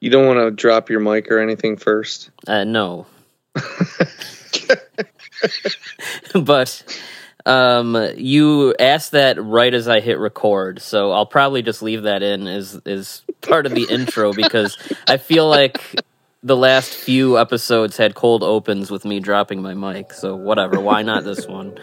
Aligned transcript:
You 0.00 0.10
don't 0.10 0.26
want 0.26 0.38
to 0.38 0.50
drop 0.50 0.88
your 0.88 1.00
mic 1.00 1.30
or 1.30 1.38
anything 1.38 1.76
first? 1.76 2.30
Uh, 2.46 2.64
no. 2.64 3.06
but 6.34 6.82
um, 7.44 7.96
you 8.16 8.74
asked 8.78 9.12
that 9.12 9.42
right 9.42 9.72
as 9.72 9.88
I 9.88 10.00
hit 10.00 10.18
record, 10.18 10.80
so 10.80 11.12
I'll 11.12 11.26
probably 11.26 11.62
just 11.62 11.82
leave 11.82 12.04
that 12.04 12.22
in 12.22 12.46
as 12.46 12.80
as 12.86 13.22
part 13.42 13.66
of 13.66 13.72
the 13.72 13.84
intro 13.90 14.32
because 14.32 14.78
I 15.06 15.18
feel 15.18 15.48
like 15.48 15.82
the 16.42 16.56
last 16.56 16.94
few 16.94 17.38
episodes 17.38 17.96
had 17.98 18.14
cold 18.14 18.42
opens 18.42 18.90
with 18.90 19.04
me 19.04 19.20
dropping 19.20 19.60
my 19.60 19.74
mic. 19.74 20.14
So 20.14 20.34
whatever, 20.34 20.80
why 20.80 21.02
not 21.02 21.24
this 21.24 21.46
one? 21.46 21.78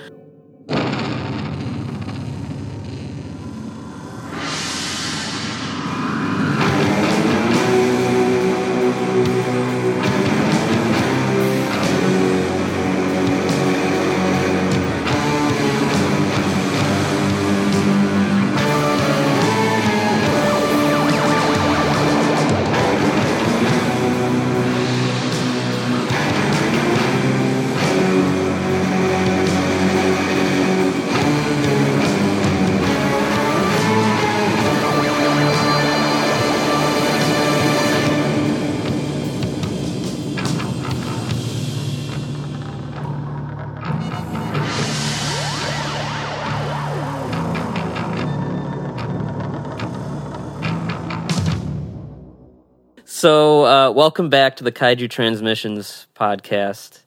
Welcome 54.08 54.30
back 54.30 54.56
to 54.56 54.64
the 54.64 54.72
Kaiju 54.72 55.10
Transmissions 55.10 56.08
podcast, 56.16 57.02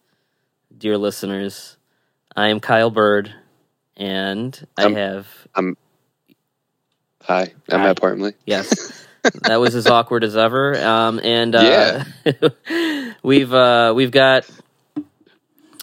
dear 0.76 0.98
listeners. 0.98 1.78
I 2.36 2.48
am 2.48 2.60
Kyle 2.60 2.90
Bird, 2.90 3.32
and 3.96 4.66
I 4.76 4.82
I'm- 4.82 4.94
have 4.96 5.26
I'm. 5.54 5.78
Hi, 7.22 7.54
I'm 7.70 7.80
Hi. 7.80 7.86
Matt 7.86 8.00
Parmley. 8.02 8.34
yes, 8.44 9.06
that 9.44 9.56
was 9.56 9.74
as 9.74 9.86
awkward 9.86 10.24
as 10.24 10.36
ever. 10.36 10.78
Um, 10.78 11.20
and 11.24 11.54
uh, 11.54 12.04
we've 13.22 13.54
uh, 13.54 13.94
we've 13.96 14.10
got 14.10 14.46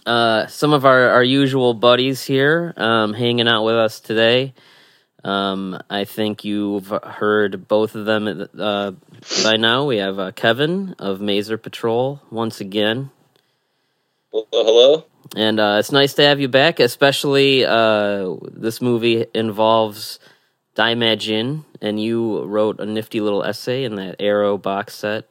uh, 0.06 0.46
some 0.46 0.72
of 0.72 0.86
our, 0.86 1.09
our 1.09 1.24
usual 1.24 1.74
buddies 1.74 2.24
here 2.24 2.76
um, 2.78 3.14
hanging 3.16 3.48
out 3.48 3.64
with 3.64 3.76
us 3.76 4.00
today. 4.02 4.54
Um, 5.28 5.78
I 5.89 6.06
think 6.06 6.45
you've 6.45 6.88
heard 7.03 7.67
both 7.67 7.95
of 7.95 8.06
them 8.06 8.47
uh, 8.58 8.92
by 9.44 9.58
now. 9.58 9.86
We 9.86 9.97
have 9.97 10.19
uh, 10.19 10.31
Kevin 10.31 10.95
of 11.00 11.19
Maser 11.19 11.61
Patrol 11.61 12.22
once 12.31 12.61
again. 12.61 13.11
Hello, 14.31 14.45
hello. 14.53 15.06
And 15.36 15.59
uh, 15.59 15.75
it's 15.80 15.92
nice 15.92 16.14
to 16.14 16.23
have 16.23 16.39
you 16.39 16.47
back, 16.47 16.80
especially 16.80 17.66
uh, 17.66 18.36
this 18.50 18.81
movie 18.81 19.25
involves 19.34 20.19
Daimajin, 20.75 21.66
and 21.81 22.02
you 22.02 22.45
wrote 22.45 22.80
a 22.80 22.86
nifty 22.86 23.19
little 23.19 23.44
essay 23.44 23.84
in 23.84 23.95
that 23.95 24.16
Arrow 24.22 24.58
box 24.58 24.95
set. 24.95 25.25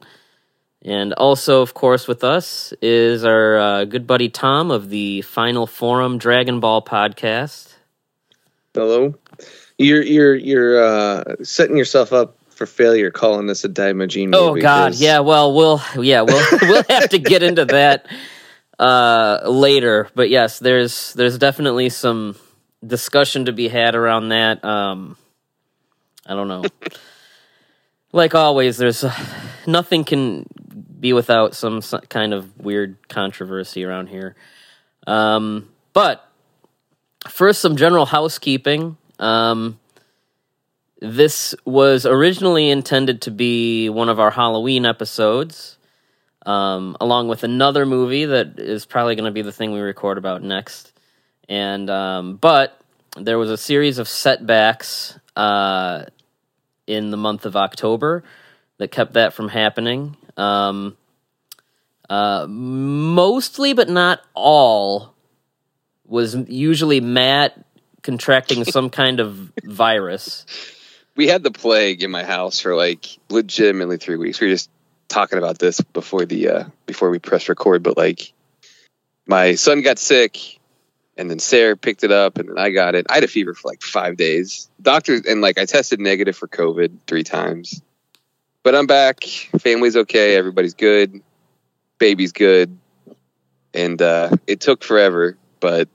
And 0.82 1.14
also, 1.14 1.62
of 1.62 1.72
course, 1.72 2.06
with 2.06 2.22
us 2.22 2.74
is 2.82 3.24
our 3.24 3.58
uh, 3.58 3.84
good 3.86 4.06
buddy 4.06 4.28
Tom 4.28 4.70
of 4.70 4.90
the 4.90 5.22
Final 5.22 5.66
Forum 5.66 6.18
Dragon 6.18 6.60
Ball 6.60 6.82
podcast. 6.82 7.72
Hello. 8.74 9.14
You're 9.78 10.02
you're 10.02 10.34
you're 10.34 10.82
uh, 10.84 11.24
setting 11.42 11.76
yourself 11.76 12.12
up 12.12 12.36
for 12.50 12.64
failure 12.66 13.10
calling 13.10 13.46
this 13.46 13.64
a 13.64 13.68
Daimajin 13.68 14.30
movie. 14.30 14.36
Oh 14.36 14.54
God, 14.56 14.92
'cause- 14.92 15.00
yeah. 15.00 15.18
Well, 15.20 15.52
we'll 15.54 15.80
yeah 16.00 16.22
we'll 16.22 16.44
we'll 16.62 16.82
have 16.88 17.10
to 17.10 17.18
get 17.18 17.42
into 17.42 17.64
that 17.66 18.06
uh, 18.78 19.40
later. 19.46 20.08
But 20.14 20.30
yes, 20.30 20.58
there's 20.58 21.12
there's 21.14 21.36
definitely 21.38 21.90
some 21.90 22.36
discussion 22.86 23.44
to 23.46 23.52
be 23.52 23.68
had 23.68 23.94
around 23.94 24.30
that. 24.30 24.64
Um, 24.64 25.16
I 26.26 26.34
don't 26.34 26.48
know. 26.48 26.64
like 28.12 28.34
always, 28.34 28.78
there's 28.78 29.04
uh, 29.04 29.12
nothing 29.66 30.04
can 30.04 30.46
be 30.98 31.12
without 31.12 31.54
some, 31.54 31.78
s- 31.78 31.94
kind 32.08 32.32
of 32.32 32.58
weird 32.58 32.96
controversy 33.08 33.84
around 33.84 34.06
here. 34.08 34.34
Um, 35.06 35.68
but 35.92 36.26
first, 37.28 37.60
some 37.60 37.76
general 37.76 38.06
housekeeping. 38.06 38.96
Um, 39.18 39.78
this 41.00 41.54
was 41.64 42.06
originally 42.06 42.70
intended 42.70 43.22
to 43.22 43.30
be 43.30 43.88
one 43.88 44.08
of 44.08 44.18
our 44.18 44.30
Halloween 44.30 44.86
episodes, 44.86 45.76
um, 46.44 46.96
along 47.00 47.28
with 47.28 47.44
another 47.44 47.84
movie 47.84 48.24
that 48.24 48.58
is 48.58 48.86
probably 48.86 49.14
going 49.14 49.26
to 49.26 49.30
be 49.30 49.42
the 49.42 49.52
thing 49.52 49.72
we 49.72 49.80
record 49.80 50.16
about 50.16 50.42
next. 50.42 50.92
And 51.48 51.90
um, 51.90 52.36
but 52.36 52.80
there 53.16 53.38
was 53.38 53.50
a 53.50 53.56
series 53.56 53.98
of 53.98 54.08
setbacks 54.08 55.18
uh, 55.36 56.04
in 56.86 57.10
the 57.10 57.16
month 57.16 57.46
of 57.46 57.56
October 57.56 58.24
that 58.78 58.90
kept 58.90 59.14
that 59.14 59.32
from 59.34 59.48
happening. 59.48 60.16
Um, 60.36 60.96
uh, 62.08 62.46
mostly, 62.48 63.72
but 63.72 63.88
not 63.88 64.20
all, 64.34 65.14
was 66.06 66.36
usually 66.48 67.00
Matt 67.00 67.65
contracting 68.06 68.64
some 68.76 68.88
kind 68.88 69.20
of 69.20 69.52
virus. 69.62 70.46
We 71.16 71.28
had 71.28 71.42
the 71.42 71.50
plague 71.50 72.02
in 72.02 72.10
my 72.10 72.24
house 72.24 72.60
for 72.60 72.74
like 72.74 73.04
legitimately 73.28 73.98
three 73.98 74.16
weeks. 74.16 74.40
We 74.40 74.46
were 74.46 74.54
just 74.54 74.70
talking 75.08 75.38
about 75.38 75.58
this 75.58 75.80
before 75.80 76.24
the 76.24 76.48
uh 76.48 76.64
before 76.86 77.10
we 77.10 77.18
pressed 77.18 77.48
record, 77.48 77.82
but 77.82 77.96
like 77.96 78.32
my 79.26 79.56
son 79.56 79.82
got 79.82 79.98
sick 79.98 80.58
and 81.16 81.30
then 81.30 81.38
Sarah 81.38 81.76
picked 81.76 82.04
it 82.04 82.12
up 82.12 82.38
and 82.38 82.48
then 82.48 82.58
I 82.58 82.70
got 82.70 82.94
it. 82.94 83.06
I 83.08 83.14
had 83.14 83.24
a 83.24 83.28
fever 83.28 83.54
for 83.54 83.68
like 83.68 83.82
five 83.82 84.16
days. 84.16 84.70
Doctors 84.80 85.22
and 85.26 85.40
like 85.40 85.58
I 85.58 85.64
tested 85.64 86.00
negative 86.00 86.36
for 86.36 86.48
COVID 86.48 86.98
three 87.06 87.24
times. 87.24 87.82
But 88.62 88.74
I'm 88.74 88.86
back. 88.86 89.22
Family's 89.58 89.96
okay, 89.96 90.36
everybody's 90.36 90.74
good, 90.74 91.22
baby's 91.98 92.32
good. 92.32 92.78
And 93.74 94.00
uh 94.00 94.30
it 94.46 94.60
took 94.60 94.84
forever, 94.84 95.36
but 95.60 95.88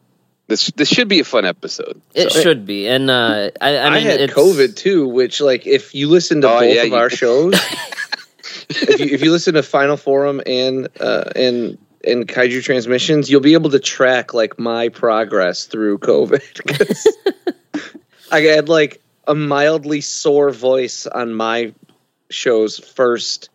this 0.52 0.68
this 0.76 0.88
should 0.90 1.08
be 1.08 1.22
a 1.22 1.24
fun 1.24 1.46
episode. 1.46 2.00
It 2.14 2.32
So- 2.32 2.42
should 2.42 2.66
be, 2.66 2.88
and 2.88 3.10
uh, 3.10 3.50
I, 3.60 3.78
I 3.78 3.96
I, 3.96 4.00
had 4.00 4.22
it's, 4.22 4.34
COVID 4.34 4.76
too, 4.76 5.08
which 5.08 5.42
like 5.42 5.66
if 5.66 5.96
you 5.96 6.08
listen 6.10 6.42
to 6.42 6.50
Oh, 6.50 6.60
both 6.60 6.76
yeah, 6.76 6.82
of 6.84 6.88
you- 6.90 6.96
our 6.96 7.10
shows, 7.10 7.54
if 8.70 9.00
you 9.00 9.06
if 9.08 9.24
you 9.24 9.32
listen 9.32 9.54
to 9.56 9.64
Final 9.64 9.98
Forum 9.98 10.42
and 10.46 10.88
uh, 11.00 11.24
and 11.36 11.78
and 12.04 12.28
Kaiju 12.28 12.64
Transmissions, 12.64 13.30
you'll 13.30 13.42
be 13.42 13.54
able 13.54 13.70
to 13.72 13.80
track 13.80 14.34
like 14.34 14.60
my 14.60 14.90
progress 14.90 15.66
through 15.66 15.98
COVID. 16.00 16.44
'Cause 16.68 17.08
I 18.32 18.42
had 18.42 18.70
like 18.70 19.02
a 19.28 19.36
mildly 19.36 20.02
sore 20.02 20.52
voice 20.52 21.06
on 21.08 21.34
my 21.34 21.74
show's 22.30 22.80
first 22.80 23.50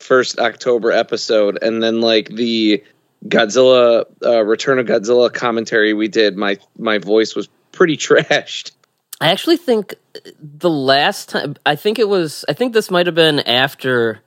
first 0.00 0.38
October 0.38 0.92
episode, 0.92 1.58
and 1.62 1.82
then 1.82 2.00
like 2.00 2.28
the 2.28 2.82
Godzilla 3.26 4.04
uh, 4.24 4.44
Return 4.44 4.78
of 4.78 4.86
Godzilla 4.86 5.32
commentary 5.32 5.92
we 5.94 6.08
did, 6.08 6.36
my 6.36 6.58
my 6.78 6.98
voice 6.98 7.34
was 7.34 7.48
pretty 7.72 7.96
trashed. 7.98 8.72
I 9.20 9.28
actually 9.30 9.56
think 9.56 9.94
the 10.38 10.68
last 10.70 11.28
time, 11.30 11.56
I 11.64 11.76
think 11.76 11.98
it 11.98 12.08
was, 12.08 12.44
I 12.48 12.52
think 12.52 12.74
this 12.74 12.90
might 12.90 13.06
have 13.06 13.14
been 13.14 13.40
after. 13.40 14.20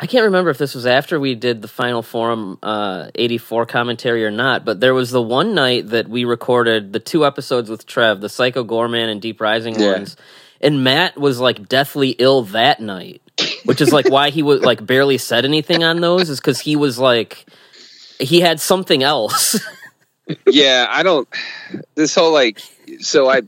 I 0.00 0.06
can't 0.06 0.24
remember 0.24 0.50
if 0.50 0.58
this 0.58 0.74
was 0.74 0.84
after 0.84 1.20
we 1.20 1.36
did 1.36 1.62
the 1.62 1.68
Final 1.68 2.02
Forum 2.02 2.58
uh, 2.60 3.10
84 3.14 3.66
commentary 3.66 4.24
or 4.24 4.32
not, 4.32 4.64
but 4.64 4.80
there 4.80 4.94
was 4.94 5.12
the 5.12 5.22
one 5.22 5.54
night 5.54 5.90
that 5.90 6.08
we 6.08 6.24
recorded 6.24 6.92
the 6.92 6.98
two 6.98 7.24
episodes 7.24 7.70
with 7.70 7.86
Trev, 7.86 8.20
the 8.20 8.28
Psycho 8.28 8.64
Goreman 8.64 9.12
and 9.12 9.22
Deep 9.22 9.40
Rising 9.40 9.78
Yeah. 9.78 9.92
ones, 9.92 10.16
and 10.60 10.82
Matt 10.82 11.16
was 11.16 11.38
like 11.38 11.68
deathly 11.68 12.10
ill 12.18 12.42
that 12.44 12.80
night, 12.80 13.21
which 13.64 13.80
is 13.80 13.92
like 13.92 14.08
why 14.08 14.30
he 14.30 14.42
was 14.42 14.60
like 14.62 14.84
barely 14.84 15.18
said 15.18 15.44
anything 15.44 15.82
on 15.82 16.00
those, 16.00 16.28
is 16.28 16.40
because 16.40 16.60
he 16.60 16.76
was 16.76 16.98
like, 16.98 17.46
he 18.18 18.40
had 18.40 18.60
something 18.60 19.02
else. 19.02 19.58
yeah, 20.46 20.86
I 20.88 21.02
don't. 21.02 21.28
This 21.94 22.14
whole 22.14 22.32
like, 22.32 22.60
so 23.00 23.28
I, 23.28 23.42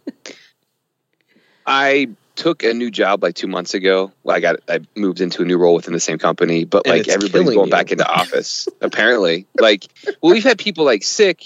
I 1.67 2.09
took 2.37 2.65
a 2.65 2.75
new 2.75 2.91
job 2.91 3.23
like 3.23 3.35
two 3.35 3.47
months 3.47 3.75
ago. 3.75 4.13
Well, 4.23 4.37
I 4.37 4.41
got 4.41 4.57
I 4.69 4.81
moved 4.95 5.21
into 5.21 5.43
a 5.43 5.45
new 5.45 5.57
role 5.57 5.75
within 5.75 5.93
the 5.93 6.01
same 6.01 6.19
company, 6.19 6.65
but 6.65 6.87
And 6.87 6.99
like 6.99 7.09
everybody's 7.09 7.51
going 7.51 7.67
you. 7.67 7.71
back 7.71 7.93
into 7.93 8.07
office. 8.07 8.69
apparently, 8.81 9.47
like, 9.59 9.87
well, 10.21 10.33
we've 10.33 10.45
had 10.45 10.59
people 10.59 10.85
like 10.85 11.03
sick. 11.03 11.43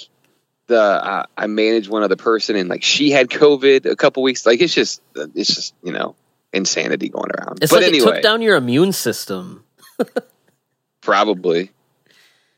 The 0.67 0.81
uh, 0.81 1.25
I 1.37 1.47
managed 1.47 1.88
one 1.88 2.03
other 2.03 2.17
person, 2.17 2.56
and 2.56 2.69
like 2.69 2.82
she 2.82 3.11
had 3.11 3.29
COVID 3.31 3.87
a 3.87 3.97
couple 3.97 4.23
weeks. 4.23 4.44
Like 4.44 4.61
it's 4.61 4.75
just 4.75 5.00
it's 5.14 5.55
just 5.55 5.75
you 5.82 5.93
know 5.93 6.14
insanity 6.53 7.09
going 7.09 7.31
around. 7.31 7.62
It's 7.62 7.73
but 7.73 7.81
like 7.81 7.89
anyway, 7.89 8.11
it 8.11 8.15
took 8.15 8.23
down 8.23 8.43
your 8.43 8.56
immune 8.56 8.93
system. 8.93 9.65
probably. 11.00 11.71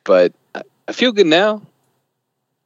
But 0.04 0.32
I, 0.54 0.62
I 0.88 0.92
feel 0.92 1.12
good 1.12 1.26
now. 1.26 1.62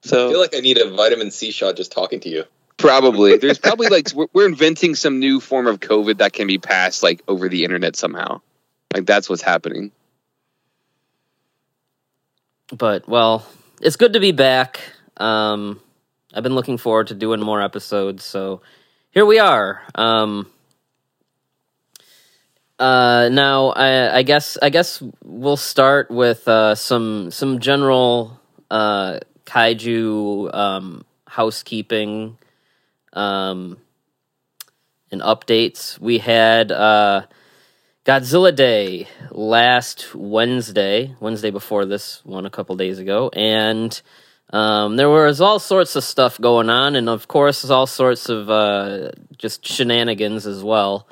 So 0.02 0.28
I 0.28 0.30
feel 0.30 0.40
like 0.40 0.54
I 0.54 0.60
need 0.60 0.78
a 0.78 0.90
vitamin 0.90 1.30
C 1.30 1.50
shot 1.50 1.76
just 1.76 1.92
talking 1.92 2.20
to 2.20 2.28
you. 2.28 2.44
Probably. 2.76 3.36
There's 3.38 3.58
probably 3.58 3.88
like 3.88 4.12
we're, 4.14 4.26
we're 4.32 4.46
inventing 4.46 4.94
some 4.94 5.18
new 5.18 5.40
form 5.40 5.66
of 5.66 5.80
COVID 5.80 6.18
that 6.18 6.32
can 6.32 6.46
be 6.46 6.58
passed 6.58 7.02
like 7.02 7.22
over 7.28 7.48
the 7.48 7.64
internet 7.64 7.96
somehow. 7.96 8.40
Like 8.92 9.06
that's 9.06 9.28
what's 9.28 9.42
happening. 9.42 9.92
But 12.76 13.08
well, 13.08 13.46
it's 13.80 13.96
good 13.96 14.14
to 14.14 14.20
be 14.20 14.32
back. 14.32 14.80
Um, 15.16 15.80
I've 16.32 16.42
been 16.42 16.54
looking 16.54 16.78
forward 16.78 17.08
to 17.08 17.14
doing 17.14 17.40
more 17.40 17.62
episodes, 17.62 18.24
so 18.24 18.62
here 19.10 19.24
we 19.24 19.38
are. 19.38 19.82
Um, 19.94 20.50
uh, 22.84 23.28
now 23.30 23.68
I, 23.68 24.18
I 24.18 24.22
guess 24.22 24.58
I 24.60 24.68
guess 24.68 25.02
we'll 25.24 25.56
start 25.56 26.10
with 26.10 26.46
uh, 26.46 26.74
some 26.74 27.30
some 27.30 27.58
general 27.58 28.38
uh, 28.70 29.20
kaiju 29.46 30.54
um, 30.54 31.06
housekeeping 31.26 32.36
um, 33.14 33.78
and 35.10 35.22
updates. 35.22 35.98
We 35.98 36.18
had 36.18 36.70
uh, 36.70 37.22
Godzilla 38.04 38.54
Day 38.54 39.08
last 39.30 40.14
Wednesday, 40.14 41.16
Wednesday 41.20 41.50
before 41.50 41.86
this 41.86 42.22
one, 42.22 42.44
a 42.44 42.50
couple 42.50 42.76
days 42.76 42.98
ago, 42.98 43.30
and 43.32 43.98
um, 44.50 44.96
there 44.96 45.08
was 45.08 45.40
all 45.40 45.58
sorts 45.58 45.96
of 45.96 46.04
stuff 46.04 46.38
going 46.38 46.68
on, 46.68 46.96
and 46.96 47.08
of 47.08 47.28
course, 47.28 47.64
all 47.70 47.86
sorts 47.86 48.28
of 48.28 48.50
uh, 48.50 49.10
just 49.38 49.66
shenanigans 49.66 50.46
as 50.46 50.62
well. 50.62 51.08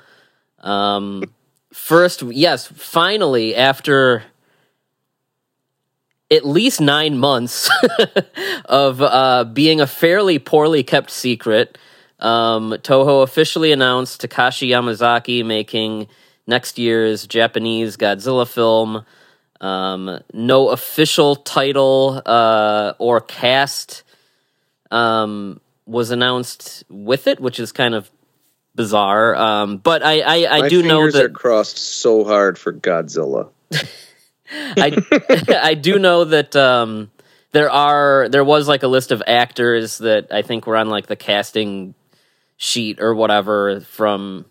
First, 1.73 2.23
yes, 2.23 2.67
finally, 2.67 3.57
after 3.57 4.25
at 6.31 6.47
least 6.47 6.81
nine 6.81 7.19
months 7.19 7.71
of 8.67 9.01
uh, 9.01 9.45
being 9.45 9.81
a 9.81 9.87
fairly 9.87 10.39
poorly 10.39 10.83
kept 10.83 11.11
secret, 11.11 11.79
um, 12.21 12.73
Toho 12.83 13.23
officially 13.23 13.73
announced 13.73 14.23
Takashi 14.23 14.69
Yamazaki 14.69 15.45
making 15.45 16.09
next 16.47 16.79
year's 16.79 17.27
Japanese 17.27 17.97
Godzilla 17.97 18.47
film. 18.47 19.05
Um, 19.61 20.21
no 20.33 20.69
official 20.71 21.37
title 21.37 22.21
uh, 22.27 22.95
or 22.99 23.21
cast 23.21 24.03
um, 24.91 25.61
was 25.87 26.11
announced 26.11 26.85
with 26.89 27.27
it, 27.27 27.41
which 27.41 27.59
is 27.59 27.73
kind 27.73 27.95
of 27.95 28.11
bizarre. 28.75 29.35
Um, 29.35 29.79
but 29.79 30.03
I, 30.03 30.21
I, 30.21 30.57
I 30.57 30.61
My 30.63 30.69
do 30.69 30.83
know 30.83 31.11
that 31.11 31.25
are 31.25 31.29
crossed 31.29 31.79
so 31.79 32.25
hard 32.25 32.59
for 32.59 32.73
Godzilla. 32.73 33.51
I 34.53 34.97
I 35.63 35.75
do 35.75 35.99
know 35.99 36.25
that 36.25 36.55
um, 36.57 37.11
there 37.53 37.71
are 37.71 38.29
there 38.29 38.45
was 38.45 38.69
like 38.69 38.83
a 38.83 38.89
list 38.89 39.13
of 39.13 39.23
actors 39.27 39.99
that 39.99 40.29
I 40.31 40.43
think 40.43 40.67
were 40.67 40.77
on 40.77 40.89
like 40.89 41.07
the 41.07 41.17
casting 41.17 41.95
sheet 42.57 43.01
or 43.01 43.15
whatever 43.15 43.81
from 43.81 44.45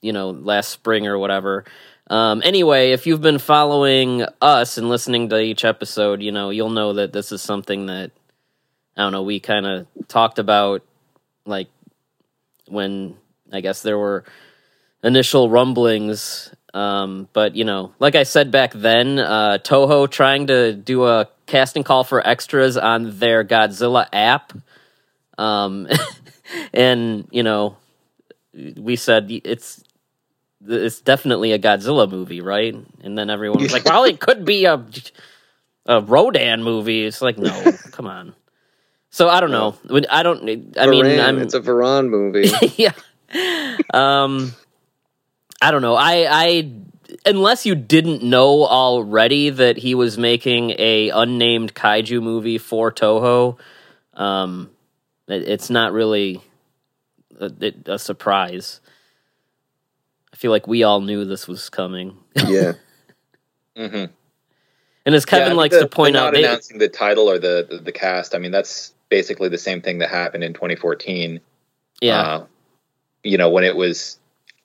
you 0.00 0.12
know 0.12 0.30
last 0.30 0.68
spring 0.68 1.06
or 1.06 1.18
whatever. 1.18 1.64
Um, 2.10 2.40
anyway, 2.42 2.92
if 2.92 3.06
you've 3.06 3.20
been 3.20 3.38
following 3.38 4.24
us 4.40 4.78
and 4.78 4.88
listening 4.88 5.28
to 5.28 5.38
each 5.38 5.64
episode, 5.64 6.22
you 6.22 6.32
know 6.32 6.50
you'll 6.50 6.70
know 6.70 6.94
that 6.94 7.12
this 7.12 7.32
is 7.32 7.42
something 7.42 7.86
that 7.86 8.10
I 8.96 9.02
don't 9.02 9.12
know 9.12 9.22
we 9.22 9.40
kind 9.40 9.66
of 9.66 9.86
talked 10.08 10.38
about 10.38 10.82
like 11.44 11.68
when 12.66 13.16
I 13.52 13.60
guess 13.60 13.82
there 13.82 13.98
were 13.98 14.24
initial 15.02 15.48
rumblings 15.48 16.50
um, 16.74 17.28
but 17.32 17.56
you 17.56 17.64
know, 17.64 17.92
like 17.98 18.14
I 18.14 18.24
said 18.24 18.50
back 18.50 18.72
then, 18.72 19.18
uh, 19.18 19.58
Toho 19.62 20.08
trying 20.10 20.48
to 20.48 20.74
do 20.74 21.06
a 21.06 21.28
casting 21.46 21.82
call 21.82 22.04
for 22.04 22.26
extras 22.26 22.76
on 22.76 23.18
their 23.18 23.44
Godzilla 23.44 24.06
app, 24.12 24.52
um, 25.38 25.88
and 26.74 27.26
you 27.30 27.42
know, 27.42 27.76
we 28.52 28.96
said 28.96 29.28
it's 29.30 29.82
it's 30.66 31.00
definitely 31.00 31.52
a 31.52 31.58
Godzilla 31.58 32.10
movie, 32.10 32.42
right? 32.42 32.76
And 33.02 33.16
then 33.16 33.30
everyone 33.30 33.62
was 33.62 33.72
like, 33.72 33.86
"Well, 33.86 34.04
it 34.04 34.20
could 34.20 34.44
be 34.44 34.66
a 34.66 34.84
a 35.86 36.02
Rodan 36.02 36.62
movie." 36.62 37.06
It's 37.06 37.22
like, 37.22 37.38
no, 37.38 37.72
come 37.92 38.06
on. 38.06 38.34
So 39.10 39.30
I 39.30 39.40
don't 39.40 39.52
know. 39.52 39.74
I 40.10 40.22
don't. 40.22 40.42
I 40.42 40.86
mean, 40.86 41.06
Varan, 41.06 41.40
it's 41.40 41.54
a 41.54 41.60
Varan 41.60 42.10
movie. 42.10 42.50
yeah. 42.76 42.92
Um, 43.92 44.54
I 45.60 45.70
don't 45.70 45.82
know. 45.82 45.94
I, 45.94 46.26
I, 46.28 46.72
unless 47.26 47.66
you 47.66 47.74
didn't 47.74 48.22
know 48.22 48.66
already 48.66 49.50
that 49.50 49.76
he 49.76 49.94
was 49.94 50.18
making 50.18 50.70
a 50.78 51.10
unnamed 51.10 51.74
kaiju 51.74 52.22
movie 52.22 52.58
for 52.58 52.92
Toho, 52.92 53.58
um, 54.14 54.70
it, 55.26 55.48
it's 55.48 55.70
not 55.70 55.92
really 55.92 56.40
a, 57.40 57.50
it, 57.60 57.88
a 57.88 57.98
surprise. 57.98 58.80
I 60.32 60.36
feel 60.36 60.50
like 60.50 60.66
we 60.66 60.82
all 60.82 61.00
knew 61.00 61.24
this 61.24 61.48
was 61.48 61.68
coming, 61.68 62.16
yeah. 62.36 62.74
Mm-hmm. 63.76 64.12
and 65.06 65.14
as 65.14 65.24
Kevin 65.24 65.56
likes 65.56 65.78
to 65.78 65.86
point 65.86 66.16
out, 66.16 66.26
not 66.26 66.34
they, 66.34 66.44
announcing 66.44 66.78
the 66.78 66.88
title 66.88 67.30
or 67.30 67.38
the, 67.38 67.66
the 67.68 67.78
the 67.78 67.92
cast. 67.92 68.34
I 68.34 68.38
mean, 68.38 68.50
that's 68.52 68.92
basically 69.08 69.48
the 69.48 69.58
same 69.58 69.80
thing 69.80 69.98
that 69.98 70.10
happened 70.10 70.44
in 70.44 70.52
2014. 70.52 71.40
yeah, 72.00 72.20
Uh, 72.20 72.46
you 73.24 73.38
know, 73.38 73.50
when 73.50 73.64
it 73.64 73.76
was 73.76 74.18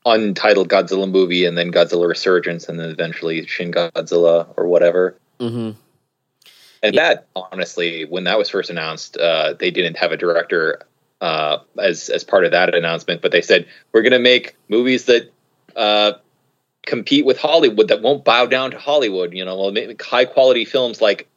untitled 0.05 0.69
Godzilla 0.69 1.09
movie 1.09 1.45
and 1.45 1.57
then 1.57 1.71
Godzilla 1.71 2.07
Resurgence 2.07 2.67
and 2.67 2.79
then 2.79 2.89
eventually 2.89 3.45
Shin 3.45 3.71
Godzilla 3.71 4.47
or 4.57 4.67
whatever. 4.67 5.17
hmm 5.39 5.71
And 6.81 6.95
Yeah. 6.95 7.13
that, 7.13 7.27
honestly, 7.35 8.03
when 8.05 8.25
that 8.25 8.37
was 8.37 8.49
first 8.49 8.69
announced, 8.69 9.17
uh, 9.17 9.53
they 9.53 9.71
didn't 9.71 9.97
have 9.97 10.11
a 10.11 10.17
director 10.17 10.81
uh, 11.21 11.59
as 11.79 12.09
as 12.09 12.25
part 12.25 12.43
of 12.43 12.51
that 12.51 12.75
announcement, 12.75 13.21
but 13.21 13.31
they 13.31 13.41
said 13.41 13.65
we're 13.93 14.01
going 14.01 14.11
to 14.11 14.19
make 14.19 14.57
movies 14.67 15.05
that 15.05 15.31
uh, 15.75 16.13
compete 16.85 17.25
with 17.25 17.37
Hollywood 17.37 17.87
that 17.87 18.01
won't 18.01 18.25
bow 18.25 18.45
down 18.45 18.71
to 18.71 18.77
Hollywood. 18.77 19.33
You 19.33 19.45
know, 19.45 19.57
we'll 19.57 19.71
make 19.71 20.01
high 20.01 20.25
quality 20.25 20.65
films 20.65 21.01
like 21.01 21.29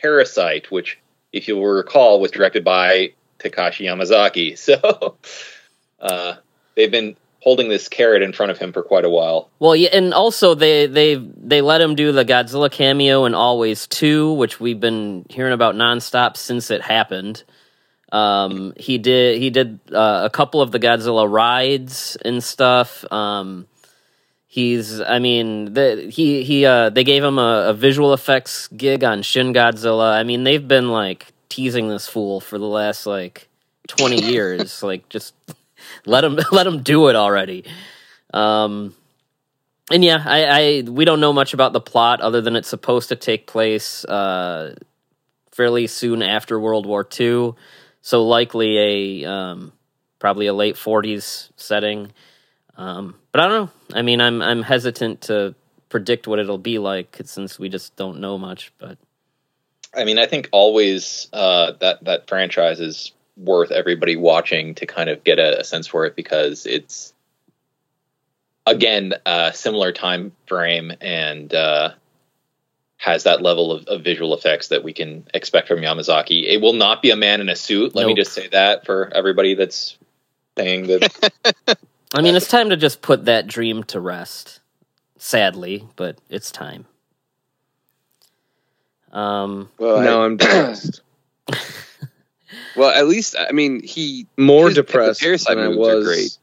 Parasite, 0.00 0.70
which, 0.70 0.98
if 1.34 1.48
you 1.48 1.56
will 1.56 1.66
recall, 1.66 2.18
was 2.18 2.30
directed 2.30 2.64
by 2.64 3.12
Takashi 3.38 3.84
Yamazaki. 3.84 4.56
So 4.58 5.16
uh, 6.00 6.36
they've 6.76 6.90
been 6.90 7.16
holding 7.40 7.68
this 7.68 7.88
carrot 7.88 8.22
in 8.22 8.32
front 8.32 8.50
of 8.50 8.58
him 8.58 8.72
for 8.72 8.82
quite 8.82 9.04
a 9.04 9.08
while. 9.08 9.48
Well, 9.60 9.76
yeah, 9.76 9.90
and 9.92 10.12
also 10.12 10.54
they 10.54 10.86
they 10.86 11.14
they 11.14 11.60
let 11.60 11.80
him 11.80 11.94
do 11.94 12.12
the 12.12 12.24
Godzilla 12.24 12.70
cameo 12.70 13.24
in 13.24 13.34
Always 13.34 13.86
Two, 13.86 14.32
which 14.32 14.60
we've 14.60 14.80
been 14.80 15.24
hearing 15.30 15.52
about 15.52 15.74
nonstop 15.74 16.36
since 16.36 16.70
it 16.70 16.82
happened. 16.82 17.44
Um, 18.12 18.72
he 18.76 18.98
did 18.98 19.40
he 19.40 19.50
did 19.50 19.78
uh, 19.92 20.22
a 20.24 20.30
couple 20.30 20.60
of 20.60 20.70
the 20.72 20.78
Godzilla 20.78 21.30
rides 21.30 22.16
and 22.24 22.42
stuff. 22.42 23.04
Um, 23.12 23.66
he's 24.46 25.00
I 25.00 25.18
mean 25.18 25.72
the, 25.72 26.08
he 26.10 26.42
he 26.42 26.66
uh, 26.66 26.90
they 26.90 27.04
gave 27.04 27.22
him 27.22 27.38
a, 27.38 27.66
a 27.68 27.74
visual 27.74 28.12
effects 28.12 28.68
gig 28.68 29.04
on 29.04 29.22
Shin 29.22 29.52
Godzilla. 29.52 30.12
I 30.14 30.24
mean 30.24 30.44
they've 30.44 30.66
been 30.66 30.90
like 30.90 31.32
teasing 31.48 31.88
this 31.88 32.08
fool 32.08 32.40
for 32.40 32.58
the 32.58 32.66
last 32.66 33.06
like 33.06 33.48
twenty 33.86 34.20
years. 34.20 34.82
like 34.82 35.08
just 35.08 35.34
let 36.04 36.24
him 36.24 36.38
let 36.52 36.66
him 36.66 36.82
do 36.82 37.08
it 37.08 37.16
already. 37.16 37.64
Um, 38.32 38.94
and 39.90 40.04
yeah, 40.04 40.22
I, 40.24 40.44
I 40.44 40.82
we 40.82 41.04
don't 41.04 41.20
know 41.20 41.32
much 41.32 41.54
about 41.54 41.72
the 41.72 41.80
plot 41.80 42.20
other 42.20 42.40
than 42.40 42.56
it's 42.56 42.68
supposed 42.68 43.08
to 43.10 43.16
take 43.16 43.46
place 43.46 44.04
uh, 44.04 44.74
fairly 45.52 45.86
soon 45.86 46.22
after 46.22 46.58
World 46.58 46.86
War 46.86 47.06
II, 47.18 47.52
so 48.02 48.24
likely 48.24 49.22
a 49.22 49.30
um, 49.30 49.72
probably 50.18 50.46
a 50.46 50.54
late 50.54 50.76
forties 50.76 51.50
setting. 51.56 52.12
Um, 52.76 53.14
but 53.32 53.40
I 53.40 53.48
don't 53.48 53.64
know. 53.66 53.98
I 53.98 54.02
mean, 54.02 54.20
I'm 54.20 54.42
I'm 54.42 54.62
hesitant 54.62 55.22
to 55.22 55.54
predict 55.88 56.26
what 56.26 56.38
it'll 56.38 56.58
be 56.58 56.78
like 56.78 57.20
since 57.24 57.58
we 57.58 57.68
just 57.68 57.96
don't 57.96 58.20
know 58.20 58.38
much. 58.38 58.72
But 58.78 58.98
I 59.94 60.04
mean, 60.04 60.18
I 60.18 60.26
think 60.26 60.48
always 60.52 61.28
uh, 61.32 61.72
that 61.80 62.04
that 62.04 62.28
franchise 62.28 62.80
is 62.80 63.12
worth 63.36 63.70
everybody 63.70 64.16
watching 64.16 64.74
to 64.76 64.86
kind 64.86 65.10
of 65.10 65.22
get 65.24 65.38
a, 65.38 65.60
a 65.60 65.64
sense 65.64 65.86
for 65.86 66.06
it 66.06 66.16
because 66.16 66.66
it's 66.66 67.12
again 68.66 69.14
a 69.26 69.52
similar 69.54 69.92
time 69.92 70.32
frame 70.46 70.92
and 71.00 71.52
uh, 71.54 71.90
has 72.96 73.24
that 73.24 73.42
level 73.42 73.72
of, 73.72 73.86
of 73.86 74.02
visual 74.02 74.34
effects 74.34 74.68
that 74.68 74.82
we 74.82 74.92
can 74.92 75.26
expect 75.34 75.68
from 75.68 75.80
Yamazaki. 75.80 76.44
It 76.44 76.60
will 76.60 76.72
not 76.72 77.02
be 77.02 77.10
a 77.10 77.16
man 77.16 77.40
in 77.40 77.48
a 77.48 77.56
suit. 77.56 77.94
Let 77.94 78.06
me 78.06 78.14
just 78.14 78.32
say 78.32 78.48
that 78.48 78.86
for 78.86 79.10
everybody 79.14 79.54
that's 79.54 79.96
saying 80.56 80.86
that. 80.86 81.78
I 82.14 82.22
mean, 82.22 82.34
it's 82.34 82.48
time 82.48 82.70
to 82.70 82.76
just 82.76 83.02
put 83.02 83.26
that 83.26 83.46
dream 83.46 83.84
to 83.84 84.00
rest. 84.00 84.60
Sadly, 85.18 85.84
but 85.96 86.18
it's 86.30 86.50
time. 86.50 86.86
Um, 89.12 89.70
Well, 89.78 90.00
now 90.00 90.22
I- 90.22 90.24
I'm 90.24 90.36
depressed. 90.38 91.00
Well, 92.76 92.90
at 92.90 93.06
least 93.08 93.36
I 93.38 93.52
mean 93.52 93.82
he 93.82 94.26
More 94.36 94.66
his- 94.66 94.74
depressed 94.76 95.20
Parasite 95.20 95.56
than 95.56 95.64
I 95.72 95.76
was. 95.76 96.04
great. 96.04 96.38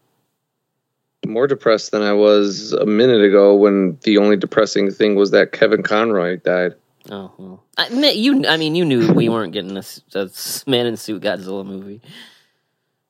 more 1.25 1.47
depressed 1.47 1.91
than 1.91 2.01
I 2.01 2.13
was 2.13 2.73
a 2.73 2.85
minute 2.85 3.21
ago 3.23 3.55
when 3.55 3.97
the 4.03 4.17
only 4.17 4.35
depressing 4.37 4.91
thing 4.91 5.15
was 5.15 5.31
that 5.31 5.51
Kevin 5.51 5.81
Conroy 5.83 6.37
died. 6.37 6.73
Oh 7.11 7.31
well, 7.37 7.63
I 7.77 7.89
mean, 7.89 8.17
you. 8.17 8.45
I 8.47 8.55
mean, 8.57 8.75
you 8.75 8.85
knew 8.85 9.11
we 9.11 9.27
weren't 9.29 9.51
getting 9.53 9.75
a, 9.77 9.83
a 10.15 10.29
man 10.67 10.85
in 10.85 10.95
suit 10.97 11.21
Godzilla 11.21 11.65
movie. 11.65 12.01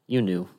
You 0.08 0.22
knew. 0.22 0.50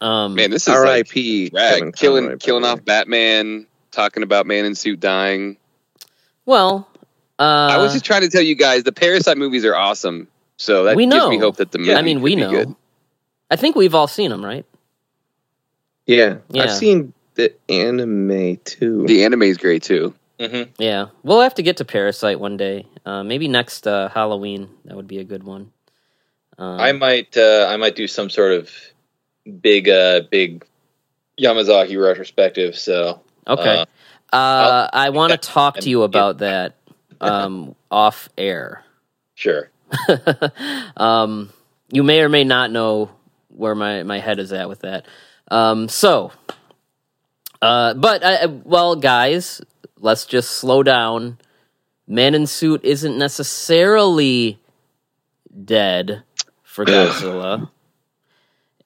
Um, 0.00 0.34
Man, 0.34 0.50
this 0.50 0.62
is 0.66 0.74
R.I.P. 0.74 1.50
rag. 1.52 1.74
Kevin 1.74 1.92
killing 1.92 2.24
Conroy, 2.24 2.38
killing 2.38 2.64
off 2.64 2.84
Batman, 2.84 3.66
talking 3.90 4.22
about 4.22 4.46
man 4.46 4.64
in 4.64 4.74
suit 4.74 4.98
dying. 5.00 5.58
well, 6.46 6.88
uh, 7.40 7.68
I 7.72 7.78
was 7.78 7.92
just 7.94 8.04
trying 8.04 8.20
to 8.20 8.28
tell 8.28 8.42
you 8.42 8.54
guys 8.54 8.84
the 8.84 8.92
Parasyte 8.92 9.36
movies 9.38 9.64
are 9.64 9.74
awesome. 9.74 10.28
So 10.58 10.84
that 10.84 10.96
We 10.96 11.06
gives 11.06 11.26
me 11.28 11.38
know. 11.38 11.46
hope 11.46 11.56
that 11.56 11.72
the 11.72 11.78
movie 11.78 11.94
I 11.94 12.02
mean, 12.02 12.20
we 12.20 12.36
know. 12.36 12.50
good. 12.50 12.74
I 13.50 13.56
think 13.56 13.76
we've 13.76 13.94
all 13.94 14.06
seen 14.06 14.30
them, 14.30 14.44
right? 14.44 14.66
Yeah, 16.06 16.36
Yeah. 16.50 16.64
I've 16.64 16.72
seen 16.72 17.14
the 17.34 17.54
anime 17.70 18.58
too. 18.64 19.06
The 19.06 19.24
anime 19.24 19.42
is 19.44 19.56
great 19.56 19.82
too. 19.82 20.14
hmm 20.38 20.64
Yeah, 20.78 21.06
we'll 21.22 21.40
have 21.40 21.54
to 21.54 21.62
get 21.62 21.78
to 21.78 21.84
Parasyte 21.84 22.38
one 22.38 22.56
day. 22.58 22.86
Uh, 23.06 23.22
maybe 23.22 23.48
next 23.48 23.86
uh, 23.86 24.08
Halloween. 24.10 24.68
That 24.84 24.96
would 24.96 25.08
be 25.08 25.18
a 25.18 25.24
good 25.24 25.44
one. 25.44 25.72
Um, 26.58 26.78
I 26.78 26.92
might 26.92 27.36
uh, 27.38 27.66
I 27.70 27.76
might 27.78 27.96
do 27.96 28.06
some 28.06 28.28
sort 28.28 28.52
of 28.52 28.70
big 29.62 29.88
uh 29.88 30.22
big 30.30 30.66
Yamazaki 31.40 31.98
retrospective. 32.00 32.76
So 32.76 33.22
okay. 33.46 33.78
uh, 33.78 34.36
Uh, 34.36 34.90
I 34.92 35.08
want 35.10 35.30
to 35.32 35.38
talk 35.38 35.78
to 35.78 35.88
you 35.88 36.02
about 36.02 36.38
that 36.38 36.74
um, 37.20 37.74
off 37.90 38.28
air. 38.36 38.84
sure. 39.34 39.70
um, 40.96 41.50
you 41.90 42.02
may 42.02 42.20
or 42.20 42.28
may 42.28 42.44
not 42.44 42.70
know 42.70 43.10
where 43.48 43.74
my, 43.74 44.02
my 44.04 44.18
head 44.18 44.38
is 44.38 44.52
at 44.52 44.68
with 44.68 44.80
that. 44.80 45.06
Um, 45.50 45.88
so, 45.88 46.32
uh, 47.60 47.94
but 47.94 48.24
I, 48.24 48.46
well, 48.46 48.96
guys, 48.96 49.60
let's 49.98 50.24
just 50.26 50.52
slow 50.52 50.82
down. 50.82 51.38
Man 52.06 52.34
in 52.34 52.46
Suit 52.46 52.84
isn't 52.84 53.18
necessarily 53.18 54.58
dead 55.64 56.22
for 56.62 56.84
Godzilla. 56.84 57.70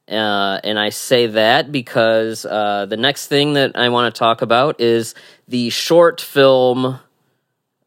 Uh, 0.06 0.60
and 0.62 0.78
I 0.78 0.90
say 0.90 1.28
that 1.28 1.72
because 1.72 2.44
uh, 2.44 2.84
the 2.86 2.96
next 2.96 3.28
thing 3.28 3.54
that 3.54 3.72
I 3.74 3.88
want 3.88 4.14
to 4.14 4.18
talk 4.18 4.42
about 4.42 4.80
is 4.80 5.14
the 5.48 5.70
short 5.70 6.20
film 6.20 7.00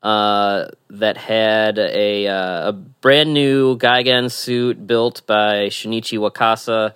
uh, 0.04 0.68
that 0.89 1.18
had 1.18 1.80
a 1.80 2.27
uh, 2.27 2.70
a 2.70 2.74
brand 2.74 3.34
new 3.34 3.77
Gigan 3.77 4.32
suit 4.32 4.86
built 4.86 5.25
by 5.25 5.68
Shinichi 5.68 6.20
Wakasa 6.20 6.94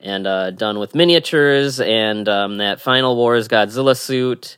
and 0.00 0.26
uh, 0.26 0.50
done 0.50 0.78
with 0.78 0.94
miniatures, 0.94 1.80
and 1.80 2.28
um, 2.28 2.58
that 2.58 2.80
Final 2.80 3.16
Wars 3.16 3.48
Godzilla 3.48 3.96
suit, 3.96 4.56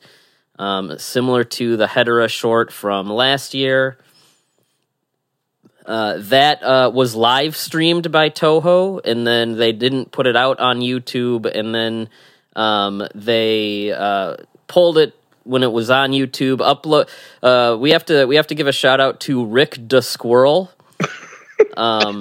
um, 0.58 0.99
similar 0.99 1.44
to 1.44 1.76
the 1.76 1.87
Hedorah 1.87 2.28
short 2.28 2.72
from 2.72 3.08
last 3.08 3.54
year. 3.54 3.99
Uh, 5.84 6.18
that 6.18 6.62
uh, 6.62 6.90
was 6.94 7.16
live 7.16 7.56
streamed 7.56 8.12
by 8.12 8.30
Toho, 8.30 9.00
and 9.04 9.26
then 9.26 9.56
they 9.56 9.72
didn't 9.72 10.12
put 10.12 10.28
it 10.28 10.37
out 10.37 10.61
on 10.61 10.78
YouTube, 10.78 11.44
and 11.52 11.75
then 11.75 12.08
um, 12.54 13.02
they 13.16 13.90
uh, 13.90 14.37
pulled 14.68 14.96
it 14.96 15.14
when 15.44 15.62
it 15.62 15.72
was 15.72 15.90
on 15.90 16.11
YouTube. 16.11 16.58
Upload. 16.58 17.08
Uh, 17.42 17.76
we 17.78 17.90
have 17.90 18.04
to 18.06 18.26
we 18.26 18.37
have 18.37 18.46
to 18.49 18.54
give 18.54 18.66
a 18.66 18.72
shout 18.72 19.00
out 19.00 19.20
to 19.20 19.44
Rick 19.44 19.78
the 19.88 20.00
Squirrel, 20.02 20.70
um, 21.76 22.20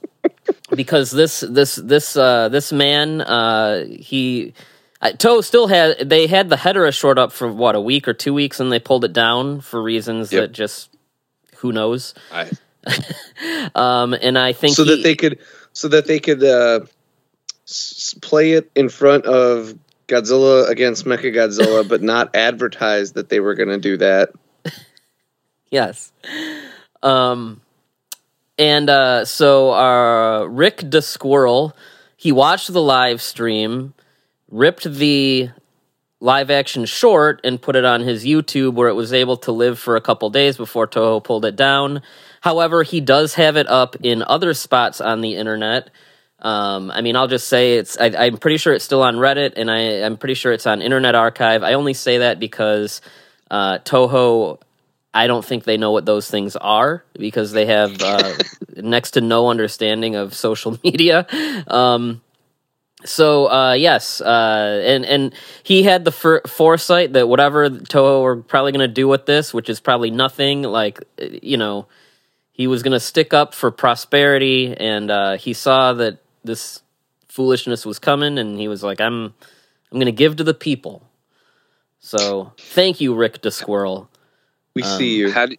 because 0.74 1.10
this 1.10 1.40
this 1.40 1.76
this 1.76 2.16
uh, 2.16 2.48
this 2.48 2.72
man 2.72 3.20
uh, 3.20 3.84
he. 3.86 4.54
Uh, 5.02 5.12
Toho 5.12 5.42
still 5.42 5.66
had 5.66 6.10
they 6.10 6.26
had 6.26 6.50
the 6.50 6.56
Hedorah 6.56 6.92
short 6.92 7.18
up 7.18 7.32
for 7.32 7.50
what 7.50 7.74
a 7.74 7.80
week 7.80 8.06
or 8.06 8.12
two 8.12 8.34
weeks, 8.34 8.60
and 8.60 8.70
they 8.70 8.78
pulled 8.78 9.02
it 9.02 9.14
down 9.14 9.62
for 9.62 9.82
reasons 9.82 10.30
Yep. 10.30 10.42
that 10.42 10.52
just 10.52 10.90
who 11.56 11.72
knows. 11.72 12.12
I, 12.32 12.50
Um, 13.74 14.12
and 14.14 14.38
I 14.38 14.52
think 14.52 14.76
so 14.76 14.84
he- 14.84 14.90
that 14.96 15.02
they 15.02 15.14
could 15.14 15.38
so 15.72 15.88
that 15.88 16.06
they 16.06 16.18
could 16.20 16.44
uh, 16.44 16.80
s- 17.66 18.14
play 18.20 18.52
it 18.52 18.70
in 18.74 18.90
front 18.90 19.24
of 19.24 19.74
Godzilla 20.10 20.68
against 20.68 21.04
Mechagodzilla, 21.04 21.88
but 21.88 22.02
not 22.02 22.34
advertise 22.34 23.12
that 23.12 23.28
they 23.28 23.40
were 23.40 23.54
going 23.54 23.68
to 23.68 23.78
do 23.78 23.96
that. 23.98 24.30
yes. 25.70 26.12
Um, 27.02 27.62
and 28.58 28.90
uh, 28.90 29.24
so 29.24 29.72
uh, 29.72 30.44
Rick 30.44 30.82
the 30.90 31.00
Squirrel, 31.00 31.74
he 32.16 32.32
watched 32.32 32.70
the 32.72 32.82
live 32.82 33.22
stream, 33.22 33.94
ripped 34.50 34.84
the 34.84 35.50
live 36.20 36.50
action 36.50 36.84
short, 36.84 37.40
and 37.42 37.62
put 37.62 37.76
it 37.76 37.86
on 37.86 38.02
his 38.02 38.26
YouTube, 38.26 38.74
where 38.74 38.88
it 38.90 38.94
was 38.94 39.14
able 39.14 39.38
to 39.38 39.52
live 39.52 39.78
for 39.78 39.96
a 39.96 40.00
couple 40.02 40.28
days 40.28 40.58
before 40.58 40.86
Toho 40.86 41.24
pulled 41.24 41.46
it 41.46 41.56
down. 41.56 42.02
However, 42.42 42.82
he 42.82 43.00
does 43.00 43.34
have 43.34 43.56
it 43.56 43.66
up 43.68 43.96
in 44.02 44.22
other 44.22 44.52
spots 44.52 45.00
on 45.00 45.22
the 45.22 45.36
internet. 45.36 45.88
Um, 46.42 46.90
I 46.90 47.00
mean, 47.02 47.16
I'll 47.16 47.28
just 47.28 47.48
say 47.48 47.74
it's. 47.74 47.98
I, 47.98 48.06
I'm 48.06 48.38
pretty 48.38 48.56
sure 48.56 48.72
it's 48.72 48.84
still 48.84 49.02
on 49.02 49.16
Reddit, 49.16 49.54
and 49.56 49.70
I, 49.70 50.02
I'm 50.04 50.16
pretty 50.16 50.34
sure 50.34 50.52
it's 50.52 50.66
on 50.66 50.80
Internet 50.82 51.14
Archive. 51.14 51.62
I 51.62 51.74
only 51.74 51.94
say 51.94 52.18
that 52.18 52.38
because 52.38 53.00
uh, 53.50 53.78
Toho. 53.78 54.58
I 55.12 55.26
don't 55.26 55.44
think 55.44 55.64
they 55.64 55.76
know 55.76 55.90
what 55.90 56.06
those 56.06 56.30
things 56.30 56.54
are 56.54 57.02
because 57.14 57.50
they 57.50 57.66
have 57.66 58.00
uh, 58.00 58.34
next 58.76 59.12
to 59.12 59.20
no 59.20 59.48
understanding 59.48 60.14
of 60.14 60.34
social 60.34 60.78
media. 60.84 61.26
Um, 61.66 62.20
so 63.04 63.50
uh, 63.50 63.72
yes, 63.72 64.20
uh, 64.20 64.82
and 64.84 65.04
and 65.04 65.34
he 65.62 65.82
had 65.82 66.04
the 66.04 66.12
for- 66.12 66.42
foresight 66.46 67.14
that 67.14 67.28
whatever 67.28 67.68
Toho 67.70 68.22
were 68.22 68.36
probably 68.36 68.72
going 68.72 68.88
to 68.88 68.94
do 68.94 69.08
with 69.08 69.26
this, 69.26 69.54
which 69.54 69.68
is 69.68 69.80
probably 69.80 70.10
nothing, 70.10 70.62
like 70.62 71.02
you 71.18 71.56
know, 71.56 71.86
he 72.52 72.66
was 72.66 72.82
going 72.82 72.92
to 72.92 73.00
stick 73.00 73.32
up 73.32 73.54
for 73.54 73.70
prosperity, 73.70 74.76
and 74.76 75.10
uh, 75.10 75.36
he 75.36 75.54
saw 75.54 75.94
that 75.94 76.18
this 76.44 76.82
foolishness 77.28 77.86
was 77.86 77.98
coming, 77.98 78.38
and 78.38 78.58
he 78.58 78.68
was 78.68 78.82
like, 78.82 79.00
"I'm, 79.00 79.24
I'm 79.24 79.96
going 79.98 80.06
to 80.06 80.12
give 80.12 80.36
to 80.36 80.44
the 80.44 80.54
people." 80.54 81.02
So 82.00 82.52
thank 82.58 83.00
you, 83.00 83.14
Rick 83.14 83.42
the 83.42 83.50
Squirrel. 83.50 84.08
We 84.74 84.82
Um, 84.82 84.98
see 84.98 85.16
you. 85.16 85.32
how 85.32 85.46
do, 85.46 85.56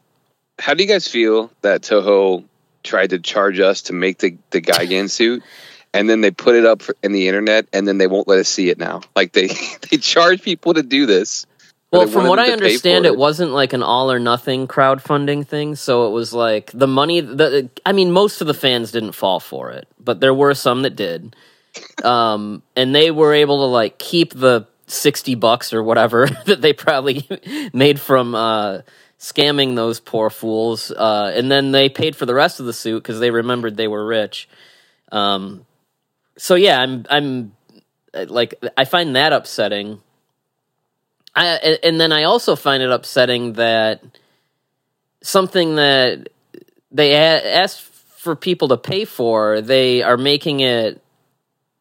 how 0.60 0.74
do 0.74 0.84
you 0.84 0.90
guys 0.90 1.08
feel 1.08 1.52
that 1.62 1.82
Toho 1.82 2.44
tried 2.84 3.12
to 3.12 3.20
charge 3.20 3.60
us 3.60 3.84
to 3.84 3.94
make 3.94 4.18
the 4.20 4.38
the 4.50 4.62
Gigan 4.62 5.10
suit, 5.18 5.44
and 5.94 6.10
then 6.10 6.22
they 6.22 6.32
put 6.32 6.56
it 6.56 6.66
up 6.66 6.84
in 7.04 7.12
the 7.12 7.28
internet, 7.28 7.68
and 7.74 7.88
then 7.88 7.98
they 7.98 8.08
won't 8.08 8.28
let 8.28 8.40
us 8.40 8.48
see 8.48 8.70
it 8.70 8.78
now? 8.80 9.02
Like 9.16 9.34
they 9.34 9.48
they 9.92 9.98
charge 9.98 10.42
people 10.42 10.74
to 10.74 10.84
do 10.84 11.06
this. 11.06 11.46
Well, 11.92 12.08
from 12.08 12.28
what 12.28 12.40
I 12.40 12.52
understand, 12.52 13.04
for 13.04 13.12
it 13.12 13.18
wasn't 13.18 13.52
like 13.52 13.74
an 13.74 13.84
all 13.84 14.12
or 14.12 14.20
nothing 14.20 14.68
crowdfunding 14.68 15.46
thing. 15.46 15.76
So 15.76 16.08
it 16.08 16.12
was 16.12 16.34
like 16.34 16.72
the 16.74 16.88
money. 16.88 17.20
The 17.20 17.70
I 17.86 17.92
mean, 17.92 18.12
most 18.12 18.40
of 18.40 18.48
the 18.48 18.54
fans 18.54 18.92
didn't 18.92 19.12
fall 19.12 19.42
for 19.42 19.72
it, 19.72 19.88
but 20.00 20.22
there 20.22 20.34
were 20.34 20.54
some 20.54 20.84
that 20.84 20.96
did. 20.96 21.36
Um, 22.04 22.64
and 22.76 22.96
they 22.96 23.12
were 23.12 23.34
able 23.34 23.58
to 23.60 23.66
like 23.66 23.98
keep 23.98 24.34
the 24.34 24.68
sixty 24.88 25.36
bucks 25.36 25.74
or 25.74 25.84
whatever 25.84 26.28
that 26.46 26.62
they 26.62 26.72
probably 26.72 27.28
made 27.74 28.00
from 28.00 28.36
uh, 28.36 28.80
scamming 29.20 29.76
those 29.76 30.00
poor 30.00 30.30
fools. 30.30 30.92
Uh, 30.92 31.32
and 31.36 31.52
then 31.52 31.72
they 31.72 31.90
paid 31.90 32.16
for 32.16 32.26
the 32.26 32.34
rest 32.34 32.62
of 32.62 32.66
the 32.66 32.74
suit 32.74 33.04
because 33.04 33.20
they 33.20 33.32
remembered 33.32 33.76
they 33.76 33.90
were 33.90 34.06
rich. 34.06 34.48
Um, 35.12 35.66
so 36.38 36.56
yeah, 36.56 36.80
I'm 36.80 37.06
I'm 37.10 37.52
like 38.14 38.56
I 38.78 38.86
find 38.86 39.16
that 39.18 39.34
upsetting. 39.34 40.02
I 41.36 41.46
and- 41.84 42.00
then 42.00 42.12
I 42.12 42.24
also 42.24 42.56
find 42.56 42.84
it 42.84 42.92
upsetting 42.92 43.54
that 43.54 44.02
something 45.22 45.76
that 45.76 46.30
they 46.92 47.14
a- 47.14 47.56
asked 47.58 47.82
for 47.82 48.36
people 48.36 48.68
to 48.70 48.78
pay 48.78 49.06
for, 49.06 49.62
they 49.62 50.04
are 50.04 50.18
making 50.18 50.60
it 50.60 51.02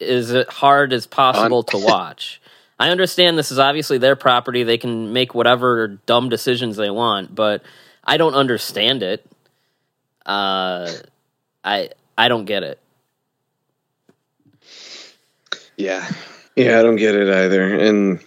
as 0.01 0.35
hard 0.49 0.93
as 0.93 1.07
possible 1.07 1.63
to 1.65 1.79
watch. 1.85 2.41
I 2.79 2.89
understand 2.91 3.37
this 3.37 3.51
is 3.53 3.59
obviously 3.59 3.99
their 3.99 4.17
property; 4.17 4.63
they 4.63 4.79
can 4.79 5.13
make 5.13 5.35
whatever 5.35 5.89
dumb 6.07 6.29
decisions 6.29 6.77
they 6.77 6.91
want, 6.91 7.35
but 7.35 7.63
I 8.05 8.17
don't 8.17 8.35
understand 8.35 9.03
it. 9.03 9.27
Uh, 10.25 10.91
I 11.65 11.91
I 12.17 12.29
don't 12.29 12.45
get 12.45 12.63
it. 12.63 12.79
Yeah, 15.77 16.07
Yeah, 16.57 16.79
I 16.79 16.83
don't 16.83 16.97
get 16.97 17.15
it 17.15 17.29
either. 17.29 17.63
And 17.63 18.21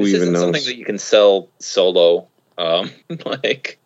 who 0.00 0.06
This 0.06 0.14
even 0.14 0.22
isn't 0.22 0.32
knows? 0.32 0.42
something 0.42 0.64
that 0.64 0.76
you 0.76 0.84
can 0.84 0.98
sell 0.98 1.48
solo. 1.60 2.28
Um, 2.58 2.90
like 3.26 3.78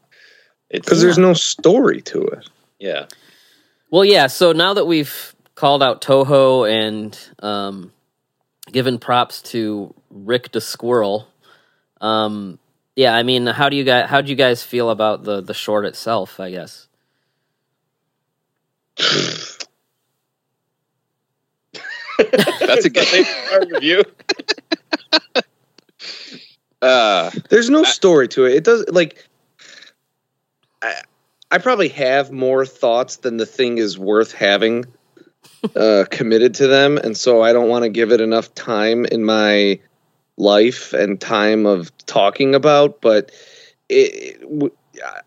Because 0.71 1.00
there's 1.02 1.19
no 1.19 1.35
story 1.35 2.02
to 2.02 2.23
it. 2.23 2.49
yeah. 2.78 3.07
Well, 3.90 4.04
yeah. 4.04 4.26
So 4.28 4.52
now 4.52 4.75
that 4.75 4.87
we've 4.87 5.35
called 5.54 5.83
out 5.83 6.02
Toho 6.02 6.71
and 6.71 7.19
um, 7.40 7.92
given 8.73 8.99
props 8.99 9.42
to 9.42 9.95
Rick 10.11 10.52
the 10.52 10.61
Squirrel, 10.62 11.28
um, 12.00 12.59
yeah. 12.97 13.14
I 13.14 13.23
mean, 13.23 13.47
how 13.47 13.69
do 13.69 13.76
you 13.76 13.85
guys? 13.85 14.09
How 14.09 14.21
do 14.23 14.31
you 14.31 14.37
guys 14.37 14.62
feel 14.62 14.90
about 14.90 15.25
the 15.25 15.40
the 15.42 15.54
short 15.54 15.85
itself? 15.87 16.40
I 16.40 16.50
guess. 16.52 16.88
That's 22.19 22.85
a 22.85 22.90
good 22.90 23.26
Our 23.52 23.66
review. 23.66 24.02
Uh, 26.83 27.31
There's 27.49 27.71
no 27.71 27.81
I- 27.85 27.89
story 27.89 28.29
to 28.29 28.45
it. 28.45 28.55
It 28.57 28.65
does 28.65 28.85
like 28.89 29.27
I, 30.83 31.01
I 31.51 31.59
probably 31.59 31.89
have 31.91 32.31
more 32.33 32.67
thoughts 32.67 33.17
than 33.17 33.37
the 33.37 33.47
thing 33.47 33.79
is 33.79 33.99
worth 33.99 34.33
having 34.33 34.87
uh, 35.77 36.05
committed 36.11 36.55
to 36.55 36.67
them, 36.67 36.99
and 36.99 37.17
so 37.17 37.43
I 37.43 37.53
don't 37.53 37.69
want 37.69 37.85
to 37.85 37.89
give 37.89 38.11
it 38.12 38.21
enough 38.21 38.55
time 38.55 39.05
in 39.05 39.25
my 39.25 39.81
life 40.37 40.93
and 40.93 41.21
time 41.21 41.67
of 41.67 41.97
talking 42.07 42.55
about. 42.55 43.01
But 43.01 43.31
it, 43.89 44.41
w- 44.41 44.73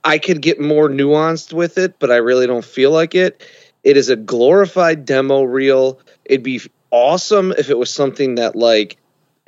I 0.03 0.17
could 0.17 0.41
get 0.41 0.59
more 0.59 0.89
nuanced 0.89 1.53
with 1.53 1.77
it, 1.77 1.99
but 1.99 2.11
I 2.11 2.17
really 2.17 2.47
don't 2.47 2.65
feel 2.65 2.91
like 2.91 3.15
it. 3.15 3.43
It 3.83 3.97
is 3.97 4.09
a 4.09 4.15
glorified 4.15 5.05
demo 5.05 5.43
reel. 5.43 5.99
It'd 6.25 6.43
be 6.43 6.61
awesome 6.91 7.53
if 7.57 7.69
it 7.69 7.77
was 7.77 7.89
something 7.91 8.35
that 8.35 8.55
like 8.55 8.97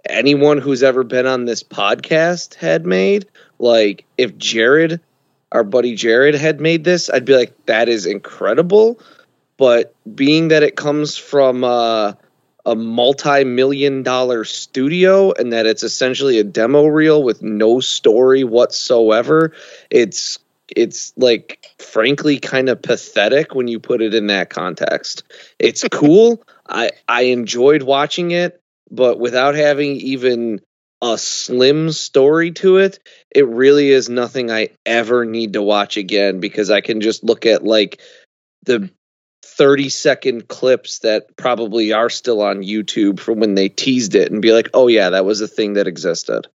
anyone 0.10 0.58
who's 0.58 0.84
ever 0.84 1.04
been 1.04 1.26
on 1.26 1.46
this 1.46 1.64
podcast 1.64 2.56
had 2.56 2.86
made. 2.86 3.26
Like 3.60 4.06
if 4.18 4.38
Jared, 4.38 5.00
our 5.52 5.64
buddy 5.64 5.96
Jared, 5.96 6.36
had 6.36 6.60
made 6.60 6.84
this, 6.84 7.10
I'd 7.10 7.26
be 7.26 7.36
like, 7.36 7.54
that 7.66 7.90
is 7.90 8.06
incredible. 8.06 9.00
But 9.58 9.96
being 10.16 10.50
that 10.50 10.64
it 10.64 10.76
comes 10.76 11.18
from 11.18 11.64
uh, 11.64 12.14
a 12.66 12.76
multi-million 12.76 14.04
dollar 14.04 14.44
studio 14.44 15.32
and 15.32 15.54
that 15.54 15.66
it's 15.66 15.84
essentially 15.84 16.38
a 16.38 16.44
demo 16.44 16.86
reel 16.86 17.24
with 17.24 17.42
no 17.42 17.80
story 17.80 18.44
whatsoever, 18.44 19.54
it's 19.90 20.40
it's 20.76 21.14
like 21.16 21.74
frankly 21.80 22.40
kind 22.40 22.68
of 22.68 22.82
pathetic 22.82 23.56
when 23.56 23.70
you 23.70 23.80
put 23.80 24.02
it 24.02 24.14
in 24.14 24.28
that 24.28 24.50
context. 24.50 25.24
It's 25.60 25.84
cool. 25.92 26.44
I 26.68 26.92
I 27.08 27.24
enjoyed 27.24 27.84
watching 27.84 28.32
it 28.32 28.62
but 28.92 29.20
without 29.20 29.56
having 29.56 29.98
even 29.98 30.62
a 31.02 31.18
slim 31.18 31.92
story 31.92 32.52
to 32.52 32.78
it, 32.78 33.00
it 33.34 33.48
really 33.48 33.90
is 33.90 34.10
nothing 34.10 34.50
I 34.50 34.70
ever 34.86 35.26
need 35.26 35.54
to 35.54 35.62
watch 35.62 35.98
again 35.98 36.40
because 36.40 36.72
I 36.72 36.82
can 36.82 37.02
just 37.02 37.24
look 37.24 37.46
at 37.46 37.64
like 37.64 38.02
the 38.66 38.90
30 39.44 39.90
second 39.90 40.48
clips 40.48 41.00
that 41.00 41.36
probably 41.38 41.94
are 41.94 42.10
still 42.10 42.42
on 42.42 42.62
YouTube 42.62 43.20
from 43.20 43.40
when 43.40 43.56
they 43.56 43.70
teased 43.70 44.16
it 44.16 44.32
and 44.32 44.42
be 44.42 44.52
like, 44.52 44.70
oh, 44.74 44.88
yeah, 44.88 45.12
that 45.12 45.26
was 45.26 45.42
a 45.42 45.48
thing 45.48 45.74
that 45.74 45.88
existed. 45.88 46.48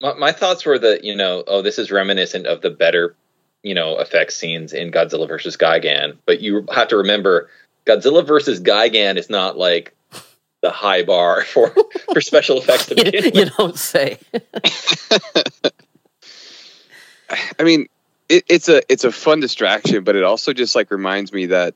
My, 0.00 0.14
my 0.14 0.32
thoughts 0.32 0.64
were 0.66 0.78
that 0.78 1.04
you 1.04 1.16
know, 1.16 1.42
oh, 1.46 1.62
this 1.62 1.78
is 1.78 1.90
reminiscent 1.90 2.46
of 2.46 2.60
the 2.60 2.70
better, 2.70 3.16
you 3.62 3.74
know, 3.74 3.96
effect 3.96 4.32
scenes 4.32 4.72
in 4.72 4.90
Godzilla 4.90 5.26
versus 5.26 5.56
Gigan. 5.56 6.18
But 6.26 6.40
you 6.40 6.66
have 6.72 6.88
to 6.88 6.98
remember, 6.98 7.48
Godzilla 7.86 8.26
versus 8.26 8.60
Gigan 8.60 9.16
is 9.16 9.30
not 9.30 9.56
like 9.56 9.95
the 10.62 10.70
high 10.70 11.02
bar 11.04 11.42
for 11.52 11.74
for 12.12 12.20
special 12.20 12.58
effects 12.58 12.86
to 12.86 12.94
begin 12.96 13.12
you, 13.14 13.20
with. 13.30 13.34
you 13.36 13.44
don't 13.56 13.78
say. 13.78 14.18
I 17.58 17.62
mean, 17.64 17.86
it, 18.28 18.44
it's 18.48 18.68
a 18.68 18.82
it's 18.92 19.04
a 19.04 19.12
fun 19.12 19.40
distraction, 19.40 20.04
but 20.04 20.16
it 20.16 20.22
also 20.24 20.52
just 20.52 20.74
like 20.74 20.90
reminds 20.90 21.32
me 21.32 21.46
that 21.46 21.74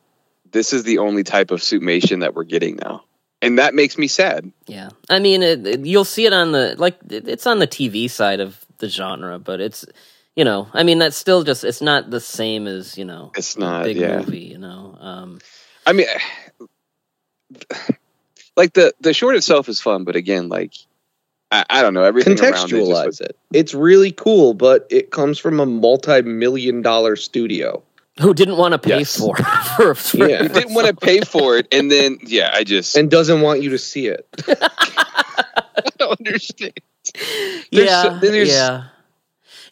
this 0.53 0.73
is 0.73 0.85
the 0.85 0.99
only 0.99 1.23
type 1.25 1.51
of 1.51 1.61
suitmation 1.61 2.21
that 2.21 2.35
we're 2.35 2.45
getting 2.45 2.77
now, 2.77 3.05
and 3.43 3.59
that 3.59 3.75
makes 3.75 3.99
me 3.99 4.07
sad. 4.07 4.51
Yeah, 4.67 4.91
I 5.09 5.19
mean, 5.19 5.43
it, 5.43 5.67
it- 5.67 5.87
you'll 5.87 6.05
see 6.05 6.27
it 6.27 6.33
on 6.33 6.53
the 6.53 6.75
like 6.79 6.99
it- 7.09 7.29
it's 7.29 7.47
on 7.47 7.59
the 7.59 7.67
TV 7.67 8.09
side 8.09 8.41
of 8.41 8.65
the 8.79 8.89
genre, 8.89 9.39
but 9.39 9.61
it's 9.61 9.85
you 10.37 10.45
know, 10.45 10.69
I 10.73 10.85
mean, 10.85 10.99
that's 10.99 11.17
still 11.17 11.43
just 11.43 11.65
it's 11.65 11.81
not 11.83 12.11
the 12.11 12.21
same 12.21 12.67
as 12.69 12.97
you 12.97 13.05
know, 13.05 13.33
It's 13.37 13.57
a 13.57 13.61
not, 13.61 13.85
big 13.85 13.97
yeah. 13.97 14.19
movie. 14.19 14.39
You 14.41 14.59
know, 14.59 14.97
um, 15.01 15.41
I 15.87 15.93
mean, 15.93 16.07
like 18.57 18.73
the 18.75 18.93
the 19.01 19.13
short 19.15 19.37
itself 19.37 19.69
is 19.69 19.81
fun, 19.81 20.05
but 20.05 20.17
again, 20.17 20.49
like 20.49 20.75
I, 21.51 21.65
I 21.71 21.83
don't 21.83 21.95
know 21.95 22.05
everything 22.05 22.39
around 22.39 22.49
it. 22.49 22.53
Just 22.53 22.67
Contextualize 22.73 23.21
it. 23.21 23.37
It's 23.53 23.75
really 23.75 24.13
cool, 24.13 24.55
but 24.55 24.87
it 24.91 25.11
comes 25.11 25.39
from 25.39 25.59
a 25.61 25.67
multi 25.67 26.23
million 26.23 26.83
dollar 26.83 27.17
studio. 27.17 27.83
who 28.21 28.35
didn't 28.35 28.57
want 28.57 28.73
to 28.73 28.79
pay 28.79 28.99
Yes. 28.99 29.17
for 29.19 29.37
it 29.39 29.45
for, 29.77 29.95
for 29.95 30.29
Yeah. 30.29 30.43
I 30.45 30.49
didn't 30.49 30.75
want 30.75 30.87
to 30.89 30.95
pay 30.95 31.21
for 31.23 31.57
it, 31.57 31.67
and 31.73 31.91
then 31.91 32.19
yeah, 32.25 32.51
I 32.55 32.65
just 32.65 32.97
And 32.97 33.11
doesn't 33.11 33.41
want 33.41 33.63
you 33.63 33.71
to 33.71 33.79
see 33.79 34.07
it. 34.09 34.27
I 34.49 35.83
don't 35.99 36.19
understand. 36.27 36.73
There's 37.15 37.67
yeah, 37.89 38.03
so- 38.03 38.19
there's- 38.21 38.49
yeah, 38.49 38.85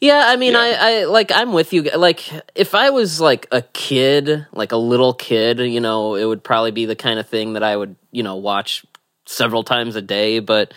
yeah. 0.00 0.24
I 0.26 0.36
mean, 0.36 0.52
Yeah. 0.54 0.60
I, 0.60 1.00
I 1.00 1.04
like 1.04 1.32
I'm 1.32 1.52
with 1.52 1.72
you. 1.72 1.82
Like, 1.82 2.30
if 2.54 2.74
I 2.74 2.90
was 2.90 3.20
like 3.20 3.46
a 3.52 3.62
kid, 3.62 4.46
like 4.52 4.72
a 4.72 4.76
little 4.76 5.14
kid, 5.14 5.58
you 5.60 5.80
know, 5.80 6.14
it 6.14 6.24
would 6.24 6.42
probably 6.44 6.70
be 6.70 6.86
the 6.86 6.96
kind 6.96 7.18
of 7.18 7.28
thing 7.28 7.54
that 7.54 7.62
I 7.62 7.76
would, 7.76 7.96
you 8.12 8.22
know, 8.22 8.36
watch 8.36 8.84
several 9.26 9.64
times 9.64 9.96
a 9.96 10.02
day. 10.02 10.40
But 10.40 10.72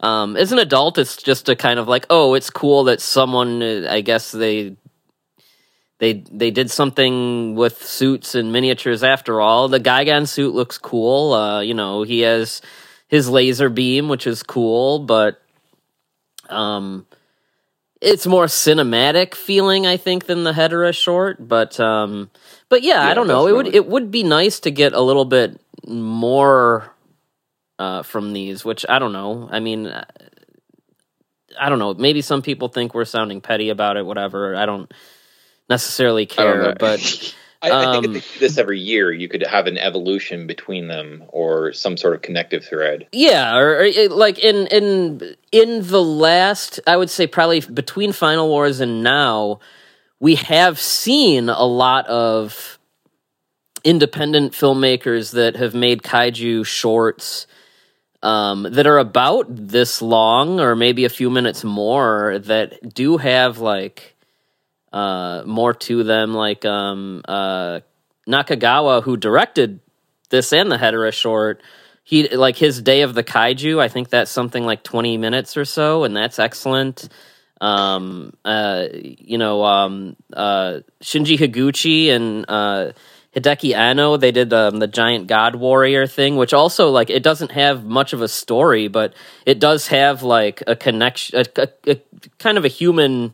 um, 0.00 0.36
as 0.36 0.52
an 0.52 0.58
adult, 0.58 0.98
it's 0.98 1.16
just 1.16 1.48
a 1.48 1.56
kind 1.56 1.78
of 1.78 1.88
like, 1.88 2.06
oh, 2.10 2.34
it's 2.34 2.50
cool 2.50 2.84
that 2.84 3.00
someone, 3.00 3.62
uh, 3.62 3.86
I 3.90 4.00
guess 4.00 4.32
they. 4.32 4.76
They 5.98 6.24
they 6.32 6.50
did 6.50 6.68
something 6.68 7.54
with 7.54 7.80
suits 7.86 8.34
and 8.34 8.50
miniatures 8.52 9.04
after 9.04 9.40
all. 9.40 9.68
The 9.68 9.78
Gigan 9.78 10.26
suit 10.26 10.52
looks 10.52 10.76
cool. 10.76 11.32
Uh, 11.32 11.60
you 11.60 11.74
know, 11.74 12.02
he 12.02 12.22
has 12.22 12.60
his 13.06 13.28
laser 13.28 13.68
beam, 13.68 14.08
which 14.08 14.26
is 14.26 14.42
cool, 14.42 14.98
but 14.98 15.40
um 16.48 17.06
it's 18.02 18.26
more 18.26 18.46
cinematic 18.46 19.34
feeling 19.34 19.86
i 19.86 19.96
think 19.96 20.26
than 20.26 20.44
the 20.44 20.52
Hedorah 20.52 20.94
short 20.94 21.36
but 21.46 21.78
um 21.80 22.30
but 22.68 22.82
yeah, 22.82 23.02
i 23.06 23.14
don't 23.14 23.28
know. 23.28 23.46
It 23.46 23.54
would 23.54 23.74
it 23.74 23.86
would 23.86 24.10
be 24.10 24.22
nice 24.22 24.60
to 24.60 24.70
get 24.70 24.92
a 24.92 25.00
little 25.00 25.24
bit 25.24 25.60
more 25.86 26.90
uh 27.78 28.02
from 28.02 28.32
these 28.32 28.64
which 28.64 28.84
i 28.88 28.98
don't 28.98 29.12
know. 29.12 29.48
I 29.50 29.60
mean 29.60 29.86
i 31.58 31.68
don't 31.68 31.78
know. 31.78 31.94
Maybe 31.94 32.22
some 32.22 32.42
people 32.42 32.68
think 32.68 32.94
we're 32.94 33.04
sounding 33.04 33.40
petty 33.40 33.68
about 33.68 33.96
it 33.96 34.04
whatever. 34.04 34.56
I 34.56 34.66
don't 34.66 34.92
necessarily 35.68 36.28
I 36.36 36.42
don't 36.42 36.62
care 36.62 36.74
but 36.78 37.34
I, 37.62 37.70
I 37.70 37.92
think 37.92 38.06
Um, 38.06 38.16
if 38.16 38.24
they 38.24 38.32
did 38.32 38.40
this 38.40 38.58
every 38.58 38.80
year, 38.80 39.12
you 39.12 39.28
could 39.28 39.46
have 39.46 39.66
an 39.66 39.78
evolution 39.78 40.46
between 40.46 40.88
them 40.88 41.22
or 41.28 41.72
some 41.72 41.96
sort 41.96 42.14
of 42.14 42.22
connective 42.22 42.64
thread. 42.64 43.06
Yeah, 43.12 43.56
or, 43.56 43.84
or 43.84 44.08
like 44.08 44.40
in 44.40 44.66
in 44.66 45.36
in 45.52 45.86
the 45.86 46.02
last, 46.02 46.80
I 46.86 46.96
would 46.96 47.10
say 47.10 47.26
probably 47.26 47.60
between 47.60 48.12
Final 48.12 48.48
Wars 48.48 48.80
and 48.80 49.02
now, 49.02 49.60
we 50.18 50.34
have 50.34 50.80
seen 50.80 51.48
a 51.48 51.64
lot 51.64 52.06
of 52.08 52.78
independent 53.84 54.52
filmmakers 54.52 55.32
that 55.32 55.56
have 55.56 55.74
made 55.74 56.02
kaiju 56.02 56.64
shorts 56.66 57.46
um, 58.22 58.62
that 58.62 58.86
are 58.86 58.98
about 58.98 59.46
this 59.48 60.00
long 60.00 60.60
or 60.60 60.76
maybe 60.76 61.04
a 61.04 61.08
few 61.08 61.30
minutes 61.30 61.64
more 61.64 62.38
that 62.38 62.94
do 62.94 63.16
have 63.16 63.58
like 63.58 64.11
uh, 64.92 65.42
more 65.46 65.74
to 65.74 66.04
them, 66.04 66.34
like 66.34 66.64
um, 66.64 67.22
uh, 67.26 67.80
Nakagawa, 68.28 69.02
who 69.02 69.16
directed 69.16 69.80
this 70.32 70.52
and 70.52 70.70
the 70.70 70.76
Hedorah 70.76 71.12
short. 71.12 71.62
He 72.04 72.28
like 72.28 72.56
his 72.56 72.82
day 72.82 73.02
of 73.02 73.14
the 73.14 73.22
kaiju 73.22 73.78
i 73.78 73.86
think 73.86 74.08
that's 74.08 74.30
something 74.30 74.64
like 74.64 74.82
20 74.82 75.18
minutes 75.18 75.56
or 75.56 75.64
so 75.64 76.02
and 76.02 76.16
that's 76.16 76.40
excellent. 76.40 77.08
Um 77.60 78.32
uh 78.44 78.88
you 78.92 79.38
know 79.38 79.62
um 79.64 80.16
uh 80.32 80.80
shinji 81.00 81.38
higuchi 81.38 82.08
and 82.10 82.44
uh 82.48 82.90
hideki 83.36 83.72
anno 83.72 84.16
they 84.16 84.32
did 84.32 84.52
um, 84.52 84.78
the 84.80 84.88
giant 84.88 85.28
god 85.28 85.54
warrior 85.54 86.08
thing 86.08 86.34
which 86.34 86.52
also 86.52 86.90
like 86.90 87.08
it 87.08 87.22
doesn't 87.22 87.52
have 87.52 87.84
much 87.84 88.12
of 88.12 88.20
a 88.20 88.26
story 88.26 88.88
but 88.88 89.14
it 89.46 89.60
does 89.60 89.86
have 89.86 90.24
like 90.24 90.60
a 90.66 90.74
connection 90.74 91.38
a, 91.38 91.62
a, 91.62 91.92
a 91.92 92.00
kind 92.38 92.58
of 92.58 92.64
a 92.64 92.68
human 92.68 93.32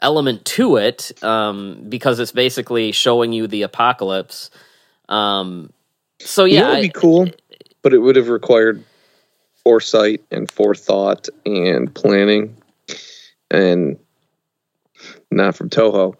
element 0.00 0.44
to 0.44 0.76
it 0.76 1.12
um 1.22 1.84
because 1.88 2.20
it's 2.20 2.32
basically 2.32 2.92
showing 2.92 3.32
you 3.32 3.46
the 3.46 3.62
apocalypse 3.62 4.50
um 5.08 5.72
so 6.20 6.44
You 6.44 6.54
yeah 6.54 6.60
know 6.60 6.68
what 6.68 6.76
would 6.76 6.82
be 6.82 6.88
cool, 6.90 7.28
but 7.82 7.94
it 7.94 7.98
would 7.98 8.16
have 8.16 8.28
required 8.28 8.84
foresight 9.62 10.22
and 10.30 10.50
forethought 10.50 11.28
and 11.44 11.92
planning, 11.94 12.56
and 13.50 13.98
not 15.30 15.54
from 15.54 15.70
Toho. 15.70 16.14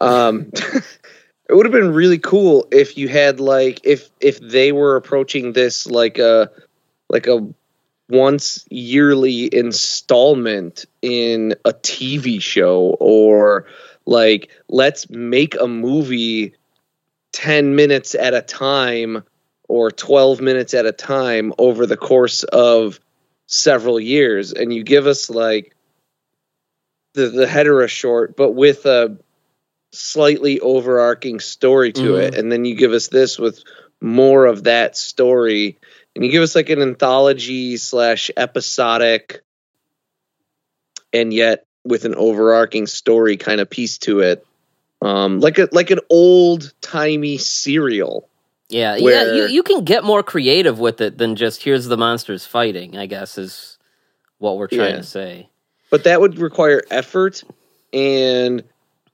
Um, 0.00 0.50
it 0.54 1.54
would 1.54 1.66
have 1.66 1.72
been 1.72 1.92
really 1.92 2.18
cool 2.18 2.66
if 2.70 2.98
you 2.98 3.08
had 3.08 3.40
like 3.40 3.80
if 3.84 4.10
if 4.20 4.40
they 4.40 4.72
were 4.72 4.96
approaching 4.96 5.52
this 5.52 5.86
like 5.86 6.18
a 6.18 6.50
like 7.08 7.26
a 7.26 7.48
once 8.08 8.64
yearly 8.70 9.54
installment 9.54 10.86
in 11.02 11.54
a 11.64 11.72
TV 11.72 12.40
show 12.40 12.96
or 13.00 13.66
like 14.06 14.50
let's 14.68 15.10
make 15.10 15.54
a 15.60 15.68
movie 15.68 16.54
10 17.32 17.76
minutes 17.76 18.14
at 18.14 18.34
a 18.34 18.40
time 18.40 19.22
or 19.68 19.90
12 19.90 20.40
minutes 20.40 20.72
at 20.72 20.86
a 20.86 20.92
time 20.92 21.52
over 21.58 21.84
the 21.84 21.96
course 21.96 22.44
of 22.44 22.98
several 23.46 24.00
years 24.00 24.52
and 24.52 24.72
you 24.72 24.82
give 24.82 25.06
us 25.06 25.28
like 25.28 25.74
the 27.14 27.28
the 27.28 27.46
Hedorah 27.46 27.88
short 27.88 28.36
but 28.36 28.52
with 28.52 28.86
a 28.86 29.18
slightly 29.92 30.60
overarching 30.60 31.40
story 31.40 31.92
to 31.92 32.12
Mhm. 32.12 32.22
it 32.22 32.34
and 32.34 32.50
then 32.50 32.64
you 32.64 32.74
give 32.74 32.92
us 32.92 33.08
this 33.08 33.38
with 33.38 33.62
more 34.00 34.46
of 34.46 34.64
that 34.64 34.96
story, 34.96 35.77
and 36.18 36.24
you 36.24 36.32
give 36.32 36.42
us 36.42 36.56
like 36.56 36.68
an 36.68 36.82
anthology 36.82 37.76
slash 37.76 38.28
episodic, 38.36 39.42
and 41.12 41.32
yet 41.32 41.64
with 41.84 42.04
an 42.04 42.16
overarching 42.16 42.88
story 42.88 43.36
kind 43.36 43.60
of 43.60 43.70
piece 43.70 43.98
to 43.98 44.18
it, 44.18 44.44
um, 45.00 45.38
like 45.38 45.60
a 45.60 45.68
like 45.70 45.92
an 45.92 46.00
old 46.10 46.72
timey 46.80 47.38
serial. 47.38 48.28
Yeah, 48.68 48.96
yeah, 48.96 49.32
you, 49.32 49.46
you 49.46 49.62
can 49.62 49.84
get 49.84 50.02
more 50.02 50.24
creative 50.24 50.80
with 50.80 51.00
it 51.00 51.18
than 51.18 51.36
just 51.36 51.62
here's 51.62 51.86
the 51.86 51.96
monsters 51.96 52.44
fighting, 52.44 52.96
I 52.98 53.06
guess 53.06 53.38
is 53.38 53.78
what 54.38 54.58
we're 54.58 54.66
trying 54.66 54.90
Yeah. 54.90 54.96
to 54.96 55.02
say. 55.04 55.48
but 55.88 56.02
that 56.02 56.20
would 56.20 56.40
require 56.40 56.82
effort 56.90 57.44
and 57.92 58.64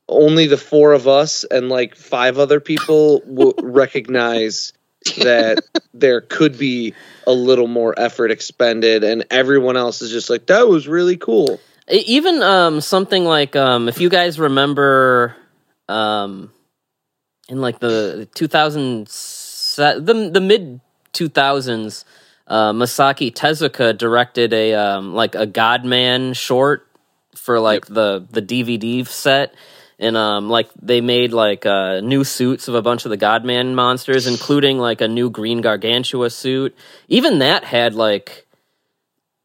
only 0.09 0.47
the 0.47 0.57
four 0.57 0.93
of 0.95 1.07
us 1.07 1.45
and 1.45 1.69
like 1.69 1.97
five 1.97 2.39
other 2.39 2.61
people 2.61 3.21
will 3.27 3.53
recognize 3.63 4.73
that 5.19 5.65
there 5.95 6.21
could 6.21 6.59
be 6.59 6.95
a 7.27 7.33
little 7.33 7.67
more 7.67 7.95
effort 7.99 8.31
expended 8.31 9.05
and 9.05 9.25
everyone 9.31 9.77
else 9.77 10.03
is 10.03 10.11
just 10.11 10.31
like 10.31 10.47
that 10.47 10.69
was 10.69 10.89
really 10.89 11.17
cool. 11.17 11.61
Even 11.89 12.43
um, 12.43 12.81
something 12.81 13.25
like 13.25 13.57
um, 13.57 13.89
if 13.89 14.01
you 14.01 14.09
guys 14.09 14.39
remember 14.39 15.37
um, 15.89 16.51
in 17.49 17.61
like 17.61 17.79
the 17.79 18.29
2000 18.35 19.07
the 19.07 20.31
the 20.33 20.41
mid 20.41 20.81
2000s 21.13 22.05
uh, 22.47 22.73
Masaaki 22.73 23.33
Tezuka 23.33 23.97
directed 23.97 24.53
a 24.53 24.75
um, 24.75 25.15
like 25.15 25.35
a 25.35 25.47
Godman 25.47 26.35
short 26.35 26.87
for 27.35 27.59
like 27.61 27.87
the 27.87 28.27
the 28.31 28.43
DVD 28.43 29.07
set 29.07 29.55
and 29.99 30.17
um 30.17 30.49
like 30.49 30.69
they 30.81 31.01
made 31.01 31.33
like 31.33 31.67
uh 31.67 32.01
new 32.01 32.25
suits 32.25 32.69
of 32.69 32.75
a 32.75 32.83
bunch 32.83 33.05
of 33.05 33.11
the 33.11 33.17
Godman 33.17 33.75
monsters 33.75 34.27
including 34.27 34.79
like 34.79 35.01
a 35.01 35.09
new 35.09 35.31
green 35.31 35.61
gargantua 35.61 36.31
suit 36.31 36.77
even 37.09 37.39
that 37.39 37.65
had 37.65 37.95
like 37.95 38.45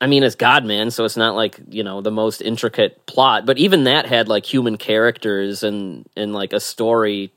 I 0.01 0.07
mean, 0.07 0.23
it's 0.23 0.35
Godman, 0.35 0.91
so 0.91 1.03
it's 1.03 1.17
not 1.17 1.35
like 1.35 1.59
you 1.67 1.83
know 1.83 2.01
the 2.01 2.12
most 2.12 2.41
intricate 2.41 3.05
plot, 3.05 3.45
but 3.45 3.57
even 3.57 3.83
that 3.83 4.05
had 4.05 4.29
like 4.29 4.45
human 4.45 4.77
characters 4.77 5.62
and 5.62 6.07
and 6.15 6.33
like 6.33 6.53
a 6.53 6.59
story 6.59 7.33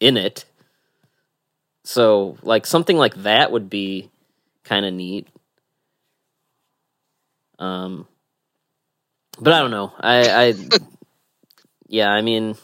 in 0.00 0.16
it. 0.16 0.46
So, 1.84 2.38
like 2.42 2.64
something 2.64 2.96
like 2.96 3.14
that 3.16 3.52
would 3.52 3.68
be 3.68 4.10
kind 4.64 4.86
of 4.86 4.94
neat. 4.94 5.28
Um, 7.58 8.08
but 9.38 9.52
I 9.52 9.60
don't 9.60 9.70
know. 9.70 9.92
I, 10.00 10.46
I 10.48 10.54
yeah, 11.94 12.10
I 12.10 12.22
mean, 12.22 12.56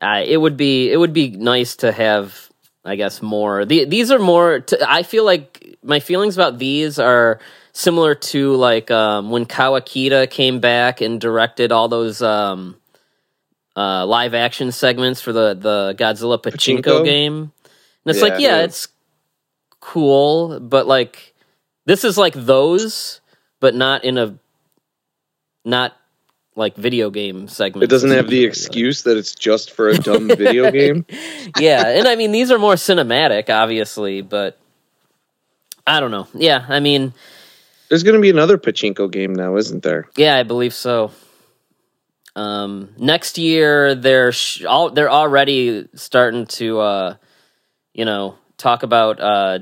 I 0.00 0.20
it 0.20 0.38
would 0.38 0.56
be 0.56 0.90
it 0.90 0.96
would 0.96 1.12
be 1.12 1.30
nice 1.30 1.76
to 1.76 1.92
have 1.92 2.48
I 2.84 2.96
guess 2.96 3.20
more. 3.20 3.66
The, 3.66 3.84
these 3.84 4.10
are 4.10 4.18
more. 4.18 4.60
T- 4.60 4.78
I 4.86 5.02
feel 5.02 5.24
like 5.26 5.76
my 5.82 6.00
feelings 6.00 6.34
about 6.36 6.58
these 6.58 6.98
are 6.98 7.38
similar 7.72 8.14
to 8.14 8.54
like 8.56 8.90
um, 8.90 9.30
when 9.30 9.44
Kawakita 9.44 10.30
came 10.30 10.60
back 10.60 11.02
and 11.02 11.20
directed 11.20 11.72
all 11.72 11.88
those 11.88 12.22
um, 12.22 12.76
uh, 13.76 14.06
live 14.06 14.32
action 14.32 14.72
segments 14.72 15.20
for 15.20 15.32
the 15.32 15.52
the 15.54 15.94
Godzilla 15.98 16.38
Pachinko, 16.42 16.82
Pachinko? 16.82 17.04
game. 17.04 17.52
And 18.04 18.06
it's 18.06 18.22
Yeah. 18.22 18.24
like, 18.30 18.40
yeah, 18.40 18.56
Yeah. 18.56 18.64
it's 18.64 18.88
cool, 19.80 20.58
but 20.60 20.86
like 20.86 21.34
this 21.84 22.04
is 22.04 22.16
like 22.16 22.32
those, 22.34 23.20
but 23.60 23.74
not 23.74 24.04
in 24.04 24.16
a 24.16 24.38
not 25.66 25.92
like 26.60 26.76
video 26.76 27.10
game 27.10 27.48
segment. 27.48 27.82
it 27.82 27.90
doesn't 27.90 28.10
have 28.10 28.28
the 28.28 28.44
excuse 28.44 29.02
that 29.04 29.16
it's 29.16 29.34
just 29.34 29.72
for 29.72 29.88
a 29.88 29.96
dumb 29.98 30.28
video 30.28 30.70
game 30.80 31.06
yeah, 31.58 31.88
and 31.88 32.06
I 32.06 32.14
mean 32.14 32.30
these 32.30 32.52
are 32.52 32.58
more 32.58 32.74
cinematic, 32.74 33.48
obviously, 33.50 34.20
but 34.20 34.58
I 35.86 35.98
don't 35.98 36.10
know. 36.12 36.28
Yeah, 36.34 36.64
I 36.68 36.78
mean, 36.78 37.14
there's 37.88 38.04
going 38.04 38.14
to 38.14 38.20
be 38.20 38.30
another 38.30 38.58
pachinko 38.58 39.10
game 39.10 39.34
now 39.34 39.56
isn't 39.56 39.82
there 39.82 40.08
yeah, 40.16 40.36
I 40.36 40.44
believe 40.44 40.74
so. 40.74 41.10
Um, 42.36 42.90
next 42.96 43.38
year 43.38 43.94
they're 43.94 44.30
sh- 44.30 44.64
all 44.64 44.90
they're 44.90 45.10
already 45.10 45.88
starting 45.94 46.46
to, 46.46 46.78
uh, 46.80 47.14
you 47.92 48.04
know, 48.04 48.36
talk 48.56 48.82
about 48.82 49.18
uh, 49.18 49.60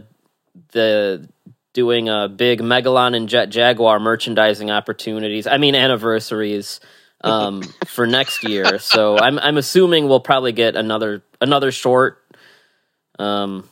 the 0.73 1.29
doing 1.79 2.09
a 2.09 2.29
big 2.29 2.61
Megalon 2.61 3.15
and 3.15 3.29
Jet 3.29 3.51
Jaguar 3.51 4.01
merchandising 4.01 4.69
opportunities. 4.69 5.47
I 5.47 5.59
mean 5.59 5.77
anniversaries 5.77 6.81
um, 7.23 7.63
for 7.87 8.05
next 8.05 8.43
year. 8.43 8.81
So 8.81 9.17
I'm 9.17 9.39
I'm 9.39 9.57
assuming 9.57 10.09
we'll 10.09 10.19
probably 10.19 10.51
get 10.51 10.75
another 10.75 11.23
another 11.41 11.71
short. 11.71 12.21
Um, 13.17 13.69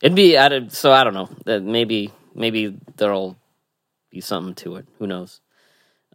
it'd 0.00 0.14
be 0.14 0.36
of 0.36 0.72
so 0.72 0.92
I 0.92 1.02
don't 1.02 1.14
know 1.14 1.28
that 1.46 1.64
maybe 1.64 2.12
maybe 2.32 2.78
there'll 2.96 3.36
be 4.12 4.20
something 4.20 4.54
to 4.62 4.76
it. 4.76 4.86
Who 5.00 5.08
knows? 5.08 5.40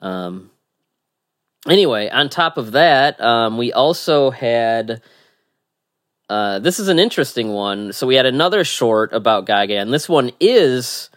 Um. 0.02 0.50
Anyway, 1.68 2.08
on 2.08 2.30
top 2.30 2.58
of 2.58 2.72
that, 2.72 3.20
um, 3.20 3.58
we 3.58 3.74
also 3.74 4.32
had. 4.32 5.02
Uh, 6.30 6.60
this 6.60 6.80
is 6.80 6.88
an 6.88 7.00
interesting 7.00 7.50
one. 7.50 7.92
So 7.92 8.08
we 8.08 8.16
had 8.16 8.26
another 8.26 8.64
short 8.64 9.12
about 9.12 9.46
Gaga, 9.46 9.76
and 9.76 9.94
This 9.94 10.08
one 10.08 10.32
is 10.40 11.10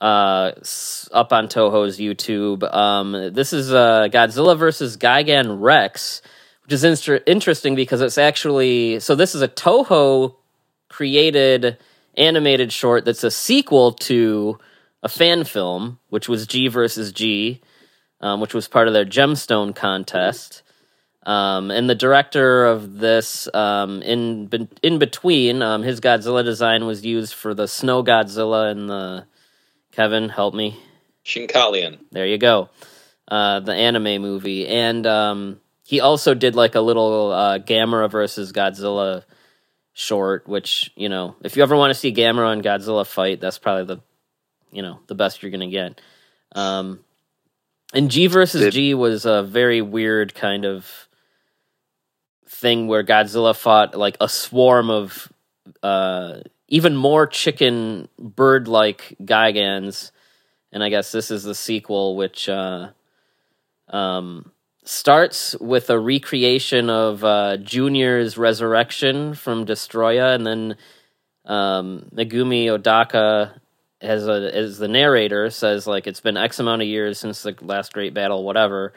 uh, 0.00 0.52
up 1.12 1.32
on 1.32 1.48
Toho's 1.48 1.98
YouTube. 1.98 2.62
Um, 2.72 3.32
this 3.32 3.52
is 3.52 3.72
uh, 3.72 4.08
Godzilla 4.10 4.56
versus 4.56 4.96
Gigan 4.96 5.60
Rex, 5.60 6.22
which 6.64 6.72
is 6.72 6.84
inter- 6.84 7.22
interesting 7.26 7.74
because 7.74 8.00
it's 8.00 8.18
actually 8.18 9.00
so. 9.00 9.14
This 9.14 9.34
is 9.34 9.42
a 9.42 9.48
Toho 9.48 10.36
created 10.88 11.78
animated 12.16 12.72
short 12.72 13.04
that's 13.04 13.24
a 13.24 13.30
sequel 13.30 13.92
to 13.92 14.58
a 15.02 15.08
fan 15.08 15.44
film, 15.44 15.98
which 16.08 16.28
was 16.28 16.46
G 16.46 16.68
versus 16.68 17.12
G, 17.12 17.60
um, 18.20 18.40
which 18.40 18.54
was 18.54 18.68
part 18.68 18.88
of 18.88 18.94
their 18.94 19.04
Gemstone 19.04 19.74
contest. 19.74 20.62
Um, 21.24 21.72
and 21.72 21.90
the 21.90 21.94
director 21.96 22.66
of 22.66 22.98
this, 22.98 23.48
um, 23.52 24.00
in 24.02 24.68
in 24.82 24.98
between, 24.98 25.60
um, 25.60 25.82
his 25.82 26.00
Godzilla 26.00 26.44
design 26.44 26.86
was 26.86 27.04
used 27.04 27.34
for 27.34 27.52
the 27.52 27.66
Snow 27.66 28.04
Godzilla 28.04 28.70
and 28.70 28.88
the 28.88 29.26
Kevin, 29.96 30.28
help 30.28 30.54
me. 30.54 30.78
Shinkalion. 31.24 31.98
There 32.12 32.26
you 32.26 32.36
go. 32.36 32.68
Uh, 33.26 33.60
the 33.60 33.72
anime 33.72 34.20
movie. 34.20 34.68
And 34.68 35.06
um, 35.06 35.60
he 35.84 36.00
also 36.00 36.34
did 36.34 36.54
like 36.54 36.74
a 36.74 36.82
little 36.82 37.32
uh, 37.32 37.58
Gamera 37.58 38.10
versus 38.10 38.52
Godzilla 38.52 39.24
short, 39.94 40.46
which, 40.46 40.92
you 40.96 41.08
know, 41.08 41.34
if 41.42 41.56
you 41.56 41.62
ever 41.62 41.74
want 41.74 41.92
to 41.92 41.98
see 41.98 42.12
Gamera 42.12 42.52
and 42.52 42.62
Godzilla 42.62 43.06
fight, 43.06 43.40
that's 43.40 43.58
probably 43.58 43.96
the, 43.96 44.02
you 44.70 44.82
know, 44.82 45.00
the 45.06 45.14
best 45.14 45.42
you're 45.42 45.50
going 45.50 45.68
to 45.68 45.74
get. 45.74 45.98
Um, 46.52 47.00
and 47.94 48.10
G 48.10 48.26
versus 48.26 48.60
Did- 48.60 48.74
G 48.74 48.92
was 48.92 49.24
a 49.24 49.42
very 49.42 49.80
weird 49.80 50.34
kind 50.34 50.66
of 50.66 51.08
thing 52.46 52.86
where 52.86 53.02
Godzilla 53.02 53.56
fought 53.56 53.96
like 53.96 54.18
a 54.20 54.28
swarm 54.28 54.90
of 54.90 55.32
uh, 55.82 56.40
even 56.68 56.96
more 56.96 57.26
chicken 57.26 58.08
bird 58.18 58.68
like 58.68 59.16
Gigans 59.22 60.10
and 60.76 60.84
I 60.84 60.90
guess 60.90 61.10
this 61.10 61.30
is 61.30 61.44
the 61.44 61.54
sequel, 61.54 62.16
which 62.16 62.50
uh, 62.50 62.90
um, 63.88 64.52
starts 64.84 65.56
with 65.58 65.88
a 65.88 65.98
recreation 65.98 66.90
of 66.90 67.24
uh, 67.24 67.56
Junior's 67.56 68.36
resurrection 68.36 69.32
from 69.34 69.64
Destoroyah, 69.64 70.34
and 70.34 70.46
then 70.46 70.76
um, 71.46 72.10
Megumi 72.14 72.66
Odaka, 72.66 73.58
as 74.02 74.28
a 74.28 74.54
as 74.54 74.76
the 74.76 74.86
narrator, 74.86 75.48
says 75.48 75.86
like 75.86 76.06
it's 76.06 76.20
been 76.20 76.36
X 76.36 76.58
amount 76.58 76.82
of 76.82 76.88
years 76.88 77.18
since 77.18 77.42
the 77.42 77.56
last 77.62 77.94
great 77.94 78.12
battle, 78.12 78.44
whatever. 78.44 78.92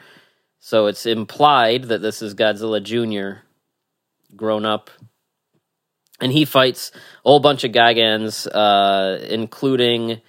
So 0.58 0.86
it's 0.86 1.06
implied 1.06 1.84
that 1.84 2.02
this 2.02 2.20
is 2.20 2.34
Godzilla 2.34 2.82
Junior, 2.82 3.40
grown 4.36 4.66
up, 4.66 4.90
and 6.20 6.32
he 6.32 6.44
fights 6.44 6.92
a 7.24 7.28
whole 7.28 7.40
bunch 7.40 7.64
of 7.64 7.72
Gigans, 7.72 8.46
uh, 8.52 9.22
including 9.24 10.20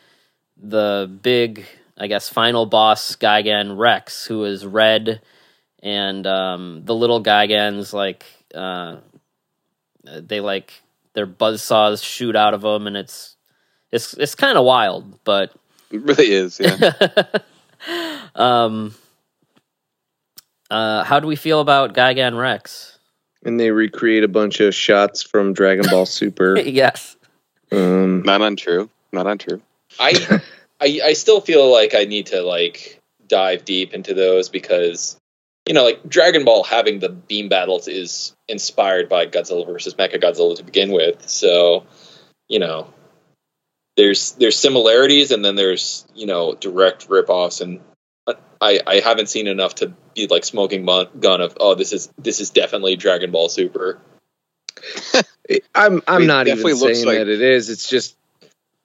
the 0.57 1.11
big, 1.21 1.65
I 1.97 2.07
guess, 2.07 2.29
final 2.29 2.65
boss 2.65 3.15
Gigan 3.15 3.77
Rex, 3.77 4.25
who 4.25 4.45
is 4.45 4.65
red, 4.65 5.21
and 5.81 6.25
um, 6.27 6.81
the 6.85 6.95
little 6.95 7.23
Gigans 7.23 7.93
like 7.93 8.25
uh, 8.53 8.97
they 10.03 10.39
like 10.39 10.81
their 11.13 11.25
buzz 11.25 11.61
saws 11.61 12.01
shoot 12.01 12.35
out 12.35 12.53
of 12.53 12.61
them, 12.61 12.87
and 12.87 12.95
it's 12.95 13.35
it's 13.91 14.13
it's 14.13 14.35
kind 14.35 14.57
of 14.57 14.65
wild, 14.65 15.23
but 15.23 15.53
It 15.91 16.01
really 16.01 16.31
is. 16.31 16.59
Yeah. 16.59 16.93
um, 18.35 18.95
uh, 20.69 21.03
how 21.03 21.19
do 21.19 21.27
we 21.27 21.35
feel 21.35 21.59
about 21.59 21.93
Gigan 21.93 22.37
Rex? 22.39 22.90
And 23.43 23.59
they 23.59 23.71
recreate 23.71 24.23
a 24.23 24.27
bunch 24.27 24.59
of 24.59 24.75
shots 24.75 25.23
from 25.23 25.53
dragon 25.53 25.85
ball 25.89 26.05
super 26.05 26.59
yes, 26.65 27.17
um, 27.71 28.23
Not 28.23 28.41
untrue. 28.41 28.89
Not 29.11 29.27
untrue. 29.27 29.61
I, 29.99 30.41
I 30.79 30.99
I 31.05 31.13
still 31.13 31.41
feel 31.41 31.71
like 31.71 31.93
I 31.95 32.05
need 32.05 32.27
to 32.27 32.41
like 32.41 32.99
dive 33.27 33.65
deep 33.65 33.93
into 33.93 34.13
those 34.13 34.49
because 34.49 35.17
you 35.67 35.73
know, 35.73 35.83
like 35.83 36.07
Dragon 36.07 36.43
Ball 36.43 36.63
having 36.63 36.99
the 36.99 37.09
beam 37.09 37.47
battles 37.47 37.87
is 37.87 38.35
inspired 38.47 39.09
by 39.09 39.27
Godzilla 39.27 39.65
versus 39.65 39.93
Mechagodzilla 39.93 40.57
to 40.57 40.63
begin 40.63 40.91
with. 40.91 41.29
So, 41.29 41.85
you 42.49 42.59
know, 42.59 42.91
there's 43.95 44.31
there's 44.33 44.57
similarities 44.57 45.31
and 45.31 45.45
then 45.45 45.55
there's 45.55 46.05
you 46.15 46.25
know 46.25 46.55
direct 46.55 47.07
ripoffs 47.09 47.61
and 47.61 47.79
I, 48.61 48.79
I 48.85 48.95
haven't 48.99 49.27
seen 49.27 49.47
enough 49.47 49.75
to 49.75 49.93
be 50.15 50.27
like 50.27 50.45
smoking 50.45 50.85
gun 51.19 51.41
of 51.41 51.57
oh 51.59 51.75
this 51.75 51.93
is 51.93 52.09
this 52.17 52.39
is 52.39 52.49
definitely 52.51 52.95
Dragon 52.95 53.31
Ball 53.31 53.49
Super. 53.49 53.99
I'm 55.75 56.01
I'm 56.07 56.23
It 56.23 56.27
not 56.27 56.47
even 56.47 56.75
saying 56.75 57.05
like- 57.05 57.17
that 57.17 57.27
it 57.27 57.41
is. 57.41 57.69
It's 57.69 57.89
just 57.89 58.15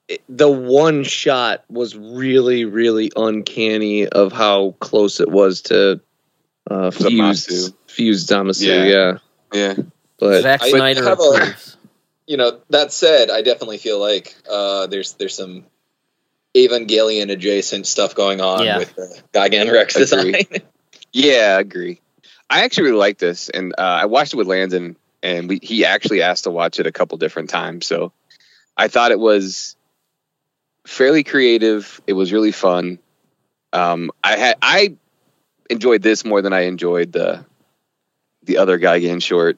it, 0.08 0.22
the 0.28 0.50
one 0.50 1.04
shot 1.04 1.64
was 1.68 1.96
really 1.96 2.64
really 2.64 3.10
uncanny 3.16 4.06
of 4.08 4.32
how 4.32 4.74
close 4.80 5.20
it 5.20 5.30
was 5.30 5.62
to 5.62 6.00
uh, 6.70 6.90
fused 6.90 7.48
Zamasu. 7.48 7.74
fused 7.86 8.28
Zamasu. 8.28 8.66
Yeah. 8.66 8.84
Yeah, 8.84 9.18
Yeah. 9.52 9.74
but 10.18 10.42
Zack 10.42 10.62
I 10.62 10.70
Snyder 10.70 11.04
have 11.04 11.20
a- 11.20 11.54
You 12.26 12.36
know 12.36 12.60
that 12.70 12.92
said, 12.92 13.30
I 13.30 13.42
definitely 13.42 13.78
feel 13.78 14.00
like 14.00 14.34
uh, 14.50 14.86
there's 14.88 15.12
there's 15.14 15.34
some 15.34 15.64
Evangelion 16.56 17.30
adjacent 17.30 17.86
stuff 17.86 18.14
going 18.14 18.40
on 18.40 18.64
Yeah. 18.64 18.78
with 18.78 18.94
the 18.96 19.22
Gigan 19.34 19.70
Rex 19.70 19.94
design. 19.94 20.34
Agree. 20.34 20.46
Yeah, 21.12 21.54
I 21.56 21.60
agree. 21.60 22.00
I 22.50 22.64
actually 22.64 22.84
really 22.84 22.98
like 22.98 23.16
this, 23.16 23.48
and 23.48 23.72
uh, 23.78 23.80
I 23.82 24.04
watched 24.04 24.34
it 24.34 24.36
with 24.36 24.46
Landon, 24.48 24.96
and 25.22 25.48
we, 25.48 25.60
he 25.62 25.86
actually 25.86 26.20
asked 26.20 26.44
to 26.44 26.50
watch 26.50 26.78
it 26.78 26.86
a 26.86 26.92
couple 26.92 27.16
different 27.16 27.48
times. 27.48 27.86
So 27.86 28.12
I 28.76 28.88
thought 28.88 29.12
it 29.12 29.18
was 29.18 29.76
fairly 30.86 31.24
creative. 31.24 32.02
It 32.06 32.12
was 32.12 32.34
really 32.34 32.52
fun. 32.52 32.98
Um, 33.72 34.10
I 34.22 34.36
had 34.36 34.56
I 34.60 34.96
enjoyed 35.70 36.02
this 36.02 36.22
more 36.24 36.42
than 36.42 36.52
I 36.52 36.62
enjoyed 36.62 37.12
the 37.12 37.46
the 38.42 38.58
other 38.58 38.78
Gigan 38.78 39.22
short. 39.22 39.56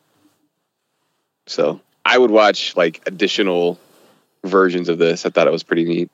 So 1.48 1.80
I 2.04 2.16
would 2.16 2.30
watch 2.30 2.76
like 2.76 3.02
additional 3.06 3.80
versions 4.44 4.88
of 4.88 4.98
this. 4.98 5.26
I 5.26 5.30
thought 5.30 5.48
it 5.48 5.52
was 5.52 5.64
pretty 5.64 5.84
neat. 5.84 6.11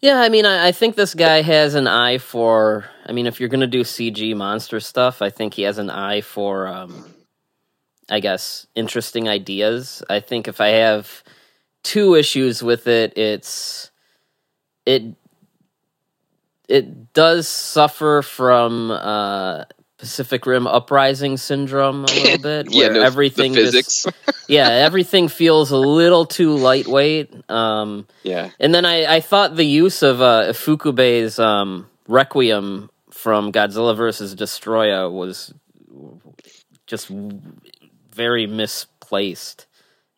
Yeah, 0.00 0.20
I 0.20 0.28
mean, 0.28 0.46
I, 0.46 0.68
I 0.68 0.72
think 0.72 0.94
this 0.94 1.14
guy 1.14 1.42
has 1.42 1.74
an 1.74 1.86
eye 1.88 2.18
for. 2.18 2.88
I 3.06 3.12
mean, 3.12 3.26
if 3.26 3.40
you're 3.40 3.48
going 3.48 3.60
to 3.60 3.66
do 3.66 3.82
CG 3.82 4.36
monster 4.36 4.78
stuff, 4.80 5.22
I 5.22 5.30
think 5.30 5.54
he 5.54 5.62
has 5.62 5.78
an 5.78 5.90
eye 5.90 6.20
for, 6.20 6.68
um, 6.68 7.14
I 8.08 8.20
guess, 8.20 8.66
interesting 8.74 9.28
ideas. 9.28 10.02
I 10.08 10.20
think 10.20 10.46
if 10.46 10.60
I 10.60 10.68
have 10.68 11.24
two 11.82 12.14
issues 12.14 12.62
with 12.62 12.86
it, 12.86 13.16
it's 13.18 13.90
it 14.86 15.14
it 16.68 17.12
does 17.12 17.48
suffer 17.48 18.22
from 18.22 18.90
uh, 18.92 19.64
Pacific 19.98 20.46
Rim 20.46 20.66
uprising 20.66 21.36
syndrome 21.36 22.04
a 22.04 22.06
little 22.06 22.38
bit, 22.42 22.70
Yeah, 22.70 22.86
where 22.86 22.92
no, 22.94 23.00
the 23.00 23.06
everything 23.06 23.54
physics. 23.54 24.04
just 24.04 24.16
yeah, 24.48 24.68
everything 24.68 25.28
feels 25.28 25.70
a 25.70 25.76
little 25.76 26.24
too 26.24 26.54
lightweight. 26.56 27.50
Um, 27.50 28.06
yeah, 28.22 28.50
and 28.60 28.74
then 28.74 28.84
I, 28.84 29.16
I 29.16 29.20
thought 29.20 29.56
the 29.56 29.64
use 29.66 30.02
of 30.02 30.20
uh, 30.22 30.52
Fukube's 30.52 31.38
um, 31.38 31.88
Requiem 32.06 32.90
from 33.10 33.52
Godzilla 33.52 33.96
vs. 33.96 34.34
Destoroyah 34.36 35.10
was 35.12 35.52
just 36.86 37.08
very 38.12 38.46
misplaced. 38.46 39.66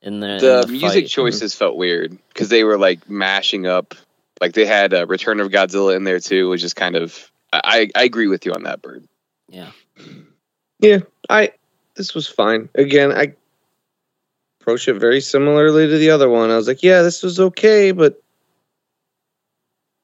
In 0.02 0.20
the, 0.20 0.28
in 0.28 0.38
the, 0.38 0.62
the 0.62 0.72
music 0.72 1.04
fight. 1.04 1.08
choices 1.10 1.54
felt 1.54 1.76
weird 1.76 2.16
because 2.28 2.48
they 2.48 2.64
were 2.64 2.78
like 2.78 3.10
mashing 3.10 3.66
up 3.66 3.94
like 4.40 4.54
they 4.54 4.64
had 4.64 4.94
uh, 4.94 5.06
return 5.06 5.40
of 5.40 5.50
godzilla 5.50 5.94
in 5.94 6.04
there 6.04 6.20
too 6.20 6.48
which 6.48 6.64
is 6.64 6.72
kind 6.72 6.96
of 6.96 7.30
I, 7.52 7.90
I 7.94 8.04
agree 8.04 8.26
with 8.26 8.46
you 8.46 8.52
on 8.52 8.62
that 8.62 8.80
bird 8.80 9.06
Yeah, 9.50 9.72
yeah, 10.78 11.00
I 11.28 11.52
this 11.96 12.14
was 12.14 12.26
fine. 12.26 12.68
Again, 12.74 13.12
I 13.12 13.34
approached 14.60 14.88
it 14.88 14.94
very 14.94 15.20
similarly 15.20 15.88
to 15.88 15.98
the 15.98 16.10
other 16.10 16.28
one. 16.28 16.50
I 16.50 16.56
was 16.56 16.68
like, 16.68 16.82
yeah, 16.82 17.02
this 17.02 17.22
was 17.22 17.40
okay, 17.40 17.92
but 17.92 18.22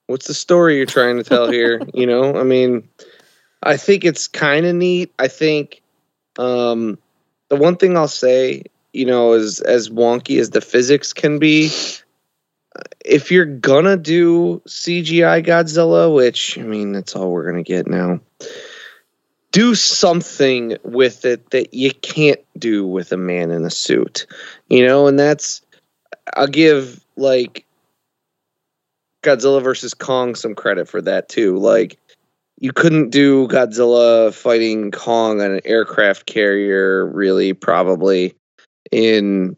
what's 0.06 0.26
the 0.26 0.34
story 0.34 0.76
you're 0.76 0.86
trying 0.86 1.16
to 1.16 1.24
tell 1.24 1.50
here? 1.50 1.80
you 1.94 2.06
know, 2.06 2.36
I 2.36 2.42
mean, 2.42 2.88
I 3.62 3.76
think 3.76 4.04
it's 4.04 4.28
kind 4.28 4.66
of 4.66 4.74
neat. 4.74 5.12
I 5.18 5.28
think 5.28 5.82
um, 6.38 6.98
the 7.48 7.56
one 7.56 7.76
thing 7.76 7.96
I'll 7.96 8.08
say, 8.08 8.64
you 8.92 9.06
know, 9.06 9.34
is 9.34 9.60
as 9.60 9.88
wonky 9.88 10.40
as 10.40 10.50
the 10.50 10.60
physics 10.60 11.12
can 11.12 11.38
be. 11.38 11.70
If 13.04 13.30
you're 13.30 13.46
gonna 13.46 13.96
do 13.96 14.60
CGI 14.68 15.46
Godzilla, 15.46 16.14
which 16.14 16.58
I 16.58 16.62
mean, 16.62 16.92
that's 16.92 17.16
all 17.16 17.30
we're 17.30 17.50
gonna 17.50 17.62
get 17.62 17.86
now, 17.86 18.20
do 19.56 19.74
something 19.74 20.76
with 20.82 21.24
it 21.24 21.48
that 21.48 21.72
you 21.72 21.90
can't 21.90 22.40
do 22.58 22.86
with 22.86 23.10
a 23.10 23.16
man 23.16 23.50
in 23.50 23.64
a 23.64 23.70
suit, 23.70 24.26
you 24.68 24.86
know, 24.86 25.06
and 25.06 25.18
that's 25.18 25.62
I'll 26.36 26.46
give 26.46 27.02
like 27.16 27.64
Godzilla 29.22 29.62
versus 29.62 29.94
Kong 29.94 30.34
some 30.34 30.54
credit 30.54 30.90
for 30.90 31.00
that 31.00 31.30
too. 31.30 31.56
Like 31.56 31.98
you 32.58 32.70
couldn't 32.70 33.08
do 33.08 33.48
Godzilla 33.48 34.30
fighting 34.34 34.90
Kong 34.90 35.40
on 35.40 35.52
an 35.52 35.60
aircraft 35.64 36.26
carrier 36.26 37.06
really 37.06 37.54
probably 37.54 38.34
in 38.92 39.56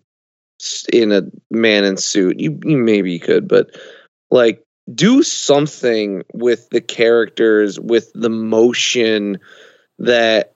in 0.92 1.10
a 1.10 1.22
man 1.50 1.82
in 1.82 1.96
suit. 1.96 2.38
You 2.38 2.56
you 2.62 2.76
maybe 2.76 3.18
could, 3.18 3.48
but 3.48 3.76
like 4.30 4.62
do 4.94 5.24
something 5.24 6.22
with 6.32 6.70
the 6.70 6.80
characters 6.80 7.80
with 7.80 8.12
the 8.14 8.30
motion 8.30 9.40
that 9.98 10.54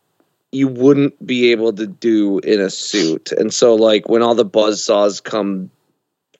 you 0.51 0.69
wouldn't 0.69 1.25
be 1.25 1.53
able 1.53 1.73
to 1.73 1.87
do 1.87 2.39
in 2.39 2.61
a 2.61 2.71
suit. 2.71 3.33
And 3.33 3.53
so 3.53 3.75
like 3.75 4.09
when 4.09 4.23
all 4.23 4.35
the 4.35 4.45
buzz 4.45 4.85
saws 4.85 5.21
come 5.21 5.71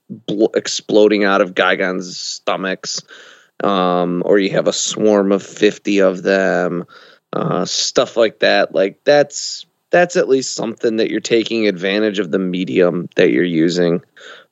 bl- 0.09 0.53
exploding 0.55 1.25
out 1.25 1.41
of 1.41 1.55
Gigan's 1.55 2.19
stomachs 2.19 3.03
um, 3.65 4.23
or 4.27 4.38
you 4.38 4.51
have 4.51 4.69
a 4.69 4.73
swarm 4.73 5.33
of 5.33 5.43
50 5.43 6.01
of 6.01 6.23
them, 6.23 6.85
uh, 7.33 7.65
stuff 7.65 8.17
like 8.17 8.41
that. 8.41 8.75
Like 8.75 9.03
that's 9.05 9.67
that's 9.91 10.17
at 10.17 10.29
least 10.29 10.55
something 10.55 10.97
that 10.97 11.11
you're 11.11 11.21
taking 11.21 11.69
advantage 11.69 12.19
of 12.19 12.31
the 12.31 12.38
medium 12.38 13.09
that 13.17 13.31
you're 13.31 13.45
using. 13.45 14.03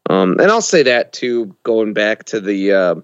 Um, 0.09 0.39
and 0.39 0.51
I'll 0.51 0.61
say 0.61 0.85
that 0.85 1.13
too, 1.13 1.57
going 1.63 1.93
back 1.93 2.25
to 2.25 2.41
the 2.41 2.73
uh, 2.73 2.95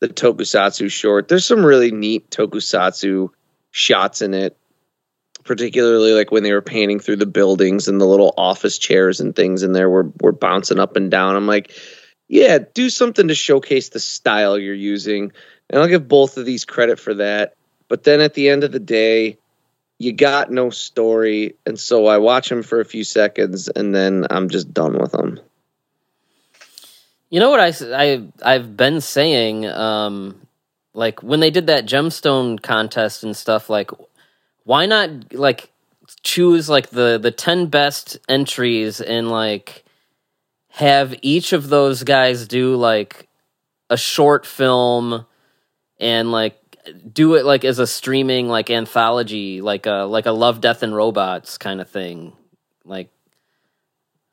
the 0.00 0.08
Tokusatsu 0.08 0.90
short. 0.90 1.28
There's 1.28 1.46
some 1.46 1.64
really 1.64 1.90
neat 1.90 2.30
Tokusatsu 2.30 3.30
shots 3.76 4.22
in 4.22 4.32
it, 4.32 4.56
particularly 5.44 6.12
like 6.12 6.30
when 6.30 6.42
they 6.42 6.52
were 6.52 6.62
painting 6.62 6.98
through 6.98 7.16
the 7.16 7.26
buildings 7.26 7.88
and 7.88 8.00
the 8.00 8.06
little 8.06 8.32
office 8.38 8.78
chairs 8.78 9.20
and 9.20 9.36
things 9.36 9.62
in 9.62 9.72
there 9.72 9.90
were 9.90 10.10
were 10.22 10.32
bouncing 10.32 10.80
up 10.80 10.96
and 10.96 11.10
down. 11.10 11.36
I'm 11.36 11.46
like, 11.46 11.72
yeah, 12.26 12.58
do 12.72 12.88
something 12.88 13.28
to 13.28 13.34
showcase 13.34 13.90
the 13.90 14.00
style 14.00 14.58
you're 14.58 14.74
using. 14.74 15.30
And 15.68 15.82
I'll 15.82 15.88
give 15.88 16.08
both 16.08 16.38
of 16.38 16.46
these 16.46 16.64
credit 16.64 16.98
for 16.98 17.14
that. 17.14 17.54
But 17.88 18.02
then 18.04 18.20
at 18.20 18.32
the 18.32 18.48
end 18.48 18.64
of 18.64 18.72
the 18.72 18.80
day, 18.80 19.36
you 19.98 20.12
got 20.14 20.50
no 20.50 20.70
story. 20.70 21.54
And 21.66 21.78
so 21.78 22.06
I 22.06 22.16
watch 22.16 22.48
them 22.48 22.62
for 22.62 22.80
a 22.80 22.84
few 22.84 23.04
seconds 23.04 23.68
and 23.68 23.94
then 23.94 24.26
I'm 24.30 24.48
just 24.48 24.72
done 24.72 24.98
with 24.98 25.12
them. 25.12 25.38
you 27.28 27.40
know 27.40 27.50
what 27.50 27.60
I 27.60 27.72
I 27.94 28.22
I've 28.42 28.76
been 28.76 29.02
saying, 29.02 29.66
um, 29.66 30.45
like 30.96 31.22
when 31.22 31.40
they 31.40 31.50
did 31.50 31.66
that 31.66 31.86
gemstone 31.86 32.60
contest 32.60 33.22
and 33.22 33.36
stuff, 33.36 33.68
like 33.68 33.90
why 34.64 34.86
not 34.86 35.32
like 35.34 35.70
choose 36.22 36.68
like 36.68 36.88
the 36.90 37.18
the 37.18 37.30
ten 37.30 37.66
best 37.66 38.18
entries 38.28 39.00
and 39.00 39.30
like 39.30 39.84
have 40.70 41.14
each 41.22 41.52
of 41.52 41.68
those 41.68 42.02
guys 42.02 42.48
do 42.48 42.74
like 42.76 43.28
a 43.90 43.96
short 43.96 44.46
film 44.46 45.26
and 46.00 46.32
like 46.32 46.56
do 47.12 47.34
it 47.34 47.44
like 47.44 47.64
as 47.64 47.78
a 47.78 47.86
streaming 47.86 48.48
like 48.48 48.70
anthology 48.70 49.60
like 49.60 49.86
a 49.86 50.06
like 50.08 50.26
a 50.26 50.32
love 50.32 50.60
death 50.60 50.82
and 50.82 50.94
robots 50.94 51.58
kind 51.58 51.80
of 51.80 51.88
thing 51.88 52.32
like 52.84 53.10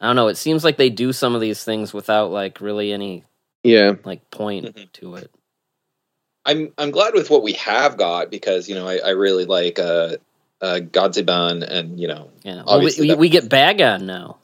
i 0.02 0.06
don't 0.08 0.16
know 0.16 0.28
it 0.28 0.38
seems 0.38 0.64
like 0.64 0.78
they 0.78 0.90
do 0.90 1.12
some 1.14 1.34
of 1.34 1.42
these 1.42 1.64
things 1.64 1.94
without 1.94 2.30
like 2.32 2.62
really 2.62 2.92
any 2.92 3.24
Yeah. 3.64 3.94
like 4.04 4.30
point 4.30 4.66
Mhm. 4.76 4.92
to 4.94 5.16
it 5.16 5.32
I'm 6.46 6.74
I'm 6.78 6.92
glad 6.92 7.14
with 7.14 7.30
what 7.30 7.44
we 7.44 7.54
have 7.54 7.98
got 7.98 8.30
because 8.30 8.68
you 8.68 8.76
know 8.76 8.88
I, 8.88 8.98
I 8.98 9.10
really 9.12 9.46
like 9.46 9.80
uh, 9.80 10.18
uh, 10.62 10.80
Godziban 10.82 11.64
and 11.68 12.00
you 12.00 12.08
know 12.08 12.30
yeah. 12.44 12.64
Well, 12.66 12.80
we, 12.82 12.92
we, 13.00 13.16
we 13.16 13.30
get 13.30 13.50
bagon 13.50 14.04
now. 14.04 14.38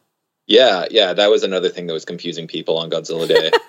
Yeah 0.47 0.85
yeah 0.89 1.13
that 1.13 1.29
was 1.29 1.43
another 1.43 1.69
thing 1.69 1.87
that 1.87 1.93
was 1.93 2.05
confusing 2.05 2.47
people 2.47 2.77
on 2.77 2.89
Godzilla 2.89 3.27
Day. 3.27 3.51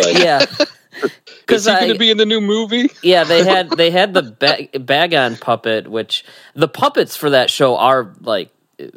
But 0.00 0.18
yeah. 0.18 0.44
Is 1.02 1.10
because 1.40 1.64
he 1.64 1.72
going 1.72 1.92
to 1.92 1.98
be 1.98 2.10
in 2.10 2.16
the 2.18 2.26
new 2.26 2.40
movie? 2.40 2.90
Yeah 3.02 3.24
they 3.24 3.42
had 3.44 3.70
they 3.76 3.90
had 3.90 4.12
the 4.12 4.22
ba- 4.22 4.68
bagon 4.78 5.40
puppet 5.40 5.88
which 5.88 6.24
the 6.54 6.68
puppets 6.68 7.16
for 7.16 7.30
that 7.30 7.48
show 7.48 7.76
are 7.76 8.12
like 8.20 8.50
they're 8.76 8.90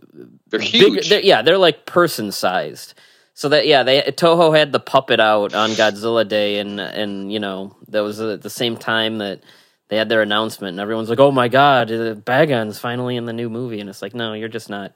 big- 0.49 0.61
huge. 0.61 1.09
they're- 1.09 1.21
yeah, 1.21 1.41
they're 1.41 1.57
like 1.57 1.85
person 1.85 2.31
sized. 2.31 2.93
So 3.41 3.49
that 3.49 3.65
yeah, 3.65 3.81
they 3.81 4.03
Toho 4.03 4.55
had 4.55 4.71
the 4.71 4.79
puppet 4.79 5.19
out 5.19 5.55
on 5.55 5.71
Godzilla 5.71 6.27
Day, 6.27 6.59
and 6.59 6.79
and 6.79 7.33
you 7.33 7.39
know 7.39 7.75
that 7.87 8.01
was 8.01 8.19
at 8.21 8.43
the 8.43 8.51
same 8.51 8.77
time 8.77 9.17
that 9.17 9.41
they 9.87 9.97
had 9.97 10.09
their 10.09 10.21
announcement, 10.21 10.73
and 10.73 10.79
everyone's 10.79 11.09
like, 11.09 11.19
"Oh 11.19 11.31
my 11.31 11.47
god, 11.47 11.91
uh, 11.91 12.13
Bagon's 12.13 12.77
finally 12.77 13.15
in 13.15 13.25
the 13.25 13.33
new 13.33 13.49
movie," 13.49 13.79
and 13.79 13.89
it's 13.89 14.03
like, 14.03 14.13
no, 14.13 14.33
you're 14.33 14.47
just 14.47 14.69
not 14.69 14.93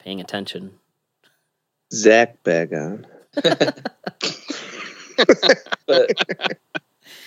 paying 0.00 0.20
attention. 0.20 0.72
Zach 1.92 2.42
Bagon. 2.42 3.06
but 5.86 6.10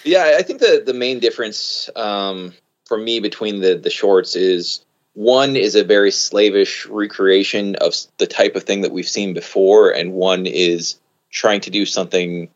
yeah, 0.04 0.36
I 0.38 0.42
think 0.42 0.60
the 0.60 0.84
the 0.86 0.94
main 0.94 1.20
difference 1.20 1.90
um, 1.96 2.54
for 2.88 2.98
me 2.98 3.22
between 3.22 3.62
the 3.62 3.76
the 3.76 3.90
shorts 3.90 4.36
is 4.36 4.84
one 5.14 5.56
is 5.56 5.76
a 5.76 5.84
very 5.84 6.12
slavish 6.12 6.86
recreation 6.86 7.76
of 7.76 7.94
the 8.18 8.28
type 8.28 8.56
of 8.56 8.64
thing 8.64 8.82
that 8.82 8.92
we've 8.92 9.08
seen 9.08 9.34
before, 9.34 9.92
and 9.92 10.14
one 10.14 10.46
is 10.46 11.00
trying 11.32 11.62
to 11.62 11.70
do 11.70 11.86
something 11.86 12.50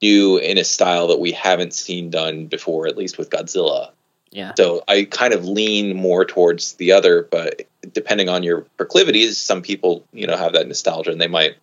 new 0.00 0.38
in 0.38 0.58
a 0.58 0.64
style 0.64 1.08
that 1.08 1.20
we 1.20 1.32
haven't 1.32 1.74
seen 1.74 2.10
done 2.10 2.46
before, 2.46 2.86
at 2.86 2.96
least 2.96 3.18
with 3.18 3.30
Godzilla. 3.30 3.90
Yeah, 4.30 4.52
So 4.56 4.82
I 4.86 5.04
kind 5.04 5.32
of 5.32 5.46
lean 5.46 5.96
more 5.96 6.24
towards 6.24 6.74
the 6.74 6.92
other, 6.92 7.26
but 7.30 7.62
depending 7.92 8.28
on 8.28 8.42
your 8.42 8.62
proclivities, 8.76 9.38
some 9.38 9.62
people 9.62 10.04
you 10.12 10.26
know 10.26 10.36
have 10.36 10.52
that 10.52 10.68
nostalgia 10.68 11.10
and 11.10 11.20
they 11.20 11.28
might 11.28 11.56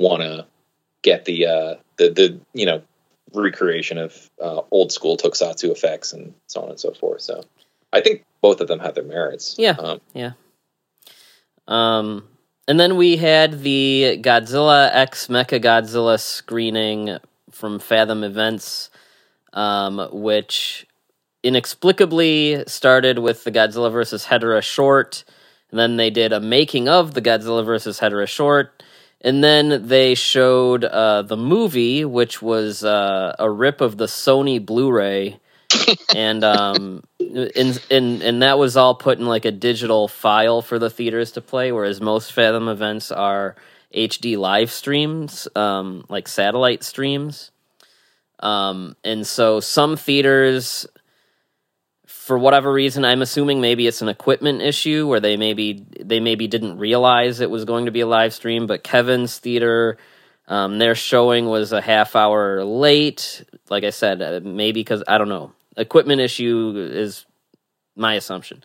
want 0.00 0.22
to 0.22 0.46
get 1.02 1.24
the 1.24 1.46
uh, 1.46 1.74
the 1.96 2.10
the 2.10 2.40
you 2.54 2.66
know 2.66 2.82
recreation 3.32 3.98
of 3.98 4.30
uh, 4.42 4.62
old 4.70 4.90
school 4.90 5.16
tokusatsu 5.16 5.70
effects 5.70 6.12
and 6.12 6.34
so 6.48 6.62
on 6.62 6.70
and 6.70 6.80
so 6.80 6.92
forth. 6.92 7.22
So 7.22 7.44
I 7.92 8.00
think 8.00 8.24
both 8.40 8.60
of 8.60 8.68
them 8.68 8.80
have 8.80 8.94
their 8.94 9.04
merits. 9.04 9.56
Yeah. 9.58 9.76
Um, 9.78 10.00
Um, 11.66 12.28
and 12.66 12.78
then 12.78 12.96
we 12.96 13.16
had 13.16 13.62
the 13.62 14.18
Godzilla 14.22 14.90
X 14.92 15.28
Mecha 15.28 15.62
Godzilla 15.62 16.20
screening 16.20 17.18
from 17.50 17.78
Fathom 17.78 18.22
Events, 18.24 18.90
um, 19.52 20.08
which 20.12 20.86
inexplicably 21.42 22.64
started 22.66 23.18
with 23.18 23.44
the 23.44 23.52
Godzilla 23.52 23.90
vs. 23.90 24.26
Hedorah 24.26 24.62
short. 24.62 25.24
And 25.70 25.78
then 25.78 25.96
they 25.96 26.10
did 26.10 26.32
a 26.32 26.40
making 26.40 26.88
of 26.88 27.14
the 27.14 27.22
Godzilla 27.22 27.64
vs. 27.64 28.00
Hedorah 28.00 28.28
short. 28.28 28.82
And 29.20 29.42
then 29.42 29.88
they 29.88 30.14
showed 30.14 30.84
uh, 30.84 31.22
the 31.22 31.36
movie, 31.36 32.04
which 32.04 32.40
was 32.40 32.84
uh, 32.84 33.34
a 33.38 33.50
rip 33.50 33.80
of 33.80 33.96
the 33.96 34.06
Sony 34.06 34.64
Blu-ray, 34.64 35.40
and 36.14 36.44
um, 36.44 37.02
and 37.20 37.82
and 37.90 38.22
and 38.22 38.42
that 38.42 38.58
was 38.58 38.76
all 38.76 38.94
put 38.94 39.18
in 39.18 39.26
like 39.26 39.44
a 39.44 39.50
digital 39.50 40.08
file 40.08 40.62
for 40.62 40.78
the 40.78 40.90
theaters 40.90 41.32
to 41.32 41.40
play. 41.40 41.72
Whereas 41.72 42.00
most 42.00 42.32
Fathom 42.32 42.68
events 42.68 43.12
are 43.12 43.56
HD 43.94 44.36
live 44.36 44.70
streams, 44.70 45.48
um, 45.54 46.04
like 46.08 46.28
satellite 46.28 46.82
streams. 46.84 47.50
Um, 48.40 48.96
and 49.02 49.26
so 49.26 49.60
some 49.60 49.96
theaters, 49.96 50.86
for 52.06 52.38
whatever 52.38 52.72
reason, 52.72 53.04
I'm 53.04 53.22
assuming 53.22 53.60
maybe 53.60 53.86
it's 53.86 54.02
an 54.02 54.08
equipment 54.08 54.62
issue 54.62 55.06
where 55.08 55.20
they 55.20 55.36
maybe 55.36 55.84
they 56.00 56.20
maybe 56.20 56.46
didn't 56.46 56.78
realize 56.78 57.40
it 57.40 57.50
was 57.50 57.64
going 57.64 57.86
to 57.86 57.90
be 57.90 58.00
a 58.00 58.06
live 58.06 58.32
stream. 58.34 58.66
But 58.66 58.84
Kevin's 58.84 59.38
theater, 59.38 59.98
um, 60.46 60.78
their 60.78 60.94
showing 60.94 61.46
was 61.46 61.72
a 61.72 61.80
half 61.80 62.14
hour 62.14 62.64
late. 62.64 63.44
Like 63.70 63.84
I 63.84 63.90
said, 63.90 64.22
uh, 64.22 64.40
maybe 64.42 64.80
because 64.80 65.02
I 65.08 65.18
don't 65.18 65.28
know, 65.28 65.52
equipment 65.78 66.20
issue 66.20 66.74
is 66.92 67.24
my 67.96 68.14
assumption. 68.14 68.62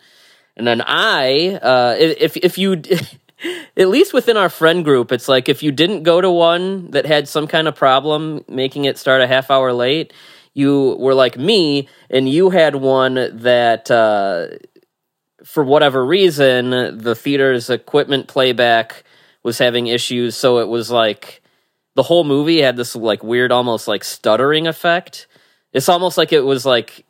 And 0.56 0.66
then 0.66 0.82
I, 0.86 1.58
uh, 1.62 1.96
if 1.98 2.36
if 2.36 2.58
you, 2.58 2.82
at 3.76 3.88
least 3.88 4.12
within 4.12 4.36
our 4.36 4.48
friend 4.48 4.84
group, 4.84 5.12
it's 5.12 5.28
like 5.28 5.48
if 5.48 5.62
you 5.62 5.72
didn't 5.72 6.02
go 6.02 6.20
to 6.20 6.30
one 6.30 6.90
that 6.92 7.06
had 7.06 7.28
some 7.28 7.46
kind 7.46 7.66
of 7.66 7.74
problem 7.74 8.44
making 8.48 8.84
it 8.84 8.98
start 8.98 9.20
a 9.20 9.26
half 9.26 9.50
hour 9.50 9.72
late, 9.72 10.12
you 10.52 10.96
were 11.00 11.14
like 11.14 11.36
me, 11.36 11.88
and 12.08 12.28
you 12.28 12.50
had 12.50 12.76
one 12.76 13.14
that, 13.14 13.90
uh, 13.90 14.46
for 15.44 15.64
whatever 15.64 16.04
reason, 16.04 16.70
the 16.98 17.16
theater's 17.16 17.68
equipment 17.68 18.28
playback 18.28 19.02
was 19.42 19.58
having 19.58 19.88
issues, 19.88 20.36
so 20.36 20.58
it 20.58 20.68
was 20.68 20.90
like 20.90 21.42
the 21.96 22.04
whole 22.04 22.24
movie 22.24 22.60
had 22.60 22.76
this 22.76 22.94
like 22.94 23.22
weird, 23.22 23.52
almost 23.52 23.88
like 23.88 24.04
stuttering 24.04 24.66
effect. 24.66 25.26
It's 25.72 25.88
almost 25.88 26.16
like 26.16 26.32
it 26.32 26.40
was 26.40 26.64
like 26.64 27.03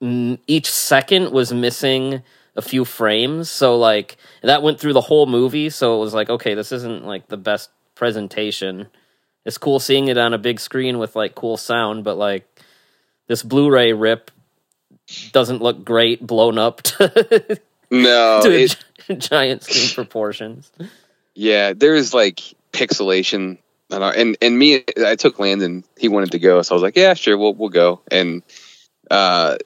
each 0.00 0.70
second 0.70 1.30
was 1.32 1.52
missing 1.52 2.22
a 2.56 2.62
few 2.62 2.84
frames. 2.84 3.50
So 3.50 3.76
like 3.76 4.16
that 4.42 4.62
went 4.62 4.80
through 4.80 4.94
the 4.94 5.00
whole 5.00 5.26
movie. 5.26 5.70
So 5.70 5.96
it 5.96 6.00
was 6.00 6.14
like, 6.14 6.30
okay, 6.30 6.54
this 6.54 6.72
isn't 6.72 7.04
like 7.04 7.28
the 7.28 7.36
best 7.36 7.70
presentation. 7.94 8.88
It's 9.44 9.58
cool 9.58 9.80
seeing 9.80 10.08
it 10.08 10.18
on 10.18 10.34
a 10.34 10.38
big 10.38 10.60
screen 10.60 10.98
with 10.98 11.16
like 11.16 11.34
cool 11.34 11.56
sound, 11.56 12.04
but 12.04 12.16
like 12.16 12.46
this 13.26 13.42
Blu-ray 13.42 13.92
rip 13.92 14.30
doesn't 15.32 15.62
look 15.62 15.84
great 15.84 16.26
blown 16.26 16.58
up 16.58 16.82
to, 16.82 17.60
No, 17.90 18.40
to 18.42 18.50
it, 18.50 18.76
gi- 19.08 19.16
giant 19.16 19.62
screen 19.64 19.88
proportions. 19.94 20.70
yeah, 21.34 21.72
there's 21.72 22.12
like 22.14 22.40
pixelation, 22.72 23.58
and 23.90 24.04
our- 24.04 24.12
and 24.14 24.36
and 24.42 24.58
me, 24.58 24.84
I 25.04 25.16
took 25.16 25.38
Landon. 25.38 25.84
He 25.98 26.08
wanted 26.08 26.32
to 26.32 26.38
go, 26.38 26.62
so 26.62 26.74
I 26.74 26.76
was 26.76 26.82
like, 26.82 26.96
yeah, 26.96 27.14
sure, 27.14 27.36
we'll 27.38 27.54
we'll 27.54 27.68
go. 27.70 28.00
And 28.10 28.42
uh, 29.10 29.56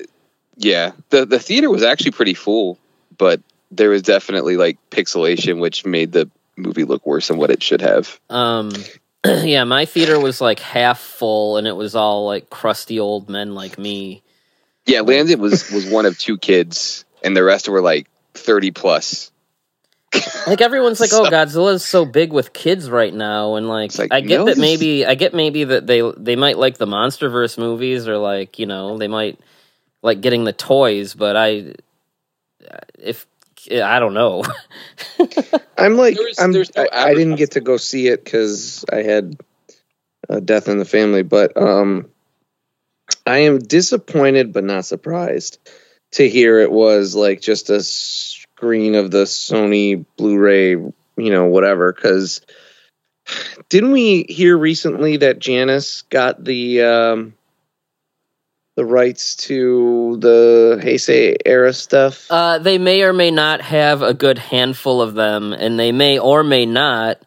yeah, 0.56 0.92
the 1.10 1.26
the 1.26 1.38
theater 1.38 1.70
was 1.70 1.82
actually 1.82 2.12
pretty 2.12 2.34
full, 2.34 2.78
but 3.16 3.40
there 3.70 3.90
was 3.90 4.02
definitely 4.02 4.56
like 4.56 4.78
pixelation, 4.90 5.60
which 5.60 5.84
made 5.84 6.12
the 6.12 6.30
movie 6.56 6.84
look 6.84 7.04
worse 7.06 7.28
than 7.28 7.38
what 7.38 7.50
it 7.50 7.62
should 7.62 7.80
have. 7.80 8.20
Um, 8.30 8.72
yeah, 9.26 9.64
my 9.64 9.84
theater 9.84 10.18
was 10.20 10.40
like 10.40 10.60
half 10.60 11.00
full, 11.00 11.56
and 11.56 11.66
it 11.66 11.76
was 11.76 11.94
all 11.96 12.26
like 12.26 12.50
crusty 12.50 13.00
old 13.00 13.28
men 13.28 13.54
like 13.54 13.78
me. 13.78 14.22
Yeah, 14.86 15.00
Landon 15.00 15.40
was 15.40 15.70
was 15.70 15.86
one 15.88 16.06
of 16.06 16.18
two 16.18 16.38
kids, 16.38 17.04
and 17.22 17.36
the 17.36 17.42
rest 17.42 17.68
were 17.68 17.80
like 17.80 18.08
thirty 18.34 18.70
plus. 18.70 19.30
Like 20.46 20.60
everyone's 20.60 21.00
like, 21.00 21.10
"Oh, 21.12 21.24
So- 21.24 21.30
Godzilla's 21.30 21.84
so 21.84 22.04
big 22.04 22.30
with 22.32 22.52
kids 22.52 22.90
right 22.90 23.12
now," 23.12 23.54
and 23.54 23.66
like, 23.66 23.98
like, 23.98 24.12
I 24.12 24.20
get 24.20 24.38
no, 24.40 24.44
that 24.44 24.58
maybe 24.58 25.06
I 25.06 25.14
get 25.14 25.32
maybe 25.32 25.64
that 25.64 25.86
they 25.86 26.02
they 26.18 26.36
might 26.36 26.58
like 26.58 26.76
the 26.76 26.86
MonsterVerse 26.86 27.56
movies, 27.58 28.06
or 28.06 28.18
like 28.18 28.58
you 28.58 28.66
know 28.66 28.98
they 28.98 29.08
might 29.08 29.40
like 30.04 30.20
getting 30.20 30.44
the 30.44 30.52
toys, 30.52 31.14
but 31.14 31.34
I 31.34 31.74
if 32.98 33.26
I 33.72 33.98
don't 33.98 34.14
know. 34.14 34.44
I'm 35.78 35.96
like, 35.96 36.16
There's- 36.16 36.38
I'm, 36.38 36.52
there's 36.52 36.74
no 36.76 36.86
I, 36.92 37.06
I 37.10 37.14
didn't 37.14 37.36
get 37.36 37.52
to 37.52 37.60
go 37.60 37.78
see 37.78 38.08
it 38.08 38.22
because 38.22 38.84
I 38.92 39.02
had 39.02 39.36
a 40.28 40.40
death 40.40 40.68
in 40.68 40.78
the 40.78 40.84
family, 40.84 41.22
but 41.22 41.56
um, 41.56 42.10
I 43.26 43.38
am 43.38 43.58
disappointed 43.58 44.52
but 44.52 44.64
not 44.64 44.84
surprised 44.84 45.58
to 46.12 46.28
hear 46.28 46.60
it 46.60 46.70
was 46.70 47.14
like 47.14 47.40
just 47.40 47.70
a 47.70 47.82
screen 47.82 48.94
of 48.94 49.10
the 49.10 49.24
Sony 49.24 50.04
Blu-ray, 50.18 50.70
you 50.72 50.94
know, 51.16 51.46
whatever. 51.46 51.92
Because 51.94 52.42
didn't 53.70 53.92
we 53.92 54.24
hear 54.28 54.56
recently 54.56 55.16
that 55.18 55.38
Janus 55.38 56.02
got 56.02 56.44
the 56.44 56.82
um, 56.82 57.34
the 58.76 58.84
rights 58.84 59.36
to 59.36 60.16
the 60.20 60.80
Heisei 60.82 61.36
era 61.44 61.72
stuff? 61.72 62.26
Uh, 62.30 62.58
they 62.58 62.78
may 62.78 63.02
or 63.02 63.12
may 63.12 63.30
not 63.30 63.60
have 63.60 64.02
a 64.02 64.14
good 64.14 64.38
handful 64.38 65.00
of 65.00 65.14
them, 65.14 65.52
and 65.52 65.78
they 65.78 65.92
may 65.92 66.18
or 66.18 66.42
may 66.42 66.66
not 66.66 67.18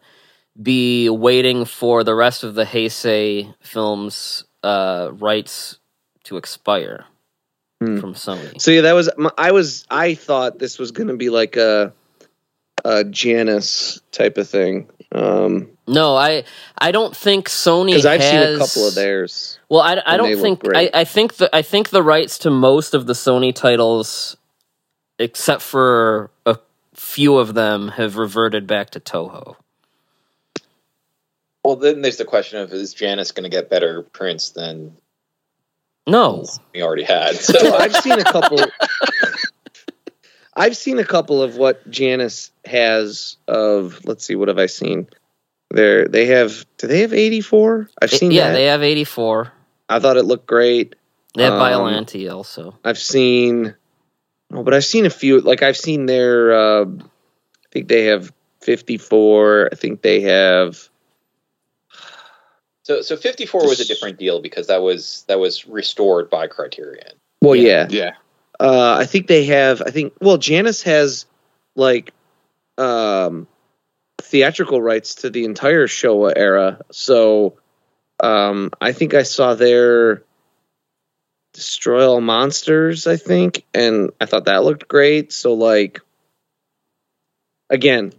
be 0.60 1.08
waiting 1.08 1.64
for 1.64 2.04
the 2.04 2.14
rest 2.14 2.44
of 2.44 2.54
the 2.54 2.64
Heisei 2.64 3.54
films' 3.60 4.44
uh, 4.62 5.10
rights 5.12 5.78
to 6.24 6.36
expire 6.36 7.04
Hmm. 7.80 8.00
from 8.00 8.14
Sony. 8.14 8.60
So 8.60 8.72
yeah, 8.72 8.80
that 8.80 8.92
was 8.94 9.08
I 9.38 9.52
was 9.52 9.86
I 9.88 10.14
thought 10.14 10.58
this 10.58 10.80
was 10.80 10.90
going 10.90 11.06
to 11.06 11.16
be 11.16 11.30
like 11.30 11.56
a 11.56 11.92
a 12.84 13.04
Janus 13.04 14.00
type 14.10 14.36
of 14.36 14.48
thing. 14.48 14.90
Um 15.12 15.70
No, 15.88 16.16
I 16.16 16.44
I 16.76 16.92
don't 16.92 17.16
think 17.16 17.48
Sony 17.48 17.88
because 17.88 18.06
I've 18.06 18.22
seen 18.22 18.40
a 18.40 18.58
couple 18.58 18.86
of 18.86 18.94
theirs. 18.94 19.58
Well, 19.68 19.80
I, 19.80 20.00
I 20.04 20.16
don't 20.16 20.38
think 20.40 20.62
I. 20.74 20.90
I 20.92 21.04
think 21.04 21.36
the 21.36 21.54
I 21.54 21.62
think 21.62 21.88
the 21.88 22.02
rights 22.02 22.38
to 22.38 22.50
most 22.50 22.94
of 22.94 23.06
the 23.06 23.14
Sony 23.14 23.54
titles, 23.54 24.36
except 25.18 25.62
for 25.62 26.30
a 26.44 26.58
few 26.94 27.38
of 27.38 27.54
them, 27.54 27.88
have 27.88 28.16
reverted 28.16 28.66
back 28.66 28.90
to 28.90 29.00
Toho. 29.00 29.56
well, 31.64 31.76
then 31.76 32.02
there's 32.02 32.18
the 32.18 32.24
question 32.24 32.60
of 32.60 32.72
is 32.72 32.92
Janus 32.94 33.32
going 33.32 33.44
to 33.44 33.50
get 33.50 33.70
better 33.70 34.02
prints 34.02 34.50
than 34.50 34.96
No, 36.06 36.44
we 36.74 36.82
already 36.82 37.04
had? 37.04 37.36
So 37.36 37.52
So 37.58 37.76
I've 37.76 37.96
seen 37.96 38.18
a 38.18 38.24
couple. 38.24 38.58
I've 40.54 40.76
seen 40.76 40.98
a 40.98 41.04
couple 41.04 41.42
of 41.42 41.56
what 41.56 41.88
Janus 41.90 42.50
has 42.64 43.36
of. 43.46 44.04
Let's 44.04 44.24
see, 44.24 44.34
what 44.34 44.48
have 44.48 44.58
I 44.58 44.66
seen? 44.66 45.08
There, 45.70 46.08
they 46.08 46.26
have. 46.26 46.64
Do 46.78 46.86
they 46.86 47.00
have 47.00 47.12
eighty 47.12 47.40
four? 47.40 47.88
I've 48.00 48.10
seen. 48.10 48.30
yeah, 48.30 48.48
that. 48.48 48.52
they 48.54 48.64
have 48.66 48.82
eighty 48.82 49.04
four. 49.04 49.52
I 49.88 49.98
thought 50.00 50.16
it 50.16 50.24
looked 50.24 50.46
great. 50.46 50.94
They 51.34 51.44
have 51.44 51.54
Um, 51.54 51.60
Biollante 51.60 52.32
also. 52.32 52.78
I've 52.84 52.98
seen. 52.98 53.74
Oh, 54.52 54.62
but 54.62 54.72
I've 54.72 54.84
seen 54.84 55.04
a 55.04 55.10
few. 55.10 55.40
Like 55.40 55.62
I've 55.62 55.76
seen 55.76 56.06
their. 56.06 56.52
Uh, 56.52 56.84
I 56.86 57.68
think 57.70 57.88
they 57.88 58.04
have 58.06 58.32
fifty 58.62 58.96
four. 58.96 59.68
I 59.70 59.74
think 59.74 60.00
they 60.02 60.22
have. 60.22 60.88
So, 62.84 63.02
so 63.02 63.18
54 63.18 63.66
was 63.66 63.80
a 63.80 63.84
different 63.84 64.18
deal 64.18 64.40
because 64.40 64.68
that 64.68 64.80
was 64.80 65.26
that 65.28 65.38
was 65.38 65.66
restored 65.66 66.30
by 66.30 66.46
Criterion. 66.46 67.12
Well, 67.42 67.54
Yeah. 67.54 67.86
yeah. 67.90 68.04
Yeah. 68.04 68.10
Uh, 68.58 68.96
I 68.98 69.04
think 69.04 69.26
they 69.26 69.44
have. 69.44 69.82
I 69.82 69.90
think. 69.90 70.14
Well, 70.22 70.38
Janus 70.38 70.82
has 70.84 71.26
like 71.76 72.12
um, 72.78 73.46
theatrical 74.28 74.80
rights 74.80 75.16
to 75.16 75.30
the 75.30 75.44
entire 75.44 75.86
Showa 75.86 76.32
era. 76.36 76.80
So 76.90 77.58
um, 78.20 78.70
I 78.80 78.92
think 78.92 79.14
I 79.14 79.22
saw 79.22 79.54
their 79.54 80.22
Destroy 81.54 82.06
All 82.06 82.20
Monsters. 82.20 83.06
I 83.06 83.16
think, 83.16 83.64
and 83.72 84.10
I 84.20 84.26
thought 84.26 84.44
that 84.44 84.64
looked 84.64 84.86
great. 84.86 85.32
So 85.32 85.54
like, 85.54 86.00
again, 87.70 88.12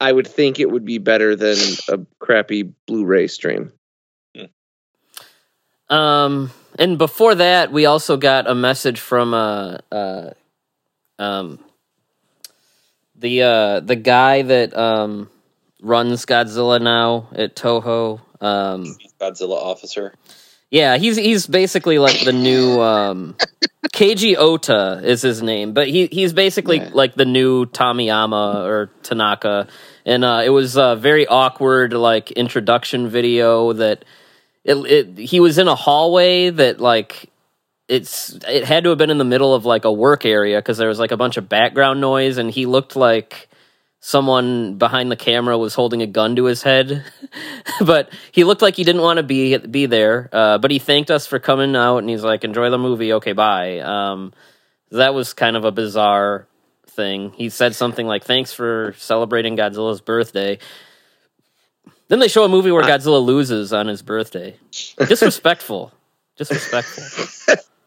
I 0.00 0.12
would 0.12 0.26
think 0.26 0.58
it 0.58 0.70
would 0.70 0.84
be 0.84 0.98
better 0.98 1.36
than 1.36 1.56
a 1.88 1.98
crappy 2.18 2.74
Blu-ray 2.86 3.28
stream. 3.28 3.72
Um, 5.88 6.50
and 6.78 6.98
before 6.98 7.34
that, 7.36 7.72
we 7.72 7.86
also 7.86 8.16
got 8.16 8.48
a 8.48 8.54
message 8.54 9.00
from 9.00 9.32
uh, 9.32 9.78
uh, 9.90 10.30
um, 11.18 11.58
the 13.18 13.42
uh, 13.42 13.80
the 13.80 13.96
guy 13.96 14.42
that 14.42 14.76
um 14.76 15.30
runs 15.82 16.26
Godzilla 16.26 16.80
now 16.80 17.28
at 17.32 17.54
Toho. 17.56 18.20
Um, 18.40 18.96
Godzilla 19.20 19.56
officer. 19.56 20.14
yeah, 20.70 20.96
he's 20.96 21.16
he's 21.16 21.46
basically 21.46 21.98
like 21.98 22.20
the 22.24 22.32
new 22.32 22.80
um, 22.80 23.36
Keiji 23.92 24.36
Ota 24.38 25.00
is 25.02 25.22
his 25.22 25.42
name, 25.42 25.72
but 25.72 25.88
he 25.88 26.06
he's 26.06 26.32
basically 26.32 26.78
Yeah. 26.78 26.90
like 26.92 27.14
the 27.14 27.24
new 27.24 27.66
Tomiyama 27.66 28.64
or 28.64 28.90
Tanaka, 29.02 29.66
and 30.06 30.24
uh, 30.24 30.42
it 30.44 30.50
was 30.50 30.76
a 30.76 30.94
very 30.96 31.26
awkward 31.26 31.92
like 31.92 32.30
introduction 32.32 33.08
video 33.08 33.72
that 33.72 34.04
it, 34.64 34.74
it 34.76 35.18
he 35.18 35.40
was 35.40 35.58
in 35.58 35.66
a 35.66 35.74
hallway 35.74 36.50
that 36.50 36.80
like 36.80 37.30
it's 37.88 38.38
it 38.46 38.64
had 38.64 38.84
to 38.84 38.90
have 38.90 38.98
been 38.98 39.10
in 39.10 39.18
the 39.18 39.24
middle 39.24 39.54
of 39.54 39.64
like 39.64 39.84
a 39.84 39.92
work 39.92 40.26
area 40.26 40.58
because 40.58 40.76
there 40.78 40.88
was 40.88 40.98
like 40.98 41.10
a 41.10 41.16
bunch 41.16 41.36
of 41.36 41.48
background 41.48 42.00
noise 42.00 42.36
and 42.36 42.50
he 42.50 42.66
looked 42.66 42.96
like 42.96 43.48
someone 44.00 44.76
behind 44.76 45.10
the 45.10 45.16
camera 45.16 45.56
was 45.58 45.74
holding 45.74 46.02
a 46.02 46.06
gun 46.06 46.36
to 46.36 46.44
his 46.44 46.62
head. 46.62 47.04
But 47.80 48.10
he 48.32 48.42
looked 48.42 48.60
like 48.60 48.74
he 48.74 48.82
didn't 48.82 49.02
want 49.02 49.18
to 49.18 49.22
be 49.22 49.56
be 49.56 49.86
there 49.86 50.28
uh, 50.32 50.58
but 50.58 50.72
he 50.72 50.80
thanked 50.80 51.12
us 51.12 51.26
for 51.26 51.38
coming 51.38 51.76
out 51.76 51.98
and 51.98 52.10
he's 52.10 52.24
like 52.24 52.42
enjoy 52.42 52.70
the 52.70 52.78
movie 52.78 53.12
okay 53.14 53.32
bye. 53.32 53.78
Um, 53.78 54.32
that 54.90 55.14
was 55.14 55.32
kind 55.32 55.56
of 55.56 55.64
a 55.64 55.70
bizarre 55.70 56.48
thing. 56.86 57.30
He 57.36 57.50
said 57.50 57.76
something 57.76 58.04
like 58.04 58.24
thanks 58.24 58.52
for 58.52 58.94
celebrating 58.98 59.56
godzilla's 59.56 60.00
birthday. 60.00 60.58
Then 62.08 62.18
they 62.18 62.28
show 62.28 62.42
a 62.42 62.48
movie 62.48 62.72
where 62.72 62.82
godzilla 62.82 63.24
loses 63.24 63.72
on 63.72 63.86
his 63.86 64.02
birthday. 64.02 64.56
Disrespectful. 64.98 65.92
Disrespectful 66.36 67.54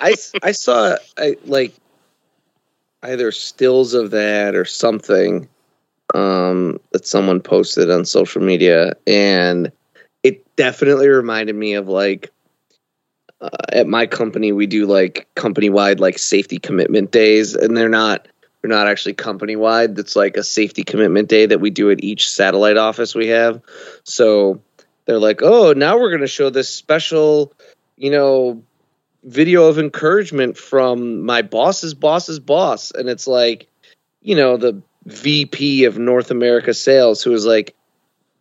I, 0.00 0.14
I 0.42 0.52
saw 0.52 0.96
I 1.18 1.36
like 1.44 1.74
either 3.02 3.32
stills 3.32 3.94
of 3.94 4.10
that 4.12 4.54
or 4.54 4.64
something 4.64 5.48
um, 6.14 6.78
that 6.92 7.06
someone 7.06 7.40
posted 7.40 7.90
on 7.90 8.04
social 8.04 8.42
media, 8.42 8.92
and 9.06 9.72
it 10.22 10.56
definitely 10.56 11.08
reminded 11.08 11.56
me 11.56 11.74
of 11.74 11.88
like 11.88 12.30
uh, 13.40 13.48
at 13.70 13.86
my 13.86 14.06
company 14.06 14.52
we 14.52 14.66
do 14.66 14.86
like 14.86 15.26
company 15.34 15.68
wide 15.68 16.00
like 16.00 16.18
safety 16.18 16.58
commitment 16.58 17.10
days, 17.10 17.54
and 17.54 17.76
they're 17.76 17.88
not 17.88 18.28
they're 18.60 18.70
not 18.70 18.86
actually 18.86 19.14
company 19.14 19.56
wide. 19.56 19.96
That's 19.96 20.14
like 20.14 20.36
a 20.36 20.44
safety 20.44 20.84
commitment 20.84 21.28
day 21.28 21.46
that 21.46 21.60
we 21.60 21.70
do 21.70 21.90
at 21.90 22.02
each 22.04 22.30
satellite 22.30 22.76
office 22.76 23.14
we 23.14 23.26
have. 23.28 23.60
So 24.04 24.62
they're 25.04 25.18
like, 25.18 25.42
oh, 25.42 25.72
now 25.72 25.98
we're 25.98 26.10
going 26.10 26.20
to 26.20 26.28
show 26.28 26.48
this 26.48 26.68
special, 26.68 27.52
you 27.96 28.10
know, 28.10 28.62
video 29.24 29.66
of 29.66 29.78
encouragement 29.78 30.56
from 30.56 31.24
my 31.24 31.42
boss's 31.42 31.94
boss's 31.94 32.38
boss. 32.38 32.90
And 32.90 33.08
it's 33.08 33.26
like 33.26 33.68
you 34.20 34.36
know 34.36 34.56
the 34.56 34.80
vp 35.04 35.84
of 35.84 35.98
north 35.98 36.30
america 36.30 36.72
sales 36.72 37.24
who 37.24 37.32
was 37.32 37.44
like 37.44 37.74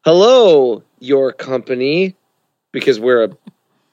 hello 0.05 0.83
your 0.99 1.33
company 1.33 2.15
because 2.71 2.99
we're 2.99 3.23
a 3.23 3.37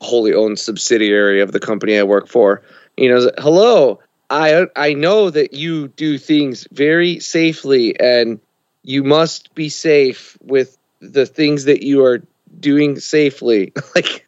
wholly 0.02 0.34
owned 0.34 0.58
subsidiary 0.58 1.40
of 1.40 1.50
the 1.50 1.60
company 1.60 1.98
i 1.98 2.02
work 2.02 2.28
for. 2.28 2.62
You 2.96 3.14
know 3.14 3.30
hello 3.38 4.00
i 4.30 4.66
i 4.76 4.92
know 4.92 5.30
that 5.30 5.54
you 5.54 5.88
do 5.88 6.18
things 6.18 6.66
very 6.70 7.20
safely 7.20 7.98
and 7.98 8.40
you 8.82 9.02
must 9.02 9.54
be 9.54 9.68
safe 9.68 10.36
with 10.42 10.76
the 11.00 11.26
things 11.26 11.64
that 11.64 11.82
you 11.82 12.04
are 12.04 12.22
doing 12.58 12.98
safely. 12.98 13.72
Like 13.94 14.27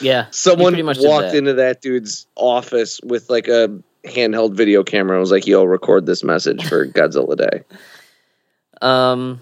yeah 0.00 0.26
someone 0.30 0.72
much 0.84 0.98
walked 1.00 1.32
that. 1.32 1.36
into 1.36 1.54
that 1.54 1.80
dude's 1.80 2.26
office 2.36 3.00
with 3.02 3.30
like 3.30 3.48
a 3.48 3.82
handheld 4.04 4.54
video 4.54 4.84
camera 4.84 5.16
and 5.16 5.20
was 5.20 5.30
like, 5.30 5.46
"Yo, 5.46 5.64
record 5.64 6.06
this 6.06 6.22
message 6.22 6.64
for 6.66 6.86
Godzilla 6.92 7.36
Day." 7.36 7.64
Um, 8.80 9.40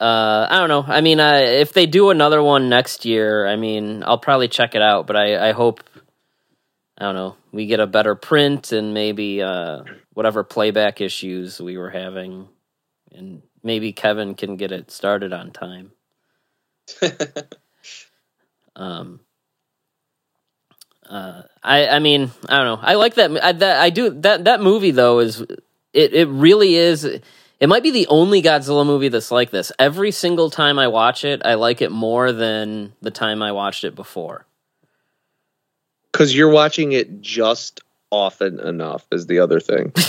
uh, 0.00 0.46
I 0.50 0.58
don't 0.58 0.68
know. 0.68 0.84
I 0.86 1.00
mean, 1.00 1.20
uh, 1.20 1.40
if 1.42 1.72
they 1.72 1.86
do 1.86 2.10
another 2.10 2.42
one 2.42 2.68
next 2.68 3.04
year, 3.04 3.46
I 3.46 3.56
mean, 3.56 4.02
I'll 4.04 4.18
probably 4.18 4.48
check 4.48 4.74
it 4.74 4.82
out. 4.82 5.06
But 5.06 5.16
I, 5.16 5.50
I 5.50 5.52
hope, 5.52 5.82
I 6.98 7.04
don't 7.04 7.14
know, 7.14 7.36
we 7.52 7.66
get 7.66 7.80
a 7.80 7.86
better 7.86 8.14
print 8.14 8.72
and 8.72 8.94
maybe 8.94 9.42
uh, 9.42 9.84
whatever 10.12 10.44
playback 10.44 11.00
issues 11.00 11.60
we 11.60 11.76
were 11.78 11.90
having, 11.90 12.48
and 13.12 13.42
maybe 13.62 13.92
Kevin 13.92 14.34
can 14.34 14.56
get 14.56 14.72
it 14.72 14.90
started 14.90 15.32
on 15.32 15.52
time. 15.52 15.92
Um, 18.76 19.20
uh, 21.08 21.42
I 21.62 21.88
I 21.88 21.98
mean 21.98 22.30
I 22.48 22.56
don't 22.58 22.66
know. 22.66 22.80
I 22.80 22.94
like 22.94 23.14
that. 23.14 23.44
I, 23.44 23.52
that 23.52 23.80
I 23.80 23.90
do 23.90 24.10
that. 24.20 24.44
That 24.44 24.60
movie 24.60 24.92
though 24.92 25.18
is 25.18 25.40
it. 25.92 26.14
It 26.14 26.28
really 26.28 26.74
is. 26.76 27.04
It 27.04 27.68
might 27.68 27.82
be 27.82 27.92
the 27.92 28.08
only 28.08 28.42
Godzilla 28.42 28.84
movie 28.84 29.08
that's 29.08 29.30
like 29.30 29.50
this. 29.50 29.70
Every 29.78 30.10
single 30.10 30.50
time 30.50 30.78
I 30.78 30.88
watch 30.88 31.24
it, 31.24 31.42
I 31.44 31.54
like 31.54 31.80
it 31.80 31.92
more 31.92 32.32
than 32.32 32.92
the 33.02 33.12
time 33.12 33.40
I 33.42 33.52
watched 33.52 33.84
it 33.84 33.94
before. 33.94 34.46
Because 36.10 36.34
you're 36.34 36.50
watching 36.50 36.92
it 36.92 37.20
just 37.20 37.80
often 38.10 38.58
enough 38.58 39.06
is 39.12 39.26
the 39.26 39.38
other 39.38 39.60
thing. 39.60 39.92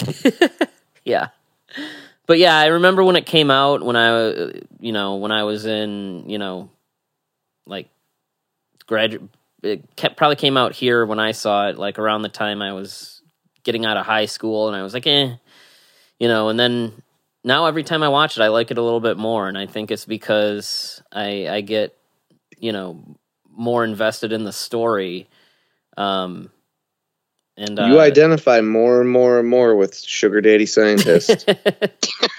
Yeah. 1.06 1.30
But 2.26 2.40
yeah, 2.40 2.58
I 2.58 2.68
remember 2.68 3.04
when 3.04 3.16
it 3.16 3.26
came 3.26 3.52
out 3.52 3.84
when 3.84 3.96
I 3.96 4.54
you 4.80 4.92
know, 4.92 5.16
when 5.16 5.32
I 5.32 5.44
was 5.44 5.66
in, 5.66 6.30
you 6.30 6.38
know, 6.38 6.70
like 7.66 7.90
graduate 8.88 9.30
it 9.64 9.96
kept, 9.96 10.18
probably 10.18 10.36
came 10.36 10.58
out 10.58 10.74
here 10.74 11.06
when 11.06 11.20
I 11.20 11.32
saw 11.32 11.70
it 11.70 11.78
like 11.78 11.98
around 11.98 12.22
the 12.22 12.30
time 12.30 12.62
I 12.62 12.74
was 12.74 13.22
getting 13.64 13.86
out 13.86 13.98
of 13.98 14.06
high 14.06 14.26
school 14.26 14.68
and 14.68 14.76
I 14.76 14.84
was 14.84 14.94
like, 14.94 15.08
"Eh." 15.08 15.36
You 16.20 16.28
know, 16.28 16.50
and 16.50 16.60
then 16.60 17.02
now 17.44 17.66
every 17.66 17.84
time 17.84 18.04
I 18.04 18.10
watch 18.10 18.38
it 18.38 18.44
I 18.44 18.50
like 18.50 18.72
it 18.72 18.78
a 18.78 18.82
little 18.82 19.00
bit 19.00 19.18
more 19.18 19.48
and 19.48 19.58
I 19.58 19.66
think 19.66 19.90
it's 19.90 20.06
because 20.06 21.02
I 21.12 21.48
I 21.48 21.62
get, 21.62 21.98
you 22.58 22.72
know, 22.72 23.18
more 23.50 23.84
invested 23.84 24.32
in 24.34 24.44
the 24.44 24.54
story. 24.54 25.30
Um 25.98 26.52
and 27.56 27.80
uh, 27.80 27.86
you 27.86 28.00
identify 28.00 28.62
more 28.62 29.00
and 29.00 29.10
more 29.10 29.40
and 29.40 29.48
more 29.48 29.76
with 29.76 29.98
sugar 29.98 30.42
daddy 30.42 30.66
scientist. 30.78 31.50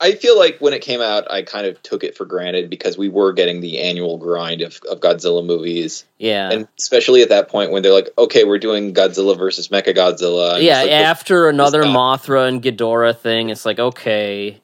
I, 0.00 0.12
feel 0.14 0.38
like 0.38 0.58
when 0.58 0.72
it 0.72 0.80
came 0.80 1.00
out, 1.00 1.30
I 1.30 1.42
kind 1.42 1.66
of 1.66 1.82
took 1.82 2.02
it 2.04 2.16
for 2.16 2.24
granted 2.24 2.70
because 2.70 2.96
we 2.96 3.08
were 3.08 3.32
getting 3.32 3.60
the 3.60 3.80
annual 3.80 4.18
grind 4.18 4.62
of, 4.62 4.80
of 4.90 5.00
Godzilla 5.00 5.44
movies, 5.44 6.04
yeah. 6.18 6.50
and 6.50 6.68
especially 6.78 7.22
at 7.22 7.28
that 7.28 7.48
point 7.48 7.70
when 7.70 7.82
they're 7.82 7.92
like, 7.92 8.08
"Okay, 8.18 8.44
we're 8.44 8.58
doing 8.58 8.94
Godzilla 8.94 9.36
versus 9.36 9.68
Mechagodzilla." 9.68 10.62
yeah, 10.62 10.82
like, 10.82 10.90
after 10.90 11.48
another. 11.48 11.82
Mothra 11.82 12.48
and 12.48 12.62
Ghidorah 12.62 13.16
thing, 13.16 13.50
it's 13.50 13.64
like 13.64 13.78
okay, 13.78 14.60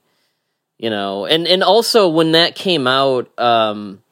you 0.78 0.91
know, 0.91 1.26
and 1.26 1.47
and 1.47 1.62
also 1.62 2.09
when 2.09 2.32
that 2.32 2.55
came 2.55 2.87
out, 2.87 3.30
um, 3.39 4.03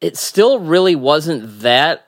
it 0.00 0.16
still 0.16 0.60
really 0.60 0.96
wasn't 0.96 1.60
that 1.60 2.07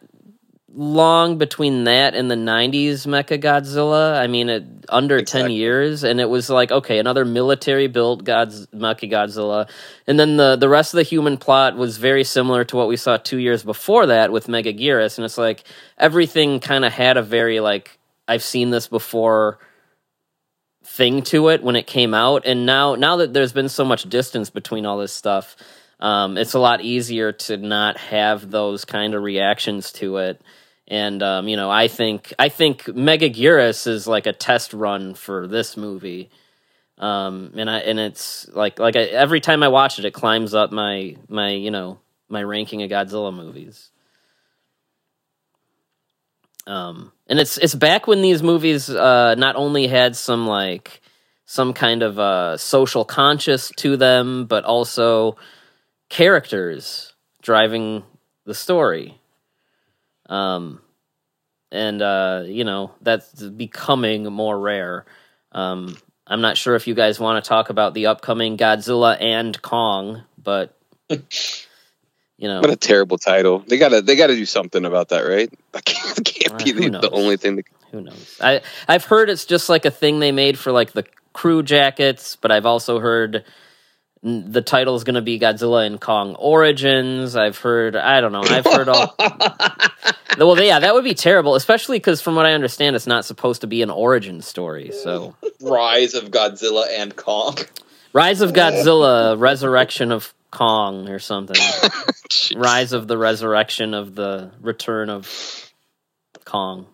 long 0.72 1.38
between 1.38 1.84
that 1.84 2.14
and 2.14 2.30
the 2.30 2.36
90s 2.36 3.06
mecha 3.06 3.42
godzilla. 3.42 4.16
I 4.16 4.26
mean 4.26 4.48
it 4.48 4.64
under 4.88 5.22
10 5.22 5.50
years 5.50 6.04
and 6.04 6.20
it 6.20 6.28
was 6.28 6.48
like 6.48 6.70
okay 6.70 6.98
another 6.98 7.24
military 7.24 7.86
built 7.86 8.24
god's 8.24 8.66
mecha 8.68 9.10
godzilla. 9.10 9.68
And 10.06 10.18
then 10.18 10.36
the 10.36 10.56
the 10.56 10.68
rest 10.68 10.94
of 10.94 10.98
the 10.98 11.02
human 11.02 11.38
plot 11.38 11.76
was 11.76 11.98
very 11.98 12.24
similar 12.24 12.64
to 12.64 12.76
what 12.76 12.88
we 12.88 12.96
saw 12.96 13.16
two 13.16 13.38
years 13.38 13.62
before 13.64 14.06
that 14.06 14.30
with 14.30 14.46
megaguirus 14.46 15.18
and 15.18 15.24
it's 15.24 15.38
like 15.38 15.64
everything 15.98 16.60
kind 16.60 16.84
of 16.84 16.92
had 16.92 17.16
a 17.16 17.22
very 17.22 17.60
like 17.60 17.98
i've 18.28 18.42
seen 18.42 18.70
this 18.70 18.86
before 18.86 19.58
thing 20.84 21.22
to 21.22 21.48
it 21.48 21.62
when 21.62 21.76
it 21.76 21.86
came 21.86 22.14
out. 22.14 22.46
And 22.46 22.64
now 22.64 22.94
now 22.94 23.16
that 23.16 23.32
there's 23.32 23.52
been 23.52 23.68
so 23.68 23.84
much 23.84 24.04
distance 24.04 24.50
between 24.50 24.86
all 24.86 24.98
this 24.98 25.12
stuff 25.12 25.56
um, 26.00 26.38
it's 26.38 26.54
a 26.54 26.58
lot 26.58 26.80
easier 26.80 27.32
to 27.32 27.58
not 27.58 27.98
have 27.98 28.50
those 28.50 28.84
kind 28.84 29.14
of 29.14 29.22
reactions 29.22 29.92
to 29.92 30.16
it 30.16 30.40
and 30.90 31.22
um, 31.22 31.48
you 31.48 31.56
know 31.56 31.70
i 31.70 31.88
think 31.88 32.34
i 32.38 32.50
think 32.50 32.84
megaguirus 32.84 33.86
is 33.86 34.06
like 34.06 34.26
a 34.26 34.32
test 34.34 34.74
run 34.74 35.14
for 35.14 35.46
this 35.46 35.78
movie 35.78 36.30
um, 36.98 37.52
and 37.56 37.70
i 37.70 37.78
and 37.78 37.98
it's 37.98 38.46
like 38.48 38.78
like 38.78 38.96
I, 38.96 39.00
every 39.04 39.40
time 39.40 39.62
i 39.62 39.68
watch 39.68 39.98
it 39.98 40.04
it 40.04 40.12
climbs 40.12 40.52
up 40.52 40.72
my 40.72 41.16
my 41.28 41.52
you 41.52 41.70
know 41.70 41.98
my 42.28 42.42
ranking 42.42 42.82
of 42.82 42.90
godzilla 42.90 43.34
movies 43.34 43.90
Um, 46.66 47.12
and 47.26 47.40
it's 47.40 47.58
it's 47.58 47.74
back 47.74 48.06
when 48.06 48.22
these 48.22 48.42
movies 48.42 48.90
uh, 48.90 49.34
not 49.36 49.56
only 49.56 49.86
had 49.86 50.14
some 50.16 50.46
like 50.46 51.00
some 51.46 51.72
kind 51.72 52.02
of 52.02 52.18
uh, 52.18 52.56
social 52.56 53.04
conscious 53.04 53.72
to 53.78 53.96
them, 53.96 54.46
but 54.46 54.64
also 54.64 55.36
characters 56.08 57.12
driving 57.42 58.04
the 58.44 58.54
story. 58.54 59.19
Um, 60.30 60.80
and 61.70 62.00
uh, 62.00 62.44
you 62.46 62.64
know 62.64 62.92
that's 63.02 63.42
becoming 63.42 64.24
more 64.24 64.58
rare. 64.58 65.04
Um, 65.52 65.96
I'm 66.26 66.40
not 66.40 66.56
sure 66.56 66.76
if 66.76 66.86
you 66.86 66.94
guys 66.94 67.20
want 67.20 67.44
to 67.44 67.48
talk 67.48 67.70
about 67.70 67.92
the 67.92 68.06
upcoming 68.06 68.56
Godzilla 68.56 69.20
and 69.20 69.60
Kong, 69.60 70.22
but 70.38 70.76
you 71.10 71.18
know, 72.48 72.60
What 72.60 72.70
a 72.70 72.76
terrible 72.76 73.18
title. 73.18 73.58
They 73.66 73.76
gotta 73.76 74.00
they 74.00 74.16
gotta 74.16 74.34
do 74.36 74.46
something 74.46 74.84
about 74.84 75.10
that, 75.10 75.22
right? 75.22 75.52
That 75.72 75.84
can't, 75.84 76.16
that 76.16 76.24
can't 76.24 76.54
Uh, 76.54 76.64
be 76.64 76.72
the, 76.72 76.98
the 76.98 77.10
only 77.10 77.36
thing. 77.36 77.56
That, 77.56 77.64
who 77.92 78.00
knows? 78.00 78.38
I 78.40 78.62
I've 78.88 79.04
heard 79.04 79.28
it's 79.28 79.44
just 79.44 79.68
like 79.68 79.84
a 79.84 79.90
thing 79.90 80.20
they 80.20 80.32
made 80.32 80.58
for 80.58 80.72
like 80.72 80.92
the 80.92 81.04
crew 81.32 81.62
jackets, 81.62 82.36
but 82.36 82.50
I've 82.50 82.66
also 82.66 82.98
heard 83.00 83.44
the 84.22 84.60
title 84.60 84.96
is 84.96 85.04
going 85.04 85.14
to 85.14 85.22
be 85.22 85.38
Godzilla 85.38 85.86
and 85.86 86.00
Kong 86.00 86.34
Origins. 86.34 87.36
I've 87.36 87.56
heard 87.58 87.96
I 87.96 88.20
don't 88.20 88.32
know. 88.32 88.42
I've 88.42 88.66
heard 88.66 88.88
all. 88.88 89.14
well, 90.38 90.60
yeah, 90.62 90.78
that 90.78 90.94
would 90.94 91.04
be 91.04 91.14
terrible, 91.14 91.54
especially 91.54 91.98
because 91.98 92.20
from 92.20 92.34
what 92.34 92.46
I 92.46 92.52
understand, 92.52 92.96
it's 92.96 93.06
not 93.06 93.24
supposed 93.24 93.62
to 93.62 93.66
be 93.66 93.82
an 93.82 93.90
origin 93.90 94.42
story. 94.42 94.92
So, 94.92 95.34
Rise 95.60 96.14
of 96.14 96.30
Godzilla 96.30 96.86
and 96.90 97.16
Kong. 97.16 97.56
Rise 98.12 98.40
of 98.40 98.52
Godzilla, 98.52 99.38
Resurrection 99.38 100.12
of 100.12 100.34
Kong, 100.50 101.08
or 101.08 101.18
something. 101.18 101.56
Rise 102.56 102.92
of 102.92 103.08
the 103.08 103.16
Resurrection 103.16 103.94
of 103.94 104.14
the 104.14 104.50
Return 104.60 105.08
of 105.08 105.72
Kong. 106.44 106.86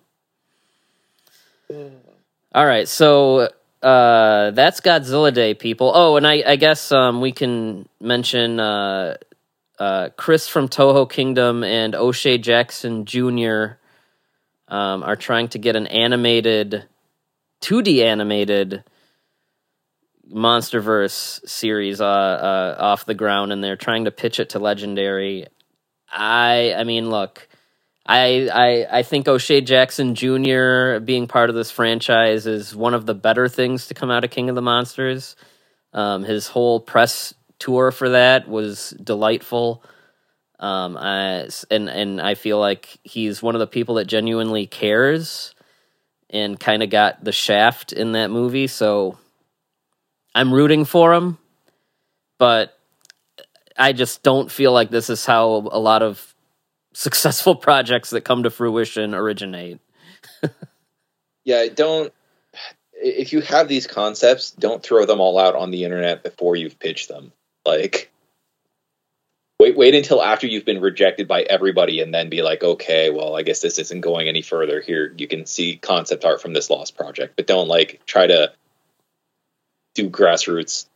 All 2.54 2.66
right, 2.66 2.86
so 2.86 3.48
uh, 3.86 4.50
that's 4.50 4.80
Godzilla 4.80 5.32
Day, 5.32 5.54
people. 5.54 5.92
Oh, 5.94 6.16
and 6.16 6.26
I, 6.26 6.42
I 6.44 6.56
guess 6.56 6.90
um, 6.90 7.20
we 7.20 7.30
can 7.30 7.88
mention 8.00 8.58
uh, 8.58 9.16
uh, 9.78 10.08
Chris 10.16 10.48
from 10.48 10.68
Toho 10.68 11.08
Kingdom 11.08 11.62
and 11.62 11.94
O'Shea 11.94 12.38
Jackson 12.38 13.04
Jr. 13.04 13.78
Um, 14.66 15.04
are 15.04 15.14
trying 15.14 15.46
to 15.50 15.58
get 15.58 15.76
an 15.76 15.86
animated, 15.86 16.84
2D 17.60 18.02
animated 18.02 18.82
MonsterVerse 20.28 21.48
series 21.48 22.00
uh, 22.00 22.04
uh, 22.04 22.76
off 22.80 23.06
the 23.06 23.14
ground, 23.14 23.52
and 23.52 23.62
they're 23.62 23.76
trying 23.76 24.06
to 24.06 24.10
pitch 24.10 24.40
it 24.40 24.50
to 24.50 24.58
Legendary. 24.58 25.46
I, 26.10 26.74
I 26.76 26.82
mean, 26.82 27.08
look, 27.08 27.46
I, 28.06 28.48
I, 28.52 28.98
I 28.98 29.02
think 29.02 29.26
O'Shea 29.26 29.60
Jackson 29.60 30.14
Jr. 30.14 31.00
being 31.00 31.26
part 31.26 31.50
of 31.50 31.56
this 31.56 31.70
franchise 31.70 32.46
is 32.46 32.74
one 32.74 32.94
of 32.94 33.04
the 33.04 33.14
better 33.14 33.48
things 33.48 33.88
to 33.88 33.94
come 33.94 34.10
out 34.10 34.24
of 34.24 34.30
King 34.30 34.48
of 34.48 34.54
the 34.54 34.62
Monsters. 34.62 35.34
Um, 35.92 36.22
his 36.22 36.46
whole 36.46 36.78
press 36.78 37.34
tour 37.58 37.90
for 37.90 38.10
that 38.10 38.48
was 38.48 38.90
delightful. 38.90 39.82
Um, 40.58 40.96
I, 40.96 41.48
and 41.70 41.88
and 41.88 42.20
I 42.20 42.34
feel 42.34 42.58
like 42.58 42.98
he's 43.02 43.42
one 43.42 43.54
of 43.54 43.58
the 43.58 43.66
people 43.66 43.96
that 43.96 44.06
genuinely 44.06 44.66
cares, 44.66 45.54
and 46.30 46.58
kind 46.58 46.82
of 46.82 46.90
got 46.90 47.22
the 47.22 47.32
shaft 47.32 47.92
in 47.92 48.12
that 48.12 48.30
movie. 48.30 48.66
So 48.66 49.18
I'm 50.34 50.52
rooting 50.52 50.84
for 50.84 51.12
him, 51.12 51.38
but 52.38 52.78
I 53.76 53.92
just 53.92 54.22
don't 54.22 54.50
feel 54.50 54.72
like 54.72 54.90
this 54.90 55.10
is 55.10 55.26
how 55.26 55.46
a 55.70 55.78
lot 55.78 56.02
of 56.02 56.34
successful 56.96 57.54
projects 57.68 58.10
that 58.10 58.22
come 58.22 58.42
to 58.42 58.50
fruition 58.50 59.14
originate. 59.14 59.80
Yeah, 61.46 61.66
don't. 61.72 62.12
If 62.92 63.32
you 63.32 63.40
have 63.40 63.68
these 63.68 63.86
concepts, 63.86 64.50
don't 64.50 64.82
throw 64.82 65.06
them 65.06 65.20
all 65.20 65.38
out 65.38 65.54
on 65.54 65.70
the 65.70 65.84
internet 65.84 66.24
before 66.24 66.56
you've 66.56 66.78
pitched 66.78 67.08
them. 67.08 67.32
Like, 67.64 68.10
wait, 69.60 69.76
wait 69.76 69.94
until 69.94 70.20
after 70.20 70.48
you've 70.48 70.64
been 70.64 70.80
rejected 70.80 71.28
by 71.28 71.42
everybody, 71.42 72.00
and 72.00 72.12
then 72.12 72.30
be 72.30 72.42
like, 72.42 72.64
okay, 72.64 73.10
well, 73.10 73.36
I 73.36 73.42
guess 73.42 73.60
this 73.60 73.78
isn't 73.78 74.00
going 74.00 74.26
any 74.26 74.42
further. 74.42 74.80
Here, 74.80 75.14
you 75.16 75.28
can 75.28 75.46
see 75.46 75.76
concept 75.76 76.24
art 76.24 76.42
from 76.42 76.52
this 76.52 76.68
lost 76.68 76.96
project, 76.96 77.36
but 77.36 77.46
don't 77.46 77.68
like 77.68 78.02
try 78.06 78.26
to 78.26 78.52
do 79.94 80.10
grassroots 80.10 80.86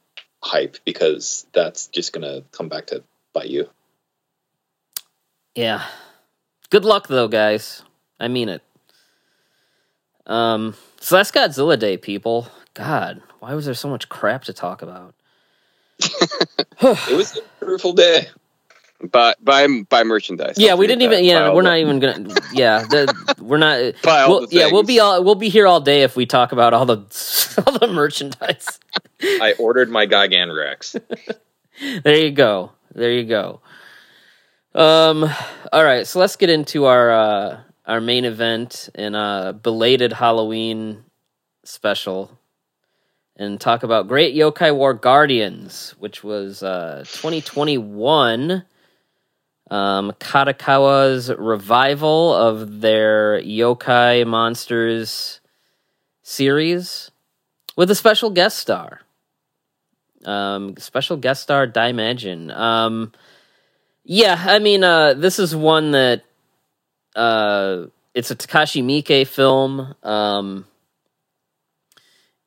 hype 0.42 0.78
because 0.84 1.46
that's 1.52 1.86
just 1.86 2.12
gonna 2.12 2.42
come 2.50 2.68
back 2.68 2.86
to 2.86 3.04
bite 3.32 3.50
you. 3.50 3.70
Yeah. 5.54 5.84
Good 6.70 6.84
luck 6.84 7.08
though, 7.08 7.28
guys. 7.28 7.82
I 8.18 8.28
mean 8.28 8.48
it. 8.48 8.62
Um 10.26 10.74
so 11.00 11.16
that's 11.16 11.30
Godzilla 11.30 11.78
Day, 11.78 11.96
people. 11.96 12.48
God, 12.74 13.22
why 13.40 13.54
was 13.54 13.64
there 13.64 13.74
so 13.74 13.88
much 13.88 14.08
crap 14.08 14.44
to 14.44 14.52
talk 14.52 14.82
about? 14.82 15.14
It 16.82 17.14
was 17.16 17.36
a 17.36 17.42
beautiful 17.64 17.92
day. 17.92 18.28
buy 19.12 19.34
buy 19.42 19.66
buy 19.88 20.02
merchandise. 20.02 20.54
yeah, 20.56 20.70
Don't 20.70 20.78
we 20.78 20.86
didn't 20.86 21.02
even. 21.02 21.24
Yeah, 21.24 21.52
we're 21.52 21.60
not 21.60 21.76
even 21.78 22.00
gonna 22.00 22.34
yeah, 22.54 22.84
the, 22.88 23.34
we're 23.38 23.58
not 23.58 23.94
buy 24.02 24.26
we'll, 24.26 24.46
the 24.46 24.56
yeah, 24.56 24.70
we'll 24.72 24.82
be 24.82 24.98
all 24.98 25.22
we'll 25.22 25.34
be 25.34 25.50
here 25.50 25.66
all 25.66 25.80
day 25.80 26.02
if 26.02 26.16
we 26.16 26.24
talk 26.24 26.52
about 26.52 26.72
all 26.72 26.86
the 26.86 26.96
all 27.66 27.78
the 27.78 27.88
merchandise. 27.88 28.78
I 29.22 29.54
ordered 29.58 29.90
my 29.90 30.06
Gigan 30.06 30.56
Rex. 30.56 30.96
there 32.02 32.16
you 32.16 32.30
go. 32.30 32.72
There 32.94 33.12
you 33.12 33.24
go. 33.24 33.60
Um 34.74 35.28
all 35.72 35.84
right, 35.84 36.06
so 36.06 36.20
let's 36.20 36.36
get 36.36 36.48
into 36.48 36.84
our 36.84 37.10
uh 37.10 37.60
our 37.86 38.00
main 38.00 38.24
event 38.24 38.88
and 38.94 39.16
uh 39.16 39.52
belated 39.52 40.12
Halloween 40.12 41.02
special 41.64 42.30
and 43.36 43.60
talk 43.60 43.82
about 43.82 44.06
Great 44.06 44.34
Yokai 44.36 44.74
War 44.74 44.94
Guardians, 44.94 45.96
which 45.98 46.22
was 46.22 46.62
uh 46.62 47.02
2021 47.08 48.64
um 49.72 50.12
Kadokawa's 50.20 51.32
revival 51.36 52.32
of 52.32 52.80
their 52.80 53.42
Yokai 53.42 54.24
Monsters 54.24 55.40
series 56.22 57.10
with 57.76 57.90
a 57.90 57.96
special 57.96 58.30
guest 58.30 58.58
star 58.58 59.00
um 60.26 60.76
special 60.76 61.16
guest 61.16 61.42
star 61.42 61.66
Daimajin. 61.66 62.54
Um 62.56 63.10
yeah, 64.04 64.42
I 64.46 64.58
mean 64.58 64.84
uh 64.84 65.14
this 65.14 65.38
is 65.38 65.54
one 65.54 65.92
that 65.92 66.24
uh 67.16 67.86
it's 68.14 68.30
a 68.30 68.36
Takashi 68.36 68.82
Miike 68.82 69.26
film. 69.26 69.94
Um 70.02 70.66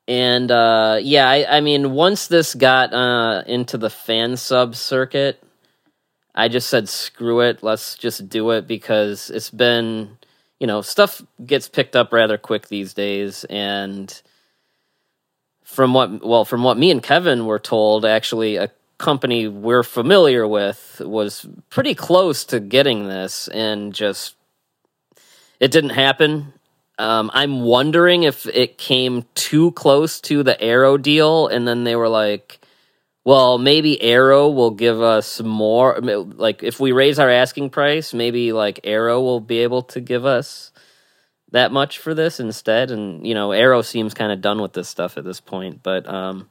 and 0.06 0.50
uh 0.50 0.98
yeah, 1.00 1.28
I, 1.28 1.58
I 1.58 1.60
mean 1.60 1.92
once 1.92 2.26
this 2.26 2.54
got 2.54 2.92
uh 2.92 3.42
into 3.46 3.78
the 3.78 3.90
fan 3.90 4.36
sub 4.36 4.74
circuit, 4.74 5.42
I 6.34 6.48
just 6.48 6.68
said 6.68 6.88
screw 6.88 7.40
it, 7.40 7.62
let's 7.62 7.96
just 7.96 8.28
do 8.28 8.50
it 8.50 8.66
because 8.66 9.30
it's 9.30 9.50
been 9.50 10.18
you 10.60 10.66
know, 10.66 10.80
stuff 10.80 11.20
gets 11.44 11.68
picked 11.68 11.96
up 11.96 12.12
rather 12.12 12.38
quick 12.38 12.68
these 12.68 12.94
days 12.94 13.44
and 13.50 14.22
from 15.62 15.92
what 15.92 16.24
well 16.24 16.44
from 16.44 16.62
what 16.62 16.78
me 16.78 16.90
and 16.90 17.02
Kevin 17.02 17.46
were 17.46 17.58
told 17.58 18.04
actually 18.04 18.56
a 18.56 18.70
company 18.98 19.48
we're 19.48 19.82
familiar 19.82 20.46
with 20.46 21.00
was 21.04 21.46
pretty 21.70 21.94
close 21.94 22.44
to 22.44 22.60
getting 22.60 23.08
this 23.08 23.48
and 23.48 23.92
just 23.92 24.36
it 25.60 25.70
didn't 25.70 25.90
happen. 25.90 26.52
Um, 26.96 27.28
i'm 27.34 27.62
wondering 27.62 28.22
if 28.22 28.46
it 28.46 28.78
came 28.78 29.24
too 29.34 29.72
close 29.72 30.20
to 30.22 30.44
the 30.44 30.60
arrow 30.62 30.96
deal 30.96 31.48
and 31.48 31.66
then 31.66 31.82
they 31.82 31.96
were 31.96 32.08
like 32.08 32.60
well 33.24 33.58
maybe 33.58 34.00
arrow 34.00 34.48
will 34.48 34.70
give 34.70 35.02
us 35.02 35.40
more 35.40 35.98
like 36.00 36.62
if 36.62 36.78
we 36.78 36.92
raise 36.92 37.18
our 37.18 37.28
asking 37.28 37.70
price 37.70 38.14
maybe 38.14 38.52
like 38.52 38.78
arrow 38.84 39.20
will 39.20 39.40
be 39.40 39.58
able 39.58 39.82
to 39.82 40.00
give 40.00 40.24
us 40.24 40.70
that 41.54 41.70
much 41.70 41.98
for 41.98 42.14
this 42.14 42.40
instead. 42.40 42.90
And 42.90 43.26
you 43.26 43.34
know 43.34 43.52
arrow 43.52 43.82
seems 43.82 44.14
kind 44.14 44.30
of 44.30 44.40
done 44.40 44.60
with 44.60 44.72
this 44.72 44.88
stuff 44.88 45.16
at 45.16 45.24
this 45.24 45.40
point 45.40 45.82
but 45.82 46.06
um 46.08 46.48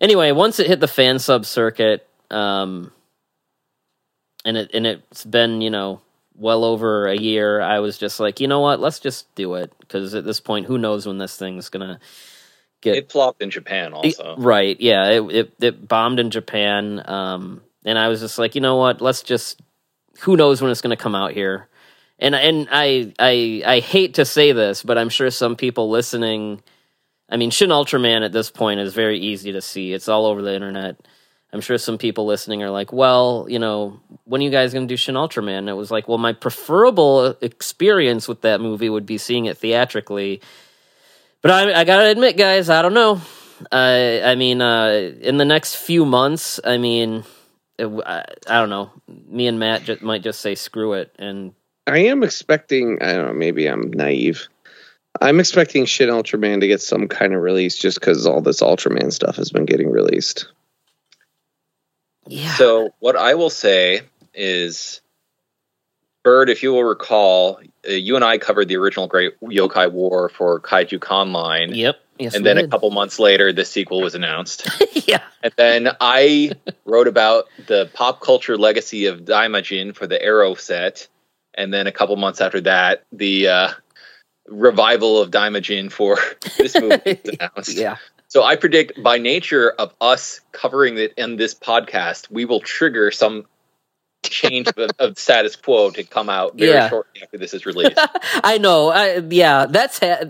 anyway 0.00 0.32
once 0.32 0.58
it 0.58 0.66
hit 0.66 0.80
the 0.80 0.88
fan 0.88 1.18
sub 1.18 1.44
circuit 1.44 2.06
um 2.30 2.90
and 4.44 4.56
it 4.56 4.70
and 4.74 4.86
it's 4.86 5.24
been 5.24 5.60
you 5.60 5.70
know 5.70 6.00
well 6.36 6.64
over 6.64 7.06
a 7.06 7.16
year 7.16 7.60
i 7.60 7.78
was 7.78 7.96
just 7.98 8.18
like 8.20 8.40
you 8.40 8.48
know 8.48 8.60
what 8.60 8.80
let's 8.80 8.98
just 9.00 9.32
do 9.34 9.54
it 9.54 9.72
because 9.80 10.14
at 10.14 10.24
this 10.24 10.40
point 10.40 10.66
who 10.66 10.78
knows 10.78 11.06
when 11.06 11.18
this 11.18 11.36
thing's 11.36 11.68
gonna 11.68 11.98
get 12.80 12.96
It 12.96 13.12
flopped 13.12 13.40
in 13.40 13.50
Japan 13.50 13.92
it- 14.02 14.18
also. 14.18 14.36
right 14.38 14.78
yeah 14.80 15.10
it, 15.10 15.22
it 15.34 15.52
it 15.60 15.88
bombed 15.88 16.18
in 16.20 16.30
japan 16.30 17.02
um 17.08 17.62
and 17.84 17.98
i 17.98 18.08
was 18.08 18.20
just 18.20 18.38
like 18.38 18.54
you 18.54 18.60
know 18.60 18.76
what 18.76 19.00
let's 19.00 19.22
just 19.22 19.60
who 20.20 20.36
knows 20.36 20.60
when 20.60 20.70
it's 20.70 20.80
going 20.80 20.96
to 20.96 21.02
come 21.02 21.14
out 21.14 21.32
here 21.32 21.68
and 22.20 22.34
and 22.36 22.68
I 22.70 23.12
I 23.18 23.62
I 23.66 23.80
hate 23.80 24.14
to 24.14 24.24
say 24.24 24.52
this, 24.52 24.84
but 24.84 24.96
I'm 24.96 25.08
sure 25.08 25.28
some 25.32 25.56
people 25.56 25.90
listening. 25.90 26.62
I 27.28 27.36
mean, 27.36 27.50
Shin 27.50 27.70
Ultraman 27.70 28.24
at 28.24 28.32
this 28.32 28.50
point 28.50 28.80
is 28.80 28.94
very 28.94 29.18
easy 29.18 29.52
to 29.52 29.60
see. 29.60 29.92
It's 29.92 30.08
all 30.08 30.26
over 30.26 30.42
the 30.42 30.54
internet. 30.54 30.96
I'm 31.52 31.60
sure 31.60 31.78
some 31.78 31.98
people 31.98 32.26
listening 32.26 32.62
are 32.62 32.70
like, 32.70 32.92
well, 32.92 33.46
you 33.48 33.60
know, 33.60 34.00
when 34.24 34.40
are 34.40 34.44
you 34.44 34.50
guys 34.50 34.72
going 34.72 34.88
to 34.88 34.92
do 34.92 34.96
Shin 34.96 35.14
Ultraman? 35.14 35.58
And 35.58 35.68
it 35.68 35.74
was 35.74 35.90
like, 35.90 36.08
well, 36.08 36.18
my 36.18 36.32
preferable 36.32 37.36
experience 37.40 38.26
with 38.26 38.42
that 38.42 38.60
movie 38.60 38.90
would 38.90 39.06
be 39.06 39.18
seeing 39.18 39.46
it 39.46 39.56
theatrically. 39.56 40.42
But 41.42 41.50
I, 41.50 41.80
I 41.80 41.84
gotta 41.84 42.08
admit, 42.08 42.36
guys, 42.36 42.70
I 42.70 42.80
don't 42.80 42.94
know. 42.94 43.20
I, 43.70 44.22
I 44.22 44.34
mean, 44.34 44.62
uh, 44.62 45.12
in 45.20 45.36
the 45.36 45.44
next 45.44 45.76
few 45.76 46.04
months, 46.06 46.58
I 46.64 46.78
mean, 46.78 47.22
it, 47.78 47.86
I, 47.86 48.24
I 48.48 48.58
don't 48.58 48.70
know. 48.70 48.90
Me 49.06 49.46
and 49.46 49.58
Matt 49.58 49.84
just, 49.84 50.02
might 50.02 50.22
just 50.22 50.40
say 50.40 50.54
screw 50.54 50.94
it, 50.94 51.14
and 51.18 51.52
I 51.86 51.98
am 51.98 52.22
expecting. 52.22 52.98
I 53.02 53.12
don't 53.12 53.26
know. 53.26 53.34
Maybe 53.34 53.66
I'm 53.66 53.92
naive. 53.92 54.48
I'm 55.20 55.40
expecting 55.40 55.84
Shin 55.84 56.08
Ultraman 56.08 56.60
to 56.60 56.66
get 56.66 56.82
some 56.82 57.08
kind 57.08 57.34
of 57.34 57.42
release 57.42 57.78
just 57.78 58.00
because 58.00 58.26
all 58.26 58.40
this 58.40 58.60
Ultraman 58.60 59.12
stuff 59.12 59.36
has 59.36 59.50
been 59.50 59.64
getting 59.64 59.90
released. 59.90 60.48
yeah, 62.26 62.54
So 62.54 62.90
what 62.98 63.16
I 63.16 63.34
will 63.34 63.50
say 63.50 64.02
is, 64.34 65.00
Bird, 66.24 66.50
if 66.50 66.62
you 66.62 66.72
will 66.72 66.84
recall, 66.84 67.60
uh, 67.88 67.92
you 67.92 68.16
and 68.16 68.24
I 68.24 68.38
covered 68.38 68.66
the 68.68 68.76
original 68.76 69.06
Great 69.06 69.38
Yokai 69.40 69.92
War 69.92 70.28
for 70.30 70.58
Kaiju 70.60 70.98
Conline, 70.98 71.76
yep, 71.76 71.96
yes, 72.18 72.34
and 72.34 72.42
we 72.42 72.48
then 72.48 72.58
a 72.58 72.66
couple 72.66 72.90
months 72.90 73.18
later, 73.18 73.52
the 73.52 73.64
sequel 73.64 74.00
was 74.00 74.14
announced. 74.14 74.68
yeah, 75.06 75.22
and 75.42 75.52
then 75.56 75.90
I 76.00 76.52
wrote 76.86 77.08
about 77.08 77.44
the 77.66 77.90
pop 77.92 78.20
culture 78.20 78.56
legacy 78.56 79.06
of 79.06 79.20
Daimajin 79.20 79.94
for 79.94 80.06
the 80.06 80.20
Arrow 80.20 80.54
set, 80.54 81.08
and 81.54 81.72
then 81.72 81.86
a 81.86 81.92
couple 81.92 82.16
months 82.16 82.40
after 82.40 82.62
that, 82.62 83.04
the 83.12 83.48
uh, 83.48 83.68
revival 84.48 85.20
of 85.20 85.30
Daimajin 85.30 85.90
for 85.90 86.18
this 86.58 86.74
movie 86.78 87.20
announced. 87.24 87.72
yeah, 87.76 87.96
So 88.28 88.42
I 88.42 88.56
predict 88.56 89.02
by 89.02 89.18
nature 89.18 89.70
of 89.70 89.94
us 90.00 90.40
covering 90.52 90.98
it 90.98 91.14
in 91.16 91.36
this 91.36 91.54
podcast, 91.54 92.30
we 92.30 92.44
will 92.44 92.60
trigger 92.60 93.10
some 93.10 93.46
change 94.22 94.68
of, 94.76 94.90
of 94.98 95.18
status 95.18 95.54
quo 95.56 95.90
to 95.90 96.02
come 96.04 96.28
out 96.30 96.56
very 96.58 96.72
Yeah. 96.72 96.88
shortly 96.88 97.22
after 97.22 97.38
this 97.38 97.54
is 97.54 97.66
released. 97.66 97.98
I 98.44 98.58
know. 98.58 98.88
I, 98.88 99.18
yeah, 99.18 99.66
that's 99.66 99.98
ha- 100.00 100.24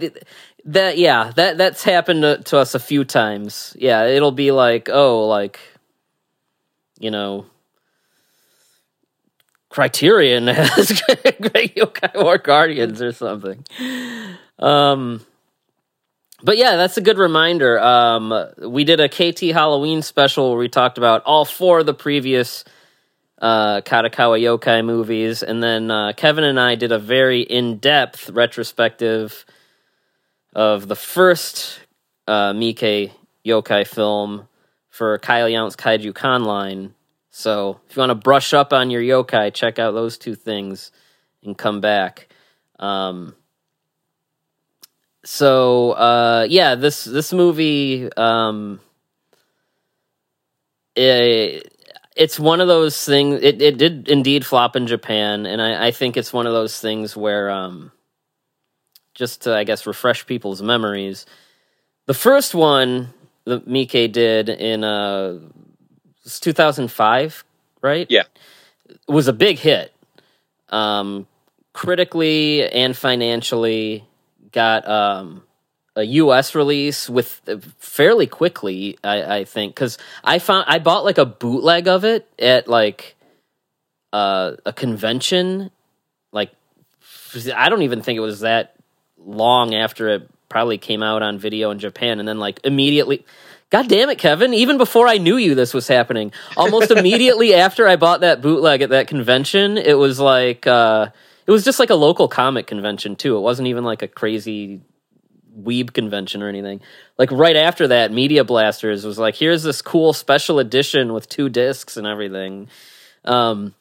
that. 0.65 0.99
Yeah, 0.99 1.33
that 1.37 1.59
that's 1.59 1.85
happened 1.85 2.23
to, 2.23 2.39
to 2.45 2.59
us 2.59 2.75
a 2.75 2.81
few 2.81 3.05
times. 3.05 3.77
Yeah, 3.79 4.07
it'll 4.07 4.33
be 4.33 4.51
like, 4.51 4.89
oh, 4.93 5.27
like, 5.29 5.61
you 6.99 7.11
know, 7.13 7.47
Criterion 9.75 10.47
has 10.49 11.03
Great 11.03 11.75
Yokai 11.75 12.23
War 12.23 12.39
Guardians 12.39 13.03
or 13.03 13.11
something. 13.11 13.65
Um, 14.57 15.27
but 16.45 16.57
yeah, 16.57 16.77
that's 16.77 16.97
a 16.97 17.01
good 17.01 17.19
reminder. 17.19 17.81
Um, 17.81 18.33
we 18.59 18.85
did 18.85 19.01
a 19.01 19.09
KT 19.09 19.53
Halloween 19.53 20.03
special 20.03 20.51
where 20.51 20.61
we 20.61 20.69
talked 20.69 20.97
about 20.97 21.25
all 21.25 21.45
four 21.45 21.81
of 21.81 21.87
the 21.87 21.95
previous 21.95 22.65
uh, 23.43 23.81
Kadokawa 23.81 24.41
Yokai 24.41 24.85
movies, 24.85 25.43
and 25.43 25.61
then 25.61 25.91
uh, 25.91 26.13
Kevin 26.17 26.45
and 26.45 26.61
I 26.61 26.77
did 26.77 26.93
a 26.93 26.99
very 27.01 27.41
in-depth 27.41 28.31
retrospective 28.31 29.45
of 30.55 30.87
the 30.87 30.95
first 30.95 31.81
uh, 32.29 32.53
Miike 32.53 33.11
Yokai 33.45 33.89
film 33.89 34.47
for 34.89 35.19
Kyle 35.19 35.49
Yount's 35.49 35.75
Kaiju 35.75 36.13
Conline. 36.13 36.93
So 37.37 37.81
if 37.91 37.97
you 37.97 38.01
want 38.01 38.11
to 38.11 38.15
brush 38.15 38.55
up 38.55 38.73
on 38.73 38.91
your 38.91 39.03
yokai, 39.03 39.53
check 39.53 39.81
out 39.81 39.91
those 39.91 40.19
two 40.19 40.37
things 40.37 40.93
and 41.43 41.59
come 41.59 41.81
back. 41.81 42.29
Um, 42.79 43.35
so 45.25 45.91
uh, 45.93 46.47
yeah, 46.49 46.77
this 46.77 47.03
this 47.03 47.33
movie 47.33 48.09
um, 48.17 48.79
it, 50.95 51.75
it's 52.15 52.39
one 52.39 52.61
of 52.61 52.69
those 52.69 53.05
things. 53.05 53.41
It 53.43 53.61
it 53.61 53.79
did 53.79 54.09
indeed 54.09 54.47
flop 54.47 54.77
in 54.77 54.87
Japan, 54.87 55.45
and 55.45 55.61
I, 55.61 55.89
I 55.89 55.91
think 55.91 56.17
it's 56.17 56.33
one 56.33 56.47
of 56.47 56.53
those 56.53 56.81
things 56.81 57.17
where 57.17 57.51
um, 57.51 57.91
just 59.13 59.43
to 59.43 59.57
I 59.57 59.65
guess 59.65 59.89
refresh 59.89 60.25
people's 60.25 60.63
memories. 60.63 61.27
The 62.07 62.15
first 62.15 62.55
one 62.55 63.13
that 63.45 63.67
Miike 63.67 64.13
did 64.13 64.49
in 64.49 64.85
uh, 64.85 65.41
it's 66.25 66.41
2005, 66.41 67.45
right? 67.83 68.07
Yeah. 68.11 68.23
It 68.89 68.99
was 69.09 69.29
a 69.29 69.33
big 69.33 69.59
hit. 69.59 69.93
Um, 70.69 71.27
critically 71.73 72.69
and 72.69 72.97
financially, 72.97 74.05
got 74.53 74.89
um, 74.89 75.43
a 75.97 76.03
U.S. 76.03 76.55
release 76.55 77.11
with 77.11 77.41
uh, 77.47 77.57
fairly 77.79 78.27
quickly. 78.27 78.99
I, 79.05 79.39
I 79.39 79.45
think 79.45 79.75
because 79.75 79.99
I 80.23 80.39
found 80.39 80.65
I 80.69 80.79
bought 80.79 81.05
like 81.05 81.19
a 81.19 81.27
bootleg 81.27 81.89
of 81.89 82.05
it 82.05 82.29
at 82.39 82.69
like 82.69 83.17
uh, 84.13 84.53
a 84.65 84.73
convention. 84.73 85.71
Like 86.33 86.53
I 87.55 87.69
don't 87.69 87.83
even 87.83 88.01
think 88.01 88.17
it 88.17 88.21
was 88.21 88.41
that 88.41 88.77
long 89.19 89.75
after 89.75 90.09
it 90.09 90.29
probably 90.49 90.79
came 90.79 91.03
out 91.03 91.23
on 91.23 91.39
video 91.39 91.71
in 91.71 91.79
Japan, 91.79 92.19
and 92.19 92.27
then 92.27 92.39
like 92.39 92.61
immediately. 92.65 93.25
God 93.75 93.89
damn 93.89 94.09
it, 94.09 94.19
Kevin. 94.19 94.55
Even 94.55 94.79
before 94.79 95.09
I 95.09 95.19
knew 95.19 95.37
you, 95.37 95.57
this 95.57 95.75
was 95.75 95.89
happening. 95.89 96.31
Almost 96.57 96.91
immediately 96.93 97.55
after 97.55 97.89
I 97.89 97.97
bought 97.97 98.21
that 98.21 98.41
bootleg 98.41 98.83
at 98.83 98.91
that 98.91 99.09
convention, 99.09 99.79
it 99.79 99.99
was 99.99 100.21
like, 100.21 100.65
uh, 100.65 101.09
it 101.45 101.51
was 101.51 101.65
just 101.65 101.81
like 101.81 101.91
a 101.91 101.97
local 101.97 102.29
comic 102.29 102.69
convention, 102.69 103.17
too. 103.17 103.37
It 103.37 103.41
wasn't 103.41 103.67
even 103.67 103.83
like 103.83 104.03
a 104.03 104.07
crazy 104.07 104.81
weeb 105.61 105.93
convention 105.93 106.41
or 106.41 106.49
anything. 106.49 106.83
Like 107.19 107.33
right 107.33 107.57
after 107.57 107.89
that, 107.89 108.13
Media 108.13 108.45
Blasters 108.45 109.05
was 109.05 109.19
like, 109.19 109.35
here's 109.35 109.65
this 109.65 109.83
cool 109.83 110.13
special 110.13 110.61
edition 110.61 111.13
with 111.13 111.29
two 111.29 111.49
discs 111.49 111.97
and 111.97 112.07
everything. 112.07 112.69
Um, 113.25 113.75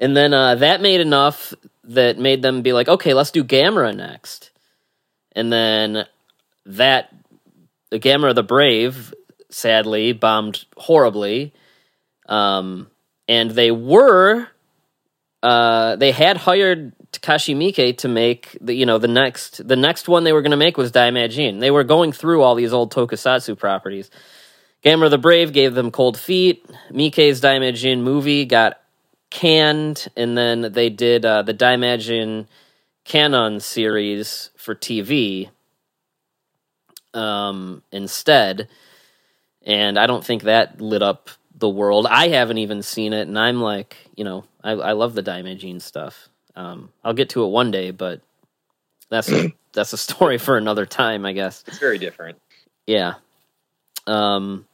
and 0.00 0.16
then 0.16 0.34
uh, 0.34 0.56
that 0.56 0.80
made 0.80 1.00
enough 1.00 1.54
that 1.84 2.18
made 2.18 2.42
them 2.42 2.62
be 2.62 2.72
like, 2.72 2.88
okay, 2.88 3.14
let's 3.14 3.30
do 3.30 3.44
Gamera 3.44 3.94
next. 3.94 4.50
And 5.36 5.52
then 5.52 6.06
that 6.66 7.14
the 7.94 8.00
Gamera 8.00 8.34
the 8.34 8.42
Brave 8.42 9.14
sadly 9.50 10.12
bombed 10.12 10.64
horribly. 10.76 11.54
Um, 12.28 12.90
and 13.28 13.52
they 13.52 13.70
were 13.70 14.48
uh, 15.44 15.94
they 15.94 16.10
had 16.10 16.36
hired 16.36 16.92
Takashi 17.12 17.54
Miike 17.54 17.98
to 17.98 18.08
make 18.08 18.58
the 18.60 18.74
you 18.74 18.84
know 18.84 18.98
the 18.98 19.06
next 19.06 19.66
the 19.68 19.76
next 19.76 20.08
one 20.08 20.24
they 20.24 20.32
were 20.32 20.42
going 20.42 20.50
to 20.50 20.56
make 20.56 20.76
was 20.76 20.90
Daimajin. 20.90 21.60
They 21.60 21.70
were 21.70 21.84
going 21.84 22.10
through 22.10 22.42
all 22.42 22.56
these 22.56 22.72
old 22.72 22.92
Tokusatsu 22.92 23.56
properties. 23.56 24.10
Gamera 24.82 25.08
the 25.08 25.16
Brave 25.16 25.52
gave 25.52 25.74
them 25.74 25.92
cold 25.92 26.18
feet. 26.18 26.66
Miike's 26.90 27.40
Daimajin 27.40 28.00
movie 28.00 28.44
got 28.44 28.80
canned, 29.30 30.08
and 30.16 30.36
then 30.36 30.72
they 30.72 30.90
did 30.90 31.24
uh, 31.24 31.42
the 31.42 31.54
Daimajin 31.54 32.48
Kanon 33.04 33.62
series 33.62 34.50
for 34.56 34.74
TV 34.74 35.50
um, 37.14 37.82
instead. 37.92 38.68
And 39.66 39.98
I 39.98 40.06
don't 40.06 40.24
think 40.24 40.42
that 40.42 40.80
lit 40.80 41.02
up 41.02 41.30
the 41.56 41.68
world. 41.68 42.06
I 42.08 42.28
haven't 42.28 42.58
even 42.58 42.82
seen 42.82 43.12
it, 43.12 43.28
and 43.28 43.38
I'm 43.38 43.60
like, 43.60 43.96
you 44.16 44.24
know, 44.24 44.44
I, 44.62 44.72
I 44.72 44.92
love 44.92 45.14
the 45.14 45.22
Daimajin 45.22 45.80
stuff. 45.80 46.28
Um, 46.56 46.90
I'll 47.02 47.14
get 47.14 47.30
to 47.30 47.44
it 47.44 47.48
one 47.48 47.70
day, 47.70 47.90
but 47.90 48.20
that's 49.08 49.30
a, 49.30 49.52
that's 49.72 49.92
a 49.92 49.98
story 49.98 50.38
for 50.38 50.56
another 50.56 50.86
time, 50.86 51.24
I 51.24 51.32
guess. 51.32 51.64
It's 51.66 51.78
very 51.78 51.98
different. 51.98 52.38
Yeah. 52.86 53.14
Um. 54.06 54.66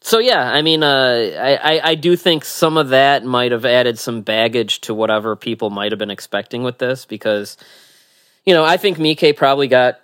So 0.00 0.20
yeah, 0.20 0.48
I 0.48 0.62
mean, 0.62 0.84
uh, 0.84 1.32
I, 1.38 1.56
I 1.56 1.88
I 1.90 1.94
do 1.96 2.14
think 2.16 2.44
some 2.44 2.76
of 2.76 2.90
that 2.90 3.24
might 3.24 3.50
have 3.50 3.64
added 3.64 3.98
some 3.98 4.22
baggage 4.22 4.80
to 4.82 4.94
whatever 4.94 5.34
people 5.34 5.70
might 5.70 5.90
have 5.92 5.98
been 5.98 6.10
expecting 6.10 6.62
with 6.62 6.78
this 6.78 7.04
because, 7.04 7.56
you 8.46 8.54
know, 8.54 8.64
I 8.64 8.76
think 8.76 8.96
Miike 8.98 9.36
probably 9.36 9.66
got 9.66 10.00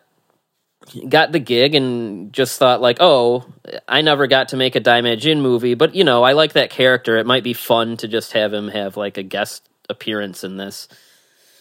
got 1.09 1.33
the 1.33 1.39
gig 1.39 1.75
and 1.75 2.33
just 2.33 2.59
thought 2.59 2.81
like, 2.81 2.99
oh, 3.01 3.47
I 3.89 4.03
never 4.03 4.27
got 4.27 4.51
to 4.51 4.57
make 4.57 4.77
a 4.77 4.81
Daimajin 4.81 5.41
movie, 5.41 5.75
but 5.75 5.95
you 5.95 6.05
know, 6.05 6.23
I 6.23 6.33
like 6.33 6.55
that 6.55 6.71
character. 6.71 7.17
It 7.17 7.27
might 7.27 7.45
be 7.45 7.53
fun 7.55 7.97
to 7.99 8.09
just 8.09 8.33
have 8.33 8.53
him 8.53 8.69
have 8.69 8.97
like 8.97 9.17
a 9.19 9.23
guest 9.23 9.69
appearance 9.89 10.45
in 10.45 10.57
this, 10.57 10.89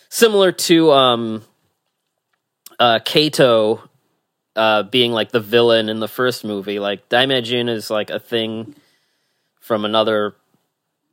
similar 0.10 0.52
to 0.52 0.92
um, 0.92 1.44
uh, 2.80 3.00
Kato 3.04 3.90
uh, 4.56 4.84
being 4.84 5.12
like 5.12 5.32
the 5.32 5.40
villain 5.40 5.90
in 5.90 6.00
the 6.00 6.08
first 6.08 6.44
movie. 6.44 6.80
Like 6.80 7.10
Daimajin 7.10 7.70
is 7.70 7.90
like 7.90 8.10
a 8.10 8.20
thing 8.20 8.76
from 9.60 9.86
another 9.86 10.36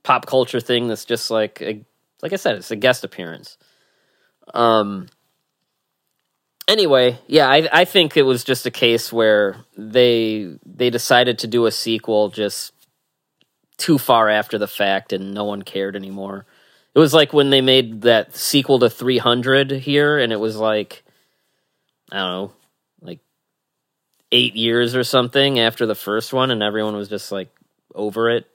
pop 0.03 0.27
culture 0.27 0.61
thing 0.61 0.89
that's 0.89 1.05
just 1.05 1.31
like 1.31 1.61
a, 1.63 1.85
like 2.23 2.33
I 2.33 2.37
said, 2.37 2.57
it's 2.57 2.71
a 2.71 2.77
guest 2.77 3.05
appearance. 3.05 3.57
Um. 4.53 5.07
Anyway, 6.71 7.19
yeah, 7.27 7.49
I 7.49 7.69
I 7.73 7.85
think 7.85 8.17
it 8.17 8.23
was 8.23 8.45
just 8.45 8.65
a 8.65 8.71
case 8.71 9.13
where 9.13 9.57
they 9.77 10.57
they 10.65 10.89
decided 10.89 11.41
to 11.41 11.49
do 11.49 11.67
a 11.67 11.73
sequel 11.73 12.29
just 12.29 12.73
too 13.77 13.99
far 13.99 14.29
after 14.29 14.57
the 14.57 14.69
fact, 14.69 15.13
and 15.13 15.35
no 15.35 15.43
one 15.43 15.63
cared 15.63 15.97
anymore. 15.97 16.47
It 16.95 17.01
was 17.01 17.13
like 17.13 17.33
when 17.33 17.51
they 17.51 17.61
made 17.61 18.03
that 18.03 18.37
sequel 18.37 18.79
to 18.79 18.89
300 18.89 19.73
here, 19.73 20.17
and 20.17 20.33
it 20.33 20.39
was 20.39 20.57
like 20.59 21.03
I 22.13 22.19
don't 22.19 22.31
know, 22.31 22.53
like 23.01 23.19
eight 24.31 24.55
years 24.55 24.95
or 24.95 25.03
something 25.03 25.59
after 25.59 25.87
the 25.87 25.97
first 25.97 26.33
one, 26.33 26.53
and 26.53 26.63
everyone 26.63 26.95
was 26.95 27.09
just 27.09 27.33
like 27.33 27.49
over 27.97 28.31
it. 28.31 28.47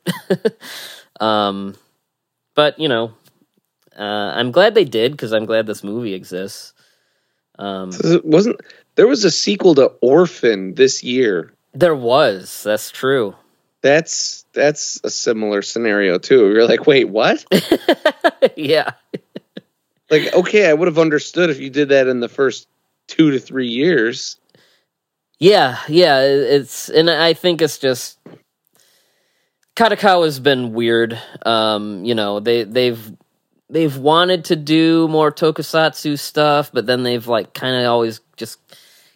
um, 1.20 1.76
but 2.56 2.80
you 2.80 2.88
know, 2.88 3.12
uh, 4.00 4.32
I'm 4.38 4.52
glad 4.52 4.74
they 4.74 4.86
did 4.86 5.12
because 5.12 5.34
I'm 5.34 5.46
glad 5.46 5.68
this 5.68 5.84
movie 5.84 6.14
exists. 6.14 6.75
Um, 7.58 7.92
wasn't 8.24 8.60
there 8.96 9.08
was 9.08 9.24
a 9.24 9.32
sequel 9.32 9.76
to 9.76 9.86
Orphan 10.02 10.74
this 10.76 11.04
year. 11.04 11.54
there 11.74 11.96
was. 11.96 12.64
That's 12.64 12.92
true. 12.92 13.36
That's 13.82 14.46
that's 14.54 15.00
a 15.04 15.10
similar 15.10 15.62
scenario 15.62 16.18
too. 16.18 16.52
You're 16.52 16.68
like, 16.68 16.88
wait, 16.88 17.10
what? 17.10 17.46
yeah. 18.56 18.92
Like, 20.10 20.34
okay, 20.34 20.70
I 20.70 20.74
would 20.74 20.88
have 20.88 21.00
understood 21.00 21.50
if 21.50 21.60
you 21.60 21.70
did 21.70 21.90
that 21.90 22.08
in 22.08 22.20
the 22.20 22.30
first 22.30 22.68
two 23.08 23.32
to 23.32 23.40
three 23.40 23.68
years. 23.68 24.38
Yeah, 25.38 25.80
yeah, 25.88 26.22
it's 26.22 26.90
and 26.90 27.10
I 27.10 27.34
think 27.34 27.62
it's 27.62 27.78
just 27.78 28.18
Kadokawa 29.76 30.26
has 30.26 30.40
been 30.40 30.74
weird. 30.74 31.20
Um, 31.46 32.06
you 32.06 32.16
know, 32.16 32.40
they 32.40 32.64
they've 32.64 33.14
they've 33.70 33.96
wanted 33.98 34.46
to 34.46 34.56
do 34.56 35.08
more 35.08 35.32
tokusatsu 35.32 36.20
stuff, 36.20 36.72
but 36.72 36.86
then 36.86 37.04
they've 37.04 37.28
like 37.28 37.54
kind 37.54 37.76
of 37.76 37.92
always 37.92 38.22
just 38.38 38.60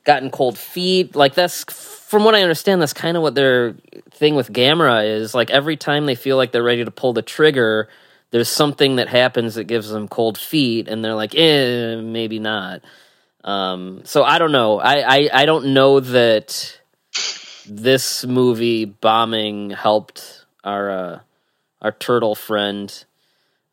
gotten 0.04 0.32
cold 0.32 0.58
feet. 0.58 1.16
Like 1.16 1.34
that's 1.34 1.64
from 2.10 2.24
what 2.24 2.36
I 2.36 2.42
understand, 2.42 2.82
that's 2.82 2.94
kind 2.94 3.16
of 3.18 3.24
what 3.24 3.36
their 3.36 3.76
thing 4.12 4.36
with 4.36 4.52
Gamera 4.52 5.08
is. 5.08 5.36
Like 5.36 5.50
every 5.50 5.78
time 5.78 6.06
they 6.06 6.16
feel 6.16 6.38
like 6.38 6.52
they're 6.52 6.64
ready 6.64 6.84
to 6.84 6.92
pull 6.92 7.14
the 7.14 7.22
trigger, 7.22 7.90
there's 8.32 8.50
something 8.50 8.98
that 8.98 9.08
happens 9.08 9.56
that 9.56 9.66
gives 9.66 9.90
them 9.90 10.08
cold 10.08 10.38
feet, 10.38 10.88
and 10.88 11.04
they're 11.04 11.16
like, 11.16 11.36
eh, 11.36 11.96
maybe 11.96 12.40
not. 12.40 12.82
Um, 13.44 14.02
so 14.06 14.24
I 14.24 14.38
don't 14.38 14.52
know. 14.52 14.80
I, 14.80 15.16
I, 15.18 15.30
I 15.34 15.46
don't 15.46 15.74
know 15.74 16.00
that 16.00 16.80
this 17.68 18.26
movie 18.26 18.86
bombing 18.86 19.72
helped 19.72 20.46
our 20.64 20.90
uh, 20.90 21.20
our 21.82 21.92
turtle 21.92 22.36
friend. 22.36 23.06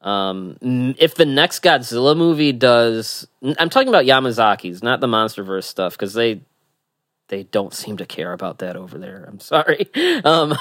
Um, 0.07 0.57
if 0.99 1.17
the 1.17 1.27
next 1.27 1.63
Godzilla 1.65 2.17
movie 2.17 2.53
does, 2.53 3.27
I'm 3.59 3.69
talking 3.71 3.89
about 3.89 4.05
Yamazaki's, 4.05 4.81
not 4.83 5.01
the 5.01 5.09
MonsterVerse 5.09 5.65
stuff, 5.65 5.95
because 5.95 6.15
they 6.15 6.41
they 7.29 7.43
don't 7.43 7.75
seem 7.75 7.97
to 7.97 8.07
care 8.07 8.33
about 8.33 8.59
that 8.59 8.77
over 8.77 8.99
there. 8.99 9.25
I'm 9.29 9.41
sorry. 9.41 9.91
Um, 10.25 10.55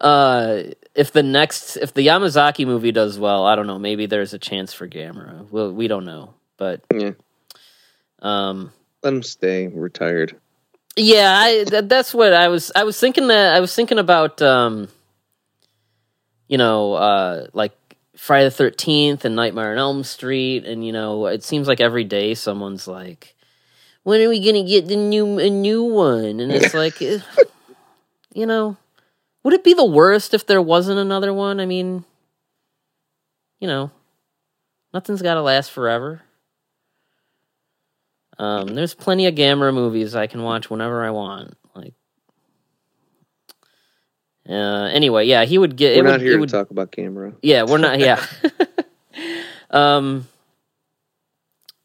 uh, 0.00 0.62
if 0.96 1.12
the 1.12 1.22
next 1.22 1.76
if 1.76 1.94
the 1.94 2.08
Yamazaki 2.08 2.66
movie 2.66 2.90
does 2.90 3.16
well, 3.18 3.44
I 3.46 3.54
don't 3.54 3.68
know. 3.68 3.78
Maybe 3.78 4.06
there's 4.06 4.34
a 4.34 4.38
chance 4.40 4.72
for 4.74 4.88
Gamera. 4.88 5.48
Well, 5.52 5.70
we 5.72 5.86
don't 5.86 6.04
know, 6.04 6.34
but 6.56 6.80
Yeah. 6.92 7.12
um, 8.20 8.72
Let 9.04 9.12
him 9.14 9.22
stay 9.22 9.68
retired. 9.68 10.36
yeah, 10.96 11.38
I, 11.38 11.64
that, 11.70 11.88
that's 11.88 12.12
what 12.12 12.32
I 12.32 12.48
was. 12.48 12.72
I 12.74 12.82
was 12.82 12.98
thinking 12.98 13.28
that 13.28 13.54
I 13.54 13.60
was 13.60 13.72
thinking 13.74 13.98
about, 14.00 14.42
um, 14.42 14.88
you 16.48 16.58
know, 16.58 16.94
uh, 16.94 17.46
like 17.52 17.72
Friday 18.24 18.44
the 18.44 18.50
Thirteenth 18.50 19.26
and 19.26 19.36
Nightmare 19.36 19.72
on 19.72 19.78
Elm 19.78 20.02
Street, 20.02 20.64
and 20.64 20.82
you 20.82 20.92
know, 20.92 21.26
it 21.26 21.44
seems 21.44 21.68
like 21.68 21.82
every 21.82 22.04
day 22.04 22.32
someone's 22.32 22.88
like, 22.88 23.36
"When 24.02 24.18
are 24.22 24.30
we 24.30 24.42
gonna 24.42 24.64
get 24.64 24.88
the 24.88 24.96
new 24.96 25.38
a 25.38 25.50
new 25.50 25.82
one?" 25.82 26.40
And 26.40 26.50
it's 26.50 26.72
like, 26.72 27.02
eh, 27.02 27.18
you 28.34 28.46
know, 28.46 28.78
would 29.42 29.52
it 29.52 29.62
be 29.62 29.74
the 29.74 29.84
worst 29.84 30.32
if 30.32 30.46
there 30.46 30.62
wasn't 30.62 30.98
another 30.98 31.34
one? 31.34 31.60
I 31.60 31.66
mean, 31.66 32.06
you 33.60 33.68
know, 33.68 33.90
nothing's 34.94 35.20
got 35.20 35.34
to 35.34 35.42
last 35.42 35.70
forever. 35.70 36.22
Um, 38.38 38.68
there's 38.68 38.94
plenty 38.94 39.26
of 39.26 39.34
Gamera 39.34 39.74
movies 39.74 40.14
I 40.14 40.28
can 40.28 40.42
watch 40.42 40.70
whenever 40.70 41.04
I 41.04 41.10
want. 41.10 41.58
Uh, 44.48 44.90
anyway, 44.92 45.26
yeah, 45.26 45.44
he 45.44 45.56
would 45.56 45.76
get. 45.76 45.96
We're 45.96 46.00
it 46.00 46.04
not 46.04 46.12
would, 46.12 46.20
here 46.22 46.38
it 46.38 46.46
to 46.46 46.52
talk 46.52 46.70
about 46.70 46.92
Gamera. 46.92 47.34
Yeah, 47.42 47.64
we're 47.64 47.78
not. 47.78 47.98
Yeah. 47.98 48.24
um. 49.70 50.28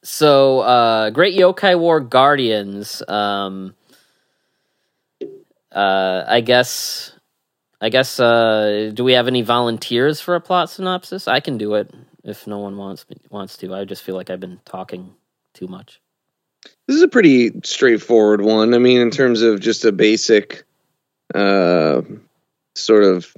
So, 0.03 0.59
uh, 0.61 1.09
Great 1.11 1.37
Yokai 1.37 1.79
War 1.79 1.99
Guardians. 1.99 3.01
Um. 3.07 3.75
Uh, 5.71 6.23
I 6.27 6.41
guess. 6.41 7.13
I 7.79 7.89
guess. 7.89 8.19
Uh, 8.19 8.91
do 8.93 9.03
we 9.05 9.13
have 9.13 9.27
any 9.27 9.41
volunteers 9.41 10.19
for 10.19 10.35
a 10.35 10.41
plot 10.41 10.69
synopsis? 10.69 11.27
I 11.27 11.39
can 11.39 11.57
do 11.57 11.75
it 11.75 11.93
if 12.25 12.45
no 12.45 12.57
one 12.57 12.75
wants 12.75 13.05
wants 13.29 13.55
to. 13.57 13.73
I 13.73 13.85
just 13.85 14.03
feel 14.03 14.15
like 14.15 14.29
I've 14.29 14.41
been 14.41 14.59
talking 14.65 15.13
too 15.53 15.67
much. 15.67 16.01
This 16.87 16.97
is 16.97 17.03
a 17.03 17.07
pretty 17.07 17.51
straightforward 17.63 18.41
one. 18.41 18.73
I 18.73 18.79
mean, 18.79 18.99
in 18.99 19.11
terms 19.11 19.41
of 19.41 19.61
just 19.61 19.85
a 19.85 19.93
basic 19.93 20.65
uh, 21.33 22.01
sort 22.75 23.03
of 23.03 23.35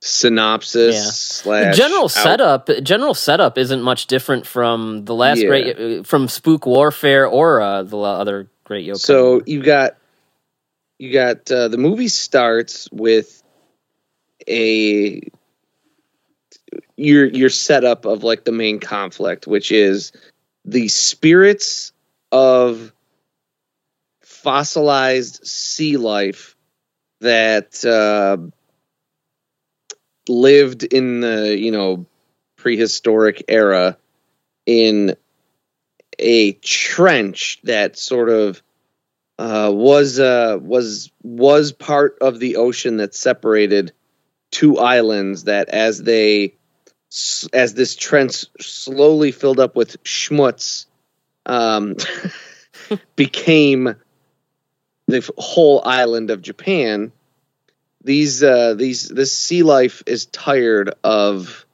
synopsis 0.00 0.94
Yeah. 0.94 1.00
slash 1.10 1.76
general 1.76 2.04
out- 2.04 2.10
setup 2.10 2.70
general 2.82 3.14
setup 3.14 3.58
isn't 3.58 3.82
much 3.82 4.06
different 4.06 4.46
from 4.46 5.04
the 5.04 5.14
last 5.14 5.38
Yeah. 5.40 5.48
great 5.48 6.06
from 6.06 6.28
spook 6.28 6.66
warfare 6.66 7.26
or 7.26 7.60
uh, 7.60 7.82
the 7.82 7.96
other 7.98 8.48
great 8.64 8.86
yokai 8.86 8.98
So 9.00 9.42
you 9.46 9.62
got 9.62 9.96
you 10.98 11.12
got 11.12 11.50
uh, 11.50 11.68
the 11.68 11.78
movie 11.78 12.08
starts 12.08 12.88
with 12.92 13.42
a 14.48 15.20
your 16.96 17.26
your 17.26 17.50
setup 17.50 18.04
of 18.04 18.22
like 18.22 18.44
the 18.44 18.52
main 18.52 18.78
conflict, 18.80 19.46
which 19.46 19.72
is 19.72 20.12
the 20.64 20.88
spirits 20.88 21.92
of 22.32 22.92
fossilized 24.22 25.46
sea 25.46 25.96
life 25.96 26.56
that 27.20 27.84
uh, 27.84 28.36
lived 30.28 30.82
in 30.84 31.20
the 31.20 31.56
you 31.56 31.70
know 31.70 32.06
prehistoric 32.56 33.44
era 33.48 33.96
in 34.66 35.16
a 36.18 36.52
trench 36.52 37.60
that 37.64 37.98
sort 37.98 38.28
of 38.28 38.62
uh, 39.38 39.70
was 39.72 40.18
uh, 40.18 40.58
was 40.60 41.10
was 41.22 41.72
part 41.72 42.18
of 42.20 42.38
the 42.38 42.56
ocean 42.56 42.96
that 42.98 43.14
separated 43.14 43.92
two 44.50 44.78
islands 44.78 45.44
that 45.44 45.68
as 45.68 46.02
they 46.02 46.54
as 47.52 47.74
this 47.74 47.96
trench 47.96 48.46
slowly 48.60 49.32
filled 49.32 49.60
up 49.60 49.76
with 49.76 50.02
schmutz 50.02 50.86
um, 51.44 51.96
became 53.16 53.94
the 55.06 55.28
whole 55.38 55.82
island 55.84 56.30
of 56.30 56.42
Japan 56.42 57.12
these 58.06 58.42
uh, 58.42 58.74
these 58.74 59.08
this 59.08 59.36
sea 59.36 59.64
life 59.64 60.02
is 60.06 60.26
tired 60.26 60.94
of 61.02 61.66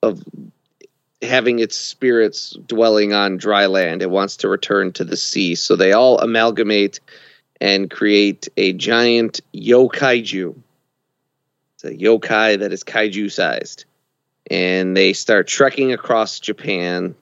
of 0.00 0.22
having 1.20 1.58
its 1.58 1.76
spirits 1.76 2.56
dwelling 2.66 3.12
on 3.12 3.36
dry 3.36 3.66
land. 3.66 4.00
It 4.00 4.10
wants 4.10 4.38
to 4.38 4.48
return 4.48 4.92
to 4.92 5.04
the 5.04 5.16
sea. 5.16 5.56
So 5.56 5.74
they 5.74 5.92
all 5.92 6.20
amalgamate 6.20 7.00
and 7.60 7.90
create 7.90 8.48
a 8.56 8.72
giant 8.72 9.40
yokaiju. 9.52 10.54
It's 11.74 11.84
a 11.84 11.90
yokai 11.90 12.60
that 12.60 12.72
is 12.72 12.84
kaiju 12.84 13.32
sized. 13.32 13.86
And 14.48 14.96
they 14.96 15.12
start 15.12 15.48
trekking 15.48 15.92
across 15.92 16.38
Japan, 16.38 17.16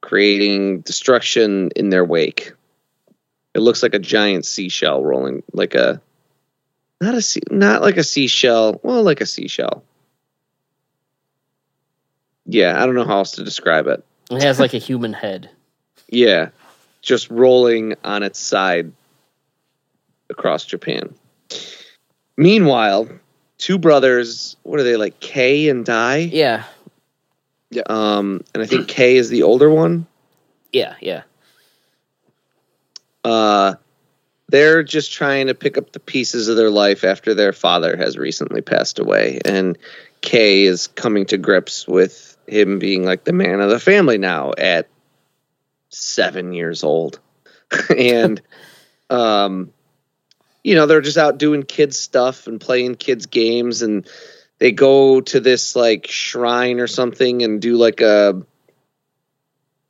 creating 0.00 0.80
destruction 0.80 1.70
in 1.76 1.90
their 1.90 2.04
wake. 2.04 2.55
It 3.56 3.60
looks 3.60 3.82
like 3.82 3.94
a 3.94 3.98
giant 3.98 4.44
seashell 4.44 5.02
rolling, 5.02 5.42
like 5.54 5.74
a 5.74 6.02
not 7.00 7.14
a 7.14 7.22
sea, 7.22 7.40
not 7.50 7.80
like 7.80 7.96
a 7.96 8.04
seashell, 8.04 8.78
well, 8.82 9.02
like 9.02 9.22
a 9.22 9.26
seashell. 9.26 9.82
Yeah, 12.44 12.80
I 12.80 12.84
don't 12.84 12.94
know 12.94 13.06
how 13.06 13.16
else 13.16 13.32
to 13.32 13.44
describe 13.44 13.86
it. 13.86 14.04
it 14.30 14.42
has 14.42 14.60
like 14.60 14.74
a 14.74 14.78
human 14.78 15.14
head 15.14 15.48
Yeah, 16.10 16.50
just 17.00 17.30
rolling 17.30 17.94
on 18.04 18.22
its 18.22 18.38
side 18.38 18.92
across 20.28 20.66
Japan. 20.66 21.14
Meanwhile, 22.36 23.08
two 23.56 23.78
brothers, 23.78 24.56
what 24.64 24.78
are 24.80 24.82
they 24.84 24.96
like, 24.96 25.18
Kay 25.20 25.70
and 25.70 25.82
Dai? 25.82 26.18
yeah 26.18 26.64
Yeah. 27.70 27.84
Um, 27.88 28.44
and 28.52 28.62
I 28.62 28.66
think 28.66 28.86
Kay 28.86 29.16
is 29.16 29.30
the 29.30 29.44
older 29.44 29.70
one. 29.70 30.06
yeah 30.74 30.96
yeah 31.00 31.22
Uh, 33.26 33.74
they're 34.48 34.84
just 34.84 35.12
trying 35.12 35.48
to 35.48 35.54
pick 35.54 35.76
up 35.76 35.90
the 35.90 35.98
pieces 35.98 36.46
of 36.46 36.56
their 36.56 36.70
life 36.70 37.02
after 37.02 37.34
their 37.34 37.52
father 37.52 37.96
has 37.96 38.16
recently 38.16 38.60
passed 38.60 39.00
away, 39.00 39.40
and 39.44 39.76
Kay 40.20 40.62
is 40.62 40.86
coming 40.86 41.26
to 41.26 41.36
grips 41.36 41.88
with 41.88 42.36
him 42.46 42.78
being 42.78 43.04
like 43.04 43.24
the 43.24 43.32
man 43.32 43.60
of 43.60 43.68
the 43.68 43.80
family 43.80 44.16
now 44.16 44.52
at 44.56 44.88
seven 45.88 46.52
years 46.52 46.84
old, 46.84 47.18
and 47.98 48.40
um, 49.10 49.72
you 50.62 50.76
know 50.76 50.86
they're 50.86 51.00
just 51.00 51.18
out 51.18 51.36
doing 51.36 51.64
kids 51.64 51.98
stuff 51.98 52.46
and 52.46 52.60
playing 52.60 52.94
kids 52.94 53.26
games, 53.26 53.82
and 53.82 54.08
they 54.58 54.70
go 54.70 55.20
to 55.20 55.40
this 55.40 55.74
like 55.74 56.06
shrine 56.06 56.78
or 56.78 56.86
something 56.86 57.42
and 57.42 57.60
do 57.60 57.76
like 57.76 58.00
a 58.02 58.40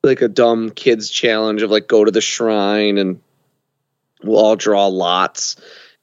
like 0.02 0.22
a 0.22 0.28
dumb 0.28 0.70
kids 0.70 1.10
challenge 1.10 1.60
of 1.60 1.70
like 1.70 1.86
go 1.86 2.02
to 2.02 2.10
the 2.10 2.22
shrine 2.22 2.96
and 2.96 3.20
we'll 4.22 4.38
all 4.38 4.56
draw 4.56 4.86
lots 4.86 5.56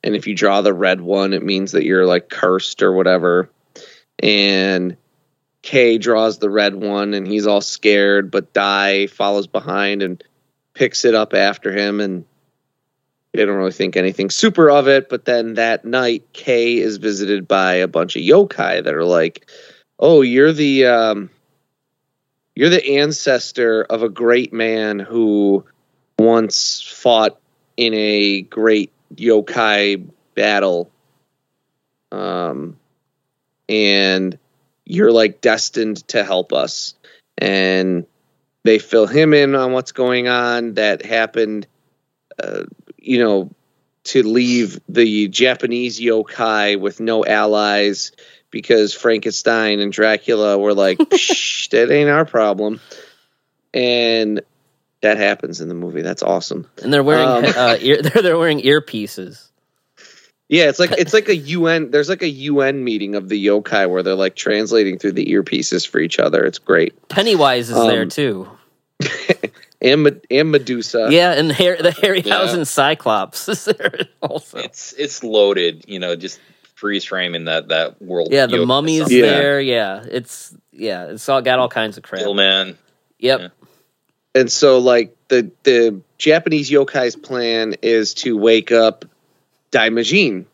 and 0.04 0.16
if 0.16 0.28
you 0.28 0.36
draw 0.36 0.62
the 0.62 0.74
red 0.74 1.02
one, 1.02 1.34
it 1.34 1.44
means 1.44 1.72
that 1.72 1.86
you're 1.86 2.06
like 2.06 2.30
cursed 2.30 2.84
or 2.84 2.92
whatever. 2.92 3.50
And 4.20 4.98
K 5.62 5.98
draws 5.98 6.40
the 6.40 6.50
red 6.50 6.76
one, 6.76 7.14
and 7.14 7.26
he's 7.26 7.48
all 7.48 7.62
scared, 7.62 8.30
but 8.30 8.54
Dai 8.54 9.08
follows 9.08 9.48
behind 9.48 10.04
and 10.04 10.22
picks 10.74 11.06
it 11.06 11.16
up 11.16 11.34
after 11.34 11.72
him, 11.72 12.02
and 12.02 12.26
they 13.32 13.46
don't 13.46 13.56
really 13.56 13.72
think 13.72 13.96
anything 13.96 14.30
super 14.30 14.70
of 14.70 14.90
it. 14.90 15.08
But 15.08 15.24
then 15.24 15.54
that 15.54 15.86
night, 15.86 16.26
K 16.34 16.78
is 16.78 16.98
visited 16.98 17.48
by 17.48 17.76
a 17.76 17.88
bunch 17.88 18.18
of 18.18 18.24
yokai 18.24 18.84
that 18.84 18.94
are 18.94 19.06
like, 19.06 19.50
"Oh, 20.00 20.22
you're 20.22 20.52
the 20.52 20.86
um, 20.86 21.30
you're 22.56 22.70
the 22.70 22.98
ancestor 22.98 23.84
of 23.84 24.04
a 24.04 24.10
great 24.10 24.52
man 24.52 25.00
who 25.00 25.64
once 26.20 26.82
fought 26.82 27.40
in 27.78 27.94
a 27.94 28.42
great 28.42 28.92
yokai 29.16 30.08
battle 30.36 30.92
um 32.12 32.78
and 33.70 34.38
you're 34.86 35.12
like 35.12 35.42
destined 35.42 36.08
to 36.10 36.24
help 36.24 36.54
us. 36.54 36.96
And 37.38 38.06
they 38.64 38.80
fill 38.80 39.08
him 39.08 39.34
in 39.34 39.56
on 39.56 39.72
what's 39.72 39.92
going 39.92 40.28
on 40.28 40.76
that 40.76 41.04
happened 41.04 41.68
uh, 42.42 42.64
you 42.98 43.20
know 43.20 43.52
to 44.04 44.24
leave 44.24 44.80
the 44.90 45.28
japanese 45.28 46.00
yokai 46.00 46.80
with 46.80 47.00
no 47.00 47.24
allies 47.24 48.12
because 48.50 48.94
frankenstein 48.94 49.80
and 49.80 49.92
dracula 49.92 50.58
were 50.58 50.74
like 50.74 50.98
Psh, 51.00 51.70
that 51.70 51.92
ain't 51.92 52.10
our 52.10 52.26
problem. 52.26 52.80
And 53.74 54.42
that 55.04 55.18
happens 55.18 55.62
in 55.62 55.68
the 55.70 55.76
movie 55.76 56.02
that's 56.02 56.24
awesome 56.24 56.68
And 56.84 56.92
they're 56.92 57.04
wearing 57.04 57.28
Um, 57.28 57.46
uh, 57.56 57.78
ear, 57.82 58.02
they're, 58.02 58.22
they're 58.24 58.38
wearing 58.38 58.60
earpieces. 58.62 59.50
Yeah, 60.50 60.70
it's 60.70 60.80
like 60.80 60.92
it's 60.98 61.14
like 61.14 61.30
a 61.30 61.36
UN. 61.36 61.90
There's 61.92 62.10
like 62.10 62.22
a 62.22 62.30
UN 62.30 62.84
meeting 62.84 63.16
of 63.16 63.30
the 63.30 63.44
yokai 63.46 63.90
where 63.90 64.04
they're 64.04 64.16
like 64.16 64.36
translating 64.36 65.00
through 65.00 65.14
the 65.14 65.26
earpieces 65.28 65.88
for 65.88 66.00
each 66.00 66.20
other. 66.20 66.44
It's 66.46 66.60
great. 66.60 67.08
Pennywise 67.08 67.70
is 67.70 67.76
there 67.76 68.02
Um, 68.04 68.10
too. 68.10 68.50
And 69.82 70.22
and 70.32 70.52
Medusa. 70.52 71.10
Yeah, 71.12 71.34
and 71.34 71.52
Har- 71.52 71.76
the 71.82 71.90
Harryhausen 71.90 72.58
Yeah. 72.60 72.64
Cyclops 72.64 73.50
is 73.50 73.66
there 73.66 74.08
also. 74.22 74.60
It's 74.60 74.94
it's 74.94 75.24
loaded. 75.26 75.86
You 75.90 76.00
know, 76.00 76.16
just 76.16 76.40
freeze 76.76 77.04
framing 77.04 77.46
that 77.46 77.68
that 77.68 78.02
world. 78.02 78.30
Yeah, 78.32 78.46
the 78.46 78.58
Yoda 78.58 78.68
mummy's 78.68 79.02
stuff. 79.02 79.12
Yeah. 79.12 79.22
there. 79.26 79.60
Yeah, 79.60 80.06
it's 80.10 80.56
yeah, 80.72 81.08
it's 81.08 81.28
all 81.28 81.42
got 81.42 81.60
all 81.60 81.68
kinds 81.68 81.98
of 81.98 82.04
crap. 82.04 82.22
Stillman. 82.22 82.78
Yep. 83.20 83.40
Yeah. 83.42 83.48
And 84.36 84.52
so 84.52 84.80
like 84.80 85.16
the 85.28 85.52
the 85.64 86.02
Japanese 86.18 86.70
yokai's 86.70 87.16
plan 87.16 87.76
is 87.82 88.14
to 88.16 88.38
wake 88.38 88.72
up 88.72 89.06
Daimajin 89.72 90.46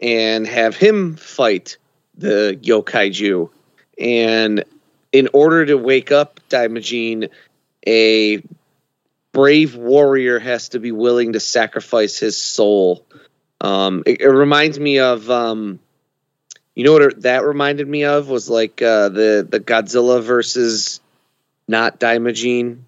and 0.00 0.46
have 0.46 0.76
him 0.76 1.16
fight 1.16 1.78
the 2.16 2.58
yokaiju. 2.62 3.50
And 3.98 4.64
in 5.12 5.28
order 5.32 5.66
to 5.66 5.76
wake 5.76 6.12
up 6.12 6.40
Daimajin, 6.48 7.30
a 7.86 8.42
brave 9.32 9.76
warrior 9.76 10.38
has 10.38 10.70
to 10.70 10.80
be 10.80 10.92
willing 10.92 11.34
to 11.34 11.40
sacrifice 11.40 12.18
his 12.18 12.36
soul. 12.36 13.04
Um, 13.60 14.02
it, 14.06 14.20
it 14.20 14.28
reminds 14.28 14.78
me 14.78 14.98
of, 14.98 15.30
um, 15.30 15.78
you 16.74 16.84
know 16.84 16.92
what 16.92 17.22
that 17.22 17.44
reminded 17.44 17.88
me 17.88 18.04
of 18.04 18.28
was 18.28 18.50
like 18.50 18.82
uh, 18.82 19.08
the 19.08 19.46
the 19.48 19.60
Godzilla 19.60 20.22
versus 20.22 21.00
not 21.66 21.98
Daimajin 21.98 22.80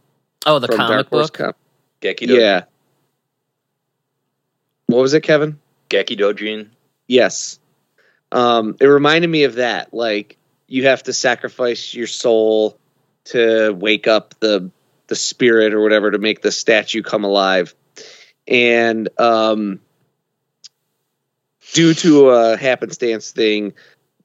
Oh, 0.49 0.59
the 0.59 0.67
from 0.67 0.77
comic 0.77 0.95
Dark 0.95 1.09
Horse 1.11 1.31
book. 1.31 1.35
Com- 1.35 1.55
Geki 2.01 2.27
Do- 2.27 2.41
yeah. 2.41 2.65
What 4.87 5.03
was 5.03 5.13
it, 5.13 5.21
Kevin? 5.21 5.59
Geki 5.91 6.19
Dojin. 6.19 6.69
Yes. 7.07 7.59
Um, 8.33 8.77
it 8.81 8.87
reminded 8.87 9.29
me 9.29 9.45
of 9.45 9.57
that. 9.57 9.93
Like 9.93 10.39
you 10.67 10.87
have 10.87 11.03
to 11.05 11.13
sacrifice 11.13 11.95
your 11.95 12.07
soul 12.07 12.79
to 13.25 13.73
wake 13.73 14.07
up 14.07 14.35
the 14.41 14.71
the 15.09 15.17
spirit 15.17 15.75
or 15.75 15.81
whatever 15.81 16.11
to 16.11 16.19
make 16.19 16.41
the 16.43 16.53
statue 16.53 17.03
come 17.03 17.25
alive. 17.25 17.75
And 18.47 19.09
um, 19.19 19.81
due 21.73 21.95
to 21.95 22.31
a 22.31 22.57
happenstance 22.57 23.31
thing, 23.33 23.75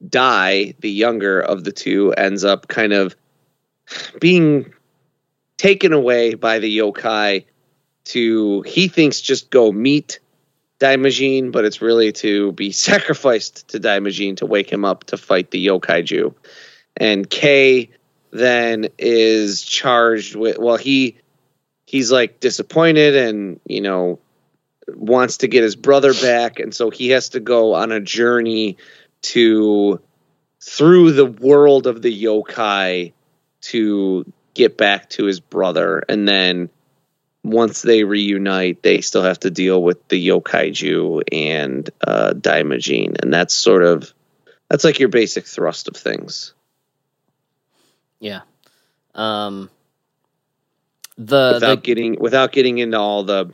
Dai, 0.06 0.74
the 0.80 0.90
younger 0.90 1.40
of 1.40 1.64
the 1.64 1.72
two, 1.72 2.12
ends 2.12 2.44
up 2.44 2.68
kind 2.68 2.92
of 2.92 3.14
being 4.20 4.72
taken 5.56 5.92
away 5.92 6.34
by 6.34 6.58
the 6.58 6.78
yokai 6.78 7.44
to 8.06 8.62
he 8.62 8.88
thinks 8.88 9.20
just 9.20 9.50
go 9.50 9.72
meet 9.72 10.20
Daimajin, 10.80 11.52
but 11.52 11.64
it's 11.64 11.80
really 11.80 12.12
to 12.12 12.52
be 12.52 12.72
sacrificed 12.88 13.68
to 13.68 13.80
Daimajin 13.80 14.38
to 14.38 14.46
wake 14.46 14.70
him 14.70 14.84
up 14.84 15.04
to 15.04 15.16
fight 15.16 15.50
the 15.50 15.66
yokaiju. 15.66 16.34
And 16.96 17.28
Kay 17.28 17.90
then 18.34 18.88
is 18.98 19.62
charged 19.62 20.34
with 20.34 20.58
well 20.58 20.76
he 20.76 21.16
he's 21.86 22.10
like 22.10 22.40
disappointed 22.40 23.14
and 23.14 23.60
you 23.64 23.80
know 23.80 24.18
wants 24.88 25.38
to 25.38 25.48
get 25.48 25.62
his 25.62 25.76
brother 25.76 26.12
back 26.12 26.58
and 26.58 26.74
so 26.74 26.90
he 26.90 27.10
has 27.10 27.30
to 27.30 27.40
go 27.40 27.74
on 27.74 27.92
a 27.92 28.00
journey 28.00 28.76
to 29.22 30.00
through 30.60 31.12
the 31.12 31.24
world 31.24 31.86
of 31.86 32.02
the 32.02 32.24
yokai 32.24 33.12
to 33.60 34.30
get 34.54 34.76
back 34.76 35.10
to 35.10 35.24
his 35.24 35.40
brother 35.40 36.02
and 36.08 36.26
then 36.26 36.70
once 37.44 37.82
they 37.82 38.04
reunite, 38.04 38.82
they 38.82 39.02
still 39.02 39.22
have 39.22 39.38
to 39.40 39.50
deal 39.50 39.80
with 39.80 40.08
the 40.08 40.28
Yokaiju 40.28 41.24
and 41.30 41.88
uh, 42.00 42.32
Daimajin, 42.34 43.22
and 43.22 43.32
that's 43.32 43.52
sort 43.54 43.84
of 43.84 44.12
that's 44.70 44.82
like 44.82 44.98
your 44.98 45.10
basic 45.10 45.44
thrust 45.44 45.86
of 45.88 45.96
things. 45.96 46.54
Yeah. 48.18 48.40
Um. 49.14 49.68
The, 51.16 51.52
without 51.54 51.76
the 51.76 51.76
getting 51.76 52.18
without 52.18 52.50
getting 52.50 52.78
into 52.78 52.98
all 52.98 53.22
the 53.22 53.52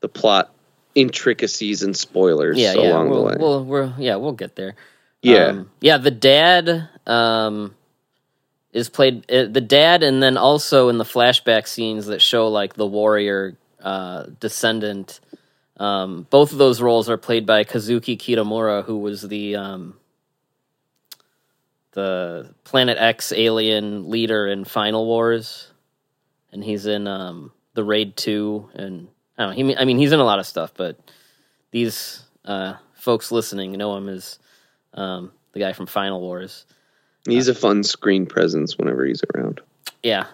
the 0.00 0.08
plot 0.08 0.54
intricacies 0.94 1.82
and 1.82 1.96
spoilers 1.96 2.56
yeah 2.56 2.74
along 2.74 2.84
yeah 2.84 3.02
the 3.02 3.08
we'll, 3.10 3.24
way. 3.24 3.36
we'll 3.36 3.64
we're 3.64 3.94
yeah 3.98 4.16
we'll 4.16 4.32
get 4.32 4.54
there. 4.54 4.76
yeah, 5.22 5.46
Um, 5.46 5.70
yeah, 5.80 5.96
the 5.96 6.12
dad 6.12 6.88
um, 7.06 7.74
is 8.72 8.88
played 8.88 9.30
uh, 9.30 9.46
the 9.46 9.60
dad, 9.60 10.02
and 10.02 10.22
then 10.22 10.36
also 10.36 10.88
in 10.88 10.98
the 10.98 11.04
flashback 11.04 11.66
scenes 11.66 12.06
that 12.06 12.20
show 12.20 12.48
like 12.48 12.74
the 12.74 12.86
warrior 12.86 13.56
uh, 13.80 14.24
descendant. 14.40 15.20
Um, 15.78 16.26
both 16.30 16.52
of 16.52 16.58
those 16.58 16.82
roles 16.82 17.08
are 17.08 17.16
played 17.16 17.46
by 17.46 17.64
Kazuki 17.64 18.18
Kitamura, 18.18 18.84
who 18.84 18.98
was 18.98 19.22
the 19.22 19.56
um, 19.56 19.94
the 21.92 22.54
Planet 22.64 22.98
X 22.98 23.32
alien 23.32 24.10
leader 24.10 24.46
in 24.46 24.64
Final 24.64 25.06
Wars, 25.06 25.70
and 26.52 26.62
he's 26.62 26.86
in 26.86 27.06
um, 27.06 27.52
the 27.74 27.84
Raid 27.84 28.16
Two, 28.16 28.68
and 28.74 29.08
I 29.36 29.44
don't 29.44 29.58
know. 29.58 29.68
He, 29.68 29.76
I 29.76 29.84
mean, 29.84 29.98
he's 29.98 30.12
in 30.12 30.20
a 30.20 30.24
lot 30.24 30.40
of 30.40 30.46
stuff, 30.46 30.72
but 30.76 30.98
these 31.70 32.22
uh, 32.44 32.74
folks 32.94 33.32
listening 33.32 33.72
know 33.72 33.96
him 33.96 34.08
as 34.08 34.38
um, 34.94 35.32
the 35.52 35.60
guy 35.60 35.72
from 35.72 35.86
Final 35.86 36.20
Wars. 36.20 36.66
He's 37.26 37.48
a 37.48 37.54
fun 37.54 37.82
screen 37.82 38.26
presence 38.26 38.76
whenever 38.76 39.04
he's 39.04 39.22
around. 39.34 39.60
Yeah. 40.02 40.26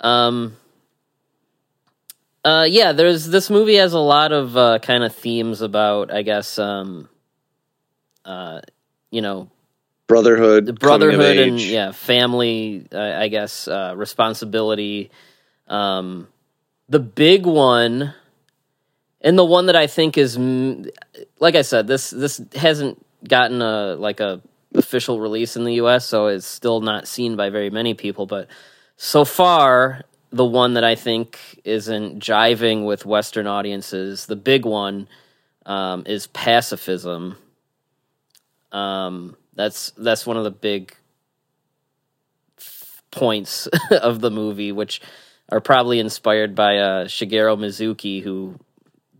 Um. 0.00 0.56
Uh, 2.44 2.66
yeah, 2.68 2.92
there's 2.92 3.26
this 3.26 3.50
movie 3.50 3.74
has 3.74 3.92
a 3.92 3.98
lot 3.98 4.30
of 4.30 4.56
uh, 4.56 4.78
kind 4.78 5.02
of 5.02 5.12
themes 5.12 5.62
about, 5.62 6.12
I 6.12 6.22
guess, 6.22 6.60
um, 6.60 7.08
uh, 8.24 8.60
you 9.10 9.20
know, 9.20 9.50
Brotherhood, 10.06 10.66
the 10.66 10.72
coming 10.72 11.08
of 11.08 11.14
brotherhood 11.16 11.36
and 11.36 11.60
yeah, 11.60 11.90
family. 11.90 12.86
Uh, 12.92 13.00
I 13.00 13.26
guess 13.26 13.66
uh, 13.66 13.92
responsibility. 13.96 15.10
Um, 15.66 16.28
the 16.88 17.00
big 17.00 17.44
one, 17.44 18.14
and 19.20 19.36
the 19.36 19.44
one 19.44 19.66
that 19.66 19.74
I 19.74 19.88
think 19.88 20.16
is, 20.16 20.38
like 21.40 21.56
I 21.56 21.62
said, 21.62 21.88
this 21.88 22.10
this 22.10 22.40
hasn't 22.54 23.04
gotten 23.26 23.60
a 23.60 23.96
like 23.96 24.20
a 24.20 24.40
official 24.76 25.20
release 25.20 25.56
in 25.56 25.64
the 25.64 25.74
U.S., 25.74 26.06
so 26.06 26.26
it's 26.26 26.46
still 26.46 26.80
not 26.80 27.08
seen 27.08 27.36
by 27.36 27.50
very 27.50 27.70
many 27.70 27.94
people. 27.94 28.26
But 28.26 28.48
so 28.96 29.24
far, 29.24 30.02
the 30.30 30.44
one 30.44 30.74
that 30.74 30.84
I 30.84 30.94
think 30.94 31.38
isn't 31.64 32.20
jiving 32.20 32.84
with 32.84 33.06
Western 33.06 33.46
audiences, 33.46 34.26
the 34.26 34.36
big 34.36 34.64
one, 34.64 35.08
um, 35.64 36.04
is 36.06 36.26
pacifism. 36.28 37.36
Um, 38.72 39.36
that's 39.54 39.92
that's 39.96 40.26
one 40.26 40.36
of 40.36 40.44
the 40.44 40.50
big 40.50 40.94
points 43.10 43.66
of 43.90 44.20
the 44.20 44.30
movie, 44.30 44.72
which 44.72 45.00
are 45.50 45.60
probably 45.60 45.98
inspired 46.00 46.54
by 46.54 46.78
uh, 46.78 47.04
Shigeru 47.06 47.56
Mizuki, 47.58 48.22
who 48.22 48.58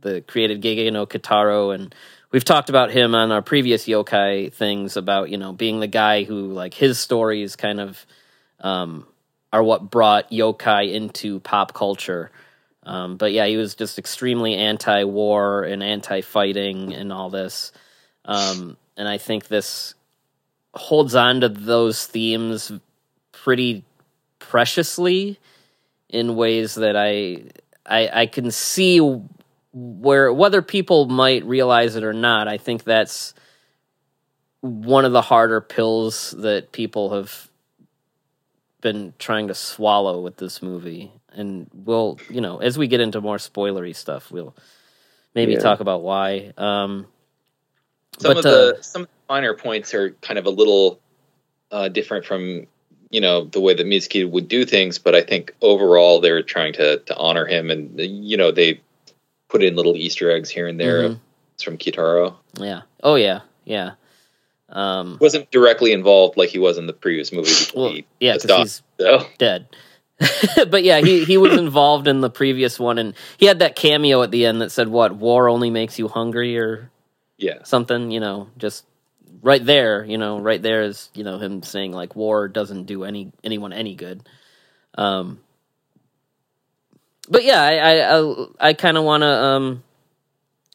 the 0.01 0.21
created 0.23 0.63
Gege 0.63 0.93
no 0.93 1.07
Kitaro, 1.07 1.75
and 1.75 1.95
we've 2.31 2.45
talked 2.45 2.69
about 2.69 2.91
him 2.91 3.15
on 3.15 3.33
our 3.33 3.43
previous 3.43 3.87
yokai 3.87 4.53
things 4.53 4.97
about 4.97 5.31
you 5.31 5.39
know 5.39 5.53
being 5.53 5.81
the 5.81 5.87
guy 5.87 6.25
who 6.25 6.53
like 6.53 6.75
his 6.75 6.99
stories 6.99 7.57
kind 7.57 7.81
of 7.81 8.05
um, 8.61 9.07
are 9.53 9.63
what 9.63 9.91
brought 9.91 10.31
yokai 10.31 10.93
into 10.93 11.41
pop 11.41 11.75
culture. 11.75 12.31
Um, 12.83 13.17
but 13.17 13.33
yeah, 13.33 13.47
he 13.47 13.57
was 13.57 13.75
just 13.75 13.99
extremely 13.99 14.55
anti-war 14.55 15.65
and 15.65 15.83
anti-fighting 15.83 16.95
and 16.95 17.13
all 17.13 17.31
this. 17.31 17.73
Um, 18.25 18.77
and 18.97 19.09
I 19.09 19.19
think 19.19 19.49
this 19.49 19.95
holds 20.73 21.15
on 21.17 21.41
to 21.41 21.49
those 21.49 22.07
themes 22.07 22.71
pretty 23.33 23.83
preciously 24.39 25.41
in 26.09 26.37
ways 26.37 26.77
that 26.77 26.97
I 26.97 27.45
I, 27.85 28.23
I 28.23 28.27
can 28.27 28.51
see 28.51 29.01
where 29.79 30.33
whether 30.33 30.63
people 30.63 31.07
might 31.07 31.45
realize 31.45 31.97
it 31.97 32.03
or 32.05 32.15
not. 32.15 32.49
I 32.49 32.57
think 32.57 32.85
that's 32.85 33.35
one 34.63 35.05
of 35.05 35.13
the 35.13 35.21
harder 35.21 35.61
pills 35.61 36.35
that 36.39 36.73
people 36.73 37.15
have 37.15 37.51
been 38.81 39.13
trying 39.19 39.49
to 39.49 39.55
swallow 39.55 40.21
with 40.21 40.39
this 40.39 40.63
movie 40.63 41.13
and 41.33 41.69
we'll 41.75 42.19
you 42.31 42.41
know 42.41 42.59
as 42.59 42.79
we 42.79 42.87
get 42.87 43.01
into 43.01 43.21
more 43.21 43.37
spoilery 43.37 43.95
stuff 43.95 44.31
we'll 44.31 44.55
maybe 45.35 45.53
yeah. 45.53 45.59
talk 45.59 45.81
about 45.81 46.03
why 46.03 46.53
um 46.57 47.07
some 48.19 48.31
but, 48.31 48.37
of 48.39 48.43
the 48.45 48.77
uh, 48.79 48.83
some 48.83 49.09
minor 49.29 49.55
points 49.55 49.93
are 49.95 50.11
kind 50.23 50.39
of 50.39 50.47
a 50.47 50.51
little 50.51 51.01
uh 51.71 51.89
different 51.89 52.25
from 52.25 52.67
you 53.11 53.21
know 53.21 53.45
the 53.45 53.61
way 53.61 53.75
that 53.75 53.87
Miyazaki 53.87 54.29
would 54.31 54.47
do 54.47 54.65
things 54.65 54.99
but 54.99 55.15
i 55.15 55.23
think 55.23 55.55
overall 55.63 56.21
they're 56.21 56.43
trying 56.43 56.73
to 56.75 56.99
to 56.99 57.17
honor 57.17 57.47
him 57.47 57.71
and 57.71 57.99
you 57.99 58.37
know 58.37 58.53
they 58.53 58.81
put 59.49 59.63
in 59.63 59.77
little 59.77 59.97
easter 59.97 60.31
eggs 60.31 60.51
here 60.51 60.67
and 60.67 60.79
there 60.79 61.03
mm-hmm. 61.03 61.21
it's 61.55 61.63
from 61.63 61.79
kitaro 61.79 62.35
yeah 62.59 62.83
oh 63.03 63.15
yeah 63.15 63.41
yeah 63.65 63.93
um 64.69 65.19
wasn't 65.21 65.51
directly 65.51 65.93
involved 65.93 66.37
like 66.37 66.49
he 66.49 66.59
was 66.59 66.79
in 66.79 66.87
the 66.87 66.93
previous 66.93 67.33
movie 67.33 67.53
well, 67.75 67.97
yeah 68.21 68.35
because 68.35 68.59
he's 68.59 68.83
so. 68.99 69.27
dead 69.39 69.69
but 70.69 70.83
yeah, 70.83 71.01
he 71.01 71.25
he 71.25 71.37
was 71.37 71.57
involved 71.59 72.09
in 72.09 72.21
the 72.21 72.31
previous 72.31 72.79
one, 72.79 72.99
and 72.99 73.15
he 73.37 73.47
had 73.47 73.59
that 73.59 73.77
cameo 73.77 74.23
at 74.23 74.31
the 74.31 74.47
end 74.47 74.63
that 74.63 74.73
said, 74.73 74.89
"What 74.89 75.15
war 75.15 75.49
only 75.49 75.69
makes 75.69 75.99
you 75.99 76.09
hungry," 76.09 76.59
or 76.59 76.91
yeah, 77.37 77.63
something. 77.65 78.11
You 78.11 78.21
know, 78.21 78.49
just 78.57 78.87
right 79.43 79.65
there. 79.65 80.05
You 80.05 80.17
know, 80.17 80.41
right 80.41 80.63
there 80.63 80.83
is 80.83 81.11
you 81.13 81.23
know 81.23 81.39
him 81.39 81.63
saying 81.63 81.93
like 81.93 82.17
war 82.17 82.49
doesn't 82.49 82.85
do 82.85 83.05
any 83.05 83.31
anyone 83.45 83.75
any 83.75 83.95
good. 83.95 84.27
Um, 84.97 85.41
but 87.29 87.45
yeah, 87.45 87.63
I 87.63 87.77
I 87.77 88.19
I, 88.19 88.47
I 88.69 88.73
kind 88.73 88.97
of 88.97 89.05
want 89.05 89.23
to 89.23 89.29
um, 89.29 89.83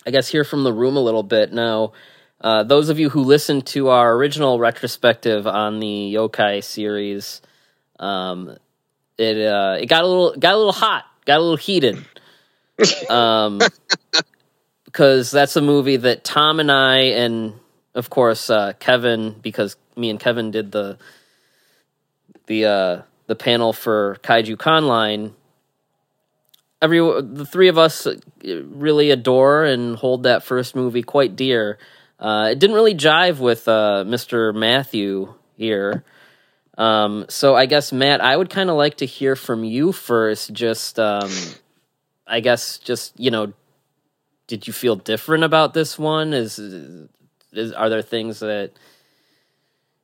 I 0.05 0.11
guess 0.11 0.27
hear 0.27 0.43
from 0.43 0.63
the 0.63 0.73
room 0.73 0.97
a 0.97 1.01
little 1.01 1.23
bit 1.23 1.53
now. 1.53 1.93
Uh, 2.39 2.63
those 2.63 2.89
of 2.89 2.99
you 2.99 3.09
who 3.09 3.21
listened 3.21 3.67
to 3.67 3.89
our 3.89 4.15
original 4.15 4.57
retrospective 4.57 5.45
on 5.45 5.79
the 5.79 6.13
yokai 6.15 6.63
series, 6.63 7.41
um, 7.99 8.57
it 9.17 9.45
uh, 9.45 9.77
it 9.79 9.85
got 9.85 10.03
a 10.03 10.07
little 10.07 10.35
got 10.37 10.53
a 10.55 10.57
little 10.57 10.73
hot, 10.73 11.05
got 11.25 11.37
a 11.37 11.41
little 11.41 11.57
heated. 11.57 12.03
um, 13.09 13.61
because 14.85 15.31
that's 15.31 15.55
a 15.55 15.61
movie 15.61 15.97
that 15.97 16.23
Tom 16.23 16.59
and 16.59 16.71
I 16.71 16.97
and 16.97 17.53
of 17.93 18.09
course 18.09 18.49
uh, 18.49 18.73
Kevin, 18.79 19.35
because 19.41 19.75
me 19.95 20.09
and 20.09 20.19
Kevin 20.19 20.51
did 20.51 20.71
the 20.71 20.97
the 22.47 22.65
uh, 22.65 23.01
the 23.27 23.35
panel 23.35 23.71
for 23.71 24.17
Kaiju 24.23 24.57
Conline. 24.57 25.33
Every 26.81 26.99
the 26.99 27.45
three 27.45 27.67
of 27.67 27.77
us 27.77 28.07
really 28.43 29.11
adore 29.11 29.63
and 29.63 29.95
hold 29.95 30.23
that 30.23 30.43
first 30.43 30.75
movie 30.75 31.03
quite 31.03 31.35
dear. 31.35 31.77
Uh, 32.19 32.49
it 32.51 32.59
didn't 32.59 32.75
really 32.75 32.95
jive 32.95 33.39
with 33.39 33.67
uh, 33.67 34.03
Mr. 34.07 34.53
Matthew 34.53 35.33
here. 35.57 36.03
Um, 36.77 37.25
so 37.29 37.55
I 37.55 37.65
guess 37.65 37.91
Matt, 37.91 38.21
I 38.21 38.35
would 38.35 38.49
kind 38.49 38.69
of 38.69 38.77
like 38.77 38.97
to 38.97 39.05
hear 39.05 39.35
from 39.35 39.63
you 39.63 39.91
first. 39.91 40.53
Just, 40.53 40.99
um, 40.99 41.31
I 42.25 42.39
guess, 42.39 42.77
just 42.77 43.19
you 43.19 43.31
know, 43.31 43.53
did 44.47 44.67
you 44.67 44.73
feel 44.73 44.95
different 44.95 45.43
about 45.43 45.73
this 45.73 45.99
one? 45.99 46.33
Is, 46.33 46.57
is 46.57 47.71
are 47.73 47.89
there 47.89 48.01
things 48.01 48.39
that 48.39 48.71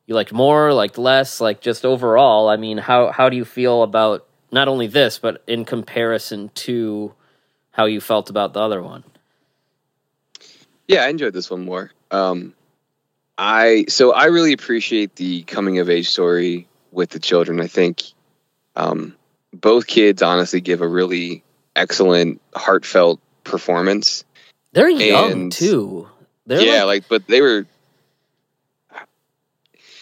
you 0.06 0.16
liked 0.16 0.34
more, 0.34 0.74
liked 0.74 0.98
less, 0.98 1.42
like 1.42 1.62
just 1.62 1.86
overall? 1.86 2.50
I 2.50 2.58
mean, 2.58 2.78
how 2.78 3.12
how 3.12 3.30
do 3.30 3.38
you 3.38 3.46
feel 3.46 3.84
about 3.84 4.28
not 4.52 4.68
only 4.68 4.88
this, 4.88 5.20
but 5.20 5.44
in 5.48 5.66
comparison 5.66 6.50
to 6.56 7.14
how 7.72 7.86
you 7.86 8.02
felt 8.02 8.30
about 8.30 8.54
the 8.54 8.60
other 8.60 8.82
one? 8.82 9.04
Yeah, 10.88 11.04
I 11.04 11.10
enjoyed 11.10 11.34
this 11.34 11.50
one 11.50 11.66
more. 11.66 11.92
Um, 12.12 12.54
I 13.38 13.86
so 13.90 14.14
I 14.14 14.26
really 14.26 14.54
appreciate 14.54 15.16
the 15.16 15.44
coming 15.44 15.80
of 15.80 15.90
age 15.90 16.10
story 16.10 16.68
with 16.92 17.10
the 17.10 17.20
children. 17.20 17.60
I 17.60 17.68
think 17.68 18.04
um, 18.76 19.16
both 19.54 19.86
kids 19.88 20.22
honestly 20.22 20.62
give 20.62 20.82
a 20.82 20.88
really 20.88 21.44
excellent, 21.76 22.42
heartfelt 22.56 23.20
performance. 23.44 24.24
They're 24.72 24.90
young 24.90 25.32
and, 25.32 25.52
too. 25.52 26.08
They're 26.46 26.62
yeah, 26.62 26.84
like, 26.84 27.04
like, 27.04 27.10
but 27.10 27.28
they 27.28 27.42
were. 27.42 27.66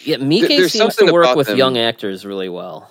Yeah, 0.00 0.16
Miike 0.16 0.46
th- 0.46 0.70
seems 0.70 0.94
to 0.96 1.12
work 1.12 1.34
with 1.34 1.48
them. 1.48 1.58
young 1.58 1.76
actors 1.76 2.24
really 2.24 2.48
well. 2.48 2.88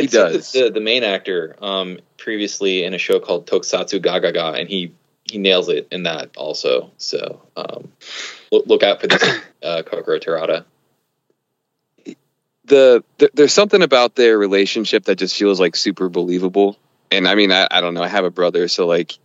He 0.00 0.06
does. 0.06 0.52
The, 0.52 0.70
the 0.70 0.80
main 0.80 1.04
actor 1.04 1.56
um, 1.60 1.98
previously 2.16 2.84
in 2.84 2.94
a 2.94 2.98
show 2.98 3.20
called 3.20 3.46
Tokusatsu 3.46 4.00
Gagaga, 4.00 4.58
and 4.58 4.68
he 4.68 4.92
he 5.24 5.38
nails 5.38 5.68
it 5.68 5.88
in 5.90 6.04
that 6.04 6.36
also. 6.36 6.90
So 6.96 7.42
um, 7.56 7.92
look, 8.50 8.66
look, 8.66 8.82
out 8.82 9.00
for 9.00 9.06
this 9.06 9.22
uh, 9.62 9.82
Kokoro 9.82 10.18
Terada. 10.18 10.64
The, 12.64 13.02
the, 13.16 13.30
there's 13.32 13.54
something 13.54 13.82
about 13.82 14.14
their 14.14 14.36
relationship 14.36 15.04
that 15.04 15.16
just 15.16 15.34
feels 15.36 15.58
like 15.58 15.74
super 15.74 16.10
believable. 16.10 16.76
And 17.10 17.26
I 17.26 17.34
mean, 17.34 17.50
I, 17.50 17.66
I 17.70 17.80
don't 17.80 17.94
know. 17.94 18.02
I 18.02 18.08
have 18.08 18.26
a 18.26 18.30
brother, 18.30 18.68
so 18.68 18.86
like 18.86 19.18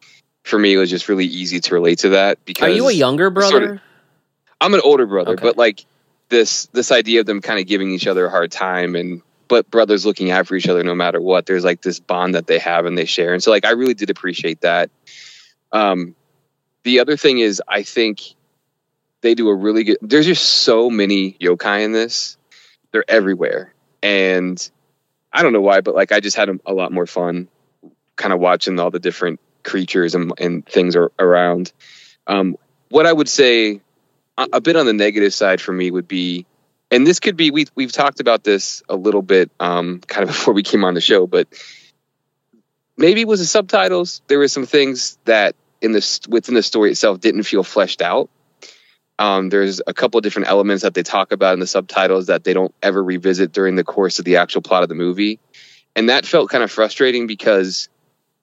for 0.43 0.57
me, 0.57 0.73
it 0.73 0.77
was 0.77 0.89
just 0.89 1.09
really 1.09 1.25
easy 1.25 1.59
to 1.59 1.73
relate 1.73 1.99
to 1.99 2.09
that. 2.09 2.43
Because 2.45 2.69
are 2.69 2.71
you 2.71 2.87
a 2.87 2.93
younger 2.93 3.29
brother? 3.29 3.51
Sort 3.51 3.63
of, 3.63 3.79
I'm 4.61 4.73
an 4.73 4.81
older 4.83 5.05
brother, 5.05 5.33
okay. 5.33 5.43
but 5.43 5.57
like 5.57 5.85
this 6.29 6.67
this 6.67 6.91
idea 6.91 7.19
of 7.19 7.25
them 7.25 7.41
kind 7.41 7.59
of 7.59 7.67
giving 7.67 7.91
each 7.91 8.07
other 8.07 8.25
a 8.25 8.29
hard 8.29 8.51
time 8.51 8.95
and 8.95 9.21
but 9.47 9.69
brothers 9.69 10.05
looking 10.05 10.31
out 10.31 10.47
for 10.47 10.55
each 10.55 10.67
other 10.67 10.83
no 10.83 10.95
matter 10.95 11.21
what. 11.21 11.45
There's 11.45 11.63
like 11.63 11.81
this 11.81 11.99
bond 11.99 12.35
that 12.35 12.47
they 12.47 12.59
have 12.59 12.85
and 12.85 12.97
they 12.97 13.05
share, 13.05 13.33
and 13.33 13.43
so 13.43 13.51
like 13.51 13.65
I 13.65 13.71
really 13.71 13.93
did 13.93 14.09
appreciate 14.09 14.61
that. 14.61 14.89
Um, 15.71 16.15
the 16.83 16.99
other 16.99 17.17
thing 17.17 17.39
is, 17.39 17.61
I 17.67 17.83
think 17.83 18.21
they 19.21 19.35
do 19.35 19.49
a 19.49 19.55
really 19.55 19.83
good. 19.83 19.97
There's 20.01 20.25
just 20.25 20.43
so 20.43 20.89
many 20.89 21.33
yokai 21.33 21.83
in 21.83 21.91
this; 21.91 22.37
they're 22.91 23.05
everywhere, 23.07 23.73
and 24.01 24.69
I 25.31 25.41
don't 25.41 25.53
know 25.53 25.61
why, 25.61 25.81
but 25.81 25.95
like 25.95 26.11
I 26.11 26.19
just 26.19 26.37
had 26.37 26.49
a, 26.49 26.59
a 26.65 26.73
lot 26.73 26.91
more 26.91 27.07
fun, 27.07 27.47
kind 28.15 28.33
of 28.33 28.39
watching 28.39 28.79
all 28.79 28.91
the 28.91 28.99
different 28.99 29.39
creatures 29.63 30.13
and, 30.13 30.31
and 30.37 30.65
things 30.65 30.95
are 30.95 31.11
around. 31.17 31.73
Um, 32.27 32.57
what 32.89 33.07
I 33.07 33.13
would 33.13 33.29
say, 33.29 33.81
a, 34.37 34.47
a 34.53 34.61
bit 34.61 34.75
on 34.75 34.85
the 34.85 34.93
negative 34.93 35.33
side 35.33 35.59
for 35.59 35.71
me 35.71 35.89
would 35.89 36.07
be, 36.07 36.45
and 36.93 37.07
this 37.07 37.19
could 37.19 37.35
be 37.35 37.49
we 37.49 37.65
we've 37.73 37.91
talked 37.91 38.19
about 38.19 38.43
this 38.43 38.83
a 38.87 38.95
little 38.95 39.23
bit, 39.23 39.49
um, 39.59 39.99
kind 39.99 40.23
of 40.23 40.29
before 40.35 40.53
we 40.53 40.61
came 40.61 40.83
on 40.83 40.93
the 40.93 41.01
show, 41.01 41.25
but 41.25 41.47
maybe 42.95 43.21
it 43.21 43.27
was 43.27 43.39
the 43.39 43.47
subtitles. 43.47 44.21
There 44.27 44.37
were 44.37 44.47
some 44.47 44.67
things 44.67 45.17
that 45.25 45.55
in 45.81 45.91
the 45.91 46.27
within 46.29 46.53
the 46.53 46.61
story 46.61 46.91
itself 46.91 47.19
didn't 47.19 47.43
feel 47.43 47.63
fleshed 47.63 48.01
out. 48.01 48.29
Um, 49.17 49.49
there's 49.49 49.81
a 49.85 49.93
couple 49.93 50.19
of 50.19 50.23
different 50.23 50.49
elements 50.49 50.83
that 50.83 50.93
they 50.93 51.03
talk 51.03 51.31
about 51.31 51.53
in 51.53 51.59
the 51.59 51.67
subtitles 51.67 52.27
that 52.27 52.43
they 52.43 52.53
don't 52.53 52.73
ever 52.81 53.03
revisit 53.03 53.51
during 53.51 53.75
the 53.75 53.83
course 53.83 54.19
of 54.19 54.25
the 54.25 54.37
actual 54.37 54.61
plot 54.61 54.83
of 54.83 54.89
the 54.89 54.95
movie, 54.95 55.39
and 55.95 56.09
that 56.09 56.27
felt 56.27 56.49
kind 56.51 56.63
of 56.63 56.71
frustrating 56.71 57.25
because 57.25 57.89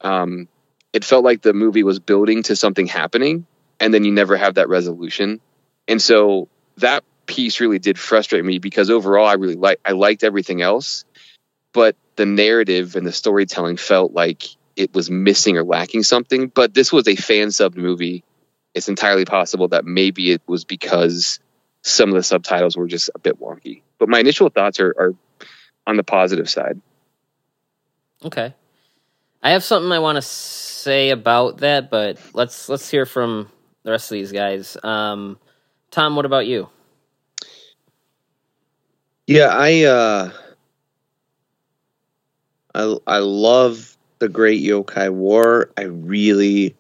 um, 0.00 0.48
it 0.92 1.04
felt 1.04 1.24
like 1.24 1.42
the 1.42 1.54
movie 1.54 1.84
was 1.84 2.00
building 2.00 2.42
to 2.44 2.56
something 2.56 2.88
happening, 2.88 3.46
and 3.78 3.94
then 3.94 4.02
you 4.02 4.10
never 4.10 4.36
have 4.36 4.54
that 4.56 4.68
resolution, 4.68 5.40
and 5.86 6.02
so 6.02 6.48
that 6.78 7.04
piece 7.30 7.60
really 7.60 7.78
did 7.78 7.96
frustrate 7.96 8.44
me 8.44 8.58
because 8.58 8.90
overall 8.90 9.26
I 9.26 9.34
really 9.34 9.54
like 9.54 9.78
I 9.84 9.92
liked 9.92 10.24
everything 10.24 10.60
else, 10.62 11.04
but 11.72 11.94
the 12.16 12.26
narrative 12.26 12.96
and 12.96 13.06
the 13.06 13.12
storytelling 13.12 13.76
felt 13.76 14.12
like 14.12 14.48
it 14.74 14.92
was 14.92 15.10
missing 15.10 15.56
or 15.56 15.62
lacking 15.62 16.02
something. 16.02 16.48
But 16.48 16.74
this 16.74 16.92
was 16.92 17.06
a 17.06 17.14
fan 17.14 17.48
subbed 17.48 17.76
movie. 17.76 18.24
It's 18.74 18.88
entirely 18.88 19.24
possible 19.24 19.68
that 19.68 19.84
maybe 19.84 20.32
it 20.32 20.42
was 20.48 20.64
because 20.64 21.38
some 21.82 22.08
of 22.08 22.16
the 22.16 22.22
subtitles 22.24 22.76
were 22.76 22.88
just 22.88 23.10
a 23.14 23.18
bit 23.20 23.40
wonky. 23.40 23.82
But 23.98 24.08
my 24.08 24.18
initial 24.18 24.48
thoughts 24.48 24.80
are, 24.80 24.92
are 24.98 25.14
on 25.86 25.96
the 25.96 26.04
positive 26.04 26.50
side. 26.50 26.80
Okay. 28.24 28.54
I 29.42 29.50
have 29.50 29.62
something 29.62 29.92
I 29.92 30.00
want 30.00 30.16
to 30.16 30.22
say 30.22 31.10
about 31.10 31.58
that, 31.58 31.90
but 31.90 32.18
let's 32.34 32.68
let's 32.68 32.90
hear 32.90 33.06
from 33.06 33.48
the 33.84 33.92
rest 33.92 34.10
of 34.10 34.16
these 34.16 34.32
guys. 34.32 34.76
Um, 34.82 35.38
Tom, 35.92 36.16
what 36.16 36.26
about 36.26 36.46
you? 36.46 36.68
Yeah, 39.30 39.46
I 39.52 39.84
uh, 39.84 40.32
I 42.74 42.96
I 43.06 43.18
love 43.18 43.96
the 44.18 44.28
Great 44.28 44.60
Yokai 44.60 45.08
War. 45.12 45.70
I 45.78 45.82
really, 45.82 46.74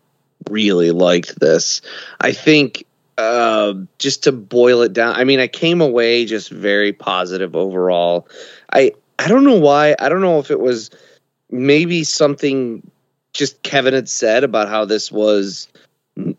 really 0.48 0.90
liked 0.90 1.38
this. 1.38 1.80
I 2.20 2.32
think 2.32 2.84
uh, 3.18 3.74
just 4.00 4.24
to 4.24 4.32
boil 4.32 4.82
it 4.82 4.92
down, 4.92 5.14
I 5.14 5.22
mean, 5.22 5.38
I 5.38 5.46
came 5.46 5.80
away 5.80 6.24
just 6.24 6.50
very 6.50 6.92
positive 6.92 7.54
overall. 7.54 8.26
I 8.72 8.94
I 9.20 9.28
don't 9.28 9.44
know 9.44 9.60
why. 9.60 9.94
I 10.00 10.08
don't 10.08 10.20
know 10.20 10.40
if 10.40 10.50
it 10.50 10.58
was 10.58 10.90
maybe 11.52 12.02
something 12.02 12.82
just 13.32 13.62
Kevin 13.62 13.94
had 13.94 14.08
said 14.08 14.42
about 14.42 14.68
how 14.68 14.84
this 14.84 15.12
was 15.12 15.68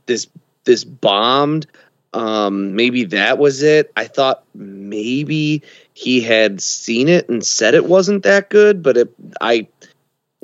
this 0.07 0.27
this 0.65 0.83
bombed. 0.83 1.67
Um, 2.13 2.75
maybe 2.75 3.05
that 3.05 3.37
was 3.37 3.63
it. 3.63 3.93
I 3.95 4.03
thought 4.03 4.43
maybe 4.53 5.63
he 6.01 6.19
had 6.19 6.59
seen 6.61 7.07
it 7.07 7.29
and 7.29 7.45
said 7.45 7.75
it 7.75 7.85
wasn't 7.85 8.23
that 8.23 8.49
good, 8.49 8.81
but 8.81 8.97
it, 8.97 9.13
I 9.39 9.67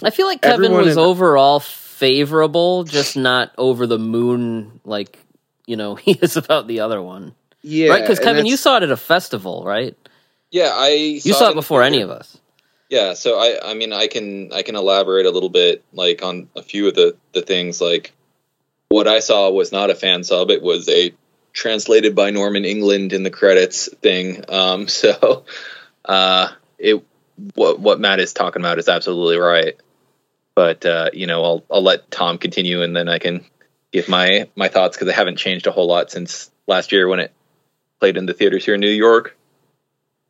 I 0.04 0.12
feel 0.12 0.28
like 0.28 0.44
Kevin 0.44 0.72
was 0.72 0.94
in- 0.94 1.00
overall 1.00 1.60
favorable, 1.60 2.84
just 2.84 3.18
not 3.18 3.54
over 3.58 3.88
the 3.88 3.98
moon 3.98 4.80
like 4.86 5.18
you 5.66 5.76
know 5.76 5.96
he 6.06 6.12
is 6.12 6.38
about 6.38 6.68
the 6.68 6.82
other 6.82 7.02
one, 7.02 7.34
yeah, 7.64 7.90
right? 7.90 8.02
Because 8.02 8.20
Kevin, 8.20 8.46
you 8.46 8.56
saw 8.56 8.78
it 8.78 8.84
at 8.84 8.92
a 8.92 8.98
festival, 8.98 9.64
right? 9.66 9.96
Yeah, 10.52 10.70
I 10.74 10.90
You 11.24 11.34
saw 11.34 11.50
it 11.50 11.56
before 11.56 11.82
any 11.82 12.02
of 12.02 12.12
us. 12.12 12.38
Yeah, 12.90 13.16
so 13.16 13.40
I 13.40 13.72
I 13.72 13.74
mean 13.74 13.92
I 13.94 14.06
can 14.06 14.54
I 14.54 14.62
can 14.62 14.76
elaborate 14.76 15.26
a 15.26 15.32
little 15.32 15.50
bit 15.50 15.84
like 15.92 16.22
on 16.24 16.50
a 16.56 16.62
few 16.62 16.88
of 16.88 16.94
the 16.94 17.18
the 17.34 17.42
things 17.42 17.82
like 17.82 18.14
what 18.90 19.08
I 19.08 19.20
saw 19.20 19.50
was 19.50 19.72
not 19.72 19.90
a 19.90 19.96
fan 19.96 20.24
sub 20.24 20.52
it 20.52 20.62
was 20.62 20.88
a 20.88 21.14
translated 21.58 22.14
by 22.14 22.30
Norman 22.30 22.66
England 22.66 23.14
in 23.14 23.24
the 23.24 23.32
credits 23.32 23.90
thing. 23.96 24.46
Um 24.48 24.88
so 25.02 25.44
uh 26.06 26.50
it 26.78 27.04
what 27.56 27.80
what 27.80 28.00
Matt 28.00 28.20
is 28.20 28.34
talking 28.34 28.62
about 28.62 28.80
is 28.80 28.88
absolutely 28.88 29.38
right. 29.38 29.76
But 30.56 30.86
uh 30.86 31.10
you 31.14 31.28
know 31.28 31.44
I'll 31.44 31.64
I'll 31.70 31.84
let 31.84 32.10
Tom 32.12 32.38
continue 32.38 32.84
and 32.84 32.96
then 32.96 33.10
I 33.10 33.18
can 33.18 33.44
give 33.92 34.08
my 34.08 34.48
my 34.56 34.68
thoughts 34.68 34.98
cuz 34.98 35.08
they 35.08 35.14
haven't 35.14 35.38
changed 35.38 35.66
a 35.68 35.72
whole 35.72 35.88
lot 35.88 36.12
since 36.12 36.52
last 36.68 36.92
year 36.92 37.08
when 37.08 37.20
it 37.20 37.32
played 38.00 38.18
in 38.18 38.28
the 38.28 38.34
theaters 38.34 38.64
here 38.64 38.76
in 38.76 38.80
New 38.82 38.88
York. 38.90 39.36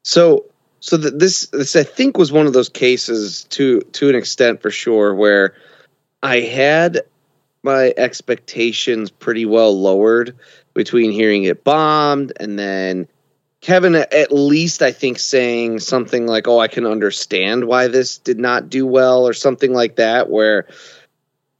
So 0.03 0.45
so 0.79 0.95
that 0.95 1.19
this 1.19 1.47
this 1.47 1.75
I 1.75 1.83
think 1.83 2.17
was 2.17 2.31
one 2.31 2.47
of 2.47 2.53
those 2.53 2.69
cases 2.69 3.43
to 3.49 3.81
to 3.81 4.07
an 4.07 4.15
extent 4.15 4.61
for 4.61 4.71
sure 4.71 5.13
where 5.13 5.55
I 6.23 6.39
had 6.39 7.01
my 7.63 7.93
expectations 7.97 9.11
pretty 9.11 9.45
well 9.45 9.77
lowered 9.77 10.37
between 10.77 11.11
hearing 11.11 11.43
it 11.43 11.63
bombed 11.63 12.31
and 12.39 12.57
then 12.57 13.07
Kevin 13.59 13.95
at 13.95 14.31
least 14.31 14.81
I 14.81 14.91
think 14.91 15.19
saying 15.19 15.79
something 15.79 16.27
like 16.27 16.47
oh 16.47 16.59
I 16.59 16.67
can 16.67 16.85
understand 16.85 17.65
why 17.65 17.87
this 17.87 18.17
did 18.19 18.39
not 18.39 18.69
do 18.69 18.85
well 18.85 19.27
or 19.27 19.33
something 19.33 19.73
like 19.73 19.97
that 19.97 20.29
where 20.29 20.67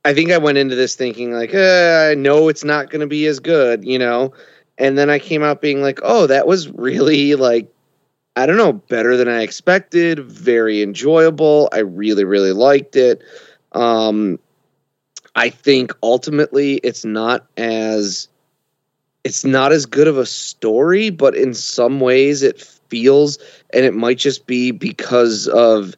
I 0.05 0.13
think 0.13 0.31
I 0.31 0.37
went 0.37 0.59
into 0.59 0.75
this 0.75 0.95
thinking 0.95 1.33
like 1.33 1.53
eh, 1.53 2.11
I 2.11 2.15
know 2.15 2.47
it's 2.47 2.63
not 2.63 2.89
going 2.89 3.01
to 3.01 3.07
be 3.07 3.25
as 3.25 3.39
good 3.39 3.83
you 3.83 3.99
know 3.99 4.33
and 4.77 4.97
then 4.97 5.09
I 5.09 5.19
came 5.19 5.43
out 5.43 5.59
being 5.59 5.81
like 5.81 5.99
oh 6.03 6.27
that 6.27 6.47
was 6.47 6.69
really 6.69 7.35
like 7.35 7.73
I 8.37 8.45
don't 8.45 8.57
know, 8.57 8.73
better 8.73 9.17
than 9.17 9.27
I 9.27 9.41
expected, 9.41 10.19
very 10.19 10.83
enjoyable. 10.83 11.69
I 11.71 11.79
really, 11.79 12.23
really 12.23 12.51
liked 12.51 12.95
it. 12.95 13.23
Um, 13.71 14.37
I 15.35 15.49
think 15.49 15.91
ultimately 16.03 16.75
it's 16.75 17.03
not 17.03 17.47
as 17.57 18.27
it's 19.27 19.43
not 19.43 19.73
as 19.73 19.85
good 19.85 20.07
of 20.07 20.17
a 20.17 20.25
story, 20.25 21.09
but 21.09 21.35
in 21.35 21.53
some 21.53 21.99
ways 21.99 22.43
it 22.43 22.61
feels 22.61 23.37
and 23.73 23.83
it 23.83 23.93
might 23.93 24.17
just 24.17 24.47
be 24.47 24.71
because 24.71 25.49
of 25.49 25.95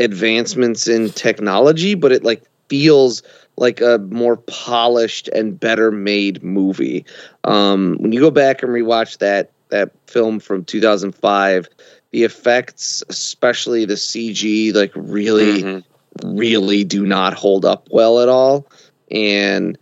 advancements 0.00 0.88
in 0.88 1.10
technology, 1.10 1.94
but 1.94 2.10
it 2.10 2.24
like 2.24 2.42
feels 2.68 3.22
like 3.56 3.80
a 3.80 3.98
more 4.10 4.36
polished 4.38 5.28
and 5.28 5.60
better 5.60 5.92
made 5.92 6.42
movie. 6.42 7.06
Um, 7.44 7.96
when 8.00 8.10
you 8.10 8.18
go 8.18 8.32
back 8.32 8.64
and 8.64 8.72
rewatch 8.72 9.18
that 9.18 9.52
that 9.68 9.92
film 10.08 10.40
from 10.40 10.64
2005 10.64 11.68
the 12.10 12.22
effects 12.22 13.02
especially 13.08 13.84
the 13.86 13.94
cg 13.94 14.72
like 14.74 14.92
really 14.94 15.62
Mhm. 15.62 15.84
really 16.22 16.84
do 16.84 17.06
not 17.06 17.34
hold 17.34 17.64
up 17.64 17.88
well 17.90 18.20
at 18.20 18.28
all 18.28 18.66
and 19.10 19.76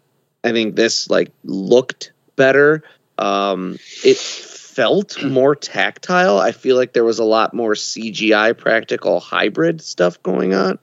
i 0.45 0.53
think 0.53 0.77
this 0.77 1.11
like 1.11 1.31
looked 1.45 2.12
better 2.37 2.83
um 3.19 3.79
it 4.05 4.17
felt 4.17 5.23
more 5.23 5.55
tactile 5.55 6.39
i 6.39 6.53
feel 6.53 6.77
like 6.77 6.93
there 6.93 7.05
was 7.05 7.19
a 7.19 7.25
lot 7.25 7.53
more 7.55 7.75
cgi 7.75 8.57
practical 8.57 9.21
hybrid 9.21 9.81
stuff 9.81 10.23
going 10.23 10.55
on 10.55 10.79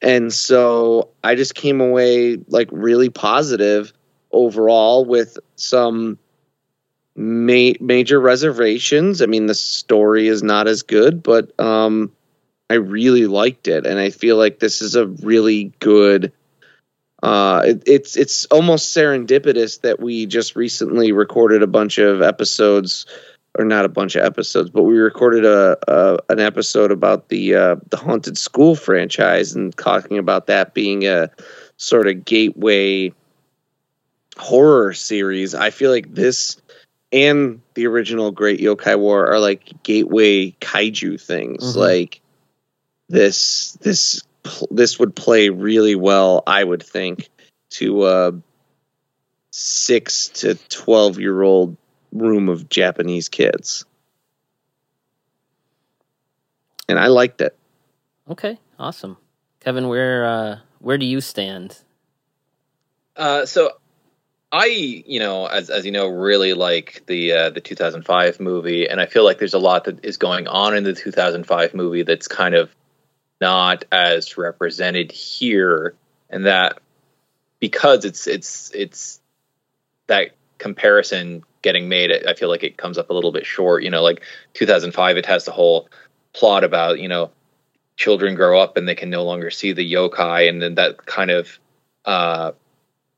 and 0.00 0.32
so 0.32 1.08
i 1.24 1.34
just 1.34 1.54
came 1.54 1.80
away 1.80 2.36
like 2.48 2.68
really 2.70 3.10
positive 3.10 3.92
overall 4.30 5.04
with 5.04 5.38
some 5.56 6.18
ma- 7.18 7.72
major 7.80 8.20
reservations. 8.20 9.20
I 9.20 9.26
mean, 9.26 9.46
the 9.46 9.54
story 9.54 10.28
is 10.28 10.42
not 10.42 10.68
as 10.68 10.82
good, 10.82 11.22
but 11.22 11.58
um, 11.60 12.12
I 12.70 12.74
really 12.74 13.26
liked 13.26 13.68
it, 13.68 13.84
and 13.84 13.98
I 13.98 14.10
feel 14.10 14.36
like 14.36 14.60
this 14.60 14.80
is 14.80 14.94
a 14.94 15.06
really 15.06 15.72
good. 15.80 16.32
Uh, 17.22 17.62
it, 17.66 17.82
it's 17.86 18.16
it's 18.16 18.44
almost 18.46 18.96
serendipitous 18.96 19.80
that 19.80 20.00
we 20.00 20.26
just 20.26 20.54
recently 20.56 21.12
recorded 21.12 21.62
a 21.62 21.66
bunch 21.66 21.98
of 21.98 22.22
episodes, 22.22 23.06
or 23.58 23.64
not 23.64 23.84
a 23.84 23.88
bunch 23.88 24.14
of 24.14 24.24
episodes, 24.24 24.70
but 24.70 24.84
we 24.84 24.98
recorded 24.98 25.44
a, 25.44 25.76
a 25.88 26.18
an 26.28 26.38
episode 26.38 26.92
about 26.92 27.28
the 27.28 27.54
uh, 27.54 27.76
the 27.90 27.96
haunted 27.96 28.38
school 28.38 28.76
franchise 28.76 29.54
and 29.54 29.76
talking 29.76 30.18
about 30.18 30.46
that 30.46 30.74
being 30.74 31.06
a 31.06 31.30
sort 31.76 32.06
of 32.06 32.24
gateway 32.24 33.12
horror 34.36 34.92
series. 34.92 35.54
I 35.54 35.70
feel 35.70 35.90
like 35.90 36.14
this 36.14 36.60
and 37.12 37.60
the 37.74 37.86
original 37.86 38.30
Great 38.30 38.60
Yokai 38.60 38.98
War 38.98 39.26
are 39.26 39.40
like 39.40 39.82
gateway 39.82 40.50
kaiju 40.60 41.20
things. 41.20 41.74
Mhm. 41.74 41.76
Like 41.76 42.20
this, 43.08 43.72
this, 43.80 44.22
this 44.70 44.98
would 44.98 45.14
play 45.14 45.48
really 45.48 45.94
well, 45.94 46.42
I 46.46 46.62
would 46.62 46.82
think, 46.82 47.28
to 47.70 48.06
a 48.06 48.32
six 49.50 50.28
to 50.28 50.54
twelve 50.68 51.18
year 51.18 51.42
old 51.42 51.76
room 52.12 52.48
of 52.48 52.68
Japanese 52.68 53.28
kids. 53.28 53.84
And 56.88 56.98
I 56.98 57.08
liked 57.08 57.40
it. 57.40 57.56
Okay, 58.30 58.58
awesome. 58.78 59.16
Kevin, 59.60 59.88
where 59.88 60.24
uh, 60.24 60.58
where 60.80 60.98
do 60.98 61.06
you 61.06 61.20
stand? 61.20 61.78
Uh, 63.16 63.44
so 63.44 63.72
I, 64.50 64.66
you 64.66 65.18
know, 65.18 65.46
as 65.46 65.68
as 65.68 65.84
you 65.84 65.92
know, 65.92 66.08
really 66.08 66.54
like 66.54 67.02
the 67.06 67.32
uh, 67.32 67.50
the 67.50 67.60
2005 67.60 68.40
movie, 68.40 68.88
and 68.88 69.00
I 69.00 69.06
feel 69.06 69.24
like 69.24 69.38
there's 69.38 69.54
a 69.54 69.58
lot 69.58 69.84
that 69.84 70.04
is 70.04 70.16
going 70.16 70.46
on 70.48 70.74
in 70.76 70.84
the 70.84 70.94
2005 70.94 71.74
movie 71.74 72.02
that's 72.02 72.28
kind 72.28 72.54
of 72.54 72.74
not 73.40 73.84
as 73.92 74.36
represented 74.36 75.12
here, 75.12 75.94
and 76.30 76.46
that 76.46 76.80
because 77.60 78.04
it's 78.04 78.26
it's 78.26 78.70
it's 78.74 79.20
that 80.06 80.30
comparison 80.58 81.42
getting 81.62 81.88
made, 81.88 82.10
I 82.26 82.34
feel 82.34 82.48
like 82.48 82.64
it 82.64 82.76
comes 82.76 82.98
up 82.98 83.10
a 83.10 83.12
little 83.12 83.32
bit 83.32 83.46
short. 83.46 83.82
You 83.82 83.90
know, 83.90 84.02
like 84.02 84.22
2005, 84.54 85.16
it 85.16 85.26
has 85.26 85.44
the 85.44 85.52
whole 85.52 85.88
plot 86.32 86.64
about 86.64 87.00
you 87.00 87.08
know 87.08 87.30
children 87.96 88.34
grow 88.34 88.60
up 88.60 88.76
and 88.76 88.86
they 88.88 88.94
can 88.94 89.10
no 89.10 89.24
longer 89.24 89.50
see 89.50 89.72
the 89.72 89.92
yokai, 89.92 90.48
and 90.48 90.62
then 90.62 90.74
that 90.76 91.06
kind 91.06 91.30
of 91.30 91.58
uh, 92.04 92.52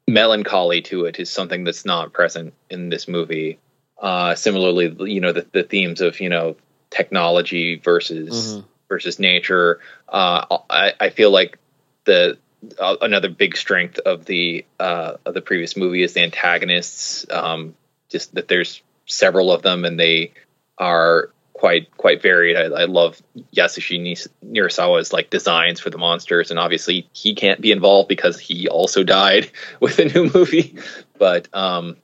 melancholy 0.08 0.82
to 0.82 1.04
it 1.04 1.18
is 1.20 1.30
something 1.30 1.64
that's 1.64 1.84
not 1.84 2.12
present 2.12 2.54
in 2.68 2.88
this 2.88 3.08
movie. 3.08 3.58
Uh, 4.00 4.34
similarly, 4.34 4.94
you 5.12 5.20
know, 5.20 5.32
the, 5.32 5.46
the 5.52 5.62
themes 5.62 6.00
of 6.00 6.20
you 6.20 6.28
know 6.28 6.56
technology 6.90 7.76
versus 7.76 8.56
Mhm. 8.56 8.64
Versus 8.90 9.18
nature. 9.18 9.80
Uh, 10.06 10.58
I, 10.68 10.92
I 11.00 11.08
feel 11.08 11.30
like 11.30 11.58
the 12.04 12.36
uh, 12.78 12.96
another 13.00 13.30
big 13.30 13.56
strength 13.56 13.98
of 14.00 14.26
the 14.26 14.66
uh, 14.78 15.14
of 15.24 15.32
the 15.32 15.40
previous 15.40 15.78
movie 15.78 16.02
is 16.02 16.12
the 16.12 16.22
antagonists. 16.22 17.24
Um, 17.30 17.74
just 18.10 18.34
that 18.34 18.48
there's 18.48 18.82
several 19.06 19.50
of 19.50 19.62
them 19.62 19.86
and 19.86 19.98
they 19.98 20.32
are 20.76 21.30
quite 21.54 21.96
quite 21.96 22.20
varied. 22.20 22.56
I, 22.56 22.82
I 22.82 22.84
love 22.84 23.22
Yasushi 23.56 24.28
Nirasawa's 24.44 25.12
like 25.12 25.30
designs 25.30 25.80
for 25.80 25.88
the 25.88 25.98
monsters, 25.98 26.50
and 26.50 26.58
obviously 26.58 27.08
he 27.12 27.34
can't 27.34 27.60
be 27.60 27.72
involved 27.72 28.08
because 28.08 28.38
he 28.38 28.68
also 28.68 29.02
died 29.20 29.50
with 29.80 29.98
a 29.98 30.04
new 30.04 30.30
movie. 30.34 30.76
But 31.18 31.48
um, 31.54 31.96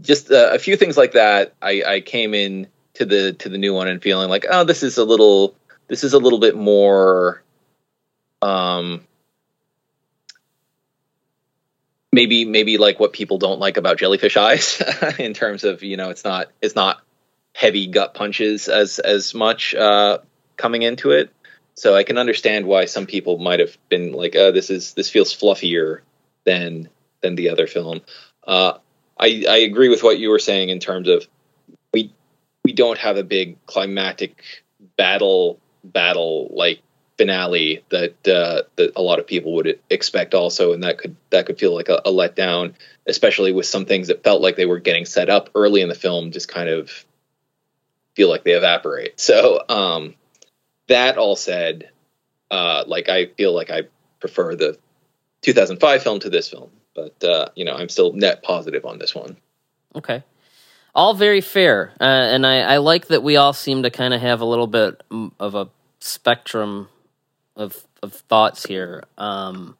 just 0.00 0.30
uh, 0.30 0.50
a 0.52 0.58
few 0.58 0.76
things 0.76 0.96
like 0.96 1.12
that. 1.12 1.54
I, 1.60 1.82
I 1.86 2.00
came 2.00 2.34
in 2.34 2.68
to 2.94 3.04
the 3.04 3.32
to 3.34 3.48
the 3.48 3.58
new 3.58 3.74
one 3.74 3.88
and 3.88 4.02
feeling 4.02 4.28
like, 4.28 4.46
oh, 4.48 4.64
this 4.64 4.82
is 4.82 4.98
a 4.98 5.04
little 5.04 5.54
this 5.88 6.04
is 6.04 6.12
a 6.12 6.18
little 6.18 6.38
bit 6.38 6.56
more. 6.56 7.42
Um, 8.42 9.06
maybe 12.12 12.44
maybe 12.44 12.78
like 12.78 13.00
what 13.00 13.12
people 13.12 13.38
don't 13.38 13.58
like 13.58 13.76
about 13.76 13.98
jellyfish 13.98 14.36
eyes 14.36 14.82
in 15.18 15.34
terms 15.34 15.64
of 15.64 15.82
you 15.82 15.96
know 15.96 16.10
it's 16.10 16.24
not 16.24 16.50
it's 16.62 16.76
not 16.76 17.02
heavy 17.54 17.86
gut 17.86 18.14
punches 18.14 18.68
as 18.68 18.98
as 18.98 19.34
much 19.34 19.74
uh, 19.74 20.18
coming 20.56 20.82
into 20.82 21.10
it. 21.10 21.30
So 21.76 21.96
I 21.96 22.04
can 22.04 22.18
understand 22.18 22.66
why 22.66 22.84
some 22.84 23.06
people 23.06 23.38
might 23.38 23.60
have 23.60 23.76
been 23.88 24.12
like, 24.12 24.36
"Oh, 24.36 24.52
this 24.52 24.70
is 24.70 24.94
this 24.94 25.10
feels 25.10 25.34
fluffier 25.34 26.00
than 26.44 26.88
than 27.20 27.34
the 27.34 27.50
other 27.50 27.66
film." 27.66 28.00
Uh, 28.46 28.78
I 29.18 29.44
I 29.48 29.56
agree 29.58 29.88
with 29.88 30.02
what 30.02 30.18
you 30.18 30.30
were 30.30 30.38
saying 30.38 30.68
in 30.68 30.78
terms 30.78 31.08
of 31.08 31.26
we 32.64 32.72
don't 32.72 32.98
have 32.98 33.16
a 33.16 33.22
big 33.22 33.64
climactic 33.66 34.42
battle 34.96 35.60
battle 35.84 36.50
like 36.54 36.80
finale 37.16 37.84
that 37.90 38.26
uh, 38.26 38.62
that 38.76 38.92
a 38.96 39.02
lot 39.02 39.18
of 39.18 39.26
people 39.26 39.54
would 39.54 39.78
expect 39.90 40.34
also, 40.34 40.72
and 40.72 40.82
that 40.82 40.98
could 40.98 41.16
that 41.30 41.46
could 41.46 41.58
feel 41.58 41.74
like 41.74 41.88
a, 41.88 42.00
a 42.04 42.10
letdown, 42.10 42.74
especially 43.06 43.52
with 43.52 43.66
some 43.66 43.86
things 43.86 44.08
that 44.08 44.24
felt 44.24 44.42
like 44.42 44.56
they 44.56 44.66
were 44.66 44.80
getting 44.80 45.04
set 45.04 45.28
up 45.28 45.50
early 45.54 45.80
in 45.80 45.88
the 45.88 45.94
film, 45.94 46.32
just 46.32 46.48
kind 46.48 46.68
of 46.68 47.04
feel 48.14 48.28
like 48.28 48.44
they 48.44 48.52
evaporate. 48.52 49.20
So 49.20 49.62
um, 49.68 50.14
that 50.88 51.18
all 51.18 51.36
said, 51.36 51.90
uh, 52.50 52.84
like 52.86 53.08
I 53.08 53.26
feel 53.26 53.54
like 53.54 53.70
I 53.70 53.82
prefer 54.20 54.54
the 54.54 54.78
2005 55.42 56.02
film 56.02 56.20
to 56.20 56.30
this 56.30 56.48
film, 56.48 56.70
but 56.94 57.22
uh, 57.22 57.48
you 57.54 57.64
know 57.64 57.74
I'm 57.74 57.88
still 57.88 58.12
net 58.12 58.42
positive 58.42 58.84
on 58.84 58.98
this 58.98 59.14
one. 59.14 59.36
Okay. 59.94 60.22
All 60.94 61.14
very 61.14 61.40
fair, 61.40 61.92
uh, 62.00 62.04
and 62.04 62.46
I, 62.46 62.60
I 62.60 62.76
like 62.76 63.08
that 63.08 63.24
we 63.24 63.36
all 63.36 63.52
seem 63.52 63.82
to 63.82 63.90
kind 63.90 64.14
of 64.14 64.20
have 64.20 64.40
a 64.40 64.44
little 64.44 64.68
bit 64.68 65.02
of 65.40 65.56
a 65.56 65.68
spectrum 65.98 66.88
of 67.56 67.84
of 68.00 68.12
thoughts 68.12 68.64
here. 68.64 69.02
Um, 69.18 69.76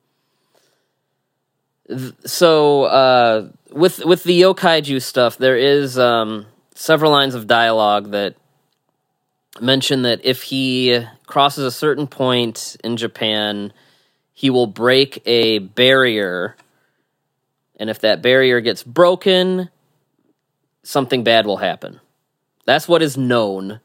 th- 1.89 2.15
so 2.27 2.85
uh, 2.85 3.49
with 3.70 4.05
with 4.05 4.24
the 4.24 4.41
yokaiju 4.41 5.01
stuff, 5.01 5.39
there 5.39 5.57
is 5.57 5.99
um, 5.99 6.47
several 6.74 7.12
lines 7.12 7.36
of 7.36 7.47
dialogue 7.47 8.11
that 8.11 8.35
mention 9.61 10.03
that 10.03 10.20
if 10.24 10.43
he 10.43 11.05
crosses 11.27 11.65
a 11.65 11.70
certain 11.70 12.09
point 12.09 12.77
in 12.82 12.97
Japan, 12.97 13.73
he 14.32 14.51
will 14.51 14.66
break 14.66 15.23
a 15.27 15.59
barrier, 15.59 16.57
and 17.78 17.89
if 17.89 18.01
that 18.01 18.20
barrier 18.20 18.61
gets 18.61 18.82
broken, 18.82 19.70
something 20.85 21.24
bad 21.24 21.47
will 21.47 21.56
happen. 21.56 22.01
That's 22.65 22.86
what 22.86 23.02
is 23.02 23.16
known 23.16 23.81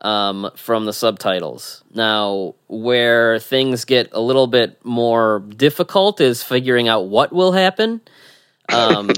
um, 0.00 0.50
from 0.56 0.84
the 0.84 0.92
subtitles. 0.92 1.84
Now, 1.94 2.54
where 2.66 3.38
things 3.38 3.84
get 3.84 4.10
a 4.12 4.20
little 4.20 4.46
bit 4.46 4.84
more 4.84 5.40
difficult 5.40 6.20
is 6.20 6.42
figuring 6.42 6.88
out 6.88 7.06
what 7.06 7.32
will 7.32 7.52
happen. 7.52 8.00
Um, 8.72 9.10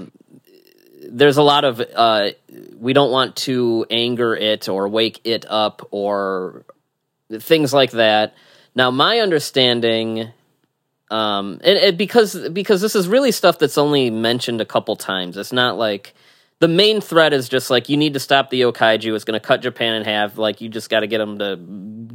there's 1.08 1.36
a 1.36 1.42
lot 1.42 1.64
of 1.64 1.80
uh, 1.94 2.30
we 2.78 2.92
don't 2.92 3.10
want 3.10 3.36
to 3.36 3.86
anger 3.90 4.34
it 4.34 4.68
or 4.68 4.88
wake 4.88 5.20
it 5.24 5.46
up 5.48 5.88
or 5.90 6.64
things 7.32 7.72
like 7.72 7.92
that. 7.92 8.34
Now, 8.74 8.90
my 8.90 9.20
understanding, 9.20 10.28
um, 11.10 11.60
and, 11.64 11.78
and 11.78 11.98
because 11.98 12.48
because 12.50 12.80
this 12.80 12.94
is 12.94 13.08
really 13.08 13.32
stuff 13.32 13.58
that's 13.58 13.78
only 13.78 14.10
mentioned 14.10 14.60
a 14.60 14.66
couple 14.66 14.94
times. 14.96 15.36
It's 15.36 15.52
not 15.52 15.78
like 15.78 16.14
the 16.58 16.68
main 16.68 17.00
threat 17.00 17.32
is 17.32 17.48
just 17.48 17.70
like 17.70 17.88
you 17.88 17.96
need 17.96 18.14
to 18.14 18.20
stop 18.20 18.50
the 18.50 18.60
yokaiju. 18.60 19.14
It's 19.14 19.24
going 19.24 19.38
to 19.38 19.46
cut 19.46 19.62
Japan 19.62 19.94
in 19.94 20.04
half. 20.04 20.38
Like 20.38 20.60
you 20.60 20.68
just 20.68 20.88
got 20.88 21.00
to 21.00 21.06
get 21.06 21.18
them 21.18 21.38
to 21.38 21.56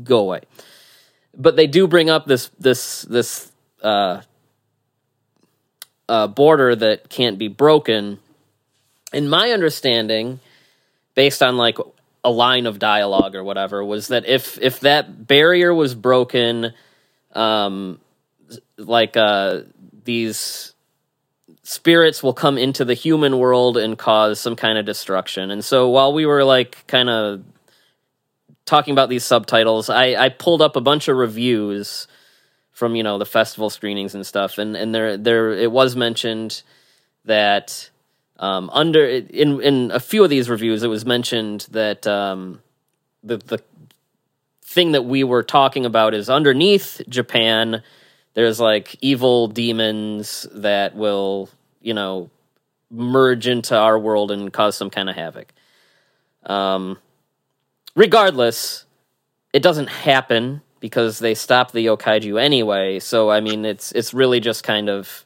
go 0.03 0.19
away. 0.19 0.41
But 1.37 1.55
they 1.55 1.67
do 1.67 1.87
bring 1.87 2.09
up 2.09 2.25
this 2.25 2.49
this 2.59 3.03
this 3.03 3.51
uh, 3.81 4.21
uh, 6.09 6.27
border 6.27 6.75
that 6.75 7.09
can't 7.09 7.37
be 7.37 7.47
broken. 7.47 8.19
In 9.13 9.29
my 9.29 9.51
understanding, 9.51 10.39
based 11.15 11.43
on 11.43 11.57
like 11.57 11.77
a 12.23 12.31
line 12.31 12.65
of 12.65 12.79
dialogue 12.79 13.35
or 13.35 13.43
whatever, 13.43 13.83
was 13.83 14.07
that 14.07 14.25
if 14.25 14.57
if 14.59 14.81
that 14.81 15.27
barrier 15.27 15.73
was 15.73 15.95
broken, 15.95 16.73
um, 17.33 17.99
like 18.77 19.15
uh, 19.15 19.61
these 20.03 20.73
spirits 21.71 22.21
will 22.21 22.33
come 22.33 22.57
into 22.57 22.83
the 22.83 22.93
human 22.93 23.39
world 23.39 23.77
and 23.77 23.97
cause 23.97 24.41
some 24.41 24.57
kind 24.57 24.77
of 24.77 24.85
destruction. 24.85 25.51
And 25.51 25.63
so 25.63 25.87
while 25.87 26.11
we 26.11 26.25
were 26.25 26.43
like 26.43 26.85
kind 26.85 27.09
of 27.09 27.45
talking 28.65 28.91
about 28.91 29.07
these 29.07 29.23
subtitles, 29.23 29.89
I, 29.89 30.15
I 30.15 30.27
pulled 30.27 30.61
up 30.61 30.75
a 30.75 30.81
bunch 30.81 31.07
of 31.07 31.15
reviews 31.15 32.07
from 32.73 32.93
you 32.95 33.03
know 33.03 33.17
the 33.17 33.25
festival 33.25 33.69
screenings 33.69 34.15
and 34.15 34.27
stuff, 34.27 34.57
and 34.57 34.75
and 34.75 34.93
there 34.93 35.15
there 35.15 35.53
it 35.53 35.71
was 35.71 35.95
mentioned 35.95 36.61
that 37.23 37.89
um, 38.37 38.69
under 38.73 39.05
in 39.05 39.61
in 39.61 39.91
a 39.91 39.99
few 40.01 40.25
of 40.25 40.29
these 40.29 40.49
reviews 40.49 40.83
it 40.83 40.87
was 40.89 41.05
mentioned 41.05 41.67
that 41.71 42.05
um, 42.05 42.61
the 43.23 43.37
the 43.37 43.63
thing 44.61 44.91
that 44.91 45.03
we 45.03 45.23
were 45.23 45.43
talking 45.43 45.85
about 45.85 46.13
is 46.13 46.29
underneath 46.29 47.01
Japan 47.07 47.81
there's 48.33 48.59
like 48.59 48.95
evil 49.01 49.47
demons 49.47 50.47
that 50.53 50.95
will 50.95 51.49
you 51.81 51.93
know 51.93 52.29
merge 52.89 53.47
into 53.47 53.77
our 53.77 53.97
world 53.97 54.31
and 54.31 54.51
cause 54.51 54.75
some 54.75 54.89
kind 54.89 55.09
of 55.09 55.15
havoc 55.15 55.53
um 56.45 56.97
regardless 57.95 58.85
it 59.53 59.63
doesn't 59.63 59.87
happen 59.87 60.61
because 60.79 61.19
they 61.19 61.33
stop 61.33 61.71
the 61.71 61.85
yokaiju 61.85 62.41
anyway 62.41 62.99
so 62.99 63.29
i 63.29 63.39
mean 63.39 63.65
it's 63.65 63.91
it's 63.93 64.13
really 64.13 64.39
just 64.39 64.63
kind 64.63 64.89
of 64.89 65.25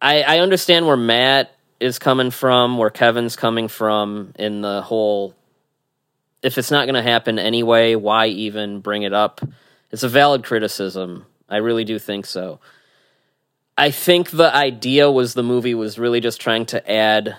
i 0.00 0.22
i 0.22 0.38
understand 0.38 0.86
where 0.86 0.96
matt 0.96 1.54
is 1.78 1.98
coming 1.98 2.30
from 2.30 2.78
where 2.78 2.90
kevin's 2.90 3.36
coming 3.36 3.68
from 3.68 4.32
in 4.38 4.60
the 4.60 4.82
whole 4.82 5.34
if 6.42 6.56
it's 6.56 6.70
not 6.70 6.86
going 6.86 6.94
to 6.94 7.02
happen 7.02 7.38
anyway 7.38 7.94
why 7.94 8.26
even 8.26 8.80
bring 8.80 9.02
it 9.02 9.12
up 9.12 9.40
it's 9.90 10.02
a 10.02 10.08
valid 10.08 10.44
criticism. 10.44 11.26
I 11.48 11.56
really 11.56 11.84
do 11.84 11.98
think 11.98 12.26
so. 12.26 12.60
I 13.80 13.90
think 13.90 14.30
the 14.30 14.54
idea 14.54 15.10
was 15.10 15.34
the 15.34 15.42
movie 15.42 15.74
was 15.74 15.98
really 15.98 16.20
just 16.20 16.40
trying 16.40 16.66
to 16.66 16.90
add 16.90 17.36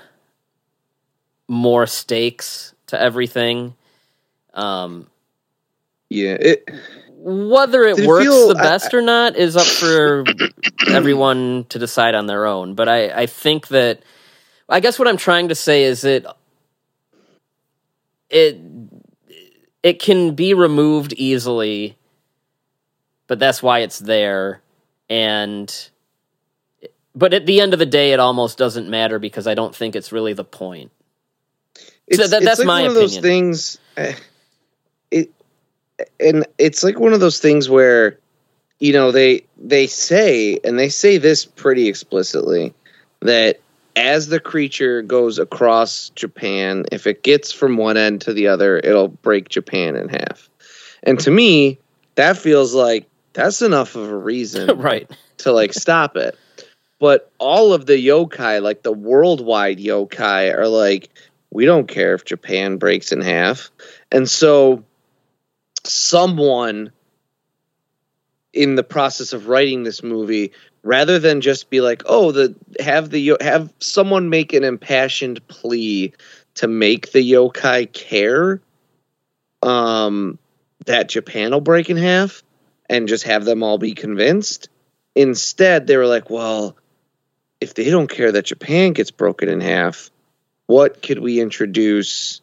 more 1.48 1.86
stakes 1.86 2.74
to 2.88 3.00
everything. 3.00 3.76
Um, 4.54 5.08
yeah, 6.10 6.38
it, 6.40 6.70
whether 7.16 7.84
it 7.84 8.06
works 8.06 8.26
feel, 8.26 8.48
the 8.48 8.56
best 8.56 8.94
I, 8.94 8.98
or 8.98 9.02
not 9.02 9.36
is 9.36 9.56
up 9.56 9.68
for 9.68 10.24
everyone 10.88 11.66
to 11.70 11.80
decide 11.80 12.16
on 12.16 12.26
their 12.26 12.46
own. 12.46 12.74
But 12.74 12.90
I, 12.90 13.22
I 13.22 13.26
think 13.28 13.68
that 13.70 14.02
I 14.68 14.80
guess 14.80 14.98
what 14.98 15.08
I'm 15.08 15.18
trying 15.18 15.50
to 15.50 15.56
say 15.56 15.84
is 15.84 16.04
it 16.04 16.26
it 18.30 18.60
it 19.84 20.00
can 20.00 20.36
be 20.36 20.54
removed 20.54 21.14
easily 21.14 21.98
but 23.32 23.40
that's 23.40 23.64
why 23.64 23.80
it's 23.80 23.98
there. 23.98 24.62
And 25.10 25.74
but 27.16 27.34
at 27.34 27.46
the 27.46 27.60
end 27.62 27.74
of 27.74 27.80
the 27.80 27.86
day, 27.86 28.14
it 28.14 28.20
almost 28.20 28.58
doesn't 28.58 28.90
matter 28.90 29.20
because 29.20 29.48
I 29.48 29.54
don't 29.54 29.76
think 29.76 29.96
it's 29.96 30.12
really 30.12 30.34
the 30.34 30.44
point. 30.44 30.92
It's, 32.08 32.18
so 32.18 32.28
that, 32.28 32.44
that's 32.44 32.60
like 32.60 32.68
my 32.68 32.82
one 32.84 32.92
opinion. 32.92 33.06
of 33.06 33.12
those 33.12 33.22
things. 33.22 33.80
Uh, 33.98 34.14
it 35.10 35.32
and 36.20 36.46
it's 36.58 36.84
like 36.84 37.00
one 37.00 37.14
of 37.14 37.20
those 37.20 37.40
things 37.40 37.70
where 37.70 38.20
you 38.80 38.94
know 38.94 39.12
they 39.12 39.44
they 39.58 39.88
say 39.88 40.60
and 40.64 40.78
they 40.78 40.90
say 40.90 41.18
this 41.18 41.46
pretty 41.46 41.88
explicitly 41.88 42.74
that 43.22 43.60
as 43.96 44.28
the 44.28 44.40
creature 44.40 45.02
goes 45.02 45.38
across 45.38 46.10
Japan, 46.10 46.86
if 46.92 47.08
it 47.08 47.24
gets 47.24 47.52
from 47.52 47.78
one 47.78 47.98
end 47.98 48.22
to 48.22 48.34
the 48.34 48.48
other, 48.48 48.78
it'll 48.78 49.10
break 49.10 49.50
Japan 49.50 49.96
in 49.96 50.08
half. 50.08 50.50
And 51.04 51.20
to 51.20 51.32
me, 51.32 51.78
that 52.16 52.38
feels 52.38 52.74
like 52.74 53.08
that's 53.34 53.62
enough 53.62 53.96
of 53.96 54.10
a 54.10 54.18
reason 54.18 54.78
right 54.80 55.10
to 55.40 55.52
like 55.52 55.74
stop 55.74 56.16
it 56.16 56.38
but 57.02 57.32
all 57.40 57.74
of 57.74 57.88
the 57.88 58.08
yokai 58.08 58.62
like 58.62 58.84
the 58.84 58.94
worldwide 58.94 59.80
yokai 59.80 60.56
are 60.56 60.68
like 60.68 61.10
we 61.50 61.66
don't 61.66 61.88
care 61.88 62.14
if 62.14 62.24
japan 62.24 62.78
breaks 62.78 63.12
in 63.12 63.20
half 63.20 63.72
and 64.12 64.30
so 64.30 64.86
someone 65.84 66.92
in 68.54 68.76
the 68.76 68.84
process 68.84 69.34
of 69.34 69.48
writing 69.48 69.84
this 69.84 70.04
movie 70.04 70.52
rather 70.84 71.18
than 71.18 71.42
just 71.42 71.70
be 71.70 71.82
like 71.82 72.04
oh 72.06 72.32
the 72.32 72.56
have 72.80 73.10
the 73.10 73.36
have 73.42 73.74
someone 73.80 74.30
make 74.30 74.54
an 74.54 74.64
impassioned 74.64 75.46
plea 75.48 76.14
to 76.54 76.68
make 76.68 77.12
the 77.12 77.32
yokai 77.32 77.92
care 77.92 78.62
um 79.64 80.38
that 80.86 81.10
japan 81.10 81.52
will 81.52 81.62
break 81.62 81.90
in 81.90 81.98
half 81.98 82.44
and 82.92 83.08
just 83.08 83.24
have 83.24 83.46
them 83.46 83.64
all 83.64 83.78
be 83.78 83.94
convinced. 83.94 84.68
Instead, 85.16 85.88
they 85.88 85.96
were 85.96 86.08
like, 86.08 86.30
well, 86.30 86.76
if 87.62 87.76
they 87.76 87.90
don't 87.90 88.10
care 88.10 88.32
that 88.32 88.46
Japan 88.46 88.94
gets 88.94 89.12
broken 89.12 89.48
in 89.48 89.62
half, 89.62 90.10
what 90.66 91.02
could 91.04 91.20
we 91.20 91.40
introduce 91.40 92.42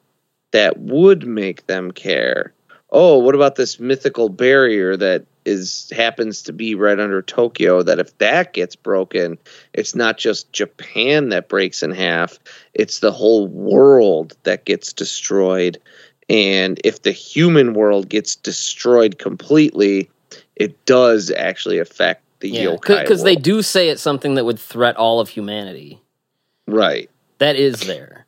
that 0.52 0.78
would 0.78 1.26
make 1.26 1.66
them 1.66 1.90
care? 1.90 2.54
Oh, 2.90 3.18
what 3.18 3.34
about 3.34 3.56
this 3.56 3.78
mythical 3.78 4.28
barrier 4.30 4.96
that 4.96 5.26
is 5.44 5.90
happens 5.94 6.42
to 6.42 6.52
be 6.52 6.74
right 6.74 6.98
under 6.98 7.20
Tokyo 7.20 7.82
that 7.82 7.98
if 7.98 8.16
that 8.18 8.52
gets 8.52 8.76
broken, 8.76 9.38
it's 9.72 9.94
not 9.94 10.18
just 10.18 10.52
Japan 10.52 11.30
that 11.30 11.48
breaks 11.48 11.82
in 11.82 11.90
half, 11.90 12.38
it's 12.74 13.00
the 13.00 13.12
whole 13.12 13.46
world 13.46 14.36
that 14.44 14.64
gets 14.64 14.92
destroyed. 14.92 15.78
And 16.28 16.80
if 16.84 17.02
the 17.02 17.12
human 17.12 17.72
world 17.72 18.08
gets 18.08 18.36
destroyed 18.36 19.18
completely, 19.18 20.10
it 20.54 20.84
does 20.84 21.30
actually 21.30 21.78
affect 21.78 22.22
the 22.40 22.50
yeah, 22.50 22.64
yokai 22.64 23.02
because 23.02 23.22
they 23.22 23.36
do 23.36 23.62
say 23.62 23.88
it's 23.88 24.02
something 24.02 24.34
that 24.34 24.44
would 24.44 24.58
threat 24.58 24.96
all 24.96 25.20
of 25.20 25.28
humanity. 25.28 26.00
Right. 26.66 27.10
That 27.38 27.56
is 27.56 27.80
there. 27.80 28.26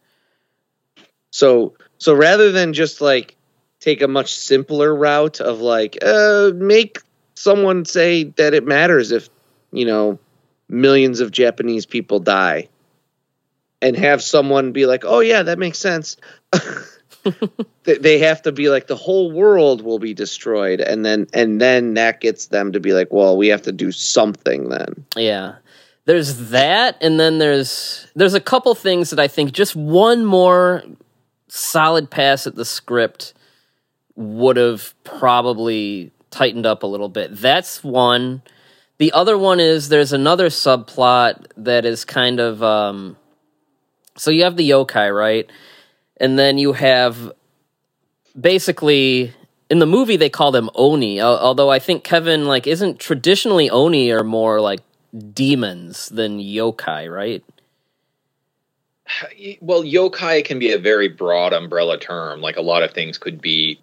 So 1.30 1.74
so 1.98 2.14
rather 2.14 2.52
than 2.52 2.72
just 2.72 3.00
like 3.00 3.36
take 3.80 4.02
a 4.02 4.08
much 4.08 4.34
simpler 4.34 4.94
route 4.94 5.40
of 5.40 5.60
like 5.60 5.98
uh 6.02 6.50
make 6.54 6.98
someone 7.34 7.84
say 7.84 8.24
that 8.24 8.54
it 8.54 8.66
matters 8.66 9.12
if 9.12 9.28
you 9.72 9.84
know 9.84 10.18
millions 10.68 11.20
of 11.20 11.30
Japanese 11.30 11.86
people 11.86 12.20
die 12.20 12.68
and 13.82 13.96
have 13.96 14.22
someone 14.22 14.72
be 14.72 14.86
like 14.86 15.04
oh 15.04 15.20
yeah 15.20 15.42
that 15.42 15.58
makes 15.58 15.78
sense 15.78 16.16
They- 17.84 18.18
have 18.18 18.42
to 18.42 18.52
be 18.52 18.68
like 18.68 18.86
the 18.86 18.96
whole 18.96 19.32
world 19.32 19.82
will 19.82 19.98
be 19.98 20.14
destroyed 20.14 20.80
and 20.80 21.04
then 21.04 21.26
and 21.32 21.60
then 21.60 21.94
that 21.94 22.20
gets 22.20 22.46
them 22.46 22.72
to 22.72 22.80
be 22.80 22.92
like 22.92 23.08
well 23.12 23.36
we 23.36 23.48
have 23.48 23.62
to 23.62 23.72
do 23.72 23.92
something 23.92 24.68
then 24.68 25.06
Yeah. 25.16 25.56
There's 26.06 26.50
that 26.50 26.96
and 27.00 27.20
then 27.20 27.38
there's 27.38 28.06
there's 28.16 28.34
a 28.34 28.40
couple 28.40 28.74
things 28.74 29.10
that 29.10 29.20
I 29.20 29.28
think 29.28 29.52
just 29.52 29.76
one 29.76 30.24
more 30.24 30.82
solid 31.48 32.10
pass 32.10 32.46
at 32.46 32.54
the 32.56 32.64
script 32.64 33.34
would 34.16 34.56
have 34.56 34.94
probably 35.04 36.10
tightened 36.30 36.66
up 36.66 36.82
a 36.82 36.86
little 36.86 37.08
bit. 37.08 37.36
That's 37.36 37.82
one. 37.84 38.42
The 38.98 39.12
other 39.12 39.38
one 39.38 39.60
is 39.60 39.88
there's 39.88 40.12
another 40.12 40.48
subplot 40.48 41.46
that 41.56 41.84
is 41.84 42.04
kind 42.04 42.40
of 42.40 42.62
um 42.62 43.16
so 44.16 44.30
you 44.30 44.42
have 44.44 44.56
the 44.56 44.68
yokai, 44.68 45.14
right? 45.14 45.50
And 46.20 46.38
then 46.38 46.58
you 46.58 46.74
have 46.74 47.32
basically 48.38 49.34
in 49.68 49.78
the 49.78 49.86
movie 49.86 50.16
they 50.16 50.30
call 50.30 50.52
them 50.52 50.70
oni 50.76 51.20
although 51.20 51.68
i 51.68 51.80
think 51.80 52.04
kevin 52.04 52.46
like 52.46 52.68
isn't 52.68 53.00
traditionally 53.00 53.68
oni 53.68 54.12
are 54.12 54.22
more 54.22 54.60
like 54.60 54.78
demons 55.32 56.08
than 56.10 56.38
yokai 56.38 57.12
right 57.12 57.42
Well, 59.60 59.82
yokai 59.82 60.44
can 60.44 60.58
be 60.58 60.72
a 60.72 60.78
very 60.78 61.08
broad 61.08 61.52
umbrella 61.52 61.98
term. 61.98 62.40
Like 62.40 62.56
a 62.56 62.62
lot 62.62 62.82
of 62.82 62.92
things 62.92 63.18
could 63.18 63.40
be 63.40 63.80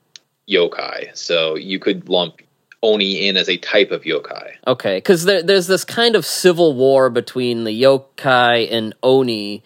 yokai. 0.50 1.16
So 1.16 1.56
you 1.56 1.80
could 1.80 2.10
lump 2.10 2.42
oni 2.84 3.28
in 3.28 3.38
as 3.38 3.50
a 3.50 3.58
type 3.58 3.92
of 3.92 4.04
yokai. 4.04 4.52
okay 4.68 4.98
because 4.98 5.26
there, 5.26 5.42
there's 5.42 5.66
this 5.66 5.84
kind 5.84 6.16
of 6.16 6.26
civil 6.26 6.76
war 6.76 7.10
between 7.10 7.64
the 7.64 7.82
yokai 7.82 8.72
and 8.72 8.94
oni 9.02 9.64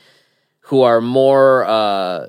who 0.61 0.81
are 0.81 1.01
more 1.01 1.65
uh 1.65 2.27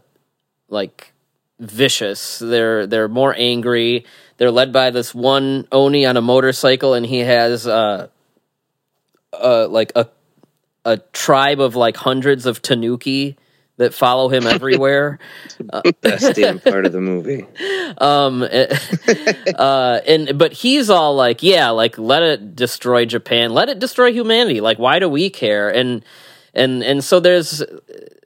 like 0.73 1.13
vicious. 1.61 2.39
They're 2.41 2.87
they're 2.87 3.09
more 3.09 3.35
angry. 3.37 4.05
They're 4.39 4.51
led 4.51 4.73
by 4.73 4.91
this 4.91 5.15
one 5.15 5.69
oni 5.71 6.05
on 6.07 6.17
a 6.17 6.23
motorcycle 6.23 6.95
and 6.95 7.07
he 7.07 7.19
has 7.19 7.67
uh 7.67 8.09
uh 9.33 9.69
like 9.69 9.93
a 9.95 10.09
a 10.85 10.97
tribe 11.13 11.61
of 11.61 11.77
like 11.77 11.97
hundreds 11.97 12.45
of 12.47 12.61
tanuki 12.61 13.37
that 13.77 13.95
follow 13.95 14.29
him 14.29 14.47
everywhere. 14.47 15.21
Best 16.01 16.35
damn 16.35 16.59
part 16.59 16.87
of 16.87 16.93
the 16.93 17.01
movie. 17.01 17.47
Um 17.99 18.43
uh 19.59 20.01
and 20.09 20.39
but 20.39 20.55
he's 20.55 20.89
all 20.89 21.15
like 21.15 21.43
yeah 21.43 21.69
like 21.71 21.99
let 21.99 22.23
it 22.23 22.57
destroy 22.57 23.05
japan. 23.05 23.53
Let 23.53 23.69
it 23.69 23.79
destroy 23.79 24.13
humanity. 24.13 24.63
Like 24.63 24.79
why 24.79 24.99
do 24.99 25.09
we 25.11 25.29
care? 25.29 25.69
And 25.69 26.03
and 26.55 26.83
and 26.83 27.03
so 27.03 27.21
there's 27.21 27.63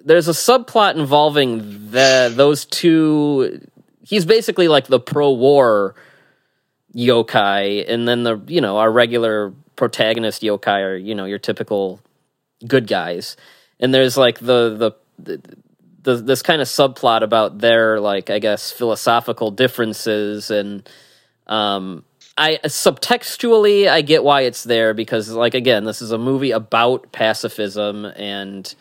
there's 0.04 0.28
a 0.28 0.32
subplot 0.32 0.96
involving 0.96 1.90
the 1.90 2.32
those 2.34 2.64
two 2.64 3.60
he's 4.02 4.24
basically 4.24 4.68
like 4.68 4.86
the 4.86 5.00
pro-war 5.00 5.94
yokai 6.94 7.84
and 7.88 8.08
then 8.08 8.22
the 8.22 8.40
you 8.46 8.60
know 8.60 8.78
our 8.78 8.90
regular 8.90 9.52
protagonist 9.76 10.42
yokai 10.42 10.82
are 10.82 10.96
you 10.96 11.14
know 11.14 11.24
your 11.24 11.38
typical 11.38 12.00
good 12.66 12.86
guys. 12.86 13.36
And 13.80 13.92
there's 13.92 14.16
like 14.16 14.38
the 14.38 14.94
the, 15.18 15.40
the, 16.02 16.16
this 16.16 16.42
kind 16.42 16.62
of 16.62 16.68
subplot 16.68 17.22
about 17.22 17.58
their 17.58 17.98
like 18.00 18.30
i 18.30 18.38
guess 18.38 18.70
philosophical 18.70 19.50
differences 19.50 20.50
and 20.50 20.88
um 21.48 22.04
i 22.38 22.58
subtextually 22.64 23.88
i 23.88 24.02
get 24.02 24.24
why 24.24 24.42
it's 24.42 24.64
there 24.64 24.94
because 24.94 25.30
like 25.30 25.54
again 25.54 25.84
this 25.84 26.02
is 26.02 26.12
a 26.12 26.18
movie 26.18 26.50
about 26.50 27.10
pacifism 27.12 28.04
and 28.04 28.74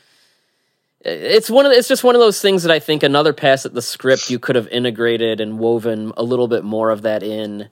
it's 1.02 1.52
one 1.52 1.66
of 1.68 1.72
the, 1.72 1.78
it's 1.78 1.88
just 1.88 2.04
one 2.04 2.16
of 2.16 2.22
those 2.22 2.42
things 2.42 2.64
that 2.64 2.72
i 2.72 2.80
think 2.80 3.04
another 3.04 3.34
pass 3.34 3.66
at 3.66 3.74
the 3.74 3.82
script 3.82 4.30
you 4.30 4.40
could 4.40 4.56
have 4.56 4.68
integrated 4.70 5.40
and 5.40 5.60
woven 5.60 6.12
a 6.18 6.24
little 6.24 6.48
bit 6.48 6.64
more 6.64 6.90
of 6.90 7.04
that 7.04 7.24
in 7.24 7.70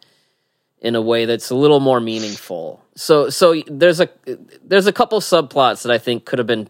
in 0.84 0.96
a 0.96 1.02
way 1.02 1.26
that's 1.26 1.50
a 1.50 1.56
little 1.56 1.80
more 1.80 2.00
meaningful. 2.00 2.84
So 2.96 3.30
so 3.30 3.64
there's 3.68 4.02
a 4.02 4.10
there's 4.64 4.86
a 4.86 4.94
couple 4.94 5.20
subplots 5.22 5.84
that 5.84 5.92
i 5.92 5.98
think 5.98 6.26
could 6.26 6.38
have 6.38 6.48
been 6.48 6.70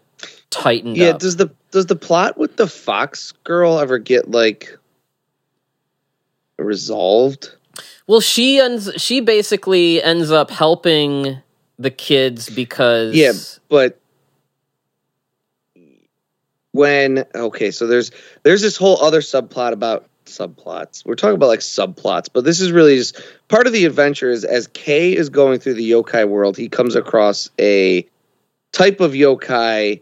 tightened 0.52 0.96
yeah 0.96 1.10
up. 1.10 1.20
does 1.20 1.36
the 1.36 1.52
does 1.72 1.88
the 1.88 1.96
plot 1.96 2.38
with 2.38 2.56
the 2.56 2.68
fox 2.68 3.34
girl 3.44 3.80
ever 3.80 3.98
get 3.98 4.30
like 4.30 4.78
resolved 6.58 7.56
Well, 8.08 8.22
she 8.22 8.60
ends. 8.60 8.92
She 8.98 9.22
basically 9.22 10.04
ends 10.04 10.32
up 10.32 10.50
helping 10.50 11.38
the 11.80 11.92
kids 11.92 12.50
because 12.50 13.16
Yeah, 13.16 13.34
but 13.70 14.00
when 16.72 17.26
okay, 17.34 17.72
so 17.72 17.88
there's 17.88 18.12
there's 18.44 18.62
this 18.62 18.76
whole 18.76 19.02
other 19.02 19.22
subplot 19.22 19.72
about 19.72 20.08
subplots. 20.26 21.06
We're 21.06 21.16
talking 21.16 21.36
about 21.36 21.48
like 21.48 21.60
subplots, 21.60 22.30
but 22.32 22.44
this 22.44 22.60
is 22.60 22.72
really 22.72 22.98
just 22.98 23.22
part 23.48 23.68
of 23.68 23.74
the 23.74 23.86
adventure 23.86 24.30
is 24.30 24.44
as 24.44 24.68
Kei 24.68 25.16
is 25.16 25.30
going 25.30 25.60
through 25.60 25.76
the 25.76 25.90
yokai 25.90 26.28
world, 26.28 26.58
he 26.58 26.70
comes 26.70 26.96
across 26.96 27.50
a 27.60 28.06
type 28.72 29.00
of 29.00 29.12
yokai 29.12 30.02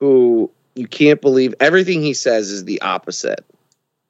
who 0.00 0.50
you 0.74 0.86
can't 0.86 1.20
believe 1.20 1.54
everything 1.60 2.02
he 2.02 2.14
says 2.14 2.50
is 2.50 2.64
the 2.64 2.80
opposite. 2.80 3.44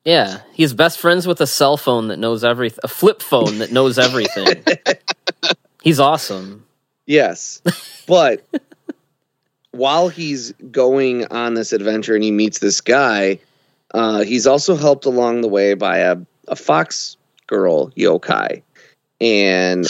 Yeah, 0.05 0.41
he's 0.53 0.75
best 0.75 0.99
friends 0.99 1.27
with 1.27 1.41
a 1.41 1.47
cell 1.47 1.77
phone 1.77 2.09
that 2.09 2.19
knows 2.19 2.43
everything, 2.43 2.81
a 2.83 2.89
flip 2.89 3.23
phone 3.23 3.59
that 3.59 3.71
knows 3.71 3.99
everything. 3.99 4.65
he's 5.83 6.01
awesome. 6.01 6.67
Yes. 7.07 7.63
But 8.07 8.45
while 9.71 10.09
he's 10.09 10.53
going 10.71 11.27
on 11.27 11.55
this 11.55 11.73
adventure 11.73 12.15
and 12.15 12.25
he 12.25 12.33
meets 12.33 12.59
this 12.59 12.81
guy, 12.81 13.39
uh, 13.95 14.23
he's 14.23 14.47
also 14.47 14.75
helped 14.77 15.07
along 15.07 15.41
the 15.41 15.49
way 15.49 15.75
by 15.75 15.99
a, 15.99 16.17
a 16.49 16.57
fox 16.57 17.17
girl 17.47 17.91
yokai. 17.91 18.63
And 19.21 19.87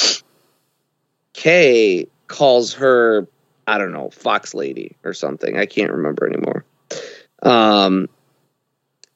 Kei 1.33 2.09
calls 2.27 2.75
her, 2.75 3.27
I 3.67 3.79
don't 3.79 3.93
know, 3.93 4.11
Fox 4.11 4.53
Lady 4.53 4.97
or 5.05 5.15
something. 5.15 5.57
I 5.57 5.67
can't 5.67 5.93
remember 5.93 6.27
anymore. 6.27 6.65
Um, 7.43 8.09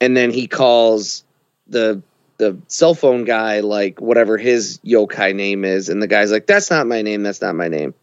and 0.01 0.17
then 0.17 0.31
he 0.31 0.47
calls 0.47 1.25
the 1.69 2.03
the 2.39 2.59
cell 2.69 2.95
phone 2.95 3.25
guy 3.25 3.61
like 3.61 4.01
whatever 4.01 4.37
his 4.37 4.79
yokai 4.85 5.35
name 5.35 5.65
is. 5.65 5.89
And 5.89 6.03
the 6.03 6.07
guy's 6.07 6.31
like 6.31 6.47
that's 6.47 6.71
not 6.71 6.87
my 6.87 7.03
name. 7.03 7.23
That's 7.23 7.41
not 7.41 7.55
my 7.55 7.69
name. 7.69 7.95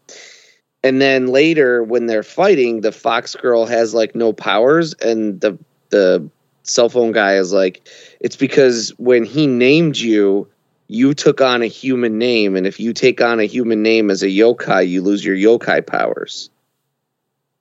And 0.82 1.00
then 1.00 1.28
later 1.28 1.82
when 1.82 2.06
they're 2.06 2.22
fighting 2.22 2.80
the 2.80 2.92
fox 2.92 3.34
girl 3.36 3.66
has 3.66 3.94
like 3.94 4.14
no 4.14 4.32
powers. 4.32 4.94
And 4.94 5.40
the 5.40 5.58
the 5.90 6.28
cell 6.64 6.88
phone 6.88 7.12
guy 7.12 7.36
is 7.36 7.52
like 7.52 7.88
it's 8.20 8.36
because 8.36 8.90
when 8.98 9.24
he 9.24 9.46
named 9.46 9.96
you 9.96 10.48
you 10.86 11.14
took 11.14 11.40
on 11.40 11.62
a 11.62 11.66
human 11.66 12.18
name. 12.18 12.56
And 12.56 12.66
if 12.66 12.80
you 12.80 12.92
take 12.92 13.20
on 13.20 13.40
a 13.40 13.44
human 13.44 13.82
name 13.82 14.10
as 14.10 14.22
a 14.22 14.28
yokai 14.28 14.88
you 14.88 15.02
lose 15.02 15.24
your 15.24 15.36
yokai 15.36 15.86
powers. 15.86 16.50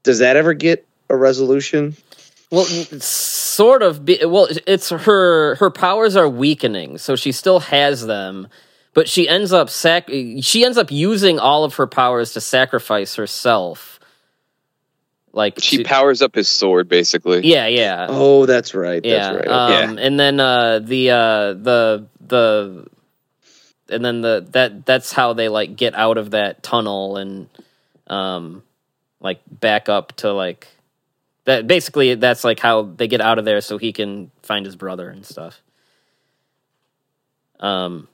Does 0.02 0.20
that 0.20 0.36
ever 0.36 0.54
get 0.54 0.86
a 1.10 1.16
resolution 1.16 1.96
Well, 2.54 2.66
sort 2.66 3.82
of. 3.82 4.06
Be, 4.06 4.20
well, 4.26 4.48
it's 4.68 4.90
her. 4.90 5.56
Her 5.56 5.72
powers 5.72 6.16
are 6.16 6.30
weakening, 6.30 7.00
so 7.00 7.16
she 7.16 7.32
still 7.32 7.60
has 7.62 8.06
them, 8.06 8.48
but 8.94 9.10
she 9.10 9.28
ends 9.28 9.52
up 9.52 9.72
sac. 9.72 10.08
She 10.10 10.64
ends 10.64 10.78
up 10.78 10.92
using 10.92 11.40
all 11.40 11.64
of 11.64 11.76
her 11.76 11.88
powers 11.88 12.34
to 12.34 12.42
sacrifice 12.42 13.16
herself. 13.16 14.00
Like 15.32 15.56
She 15.62 15.78
to- 15.78 15.84
powers 15.84 16.22
up 16.22 16.36
his 16.36 16.48
sword, 16.48 16.88
basically. 16.88 17.42
yeah, 17.44 17.66
yeah. 17.66 18.06
oh 18.08 18.46
that's 18.46 18.76
right 18.76 19.04
yeah. 19.04 19.34
that's 19.34 19.48
right 19.48 19.82
Um, 19.82 19.98
And 19.98 20.20
then 20.20 20.40
uh, 20.40 20.78
the 20.78 21.10
uh, 21.10 21.54
the 21.54 22.06
the 22.22 22.86
and 23.90 24.06
then 24.06 24.22
the 24.22 24.46
that 24.52 24.86
that's 24.86 25.12
how 25.12 25.34
they 25.34 25.50
like 25.50 25.76
get 25.76 25.96
out 25.96 26.20
of 26.20 26.32
that 26.32 26.62
tunnel 26.62 27.18
and 27.18 27.50
um 28.06 28.62
like 29.22 29.40
back 29.50 29.90
up 29.90 30.16
to 30.18 30.32
like 30.32 30.68
that 31.46 31.68
basically 31.68 32.16
that's 32.16 32.44
like 32.44 32.60
how 32.60 32.84
they 32.84 33.08
get 33.08 33.22
out 33.22 33.40
of 33.40 33.46
there 33.46 33.62
so 33.62 33.78
he 33.78 33.92
can 33.92 34.32
find 34.42 34.66
his 34.66 34.76
brother 34.76 35.10
and 35.10 35.26
stuff. 35.26 35.62
Um 37.60 38.08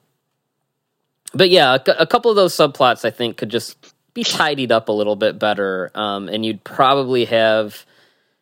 but 1.33 1.49
yeah, 1.49 1.75
a, 1.75 1.91
a 1.99 2.07
couple 2.07 2.31
of 2.31 2.35
those 2.35 2.55
subplots 2.55 3.05
I 3.05 3.11
think 3.11 3.37
could 3.37 3.49
just 3.49 3.93
be 4.13 4.23
tidied 4.23 4.71
up 4.71 4.89
a 4.89 4.93
little 4.93 5.15
bit 5.15 5.37
better 5.39 5.91
um 5.95 6.29
and 6.29 6.45
you'd 6.45 6.63
probably 6.63 7.25
have 7.25 7.85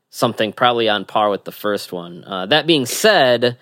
something 0.10 0.54
probably 0.54 0.90
on 0.90 1.06
par 1.06 1.30
with 1.30 1.44
the 1.44 1.52
first 1.52 1.92
one. 1.92 2.24
Uh, 2.24 2.46
that 2.48 2.66
being 2.68 2.86
said, 2.86 3.58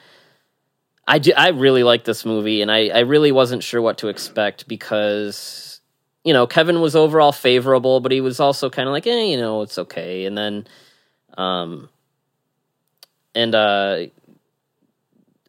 I, 1.07 1.19
do, 1.19 1.34
I 1.35 1.49
really 1.49 1.84
like 1.84 2.03
this 2.03 2.26
movie, 2.26 2.61
and 2.61 2.72
I, 2.72 2.88
I 2.88 2.99
really 2.99 3.31
wasn't 3.31 3.64
sure 3.64 3.81
what 3.81 3.99
to 3.99 4.07
expect 4.07 4.68
because, 4.68 5.81
you 6.23 6.34
know, 6.34 6.47
Kevin 6.47 6.81
was 6.81 6.95
overall 6.95 7.31
favorable, 7.31 7.99
but 7.99 8.11
he 8.11 8.22
was 8.22 8.39
also 8.39 8.69
kind 8.69 8.88
of 8.88 8.93
like, 8.93 9.06
eh, 9.06 9.23
you 9.26 9.38
know, 9.38 9.61
it's 9.61 9.77
okay. 9.77 10.26
And 10.26 10.38
then, 10.38 10.65
um, 11.38 11.90
and, 13.34 13.53
uh, 13.53 14.06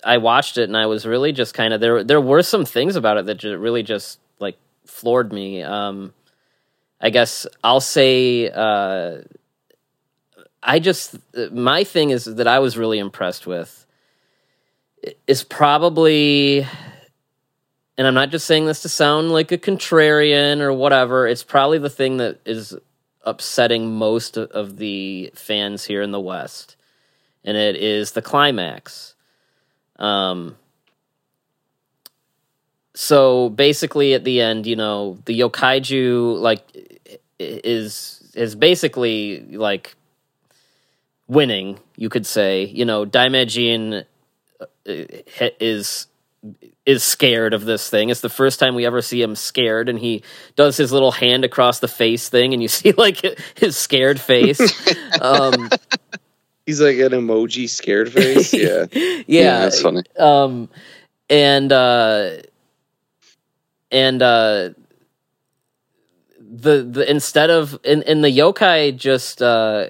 I 0.05 0.19
watched 0.19 0.57
it 0.57 0.65
and 0.65 0.77
I 0.77 0.87
was 0.87 1.05
really 1.05 1.33
just 1.33 1.53
kind 1.53 1.75
of 1.75 1.81
there. 1.81 2.05
There 2.05 2.21
were 2.21 2.43
some 2.43 2.65
things 2.65 2.95
about 2.95 3.17
it 3.17 3.27
that 3.27 3.43
really 3.43 3.83
just 3.83 4.21
like 4.39 4.57
floored 4.85 5.33
me. 5.33 5.63
Um, 5.63 6.15
I 7.01 7.11
guess 7.11 7.47
I'll 7.63 7.81
say 7.81 8.49
uh, 8.49 9.19
I 10.63 10.79
just 10.79 11.17
my 11.53 11.85
thing 11.85 12.11
is 12.11 12.25
that 12.25 12.47
I 12.47 12.61
was 12.61 12.79
really 12.79 12.99
impressed 12.99 13.47
with 13.47 13.85
is 15.27 15.45
probably 15.45 16.67
and 17.99 18.07
I'm 18.07 18.15
not 18.15 18.31
just 18.31 18.47
saying 18.47 18.67
this 18.67 18.83
to 18.83 18.89
sound 18.89 19.33
like 19.33 19.53
a 19.53 19.59
contrarian 19.59 20.61
or 20.61 20.73
whatever, 20.73 21.27
it's 21.27 21.45
probably 21.45 21.79
the 21.79 21.91
thing 21.91 22.19
that 22.19 22.41
is 22.45 22.77
upsetting 23.27 23.95
most 23.95 24.39
of- 24.39 24.79
the 24.79 25.31
fans 25.35 25.85
here 25.85 26.01
in 26.01 26.13
the 26.13 26.21
West. 26.21 26.77
And 27.45 27.57
it 27.57 27.77
is 27.77 28.13
the 28.13 28.23
climax. 28.23 29.15
Um 29.99 30.57
so 32.95 33.51
basically 33.51 34.15
at 34.15 34.25
the 34.25 34.41
end, 34.41 34.67
you 34.67 34.77
know, 34.77 35.19
the 35.27 35.39
yokaiju 35.39 36.41
like 36.41 36.63
is 37.39 38.23
is 38.35 38.55
basically 38.55 39.41
like 39.57 39.97
winning, 41.29 41.79
you 41.97 42.09
could 42.09 42.27
say. 42.27 42.65
You 42.65 42.85
know, 42.85 43.05
Daimajin 43.05 44.05
uh, 44.61 44.67
is 44.87 46.07
is 46.85 47.03
scared 47.03 47.55
of 47.55 47.65
this 47.65 47.91
thing. 47.91 48.11
It's 48.11 48.21
the 48.21 48.29
first 48.29 48.61
time 48.61 48.75
we 48.75 48.87
ever 48.87 49.03
see 49.03 49.21
him 49.23 49.35
scared, 49.35 49.89
and 49.89 49.99
he 49.99 50.23
does 50.55 50.77
his 50.77 50.93
little 50.93 51.13
hand 51.13 51.45
across 51.45 51.81
the 51.81 51.89
face 51.89 52.29
thing, 52.29 52.53
and 52.53 52.63
you 52.63 52.69
see 52.81 52.93
like 52.93 53.23
his 53.57 53.77
scared 53.77 54.21
face. 54.21 54.61
um, 55.21 55.69
He's 56.67 56.81
like 56.81 56.97
an 56.99 57.13
emoji 57.13 57.69
scared 57.69 58.13
face. 58.13 58.53
Yeah. 58.55 58.87
yeah, 59.27 59.59
that's 59.61 59.81
funny. 59.81 60.03
um 60.19 60.69
and 61.31 61.73
uh 61.73 62.31
and 63.91 64.23
uh 64.23 64.71
the 66.41 66.83
the 66.83 67.09
instead 67.11 67.51
of 67.51 67.79
in 67.85 68.03
in 68.03 68.21
the 68.23 68.29
yokai 68.29 68.97
just 68.97 69.43
uh 69.43 69.87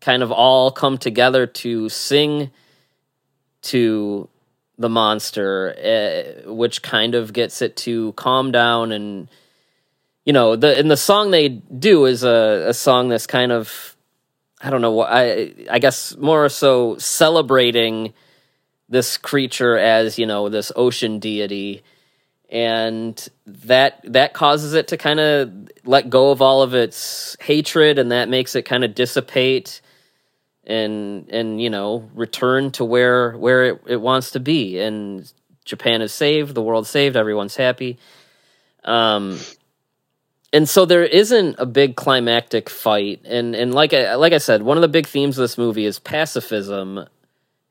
kind 0.00 0.22
of 0.22 0.30
all 0.32 0.70
come 0.72 0.98
together 0.98 1.46
to 1.46 1.88
sing 1.88 2.50
to 3.62 4.28
the 4.78 4.88
monster 4.88 5.74
uh, 6.46 6.52
which 6.52 6.82
kind 6.82 7.14
of 7.14 7.32
gets 7.32 7.62
it 7.62 7.76
to 7.76 8.12
calm 8.12 8.52
down 8.52 8.92
and 8.92 9.28
you 10.24 10.32
know 10.32 10.56
the 10.56 10.78
and 10.78 10.90
the 10.90 10.96
song 10.96 11.30
they 11.30 11.48
do 11.48 12.04
is 12.04 12.24
a, 12.24 12.66
a 12.68 12.74
song 12.74 13.08
that's 13.08 13.26
kind 13.26 13.52
of 13.52 13.96
I 14.60 14.70
don't 14.70 14.82
know 14.82 15.00
I 15.00 15.52
I 15.70 15.78
guess 15.78 16.16
more 16.16 16.48
so 16.48 16.98
celebrating 16.98 18.12
this 18.88 19.16
creature 19.16 19.76
as 19.76 20.18
you 20.18 20.26
know 20.26 20.48
this 20.48 20.72
ocean 20.76 21.18
deity. 21.18 21.82
And 22.48 23.28
that 23.46 24.00
that 24.04 24.32
causes 24.32 24.74
it 24.74 24.88
to 24.88 24.96
kind 24.96 25.18
of 25.18 25.52
let 25.84 26.08
go 26.08 26.30
of 26.30 26.40
all 26.40 26.62
of 26.62 26.74
its 26.74 27.36
hatred 27.40 27.98
and 27.98 28.12
that 28.12 28.28
makes 28.28 28.54
it 28.54 28.62
kind 28.62 28.84
of 28.84 28.94
dissipate 28.94 29.80
and 30.66 31.28
and 31.30 31.60
you 31.60 31.70
know 31.70 32.08
return 32.14 32.70
to 32.72 32.84
where 32.84 33.36
where 33.36 33.64
it, 33.64 33.82
it 33.86 34.00
wants 34.00 34.32
to 34.32 34.40
be. 34.40 34.78
And 34.78 35.30
Japan 35.64 36.02
is 36.02 36.12
saved 36.12 36.54
the 36.54 36.62
world's 36.62 36.90
saved 36.90 37.16
everyone's 37.16 37.56
happy. 37.56 37.98
Um 38.84 39.38
and 40.52 40.68
so 40.68 40.84
there 40.86 41.04
isn't 41.04 41.56
a 41.58 41.66
big 41.66 41.96
climactic 41.96 42.70
fight. 42.70 43.20
And 43.24 43.54
and 43.54 43.74
like 43.74 43.92
I, 43.92 44.14
like 44.14 44.32
I 44.32 44.38
said 44.38 44.62
one 44.62 44.76
of 44.76 44.82
the 44.82 44.88
big 44.88 45.06
themes 45.06 45.38
of 45.38 45.42
this 45.42 45.58
movie 45.58 45.86
is 45.86 45.98
pacifism. 45.98 47.06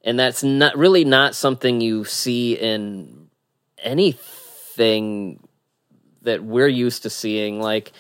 And 0.04 0.20
that's 0.20 0.44
not 0.44 0.78
really 0.78 1.04
not 1.04 1.34
something 1.34 1.82
you 1.82 2.06
see 2.06 2.54
in 2.54 3.28
anything 3.80 5.40
that 6.22 6.44
we're 6.44 6.68
used 6.68 7.04
to 7.04 7.10
seeing. 7.10 7.60
Like 7.60 7.92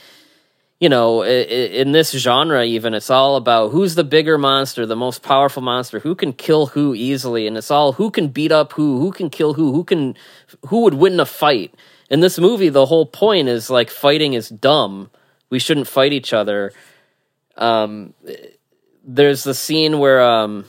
you 0.86 0.90
know 0.90 1.26
in 1.26 1.94
this 1.94 2.12
genre 2.12 2.64
even 2.64 2.94
it's 2.94 3.10
all 3.10 3.38
about 3.38 3.72
who's 3.72 3.95
the 3.95 4.03
bigger 4.03 4.38
monster 4.38 4.86
the 4.86 4.95
most 4.95 5.24
powerful 5.24 5.64
monster 5.64 5.99
who 5.99 6.14
can 6.14 6.32
kill 6.32 6.68
who 6.68 6.94
easily 6.94 7.48
and 7.48 7.57
it's 7.57 7.72
all 7.72 7.94
who 7.94 8.12
can 8.12 8.28
beat 8.28 8.52
up 8.52 8.74
who 8.74 8.99
who 8.99 9.12
can 9.12 9.32
kill 9.32 9.56
who 9.56 9.72
who 9.72 9.84
can 9.84 10.16
who 10.68 10.82
would 10.82 10.94
win 10.94 11.20
a 11.20 11.26
fight. 11.26 11.74
In 12.12 12.20
this 12.20 12.38
movie 12.38 12.70
the 12.70 12.86
whole 12.86 13.07
point 13.07 13.48
is 13.48 13.72
like 13.72 13.90
fighting 13.90 14.34
is 14.34 14.48
dumb. 14.48 15.10
We 15.49 15.57
shouldn't 15.57 15.88
fight 15.88 16.14
each 16.14 16.34
other. 16.34 16.72
Um 17.57 18.14
there's 19.03 19.44
the 19.44 19.56
scene 19.56 19.98
where 19.98 20.22
um 20.22 20.66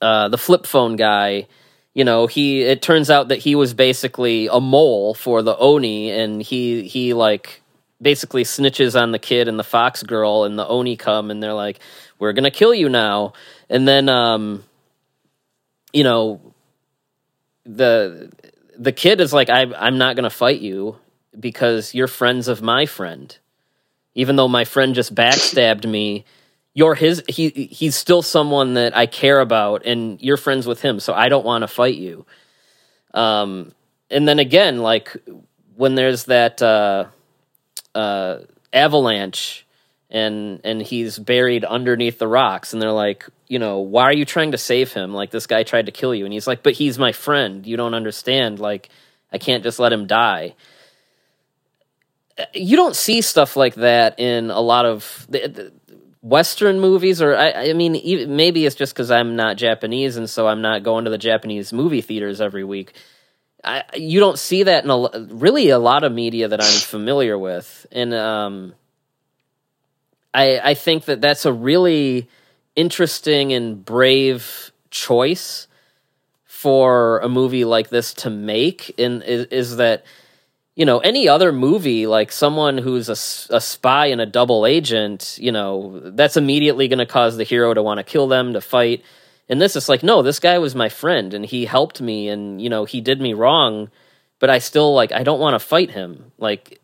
uh 0.00 0.28
the 0.28 0.38
flip 0.38 0.66
phone 0.66 0.94
guy 0.94 1.48
you 1.94 2.04
know 2.04 2.28
he 2.28 2.62
it 2.62 2.80
turns 2.80 3.10
out 3.10 3.26
that 3.26 3.40
he 3.40 3.56
was 3.56 3.74
basically 3.74 4.46
a 4.46 4.60
mole 4.60 5.14
for 5.14 5.42
the 5.42 5.56
oni 5.56 6.12
and 6.12 6.40
he 6.40 6.86
he 6.86 7.12
like 7.12 7.60
basically 8.00 8.44
snitches 8.44 9.00
on 9.00 9.12
the 9.12 9.18
kid 9.18 9.48
and 9.48 9.58
the 9.58 9.64
fox 9.64 10.02
girl 10.02 10.44
and 10.44 10.58
the 10.58 10.66
oni 10.66 10.96
come 10.96 11.30
and 11.30 11.42
they're 11.42 11.54
like 11.54 11.80
we're 12.18 12.32
gonna 12.32 12.50
kill 12.50 12.74
you 12.74 12.88
now. 12.88 13.32
And 13.68 13.86
then 13.86 14.08
um 14.08 14.64
you 15.92 16.04
know 16.04 16.40
the 17.64 18.30
the 18.76 18.92
kid 18.92 19.20
is 19.20 19.32
like 19.32 19.48
I, 19.48 19.62
i'm 19.78 19.96
not 19.96 20.16
gonna 20.16 20.30
fight 20.30 20.60
you 20.60 20.96
because 21.38 21.94
you're 21.94 22.08
friends 22.08 22.48
of 22.48 22.62
my 22.62 22.86
friend. 22.86 23.36
Even 24.16 24.36
though 24.36 24.48
my 24.48 24.64
friend 24.64 24.94
just 24.94 25.14
backstabbed 25.14 25.86
me 25.86 26.24
you're 26.74 26.96
his 26.96 27.22
he 27.28 27.50
he's 27.50 27.94
still 27.94 28.20
someone 28.20 28.74
that 28.74 28.96
I 28.96 29.06
care 29.06 29.40
about 29.40 29.86
and 29.86 30.20
you're 30.20 30.36
friends 30.36 30.66
with 30.66 30.82
him 30.82 30.98
so 31.00 31.14
I 31.14 31.28
don't 31.28 31.44
want 31.44 31.62
to 31.62 31.68
fight 31.68 31.94
you. 31.94 32.26
Um 33.14 33.72
and 34.10 34.26
then 34.28 34.40
again 34.40 34.78
like 34.78 35.16
when 35.76 35.94
there's 35.94 36.24
that 36.24 36.60
uh 36.60 37.06
uh 37.94 38.38
avalanche 38.72 39.66
and 40.10 40.60
and 40.64 40.82
he's 40.82 41.18
buried 41.18 41.64
underneath 41.64 42.18
the 42.18 42.28
rocks 42.28 42.72
and 42.72 42.80
they're 42.80 42.92
like 42.92 43.26
you 43.48 43.58
know 43.58 43.78
why 43.78 44.04
are 44.04 44.12
you 44.12 44.24
trying 44.24 44.52
to 44.52 44.58
save 44.58 44.92
him? 44.92 45.12
Like 45.12 45.30
this 45.30 45.46
guy 45.46 45.62
tried 45.62 45.86
to 45.86 45.92
kill 45.92 46.14
you. 46.14 46.24
And 46.24 46.32
he's 46.32 46.46
like 46.46 46.62
but 46.62 46.74
he's 46.74 46.98
my 46.98 47.12
friend. 47.12 47.66
You 47.66 47.76
don't 47.76 47.94
understand. 47.94 48.58
Like 48.58 48.88
I 49.32 49.38
can't 49.38 49.62
just 49.62 49.78
let 49.78 49.92
him 49.92 50.06
die. 50.06 50.54
You 52.52 52.76
don't 52.76 52.96
see 52.96 53.20
stuff 53.20 53.56
like 53.56 53.76
that 53.76 54.18
in 54.18 54.50
a 54.50 54.60
lot 54.60 54.86
of 54.86 55.26
the, 55.28 55.48
the 55.48 55.72
Western 56.24 56.80
movies, 56.80 57.20
or 57.20 57.36
I, 57.36 57.68
I 57.68 57.72
mean, 57.74 58.00
maybe 58.34 58.64
it's 58.64 58.74
just 58.74 58.94
because 58.94 59.10
I'm 59.10 59.36
not 59.36 59.58
Japanese 59.58 60.16
and 60.16 60.28
so 60.28 60.48
I'm 60.48 60.62
not 60.62 60.82
going 60.82 61.04
to 61.04 61.10
the 61.10 61.18
Japanese 61.18 61.70
movie 61.70 62.00
theaters 62.00 62.40
every 62.40 62.64
week. 62.64 62.94
I, 63.64 63.84
you 63.94 64.20
don't 64.20 64.38
see 64.38 64.64
that 64.64 64.84
in 64.84 64.90
a, 64.90 65.08
really 65.34 65.70
a 65.70 65.78
lot 65.78 66.04
of 66.04 66.12
media 66.12 66.48
that 66.48 66.60
I'm 66.60 66.80
familiar 66.80 67.38
with, 67.38 67.86
and 67.90 68.12
um, 68.12 68.74
I 70.32 70.60
I 70.62 70.74
think 70.74 71.06
that 71.06 71.20
that's 71.20 71.46
a 71.46 71.52
really 71.52 72.28
interesting 72.76 73.52
and 73.52 73.84
brave 73.84 74.72
choice 74.90 75.68
for 76.44 77.18
a 77.20 77.28
movie 77.28 77.64
like 77.64 77.88
this 77.88 78.14
to 78.14 78.30
make. 78.30 78.94
And 78.98 79.22
is, 79.22 79.46
is 79.46 79.76
that 79.76 80.04
you 80.74 80.84
know 80.84 80.98
any 80.98 81.28
other 81.28 81.52
movie 81.52 82.06
like 82.06 82.32
someone 82.32 82.78
who's 82.78 83.08
a 83.08 83.60
spy 83.60 84.06
and 84.06 84.20
a 84.20 84.26
double 84.26 84.66
agent 84.66 85.38
you 85.40 85.52
know 85.52 86.00
that's 86.04 86.36
immediately 86.36 86.88
going 86.88 86.98
to 86.98 87.06
cause 87.06 87.36
the 87.36 87.44
hero 87.44 87.72
to 87.74 87.82
want 87.82 87.98
to 87.98 88.04
kill 88.04 88.26
them 88.26 88.54
to 88.54 88.60
fight 88.60 89.04
and 89.48 89.60
this 89.60 89.76
is 89.76 89.88
like 89.88 90.02
no 90.02 90.22
this 90.22 90.40
guy 90.40 90.58
was 90.58 90.74
my 90.74 90.88
friend 90.88 91.34
and 91.34 91.44
he 91.46 91.64
helped 91.66 92.00
me 92.00 92.28
and 92.28 92.60
you 92.60 92.68
know 92.68 92.84
he 92.84 93.00
did 93.00 93.20
me 93.20 93.32
wrong 93.34 93.90
but 94.38 94.50
i 94.50 94.58
still 94.58 94.94
like 94.94 95.12
i 95.12 95.22
don't 95.22 95.40
want 95.40 95.54
to 95.54 95.58
fight 95.58 95.90
him 95.90 96.32
like 96.38 96.80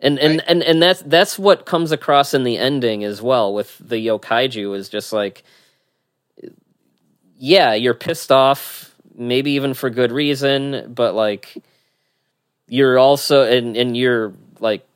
and 0.00 0.18
and, 0.18 0.38
Right. 0.38 0.44
and 0.48 0.62
and 0.62 0.82
that's 0.82 1.02
that's 1.02 1.38
what 1.38 1.66
comes 1.66 1.92
across 1.92 2.32
in 2.34 2.44
the 2.44 2.56
ending 2.58 3.04
as 3.04 3.20
well 3.20 3.52
with 3.52 3.76
the 3.78 3.96
yokaiju 4.06 4.74
is 4.76 4.88
just 4.88 5.12
like 5.12 5.42
yeah 7.36 7.74
you're 7.74 7.94
pissed 7.94 8.32
off 8.32 8.94
maybe 9.14 9.52
even 9.52 9.74
for 9.74 9.90
good 9.90 10.12
reason 10.12 10.92
but 10.94 11.14
like 11.14 11.62
you're 12.68 12.98
also 12.98 13.42
and 13.42 13.76
and 13.76 13.96
you're 13.96 14.32
like 14.60 14.86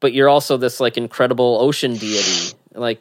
but 0.00 0.12
you're 0.12 0.28
also 0.28 0.56
this 0.56 0.80
like 0.80 0.96
incredible 0.96 1.58
ocean 1.60 1.96
deity 1.96 2.54
like 2.74 3.00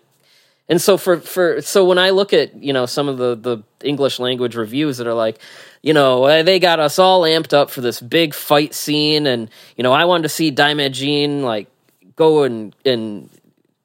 and 0.69 0.81
so 0.81 0.97
for 0.97 1.19
for 1.19 1.61
so 1.61 1.85
when 1.85 1.97
i 1.97 2.09
look 2.09 2.33
at 2.33 2.55
you 2.61 2.73
know 2.73 2.85
some 2.85 3.07
of 3.07 3.17
the 3.17 3.35
the 3.35 3.63
english 3.87 4.19
language 4.19 4.55
reviews 4.55 4.97
that 4.97 5.07
are 5.07 5.13
like 5.13 5.39
you 5.81 5.93
know 5.93 6.43
they 6.43 6.59
got 6.59 6.79
us 6.79 6.99
all 6.99 7.21
amped 7.21 7.53
up 7.53 7.69
for 7.69 7.81
this 7.81 7.99
big 7.99 8.33
fight 8.33 8.73
scene 8.73 9.27
and 9.27 9.49
you 9.75 9.83
know 9.83 9.91
i 9.91 10.05
wanted 10.05 10.23
to 10.23 10.29
see 10.29 10.51
daimajin 10.51 11.41
like 11.41 11.67
go 12.15 12.43
and 12.43 12.75
and 12.85 13.29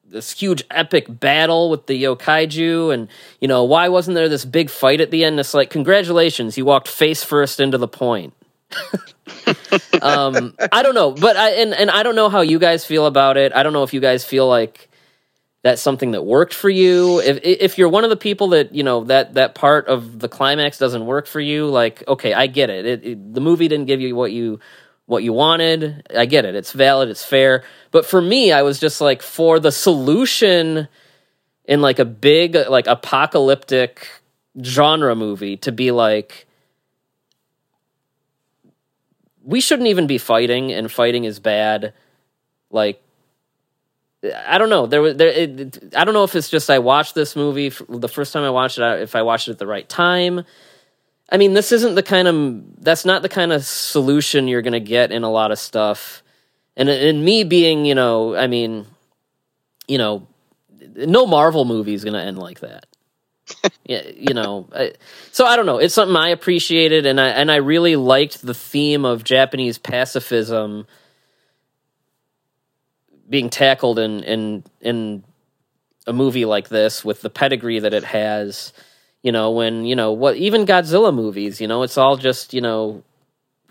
this 0.09 0.31
huge 0.31 0.63
epic 0.71 1.05
battle 1.07 1.69
with 1.69 1.85
the 1.85 2.03
yokaiju 2.03 2.93
and 2.93 3.07
you 3.39 3.47
know 3.47 3.63
why 3.63 3.89
wasn't 3.89 4.15
there 4.15 4.29
this 4.29 4.45
big 4.45 4.69
fight 4.69 5.01
at 5.01 5.11
the 5.11 5.23
end? 5.23 5.39
It's 5.39 5.53
like 5.53 5.69
congratulations 5.69 6.57
you 6.57 6.65
walked 6.65 6.87
face 6.87 7.23
first 7.23 7.59
into 7.59 7.77
the 7.77 7.87
point. 7.87 8.33
Um 10.01 10.55
i 10.71 10.81
don't 10.81 10.95
know 10.95 11.11
but 11.11 11.35
i 11.35 11.51
and, 11.51 11.73
and 11.73 11.91
i 11.91 12.03
don't 12.03 12.15
know 12.15 12.29
how 12.29 12.41
you 12.41 12.57
guys 12.57 12.85
feel 12.85 13.05
about 13.05 13.37
it. 13.37 13.53
I 13.53 13.63
don't 13.63 13.73
know 13.73 13.83
if 13.83 13.93
you 13.93 13.99
guys 13.99 14.23
feel 14.23 14.47
like 14.47 14.88
that's 15.69 15.83
something 15.83 16.11
that 16.11 16.25
worked 16.25 16.55
for 16.55 16.69
you. 16.69 17.19
If 17.19 17.39
if 17.43 17.77
you're 17.77 17.89
one 17.89 18.03
of 18.03 18.09
the 18.09 18.17
people 18.17 18.49
that 18.49 18.73
you 18.73 18.81
know 18.81 19.03
that 19.03 19.35
that 19.35 19.53
part 19.53 19.87
of 19.87 20.17
the 20.17 20.27
climax 20.27 20.79
doesn't 20.79 21.05
work 21.05 21.27
for 21.27 21.39
you, 21.39 21.67
like 21.67 22.03
okay, 22.07 22.33
I 22.33 22.47
get 22.47 22.71
it. 22.71 22.85
It, 22.87 23.05
it. 23.05 23.33
The 23.33 23.41
movie 23.41 23.67
didn't 23.67 23.85
give 23.85 24.01
you 24.01 24.15
what 24.15 24.31
you 24.31 24.59
what 25.05 25.21
you 25.23 25.31
wanted. 25.31 26.07
I 26.15 26.25
get 26.25 26.45
it. 26.45 26.55
It's 26.55 26.71
valid. 26.71 27.09
It's 27.09 27.23
fair. 27.23 27.63
But 27.91 28.07
for 28.07 28.19
me, 28.19 28.51
I 28.51 28.63
was 28.63 28.79
just 28.79 28.99
like 28.99 29.21
for 29.21 29.59
the 29.59 29.71
solution 29.71 30.87
in 31.65 31.81
like 31.81 31.99
a 31.99 32.05
big 32.05 32.55
like 32.55 32.87
apocalyptic 32.87 34.07
genre 34.63 35.15
movie 35.15 35.57
to 35.57 35.71
be 35.71 35.91
like 35.91 36.47
we 39.43 39.61
shouldn't 39.61 39.87
even 39.87 40.07
be 40.07 40.17
fighting 40.17 40.71
and 40.71 40.91
fighting 40.91 41.25
is 41.25 41.39
bad 41.39 41.93
like 42.71 43.01
I 44.23 44.57
don't 44.57 44.69
know. 44.69 44.85
There 44.85 45.01
was 45.01 45.15
there. 45.15 45.29
It, 45.29 45.93
I 45.95 46.03
don't 46.03 46.13
know 46.13 46.25
if 46.25 46.35
it's 46.35 46.49
just 46.49 46.69
I 46.69 46.79
watched 46.79 47.15
this 47.15 47.35
movie 47.35 47.69
the 47.87 48.09
first 48.09 48.33
time 48.33 48.43
I 48.43 48.49
watched 48.49 48.77
it. 48.77 49.01
If 49.01 49.15
I 49.15 49.21
watched 49.21 49.47
it 49.47 49.51
at 49.51 49.59
the 49.59 49.67
right 49.67 49.87
time. 49.87 50.43
I 51.31 51.37
mean, 51.37 51.53
this 51.53 51.71
isn't 51.71 51.95
the 51.95 52.03
kind 52.03 52.27
of 52.27 52.83
that's 52.83 53.05
not 53.05 53.21
the 53.21 53.29
kind 53.29 53.53
of 53.53 53.63
solution 53.63 54.47
you're 54.47 54.61
going 54.61 54.73
to 54.73 54.79
get 54.79 55.11
in 55.11 55.23
a 55.23 55.31
lot 55.31 55.51
of 55.51 55.59
stuff. 55.59 56.23
And 56.75 56.89
and 56.89 57.23
me 57.23 57.43
being, 57.43 57.85
you 57.85 57.95
know, 57.95 58.35
I 58.35 58.47
mean, 58.47 58.87
you 59.87 59.97
know, 59.97 60.27
no 60.95 61.25
Marvel 61.25 61.65
movie 61.65 61.93
is 61.93 62.03
going 62.03 62.15
to 62.15 62.21
end 62.21 62.37
like 62.37 62.59
that. 62.59 62.87
yeah, 63.85 64.03
you 64.15 64.33
know. 64.33 64.67
I, 64.75 64.93
so 65.31 65.45
I 65.45 65.55
don't 65.55 65.65
know. 65.65 65.77
It's 65.77 65.93
something 65.93 66.15
I 66.15 66.29
appreciated, 66.29 67.05
and 67.05 67.21
I 67.21 67.29
and 67.29 67.51
I 67.51 67.57
really 67.57 67.95
liked 67.95 68.41
the 68.41 68.53
theme 68.53 69.05
of 69.05 69.23
Japanese 69.23 69.77
pacifism 69.77 70.87
being 73.29 73.49
tackled 73.49 73.99
in 73.99 74.23
in 74.23 74.63
in 74.81 75.23
a 76.07 76.13
movie 76.13 76.45
like 76.45 76.69
this 76.69 77.05
with 77.05 77.21
the 77.21 77.29
pedigree 77.29 77.79
that 77.79 77.93
it 77.93 78.03
has 78.03 78.73
you 79.21 79.31
know 79.31 79.51
when 79.51 79.85
you 79.85 79.95
know 79.95 80.11
what 80.11 80.35
even 80.35 80.65
godzilla 80.65 81.13
movies 81.13 81.61
you 81.61 81.67
know 81.67 81.83
it's 81.83 81.97
all 81.97 82.17
just 82.17 82.53
you 82.53 82.61
know 82.61 83.03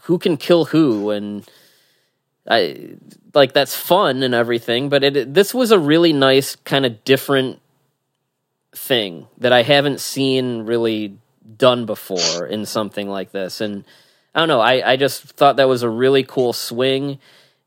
who 0.02 0.18
can 0.18 0.36
kill 0.36 0.66
who 0.66 1.10
and 1.10 1.48
i 2.48 2.90
like 3.34 3.52
that's 3.52 3.74
fun 3.74 4.22
and 4.22 4.34
everything 4.34 4.88
but 4.88 5.02
it 5.02 5.34
this 5.34 5.52
was 5.52 5.70
a 5.70 5.78
really 5.78 6.12
nice 6.12 6.56
kind 6.56 6.86
of 6.86 7.02
different 7.04 7.60
thing 8.72 9.26
that 9.38 9.52
i 9.52 9.62
haven't 9.62 10.00
seen 10.00 10.64
really 10.66 11.18
done 11.56 11.86
before 11.86 12.46
in 12.46 12.66
something 12.66 13.08
like 13.08 13.32
this. 13.32 13.60
And 13.60 13.84
i 14.34 14.40
don't 14.40 14.48
know 14.48 14.60
i 14.60 14.92
i 14.92 14.96
just 14.96 15.22
thought 15.22 15.56
that 15.56 15.68
was 15.68 15.82
a 15.82 15.88
really 15.88 16.22
cool 16.22 16.52
swing 16.52 17.18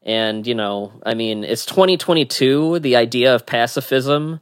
and, 0.03 0.45
you 0.48 0.56
know, 0.56 0.91
I 1.06 1.14
mean, 1.14 1.44
it's 1.44 1.65
2022. 1.65 2.80
The 2.80 2.95
idea 2.95 3.36
of 3.36 3.45
pacifism 3.45 4.40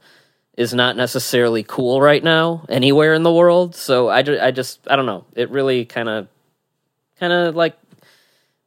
is 0.56 0.74
not 0.74 0.96
necessarily 0.96 1.62
cool 1.62 2.00
right 2.00 2.22
now 2.22 2.64
anywhere 2.68 3.14
in 3.14 3.22
the 3.22 3.32
world. 3.32 3.74
So 3.74 4.08
I, 4.08 4.18
I 4.18 4.50
just, 4.50 4.80
I 4.88 4.96
don't 4.96 5.06
know. 5.06 5.24
It 5.34 5.50
really 5.50 5.84
kind 5.84 6.08
of, 6.08 6.28
kind 7.18 7.32
of 7.32 7.54
like, 7.56 7.78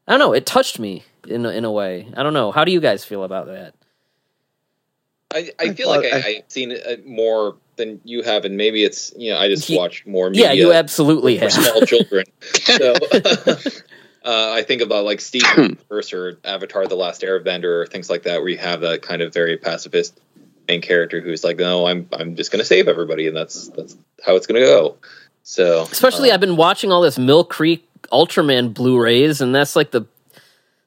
I 0.07 0.11
don't 0.11 0.19
know. 0.19 0.33
It 0.33 0.45
touched 0.45 0.79
me 0.79 1.03
in, 1.27 1.45
in 1.45 1.65
a 1.65 1.71
way. 1.71 2.07
I 2.15 2.23
don't 2.23 2.33
know. 2.33 2.51
How 2.51 2.65
do 2.65 2.71
you 2.71 2.79
guys 2.79 3.03
feel 3.03 3.23
about 3.23 3.47
that? 3.47 3.73
I, 5.33 5.51
I 5.59 5.73
feel 5.73 5.89
like 5.89 6.05
I, 6.11 6.17
have 6.19 6.43
seen 6.47 6.71
it 6.71 6.85
uh, 6.85 7.01
more 7.07 7.55
than 7.75 7.99
you 8.03 8.21
have, 8.21 8.45
and 8.45 8.55
maybe 8.55 8.83
it's 8.83 9.13
you 9.17 9.31
know 9.31 9.39
I 9.39 9.47
just 9.47 9.69
watch 9.69 10.05
more 10.05 10.29
media. 10.29 10.47
Yeah, 10.47 10.51
you 10.51 10.73
absolutely 10.73 11.37
for 11.37 11.45
have 11.45 11.53
small 11.53 11.81
children. 11.81 12.25
so 12.53 12.93
Uh, 14.23 14.53
I 14.53 14.63
think 14.63 14.81
about 14.81 15.05
like 15.05 15.19
Steve 15.21 15.43
Universe 15.57 16.13
or 16.13 16.39
Avatar: 16.43 16.87
The 16.87 16.95
Last 16.95 17.21
Airbender 17.21 17.81
or 17.81 17.85
things 17.85 18.09
like 18.09 18.23
that, 18.23 18.39
where 18.39 18.49
you 18.49 18.57
have 18.57 18.81
that 18.81 19.01
kind 19.01 19.21
of 19.21 19.33
very 19.33 19.57
pacifist 19.57 20.19
main 20.67 20.81
character 20.81 21.19
who's 21.19 21.43
like, 21.43 21.57
"No, 21.57 21.87
I'm 21.87 22.07
I'm 22.13 22.35
just 22.35 22.51
going 22.51 22.59
to 22.59 22.65
save 22.65 22.87
everybody," 22.87 23.27
and 23.27 23.35
that's 23.35 23.67
that's 23.69 23.97
how 24.25 24.35
it's 24.35 24.47
going 24.47 24.61
to 24.61 24.65
go. 24.65 24.97
So, 25.43 25.83
especially 25.83 26.31
uh, 26.31 26.35
I've 26.35 26.39
been 26.39 26.55
watching 26.55 26.91
all 26.91 27.01
this 27.01 27.19
Mill 27.19 27.43
Creek 27.43 27.87
Ultraman 28.11 28.73
Blu-rays, 28.73 29.41
and 29.41 29.53
that's 29.53 29.75
like 29.75 29.91
the 29.91 30.05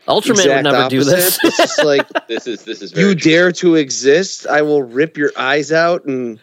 Ultraman 0.08 0.54
would 0.54 0.62
never 0.64 0.76
opposite. 0.76 0.90
do 0.90 1.04
this. 1.04 1.38
it's 1.42 1.78
like 1.78 2.08
this 2.28 2.46
is 2.46 2.64
this 2.64 2.80
is 2.80 2.92
you 2.92 3.12
true. 3.12 3.14
dare 3.14 3.52
to 3.52 3.74
exist, 3.74 4.46
I 4.46 4.62
will 4.62 4.82
rip 4.82 5.16
your 5.16 5.32
eyes 5.36 5.72
out 5.72 6.04
and 6.04 6.38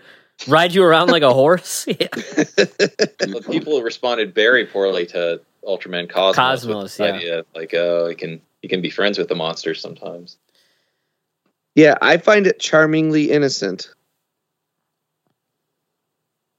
ride 0.47 0.73
you 0.73 0.83
around 0.83 1.09
like 1.09 1.23
a 1.23 1.33
horse. 1.33 1.87
Yeah. 1.99 2.07
people 3.49 3.81
responded 3.81 4.33
very 4.33 4.65
poorly 4.65 5.05
to 5.07 5.41
Ultraman 5.67 6.09
Cosmos. 6.09 6.35
Cosmos, 6.35 6.99
yeah. 6.99 7.05
Idea. 7.05 7.45
Like, 7.55 7.73
uh, 7.73 8.07
you 8.07 8.15
can 8.15 8.41
you 8.61 8.69
can 8.69 8.81
be 8.81 8.89
friends 8.89 9.17
with 9.17 9.27
the 9.27 9.35
monsters 9.35 9.81
sometimes. 9.81 10.37
Yeah, 11.75 11.95
I 12.01 12.17
find 12.17 12.47
it 12.47 12.59
charmingly 12.59 13.31
innocent. 13.31 13.89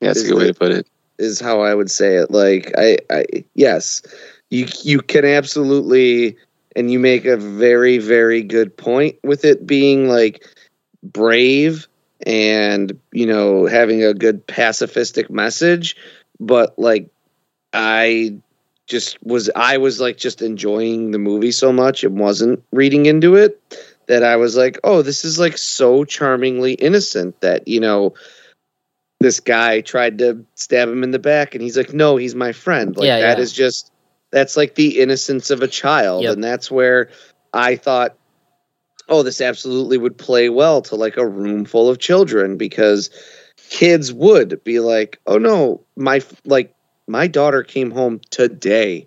Yeah, 0.01 0.09
that's 0.09 0.22
a 0.22 0.28
good 0.28 0.39
way 0.39 0.47
to 0.48 0.55
put 0.55 0.72
it. 0.72 0.86
Is 1.18 1.40
how 1.40 1.60
I 1.60 1.74
would 1.74 1.90
say 1.90 2.16
it. 2.16 2.31
Like, 2.31 2.72
I, 2.76 2.98
I, 3.10 3.24
yes, 3.55 4.02
you 4.51 4.66
you 4.82 5.01
can 5.01 5.24
absolutely, 5.24 6.36
and 6.74 6.90
you 6.90 6.98
make 6.98 7.24
a 7.24 7.36
very 7.36 7.98
very 7.98 8.43
good 8.43 8.76
point 8.76 9.16
with 9.22 9.44
it 9.44 9.66
being 9.66 10.09
like 10.09 10.44
brave 11.02 11.86
and 12.26 12.98
you 13.12 13.26
know 13.26 13.66
having 13.66 14.02
a 14.02 14.14
good 14.14 14.47
pacifistic 14.47 15.31
message, 15.31 15.97
but 16.40 16.76
like 16.78 17.09
I 17.72 18.36
just 18.86 19.23
was 19.23 19.51
I 19.55 19.78
was 19.78 20.01
like 20.01 20.16
just 20.16 20.43
enjoying 20.43 21.11
the 21.11 21.19
movie 21.19 21.52
so 21.52 21.73
much 21.73 22.05
and 22.05 22.19
wasn't 22.19 22.62
reading 22.73 23.06
into 23.06 23.36
it 23.36 23.61
that 24.06 24.23
I 24.23 24.36
was 24.36 24.56
like, 24.56 24.78
oh, 24.85 25.02
this 25.02 25.24
is 25.24 25.39
like 25.39 25.56
so 25.56 26.05
charmingly 26.05 26.74
innocent 26.74 27.40
that, 27.40 27.69
you 27.69 27.81
know, 27.81 28.15
this 29.20 29.40
guy 29.40 29.81
tried 29.81 30.19
to 30.19 30.44
stab 30.55 30.89
him 30.89 31.02
in 31.02 31.11
the 31.11 31.19
back 31.19 31.55
and 31.55 31.62
he's 31.62 31.77
like, 31.77 31.94
no, 31.94 32.16
he's 32.16 32.35
my 32.35 32.52
friend. 32.52 32.97
Like 32.97 33.06
yeah, 33.06 33.20
that 33.20 33.39
yeah. 33.39 33.43
is 33.43 33.52
just 33.52 33.90
that's 34.31 34.56
like 34.56 34.74
the 34.74 35.01
innocence 35.01 35.51
of 35.51 35.62
a 35.62 35.69
child. 35.69 36.24
Yep. 36.24 36.35
And 36.35 36.44
that's 36.44 36.70
where 36.70 37.11
I 37.52 37.77
thought, 37.77 38.16
oh, 39.09 39.23
this 39.23 39.40
absolutely 39.40 39.97
would 39.97 40.19
play 40.19 40.48
well 40.48 40.82
to 40.82 40.97
like 40.97 41.16
a 41.16 41.27
room 41.27 41.65
full 41.65 41.89
of 41.89 41.98
children 41.98 42.59
because 42.59 43.11
kids 43.70 44.12
would 44.12 44.62
be 44.65 44.81
like, 44.81 45.20
oh 45.27 45.39
no, 45.39 45.82
my 45.97 46.20
like 46.44 46.74
my 47.06 47.26
daughter 47.26 47.62
came 47.62 47.90
home 47.90 48.20
today 48.31 49.06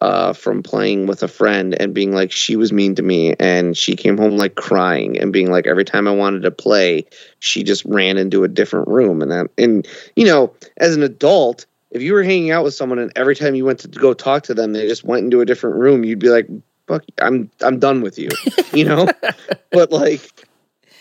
uh, 0.00 0.32
from 0.32 0.62
playing 0.62 1.06
with 1.06 1.22
a 1.22 1.28
friend 1.28 1.74
and 1.80 1.94
being 1.94 2.12
like 2.12 2.30
she 2.30 2.56
was 2.56 2.72
mean 2.72 2.94
to 2.94 3.02
me 3.02 3.34
and 3.40 3.76
she 3.76 3.96
came 3.96 4.18
home 4.18 4.36
like 4.36 4.54
crying 4.54 5.18
and 5.18 5.32
being 5.32 5.50
like 5.50 5.66
every 5.66 5.84
time 5.84 6.06
I 6.06 6.14
wanted 6.14 6.42
to 6.42 6.50
play 6.50 7.06
she 7.38 7.62
just 7.62 7.84
ran 7.84 8.18
into 8.18 8.44
a 8.44 8.48
different 8.48 8.88
room 8.88 9.22
and 9.22 9.30
that 9.30 9.50
and 9.56 9.86
you 10.14 10.26
know 10.26 10.54
as 10.76 10.94
an 10.94 11.02
adult 11.02 11.66
if 11.90 12.02
you 12.02 12.12
were 12.12 12.22
hanging 12.22 12.50
out 12.50 12.64
with 12.64 12.74
someone 12.74 12.98
and 12.98 13.12
every 13.16 13.34
time 13.34 13.54
you 13.54 13.64
went 13.64 13.80
to 13.80 13.88
go 13.88 14.12
talk 14.12 14.42
to 14.44 14.54
them 14.54 14.72
they 14.72 14.86
just 14.86 15.04
went 15.04 15.24
into 15.24 15.40
a 15.40 15.46
different 15.46 15.76
room 15.76 16.04
you'd 16.04 16.18
be 16.18 16.28
like 16.28 16.46
fuck 16.86 17.02
I'm 17.20 17.50
I'm 17.62 17.78
done 17.78 18.02
with 18.02 18.18
you 18.18 18.28
you 18.72 18.84
know 18.84 19.08
but 19.72 19.90
like 19.90 20.46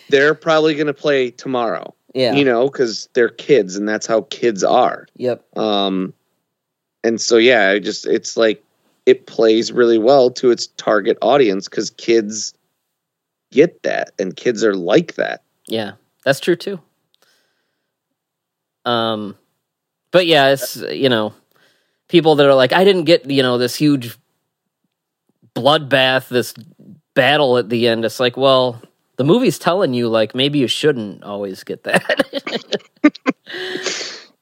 they're 0.09 0.35
probably 0.35 0.73
going 0.75 0.87
to 0.87 0.93
play 0.93 1.31
tomorrow 1.31 1.93
yeah. 2.13 2.33
you 2.33 2.45
know 2.45 2.69
cuz 2.69 3.09
they're 3.13 3.27
kids 3.27 3.75
and 3.75 3.89
that's 3.89 4.07
how 4.07 4.21
kids 4.21 4.63
are 4.63 5.05
Yep. 5.17 5.57
um 5.57 6.13
and 7.05 7.21
so 7.21 7.37
yeah 7.37 7.69
I 7.69 7.79
just 7.79 8.05
it's 8.05 8.35
like 8.35 8.63
it 9.05 9.27
plays 9.27 9.71
really 9.71 9.97
well 9.97 10.31
to 10.31 10.49
its 10.51 10.67
target 10.67 11.17
audience 11.21 11.69
because 11.69 11.91
kids 11.91 12.53
get 13.51 13.83
that 13.83 14.11
and 14.19 14.35
kids 14.35 14.63
are 14.63 14.75
like 14.75 15.15
that 15.15 15.41
Yeah, 15.67 15.93
that's 16.23 16.39
true 16.39 16.55
too. 16.55 16.79
Um, 18.85 19.35
but 20.11 20.27
yeah, 20.27 20.49
it's 20.49 20.77
you 20.77 21.09
know, 21.09 21.33
people 22.07 22.35
that 22.35 22.45
are 22.45 22.53
like, 22.53 22.71
I 22.71 22.83
didn't 22.83 23.05
get 23.05 23.29
you 23.29 23.43
know 23.43 23.57
this 23.57 23.75
huge 23.75 24.17
bloodbath, 25.55 26.29
this 26.29 26.53
battle 27.13 27.57
at 27.57 27.69
the 27.69 27.87
end. 27.87 28.05
It's 28.05 28.19
like, 28.19 28.37
well, 28.37 28.81
the 29.17 29.23
movie's 29.23 29.57
telling 29.59 29.93
you 29.93 30.07
like 30.07 30.35
maybe 30.35 30.59
you 30.59 30.67
shouldn't 30.67 31.23
always 31.23 31.63
get 31.63 31.83
that. 31.83 32.83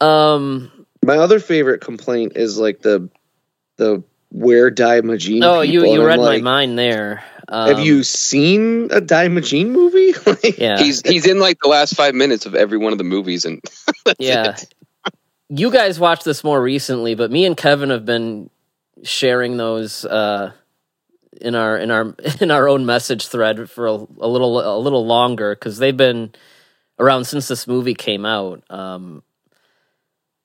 um, 0.00 0.83
my 1.04 1.18
other 1.18 1.38
favorite 1.38 1.80
complaint 1.80 2.32
is 2.36 2.58
like 2.58 2.80
the 2.80 3.08
the 3.76 4.02
where 4.30 4.70
Daimajin 4.70 5.44
oh, 5.44 5.60
you 5.60 5.80
people, 5.80 5.94
you 5.94 6.00
and 6.00 6.06
read 6.06 6.18
I'm 6.18 6.24
my 6.24 6.38
mind 6.38 6.78
there. 6.78 7.22
Um, 7.46 7.68
have 7.68 7.84
you 7.84 8.02
seen 8.02 8.84
a 8.90 9.00
Daimajin 9.00 9.68
movie 9.68 10.12
like, 10.26 10.58
Yeah, 10.58 10.78
He's 10.78 11.02
he's 11.06 11.26
in 11.26 11.38
like 11.38 11.58
the 11.62 11.68
last 11.68 11.94
five 11.94 12.14
minutes 12.14 12.46
of 12.46 12.54
every 12.54 12.78
one 12.78 12.92
of 12.92 12.98
the 12.98 13.04
movies, 13.04 13.44
and 13.44 13.62
that's 14.04 14.18
yeah. 14.18 14.50
it. 14.50 14.74
You 15.50 15.70
guys 15.70 16.00
watched 16.00 16.24
this 16.24 16.42
more 16.42 16.60
recently, 16.60 17.14
but 17.14 17.30
me 17.30 17.44
and 17.44 17.56
Kevin 17.56 17.90
have 17.90 18.06
been 18.06 18.50
sharing 19.02 19.56
those 19.56 20.04
uh, 20.04 20.52
in 21.40 21.54
our 21.54 21.76
in 21.76 21.90
our 21.90 22.14
in 22.40 22.50
our 22.50 22.68
own 22.68 22.86
message 22.86 23.28
thread 23.28 23.70
for 23.70 23.86
a, 23.86 23.92
a 23.92 24.28
little 24.28 24.60
a 24.60 24.78
little 24.78 25.06
longer 25.06 25.54
because 25.54 25.78
they've 25.78 25.96
been 25.96 26.34
around 26.98 27.24
since 27.24 27.48
this 27.48 27.66
movie 27.66 27.94
came 27.94 28.24
out. 28.24 28.62
Um, 28.70 29.22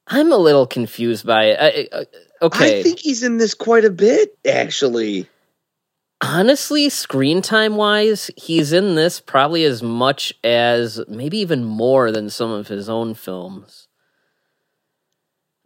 I'm 0.09 0.31
a 0.31 0.37
little 0.37 0.67
confused 0.67 1.25
by 1.25 1.45
it. 1.45 1.57
I, 1.93 1.97
I, 1.99 2.05
okay, 2.41 2.79
I 2.79 2.83
think 2.83 2.99
he's 2.99 3.23
in 3.23 3.37
this 3.37 3.53
quite 3.53 3.85
a 3.85 3.89
bit 3.91 4.37
actually 4.45 5.27
honestly, 6.21 6.89
screen 6.89 7.41
time 7.41 7.75
wise, 7.75 8.29
he's 8.35 8.73
in 8.73 8.95
this 8.95 9.19
probably 9.19 9.63
as 9.63 9.81
much 9.81 10.33
as 10.43 11.01
maybe 11.07 11.37
even 11.39 11.63
more 11.63 12.11
than 12.11 12.29
some 12.29 12.51
of 12.51 12.67
his 12.67 12.89
own 12.89 13.13
films. 13.13 13.87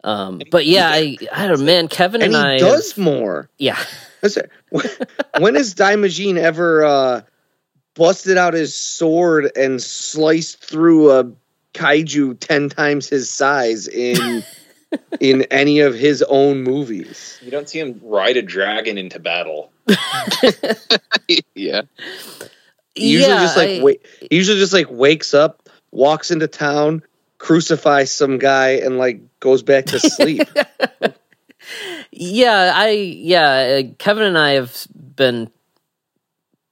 Um, 0.02 0.42
but 0.50 0.66
yeah, 0.66 0.88
I, 0.90 1.16
I 1.32 1.46
don't 1.46 1.64
man, 1.64 1.88
Kevin 1.88 2.20
and, 2.22 2.34
and 2.34 2.46
he 2.46 2.54
I 2.54 2.58
does 2.58 2.92
have- 2.92 3.04
more. 3.04 3.50
yeah. 3.58 3.78
When 5.38 5.54
has 5.54 5.74
Daimajin 5.74 6.38
ever 6.38 6.84
uh, 6.84 7.20
busted 7.94 8.38
out 8.38 8.54
his 8.54 8.74
sword 8.74 9.52
and 9.56 9.82
sliced 9.82 10.64
through 10.64 11.10
a 11.12 11.24
kaiju 11.74 12.38
ten 12.40 12.68
times 12.68 13.08
his 13.08 13.30
size 13.30 13.86
in 13.88 14.42
in 15.20 15.42
any 15.50 15.80
of 15.80 15.94
his 15.94 16.22
own 16.22 16.62
movies? 16.62 17.38
You 17.42 17.50
don't 17.50 17.68
see 17.68 17.80
him 17.80 18.00
ride 18.02 18.36
a 18.36 18.42
dragon 18.42 18.96
into 18.96 19.18
battle. 19.18 19.70
yeah. 21.54 21.82
He 22.94 23.12
usually 23.12 23.32
yeah, 23.34 23.40
just 23.42 23.56
like 23.56 23.68
I- 23.68 23.82
wait. 23.82 24.06
He 24.20 24.36
usually 24.36 24.58
just 24.58 24.72
like 24.72 24.86
wakes 24.90 25.34
up, 25.34 25.68
walks 25.90 26.30
into 26.30 26.46
town, 26.46 27.02
crucifies 27.38 28.10
some 28.12 28.38
guy, 28.38 28.70
and 28.70 28.96
like 28.98 29.20
goes 29.40 29.62
back 29.62 29.86
to 29.86 30.00
sleep. 30.00 30.48
Yeah, 32.10 32.72
I 32.74 32.90
yeah, 32.90 33.80
uh, 33.80 33.94
Kevin 33.98 34.24
and 34.24 34.38
I 34.38 34.50
have 34.52 34.86
been 34.94 35.50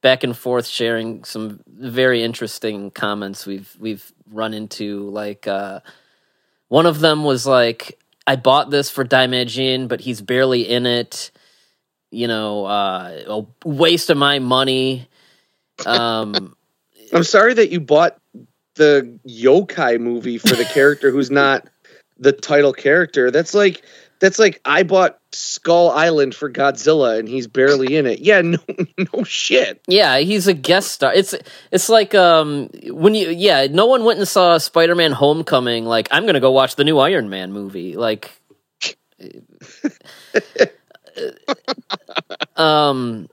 back 0.01 0.23
and 0.23 0.37
forth 0.37 0.67
sharing 0.67 1.23
some 1.23 1.61
very 1.67 2.23
interesting 2.23 2.91
comments 2.91 3.45
we've 3.45 3.75
we've 3.79 4.12
run 4.31 4.53
into 4.53 5.09
like 5.09 5.47
uh 5.47 5.79
one 6.67 6.85
of 6.85 6.99
them 6.99 7.23
was 7.23 7.45
like 7.45 7.99
I 8.25 8.35
bought 8.35 8.69
this 8.69 8.89
for 8.89 9.05
Daimajin 9.05 9.87
but 9.87 10.01
he's 10.01 10.21
barely 10.21 10.61
in 10.61 10.85
it. 10.85 11.31
You 12.11 12.27
know, 12.27 12.65
uh 12.65 13.45
a 13.65 13.67
waste 13.67 14.09
of 14.09 14.17
my 14.17 14.39
money. 14.39 15.07
Um 15.85 16.55
I'm 17.13 17.23
sorry 17.23 17.53
that 17.53 17.69
you 17.69 17.79
bought 17.79 18.17
the 18.75 19.19
yokai 19.27 19.99
movie 19.99 20.37
for 20.37 20.55
the 20.55 20.65
character 20.65 21.11
who's 21.11 21.29
not 21.29 21.67
the 22.17 22.31
title 22.31 22.73
character. 22.73 23.29
That's 23.29 23.53
like 23.53 23.83
that's 24.23 24.39
like 24.39 24.61
I 24.63 24.83
bought 24.83 25.19
Skull 25.33 25.91
Island 25.91 26.33
for 26.33 26.49
Godzilla 26.49 27.19
and 27.19 27.27
he's 27.27 27.45
barely 27.45 27.97
in 27.97 28.05
it. 28.05 28.19
Yeah, 28.19 28.39
no 28.41 28.57
no 29.13 29.25
shit. 29.25 29.81
Yeah, 29.85 30.19
he's 30.19 30.47
a 30.47 30.53
guest 30.53 30.93
star. 30.93 31.13
It's 31.13 31.35
it's 31.71 31.89
like 31.89 32.15
um 32.15 32.69
when 32.85 33.15
you 33.15 33.31
yeah, 33.31 33.67
no 33.69 33.85
one 33.85 34.05
went 34.05 34.19
and 34.19 34.27
saw 34.27 34.57
Spider-Man 34.57 35.11
Homecoming 35.11 35.83
like 35.83 36.07
I'm 36.09 36.23
going 36.23 36.35
to 36.35 36.39
go 36.39 36.51
watch 36.51 36.77
the 36.77 36.85
new 36.85 36.99
Iron 36.99 37.29
Man 37.29 37.51
movie. 37.51 37.97
Like 37.97 38.31
um 42.55 43.27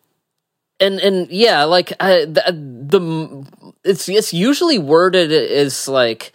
and 0.80 0.98
and 0.98 1.30
yeah, 1.30 1.62
like 1.64 1.92
I, 2.00 2.24
the, 2.24 2.42
the 2.50 3.46
it's 3.84 4.08
it's 4.08 4.34
usually 4.34 4.80
worded 4.80 5.30
as 5.30 5.86
like 5.86 6.32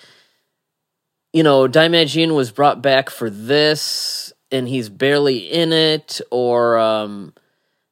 you 1.33 1.43
know, 1.43 1.67
Daimajin 1.67 2.33
was 2.33 2.51
brought 2.51 2.81
back 2.81 3.09
for 3.09 3.29
this 3.29 4.31
and 4.55 4.67
he's 4.67 4.89
barely 4.89 5.37
in 5.37 5.71
it 5.71 6.21
or 6.31 6.77
um 6.77 7.33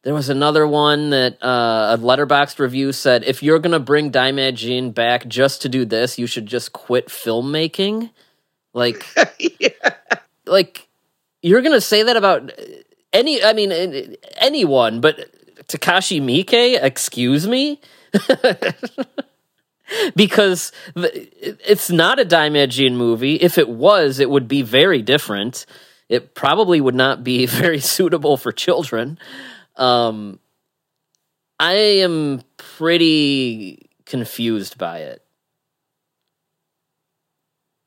there 0.04 0.14
was 0.14 0.30
another 0.30 0.68
one 0.68 1.12
that 1.12 1.42
uh, 1.42 1.96
a 1.96 1.98
letterboxed 1.98 2.60
review 2.60 2.92
said 2.92 3.24
if 3.24 3.42
you're 3.42 3.60
gonna 3.60 3.80
bring 3.80 4.12
Daimajin 4.12 4.94
back 4.94 5.28
just 5.28 5.62
to 5.62 5.70
do 5.70 5.86
this, 5.86 6.20
you 6.20 6.28
should 6.28 6.46
just 6.46 6.74
quit 6.74 7.08
filmmaking. 7.08 8.10
Like, 8.74 9.06
yeah. 9.40 9.70
like 10.46 10.90
you're 11.42 11.62
gonna 11.62 11.80
say 11.80 12.04
that 12.04 12.18
about 12.18 12.52
any? 13.14 13.42
I 13.42 13.54
mean, 13.54 14.18
anyone, 14.36 15.00
but 15.00 15.30
Takashi 15.68 16.22
Miike. 16.22 16.84
Excuse 16.84 17.48
me. 17.48 17.80
because 20.16 20.74
it's 20.94 21.90
not 21.90 22.20
a 22.20 22.26
Daimajin 22.26 22.94
movie. 22.94 23.36
If 23.36 23.58
it 23.58 23.70
was, 23.70 24.20
it 24.20 24.30
would 24.30 24.50
be 24.50 24.64
very 24.64 25.02
different. 25.02 25.66
It 26.10 26.36
probably 26.36 26.82
would 26.82 26.96
not 26.96 27.24
be 27.24 27.46
very 27.48 27.80
suitable 27.80 28.38
for 28.38 28.52
children. 28.52 29.18
Um, 29.76 30.40
I 31.60 31.74
am 31.74 32.42
pretty 32.58 33.90
confused 34.06 34.78
by 34.78 35.00
it. 35.00 35.22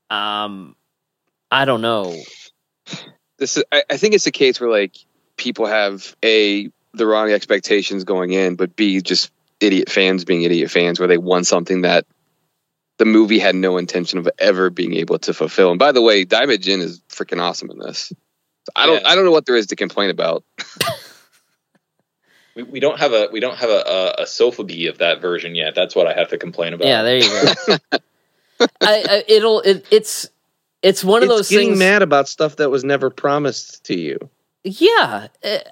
Um, 0.09 0.77
I 1.51 1.65
don't 1.65 1.81
know. 1.83 2.17
This 3.39 3.57
is 3.57 3.65
I, 3.71 3.83
I 3.91 3.97
think 3.97 4.15
it's 4.15 4.27
a 4.27 4.33
case 4.33 4.61
where 4.61 4.71
like 4.71 4.97
people 5.37 5.67
have 5.67 6.17
a 6.25 6.71
the 6.95 7.07
wrong 7.07 7.31
expectations 7.31 8.05
going 8.05 8.33
in, 8.33 8.55
but 8.55 8.77
B 8.77 9.01
just 9.01 9.31
idiot 9.61 9.91
fans 9.91 10.25
being 10.25 10.43
idiot 10.43 10.71
fans 10.71 10.99
where 10.99 11.09
they 11.09 11.19
want 11.19 11.47
something 11.47 11.83
that 11.83 12.07
the 12.99 13.05
movie 13.05 13.39
had 13.39 13.55
no 13.55 13.77
intention 13.79 14.19
of 14.19 14.29
ever 14.39 14.71
being 14.71 14.95
able 14.95 15.19
to 15.21 15.35
fulfill. 15.35 15.71
And 15.71 15.79
by 15.79 15.93
the 15.93 16.03
way, 16.03 16.25
Daimajin 16.25 16.81
is 16.81 17.01
freaking 17.09 17.41
awesome 17.41 17.71
in 17.71 17.79
this. 17.79 18.13
I 18.75 18.87
don't 18.87 19.03
Yeah. 19.03 19.09
I 19.09 19.15
don't 19.15 19.25
know 19.25 19.31
what 19.31 19.47
there 19.47 19.57
is 19.57 19.67
to 19.69 19.77
complain 19.77 20.11
about. 20.11 20.45
We, 22.55 22.63
we 22.63 22.81
don't 22.81 22.99
have 22.99 23.13
a 23.13 23.29
we 23.31 23.39
don't 23.39 23.59
have 23.59 23.69
a, 23.69 23.83
a, 23.87 24.23
a 24.23 24.25
sofubi 24.25 24.89
of 24.89 24.97
that 24.99 25.21
version 25.21 25.55
yet. 25.55 25.75
That's 25.75 25.95
what 25.95 26.07
I 26.07 26.15
have 26.15 26.29
to 26.31 26.39
complain 26.39 26.73
about. 26.73 26.89
Yeah, 26.89 27.03
there 27.03 27.17
you 27.19 27.29
go. 27.29 27.77
I, 28.61 28.69
I 28.81 29.25
it'll 29.29 29.61
it, 29.61 29.85
it's 29.91 30.31
it's 30.83 31.05
one 31.05 31.23
of 31.23 31.29
It's 31.29 31.37
those 31.37 31.49
getting 31.51 31.69
things. 31.73 31.79
mad 31.81 32.01
about 32.01 32.29
stuff 32.29 32.57
that 32.57 32.71
was 32.71 32.83
never 32.83 33.11
promised 33.11 33.85
to 33.85 33.95
you. 33.99 34.19
Yeah, 34.65 35.29
it, 35.43 35.71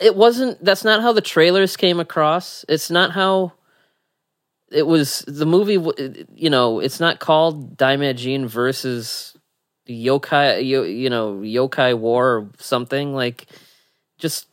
it 0.00 0.16
wasn't. 0.16 0.64
That's 0.64 0.84
not 0.84 1.02
how 1.02 1.12
the 1.12 1.20
trailers 1.20 1.76
came 1.76 2.00
across. 2.00 2.64
It's 2.66 2.90
not 2.90 3.12
how 3.12 3.52
it 4.72 4.86
was. 4.86 5.24
The 5.28 5.46
movie, 5.46 5.74
you 6.34 6.50
know, 6.50 6.80
it's 6.80 7.00
not 7.00 7.18
called 7.20 7.76
Daimajin 7.76 8.46
versus 8.46 9.36
Yokai. 9.88 10.64
You, 10.64 10.84
you 10.84 11.10
know, 11.10 11.34
Yokai 11.36 11.96
War 11.98 12.36
or 12.36 12.48
something 12.58 13.14
like. 13.14 13.46
Just 14.18 14.46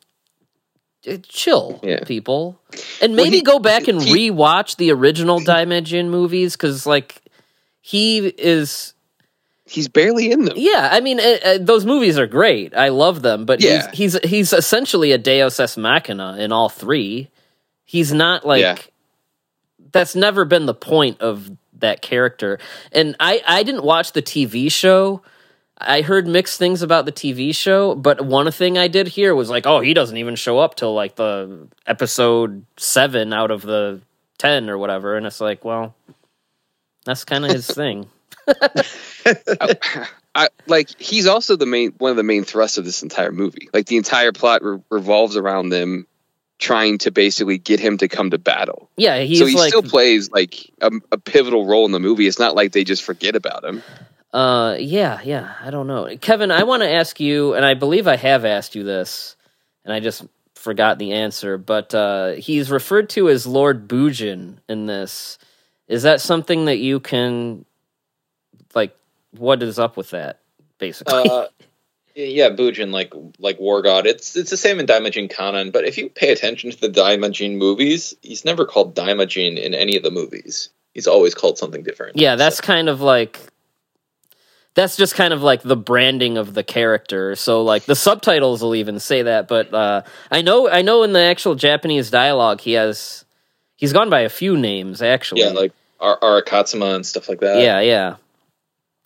uh, 1.08 1.18
chill, 1.28 1.80
Yeah. 1.84 2.04
people, 2.06 2.60
and 3.02 3.16
Well, 3.16 3.24
maybe 3.26 3.38
he- 3.38 3.42
go 3.44 3.60
back 3.60 3.88
and 3.88 4.02
he- 4.02 4.32
rewatch 4.32 4.78
the 4.78 4.92
original 4.92 5.40
Daimajin 5.40 6.08
movies 6.10 6.56
because, 6.56 6.86
like, 6.88 7.22
he 7.82 8.18
is 8.28 8.94
He's 9.68 9.88
barely 9.88 10.32
in 10.32 10.46
them. 10.46 10.56
yeah, 10.58 10.90
I 10.92 11.00
mean, 11.02 11.20
uh, 11.20 11.38
uh, 11.46 11.58
those 11.62 11.86
movies 11.86 12.18
are 12.18 12.26
great. 12.26 12.76
I 12.76 12.90
love 12.90 13.22
them, 13.22 13.46
but 13.46 13.62
Yeah. 13.62 13.92
he's 13.92 14.14
he's 14.16 14.30
he's 14.30 14.54
essentially 14.54 15.12
a 15.12 15.20
Deus 15.20 15.60
ex 15.60 15.78
machina 15.78 16.36
in 16.40 16.52
all 16.52 16.68
three. 16.70 17.30
He's 17.86 18.12
not 18.12 18.44
like 18.46 18.62
Yeah. 18.62 18.78
That's 19.92 20.16
never 20.16 20.46
been 20.46 20.66
the 20.66 20.74
point 20.74 21.22
of 21.22 21.50
that 21.80 22.02
character. 22.02 22.60
And 22.92 23.16
I 23.20 23.42
I 23.46 23.64
didn't 23.64 23.84
watch 23.84 24.14
the 24.14 24.22
TV 24.22 24.72
show. 24.72 25.22
I 25.82 26.02
heard 26.02 26.28
mixed 26.28 26.60
things 26.60 26.82
about 26.82 27.06
the 27.06 27.12
TV 27.12 27.56
show, 27.56 27.96
but 27.96 28.26
one 28.26 28.52
thing 28.52 28.78
I 28.78 28.90
did 28.90 29.08
hear 29.08 29.34
was 29.34 29.50
like, 29.50 29.66
oh, 29.66 29.80
he 29.80 29.94
doesn't 29.94 30.18
even 30.18 30.36
show 30.36 30.60
up 30.60 30.76
till 30.76 30.94
like 30.94 31.16
the 31.16 31.70
episode 31.88 32.66
seven 32.76 33.32
out 33.32 33.50
of 33.50 33.62
the 33.62 34.02
ten 34.38 34.70
or 34.70 34.78
whatever. 34.78 35.16
And 35.16 35.26
it's 35.26 35.40
like, 35.40 35.64
well, 35.64 35.96
that's 37.06 37.24
kind 37.24 37.46
of 37.46 37.52
his 37.52 37.68
thing. 37.72 38.08
I, 40.36 40.50
like 40.68 40.90
he's 41.00 41.28
also 41.28 41.56
the 41.56 41.66
main 41.66 41.94
one 41.98 42.12
of 42.12 42.18
the 42.18 42.24
main 42.24 42.44
thrusts 42.44 42.78
of 42.78 42.86
this 42.86 43.02
entire 43.04 43.32
movie. 43.32 43.70
Like 43.74 43.88
the 43.88 43.98
entire 43.98 44.32
plot 44.32 44.64
re- 44.64 44.80
revolves 44.90 45.38
around 45.38 45.70
them 45.70 46.08
trying 46.60 46.98
to 47.00 47.10
basically 47.10 47.58
get 47.58 47.80
him 47.80 47.98
to 47.98 48.08
come 48.08 48.30
to 48.30 48.38
battle. 48.38 48.90
Yeah, 48.98 49.20
he's 49.20 49.40
so 49.40 49.46
he 49.46 49.56
like 49.56 49.70
still 49.70 49.82
plays 49.82 50.30
like 50.30 50.70
a, 50.82 50.92
a 51.12 51.18
pivotal 51.18 51.66
role 51.66 51.86
in 51.86 51.92
the 51.92 52.00
movie. 52.00 52.28
It's 52.28 52.38
not 52.40 52.54
like 52.54 52.74
they 52.74 52.84
just 52.84 53.02
forget 53.04 53.36
about 53.36 53.64
him. 53.64 53.82
Uh, 54.32 54.76
yeah, 54.78 55.22
yeah. 55.24 55.56
I 55.62 55.72
don't 55.72 55.88
know, 55.88 56.16
Kevin. 56.22 56.52
I 56.52 56.64
want 56.64 56.84
to 56.84 56.92
ask 56.92 57.20
you, 57.20 57.56
and 57.56 57.66
I 57.66 57.74
believe 57.74 58.08
I 58.08 58.18
have 58.18 58.46
asked 58.46 58.76
you 58.76 58.84
this, 58.84 59.36
and 59.84 59.94
I 59.94 60.02
just 60.02 60.24
forgot 60.56 61.00
the 61.00 61.14
answer. 61.14 61.58
But 61.58 61.96
uh, 61.96 62.34
he's 62.34 62.70
referred 62.70 63.10
to 63.12 63.30
as 63.30 63.48
Lord 63.48 63.88
Bujin 63.88 64.58
in 64.68 64.86
this. 64.86 65.40
Is 65.88 66.04
that 66.04 66.22
something 66.22 66.66
that 66.66 66.78
you 66.78 67.00
can, 67.00 67.66
like, 68.76 68.96
what 69.32 69.64
is 69.64 69.80
up 69.80 69.98
with 69.98 70.12
that? 70.12 70.42
Basically, 70.78 71.28
Uh, 71.28 71.48
yeah, 72.26 72.50
Bujin, 72.50 72.92
like 72.92 73.14
like 73.40 73.60
War 73.60 73.82
God. 73.82 74.06
It's 74.06 74.36
it's 74.36 74.50
the 74.50 74.58
same 74.58 74.80
in 74.80 74.86
Daimajin 74.86 75.32
Kanon, 75.32 75.72
but 75.72 75.86
if 75.86 75.98
you 75.98 76.10
pay 76.10 76.32
attention 76.32 76.72
to 76.72 76.80
the 76.80 76.90
Daimajin 76.90 77.58
movies, 77.58 78.16
he's 78.22 78.46
never 78.46 78.66
called 78.66 78.96
Daimajin 78.96 79.58
in 79.58 79.74
any 79.74 79.96
of 79.96 80.04
the 80.04 80.12
movies. 80.12 80.70
He's 80.94 81.08
always 81.08 81.34
called 81.36 81.58
something 81.58 81.84
different. 81.84 82.18
yeah, 82.18 82.36
that's 82.36 82.62
kind 82.62 82.90
of 82.90 83.02
like. 83.02 83.40
That's 84.76 84.96
just 84.96 85.16
kind 85.16 85.34
of 85.34 85.42
like 85.42 85.62
the 85.62 85.76
branding 85.76 86.38
of 86.38 86.54
the 86.54 86.64
character. 86.64 87.36
So 87.36 87.64
like 87.64 87.84
the 87.86 87.96
subtitles 87.96 88.62
will 88.62 88.76
even 88.76 89.00
say 89.00 89.24
that, 89.24 89.48
but 89.48 89.74
uh, 89.74 90.04
I 90.32 90.42
know 90.42 90.70
I 90.70 90.84
know 90.84 91.04
in 91.04 91.12
the 91.12 91.20
actual 91.20 91.56
Japanese 91.56 92.10
dialogue 92.12 92.62
he 92.62 92.74
has 92.74 93.26
he's 93.76 93.94
gone 93.94 94.10
by 94.10 94.22
a 94.22 94.30
few 94.30 94.56
names 94.56 95.02
actually. 95.02 95.42
yeah, 95.42 95.50
like 95.50 95.74
Ar- 96.00 96.20
Arakatsuma 96.20 96.96
and 96.96 97.06
stuff 97.06 97.28
like 97.28 97.40
that. 97.42 97.62
yeah, 97.62 97.80
yeah. 97.82 98.16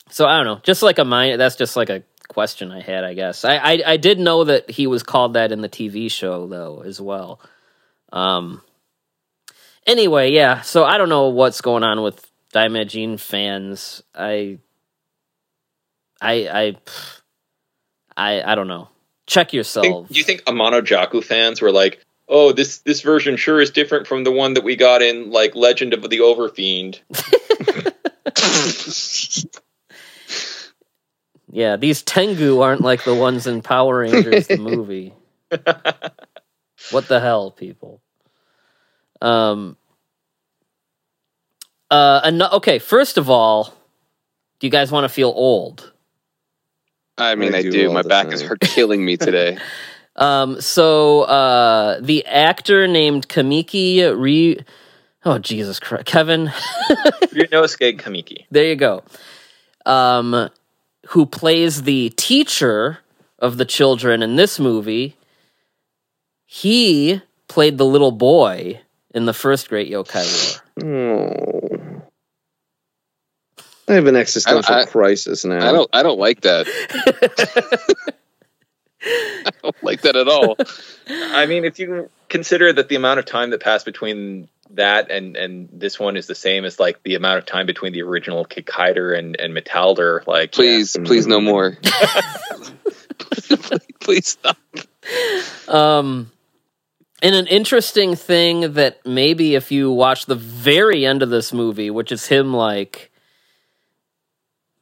So 0.09 0.27
I 0.27 0.37
don't 0.37 0.45
know, 0.45 0.59
just 0.63 0.83
like 0.83 0.99
a 0.99 1.05
mind. 1.05 1.39
That's 1.39 1.55
just 1.55 1.75
like 1.75 1.89
a 1.89 2.03
question 2.27 2.71
I 2.71 2.81
had, 2.81 3.03
I 3.03 3.13
guess. 3.13 3.45
I, 3.45 3.57
I 3.57 3.83
I 3.85 3.97
did 3.97 4.19
know 4.19 4.43
that 4.45 4.69
he 4.69 4.87
was 4.87 5.03
called 5.03 5.33
that 5.33 5.51
in 5.51 5.61
the 5.61 5.69
TV 5.69 6.09
show 6.11 6.47
though 6.47 6.81
as 6.81 6.99
well. 7.01 7.39
Um. 8.11 8.61
Anyway, 9.85 10.31
yeah. 10.31 10.61
So 10.61 10.85
I 10.85 10.97
don't 10.97 11.09
know 11.09 11.27
what's 11.29 11.61
going 11.61 11.83
on 11.83 12.01
with 12.01 12.25
Daimajin 12.53 13.19
fans. 13.19 14.01
I. 14.15 14.59
I 16.21 16.33
I. 16.33 16.75
I 18.15 18.51
I 18.51 18.55
don't 18.55 18.67
know. 18.67 18.89
Check 19.25 19.47
Think- 19.47 19.53
yourselves. 19.53 20.09
do 20.09 20.17
you 20.17 20.23
think 20.23 20.43
Amano 20.45 20.81
Jaku 20.81 21.23
fans 21.23 21.61
were 21.61 21.71
like, 21.71 22.03
"Oh, 22.27 22.51
this 22.51 22.79
this 22.79 23.01
version 23.01 23.37
sure 23.37 23.61
is 23.61 23.71
different 23.71 24.07
from 24.07 24.23
the 24.23 24.31
one 24.31 24.53
that 24.53 24.63
we 24.63 24.75
got 24.75 25.01
in 25.01 25.31
like 25.31 25.55
Legend 25.55 25.93
of 25.93 26.09
the 26.09 26.19
Overfiend"? 26.19 26.99
Yeah, 31.53 31.75
these 31.75 32.01
Tengu 32.01 32.61
aren't 32.61 32.81
like 32.81 33.03
the 33.03 33.13
ones 33.13 33.45
in 33.45 33.61
Power 33.61 33.99
Rangers 33.99 34.47
the 34.47 34.57
movie. 34.57 35.13
what 36.89 37.07
the 37.07 37.19
hell, 37.19 37.51
people? 37.51 38.01
Um. 39.21 39.77
Uh. 41.91 42.21
ano- 42.23 42.49
okay. 42.53 42.79
First 42.79 43.19
of 43.19 43.29
all, 43.29 43.65
do 44.57 44.65
you 44.65 44.71
guys 44.71 44.91
want 44.91 45.03
to 45.03 45.09
feel 45.09 45.29
old? 45.29 45.93
I 47.19 47.35
mean, 47.35 47.53
I 47.53 47.59
I, 47.59 47.61
do 47.61 47.69
do. 47.69 47.91
My 47.93 48.01
back 48.01 48.25
time. 48.25 48.33
is 48.33 48.41
hurt, 48.41 48.59
killing 48.59 49.05
me 49.05 49.15
today. 49.17 49.57
Um. 50.15 50.61
So, 50.61 51.21
uh, 51.21 51.99
the 51.99 52.23
actor 52.27 52.87
named 52.87 53.27
Kamiki 53.27 54.15
Re. 54.15 54.59
Oh 55.25 55.39
Jesus 55.39 55.79
Christ, 55.79 56.05
Kevin. 56.05 56.47
Ryunosuke 57.33 57.99
Kamiki. 57.99 58.45
There 58.51 58.65
you 58.65 58.75
go. 58.75 59.03
Um, 59.87 60.51
who 61.07 61.25
plays 61.25 61.83
the 61.83 62.09
teacher 62.11 62.99
of 63.39 63.57
the 63.57 63.65
children 63.65 64.21
in 64.23 64.35
this 64.35 64.59
movie? 64.59 65.15
He 66.45 67.21
played 67.47 67.77
the 67.77 67.85
little 67.85 68.11
boy 68.11 68.81
in 69.13 69.25
the 69.25 69.33
first 69.33 69.69
Great 69.69 69.91
Yokai 69.91 70.61
War. 70.81 70.85
Oh. 70.85 72.01
I 73.87 73.93
have 73.95 74.07
an 74.07 74.15
existential 74.15 74.73
I- 74.75 74.81
I- 74.81 74.85
crisis 74.85 75.43
now. 75.45 75.67
I 75.67 75.71
don't. 75.71 75.89
I 75.93 76.03
don't 76.03 76.19
like 76.19 76.41
that. 76.41 76.67
I 79.05 79.49
don't 79.61 79.83
like 79.83 80.01
that 80.01 80.15
at 80.15 80.27
all. 80.29 80.55
I 81.07 81.45
mean, 81.45 81.65
if 81.65 81.77
you 81.79 82.09
consider 82.29 82.71
that 82.71 82.87
the 82.87 82.95
amount 82.95 83.19
of 83.19 83.25
time 83.25 83.49
that 83.49 83.59
passed 83.59 83.85
between 83.85 84.47
that 84.75 85.11
and 85.11 85.35
and 85.35 85.69
this 85.71 85.99
one 85.99 86.17
is 86.17 86.27
the 86.27 86.35
same 86.35 86.65
as 86.65 86.79
like 86.79 87.01
the 87.03 87.15
amount 87.15 87.39
of 87.39 87.45
time 87.45 87.65
between 87.65 87.93
the 87.93 88.01
original 88.01 88.45
Kikaider 88.45 89.17
and 89.17 89.39
and 89.39 89.55
Metalder, 89.55 90.25
like 90.27 90.51
Please, 90.51 90.97
please, 91.05 91.27
no 91.27 91.39
more. 91.39 91.77
please, 93.19 93.59
please 93.99 94.27
stop. 94.27 94.57
Um, 95.67 96.31
and 97.21 97.35
an 97.35 97.47
interesting 97.47 98.15
thing 98.15 98.73
that 98.73 99.05
maybe 99.05 99.55
if 99.55 99.71
you 99.71 99.91
watch 99.91 100.25
the 100.25 100.35
very 100.35 101.05
end 101.05 101.23
of 101.23 101.29
this 101.29 101.53
movie, 101.53 101.89
which 101.89 102.11
is 102.11 102.27
him 102.27 102.53
like 102.53 103.11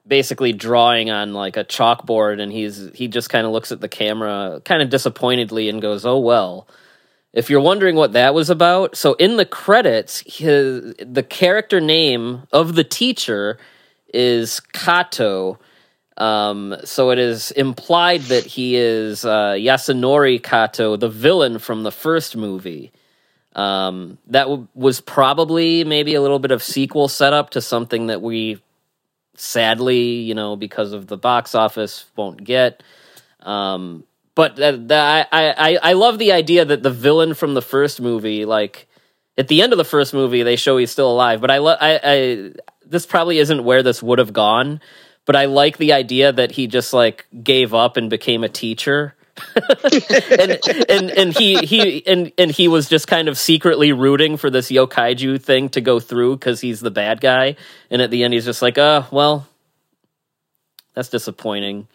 basically 0.08 0.52
drawing 0.52 1.10
on 1.10 1.34
like 1.34 1.56
a 1.56 1.64
chalkboard 1.64 2.42
and 2.42 2.52
he's 2.52 2.90
he 2.94 3.08
just 3.08 3.30
kind 3.30 3.46
of 3.46 3.54
looks 3.54 3.72
at 3.72 3.80
the 3.80 3.88
camera 3.88 4.62
kind 4.66 4.82
of 4.82 4.90
disappointedly 4.90 5.70
and 5.70 5.82
goes, 5.82 6.06
"Oh 6.06 6.20
well." 6.20 6.68
If 7.34 7.50
you're 7.50 7.62
wondering 7.62 7.96
what 7.96 8.14
that 8.14 8.34
was 8.34 8.50
about, 8.50 8.98
so 8.98 9.14
in 9.14 9.38
the 9.38 9.46
credits, 9.46 10.22
his, 10.26 10.94
the 10.96 11.24
character 11.24 11.80
name 11.80 12.44
of 12.52 12.76
the 12.76 12.84
teacher 12.84 13.58
is 14.14 14.60
Kato. 14.60 15.58
Um, 16.18 16.76
so 16.84 17.12
it 17.12 17.20
is 17.20 17.52
implied 17.52 18.22
that 18.24 18.46
he 18.46 18.76
is 18.76 19.24
uh, 19.24 19.54
Yasunori 19.54 20.44
Kato, 20.44 20.98
the 20.98 21.10
villain 21.10 21.58
from 21.60 21.84
the 21.84 21.92
first 21.92 22.36
movie. 22.36 22.92
Um, 23.56 24.18
that 24.28 24.44
w- 24.44 24.68
was 24.76 25.02
probably 25.02 25.84
maybe 25.84 26.16
a 26.16 26.22
little 26.22 26.40
bit 26.40 26.52
of 26.52 26.62
sequel 26.62 27.08
setup 27.08 27.52
to 27.52 27.62
something 27.62 28.08
that 28.08 28.22
we 28.22 28.62
sadly, 29.36 30.20
you 30.20 30.36
know, 30.36 30.56
because 30.56 30.94
of 30.94 31.08
the 31.08 31.18
box 31.18 31.56
office, 31.56 32.06
won't 32.16 32.44
get. 32.44 32.84
Um, 33.42 34.04
but 34.36 34.62
I, 34.62 35.26
I, 35.32 35.78
I 35.82 35.94
love 35.94 36.18
the 36.18 36.32
idea 36.32 36.64
that 36.66 36.84
the 36.84 36.90
villain 36.90 37.34
from 37.34 37.54
the 37.54 37.62
first 37.62 38.00
movie, 38.00 38.46
like 38.46 38.88
at 39.38 39.48
the 39.48 39.62
end 39.62 39.74
of 39.74 39.78
the 39.78 39.86
first 39.86 40.14
movie, 40.14 40.44
they 40.44 40.56
show 40.56 40.78
he's 40.78 40.92
still 40.92 41.12
alive. 41.12 41.42
But 41.42 41.52
I, 41.52 41.58
lo- 41.58 41.78
I, 41.80 42.00
I 42.04 42.52
this 42.86 43.06
probably 43.06 43.40
isn't 43.40 43.64
where 43.64 43.84
this 43.84 44.02
would 44.02 44.20
have 44.20 44.34
gone. 44.34 44.82
But 45.26 45.36
I 45.36 45.46
like 45.46 45.78
the 45.78 45.94
idea 45.94 46.32
that 46.32 46.52
he 46.52 46.68
just 46.68 46.94
like 46.94 47.28
gave 47.44 47.74
up 47.74 47.98
and 47.98 48.10
became 48.10 48.44
a 48.44 48.50
teacher. 48.50 49.16
and 49.56 50.60
and 50.90 51.10
and 51.12 51.38
he 51.38 51.56
he 51.58 52.06
and 52.06 52.32
and 52.38 52.52
he 52.52 52.68
was 52.68 52.90
just 52.90 53.08
kind 53.08 53.28
of 53.28 53.38
secretly 53.38 53.94
rooting 53.94 54.36
for 54.36 54.50
this 54.50 54.70
yokaiju 54.70 55.42
thing 55.42 55.70
to 55.70 55.80
go 55.82 56.00
through 56.00 56.36
because 56.36 56.60
he's 56.60 56.82
the 56.82 56.92
bad 56.92 57.22
guy 57.22 57.56
and 57.90 58.02
at 58.02 58.12
the 58.12 58.24
end 58.24 58.34
he's 58.34 58.44
just 58.44 58.62
like 58.62 58.78
uh 58.78 59.04
well 59.10 59.48
that's 60.94 61.10
disappointing 61.10 61.88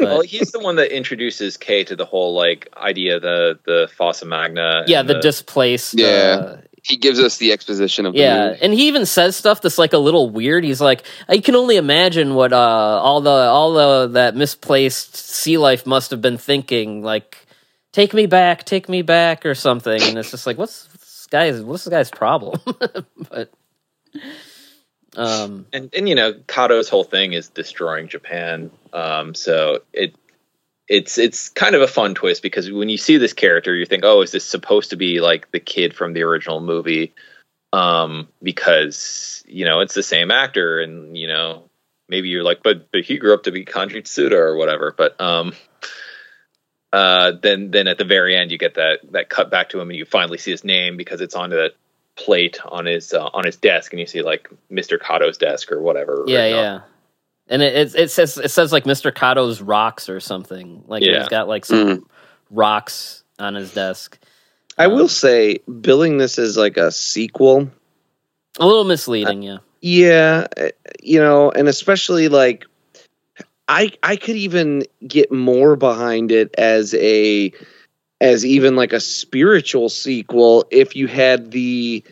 Well, 0.00 0.22
he's 0.22 0.50
the 0.52 0.58
one 0.60 0.76
that 0.76 0.94
introduces 0.94 1.56
Kei 1.56 1.84
to 1.84 1.94
the 1.96 2.04
whole 2.04 2.34
like 2.34 2.68
idea 2.76 3.20
the 3.20 3.58
the 3.64 3.88
fossa 3.96 4.24
magna. 4.26 4.84
yeah 4.86 5.00
and 5.00 5.08
the 5.08 5.20
displaced 5.20 5.94
Yeah. 5.98 6.06
uh, 6.06 6.60
He 6.82 6.96
gives 6.96 7.20
us 7.20 7.36
the 7.38 7.52
exposition 7.52 8.06
of 8.06 8.14
the 8.14 8.18
yeah 8.20 8.46
movie. 8.48 8.58
and 8.62 8.72
he 8.74 8.88
even 8.88 9.06
says 9.06 9.36
stuff 9.36 9.60
that's 9.60 9.78
like 9.78 9.92
a 9.92 9.98
little 9.98 10.30
weird 10.30 10.64
he's 10.64 10.80
like 10.80 11.02
i 11.28 11.38
can 11.38 11.54
only 11.54 11.76
imagine 11.76 12.34
what 12.34 12.52
uh 12.52 12.56
all 12.56 13.20
the 13.20 13.30
all 13.30 13.74
the 13.74 14.08
that 14.14 14.34
misplaced 14.34 15.14
sea 15.16 15.58
life 15.58 15.86
must 15.86 16.10
have 16.10 16.22
been 16.22 16.38
thinking 16.38 17.02
like 17.02 17.46
take 17.92 18.14
me 18.14 18.24
back 18.26 18.64
take 18.64 18.88
me 18.88 19.02
back 19.02 19.44
or 19.46 19.54
something 19.54 20.00
and 20.02 20.16
it's 20.18 20.30
just 20.30 20.46
like 20.46 20.56
what's 20.58 20.86
this 20.86 21.26
guy's 21.30 21.60
what's 21.62 21.84
this 21.84 21.90
guy's 21.90 22.10
problem 22.10 22.58
but 23.30 23.52
um 25.16 25.66
and 25.72 25.92
and 25.94 26.08
you 26.08 26.14
know 26.14 26.32
Kato's 26.46 26.88
whole 26.88 27.04
thing 27.04 27.32
is 27.32 27.48
destroying 27.48 28.08
Japan. 28.08 28.70
Um, 28.92 29.34
so 29.34 29.80
it 29.92 30.14
it's 30.88 31.18
it's 31.18 31.48
kind 31.48 31.76
of 31.76 31.82
a 31.82 31.86
fun 31.86 32.14
twist 32.14 32.42
because 32.42 32.70
when 32.70 32.88
you 32.88 32.98
see 32.98 33.16
this 33.16 33.32
character, 33.32 33.74
you 33.74 33.86
think, 33.86 34.04
oh, 34.04 34.22
is 34.22 34.32
this 34.32 34.44
supposed 34.44 34.90
to 34.90 34.96
be 34.96 35.20
like 35.20 35.50
the 35.52 35.60
kid 35.60 35.94
from 35.94 36.12
the 36.12 36.22
original 36.22 36.60
movie? 36.60 37.14
Um, 37.72 38.28
because 38.42 39.44
you 39.46 39.64
know 39.64 39.80
it's 39.80 39.94
the 39.94 40.02
same 40.02 40.32
actor, 40.32 40.80
and 40.80 41.16
you 41.16 41.28
know 41.28 41.70
maybe 42.08 42.28
you're 42.28 42.42
like, 42.42 42.64
but 42.64 42.90
but 42.90 43.02
he 43.02 43.18
grew 43.18 43.32
up 43.32 43.44
to 43.44 43.52
be 43.52 43.64
Kanji 43.64 44.02
Tsuda 44.02 44.32
or 44.32 44.56
whatever. 44.56 44.92
But 44.96 45.20
um, 45.20 45.54
uh, 46.92 47.32
then 47.40 47.70
then 47.70 47.86
at 47.86 47.98
the 47.98 48.04
very 48.04 48.36
end, 48.36 48.50
you 48.50 48.58
get 48.58 48.74
that 48.74 48.98
that 49.12 49.28
cut 49.28 49.48
back 49.48 49.68
to 49.70 49.80
him, 49.80 49.90
and 49.90 49.96
you 49.96 50.04
finally 50.04 50.38
see 50.38 50.50
his 50.50 50.64
name 50.64 50.96
because 50.96 51.20
it's 51.20 51.36
on 51.36 51.50
that 51.50 51.74
plate 52.16 52.58
on 52.64 52.86
his 52.86 53.14
uh, 53.14 53.30
on 53.32 53.44
his 53.44 53.56
desk, 53.56 53.92
and 53.92 54.00
you 54.00 54.06
see 54.06 54.22
like 54.22 54.50
Mr. 54.72 55.00
Kato's 55.00 55.38
desk 55.38 55.70
or 55.70 55.80
whatever. 55.80 56.24
yeah 56.26 56.42
on 56.42 56.50
yeah 56.50 56.80
and 57.50 57.60
it, 57.62 57.74
it 57.74 57.94
it 57.94 58.10
says 58.10 58.38
it 58.38 58.50
says 58.50 58.72
like 58.72 58.84
mr 58.84 59.14
kato's 59.14 59.60
rocks 59.60 60.08
or 60.08 60.20
something 60.20 60.82
like 60.86 61.02
Yeah. 61.02 61.18
he's 61.18 61.28
got 61.28 61.48
like 61.48 61.66
some 61.66 62.06
rocks 62.50 63.22
on 63.38 63.54
his 63.54 63.72
desk 63.74 64.18
I 64.78 64.86
Um, 64.86 64.92
will 64.94 65.08
say, 65.08 65.58
billing 65.80 66.16
this 66.16 66.38
as 66.38 66.56
like 66.56 66.78
a 66.78 66.90
sequel, 66.90 67.70
a 68.58 68.66
little 68.66 68.84
misleading 68.84 69.42
yeah 69.42 69.58
yeah, 69.82 70.46
uh, 70.56 70.68
you 71.02 71.20
know, 71.20 71.50
and 71.50 71.66
especially 71.68 72.28
like, 72.28 72.66
I 73.68 73.92
I 74.02 74.16
could 74.16 74.36
even 74.36 74.84
get 75.06 75.32
more 75.32 75.76
behind 75.76 76.32
it 76.32 76.54
as 76.56 76.94
a 76.94 77.52
as 78.20 78.44
even 78.44 78.76
like 78.76 78.92
a 78.92 79.00
spiritual 79.00 79.88
sequel 79.88 80.66
if 80.70 80.96
you 80.96 81.06
had 81.06 81.50
the 81.50 82.04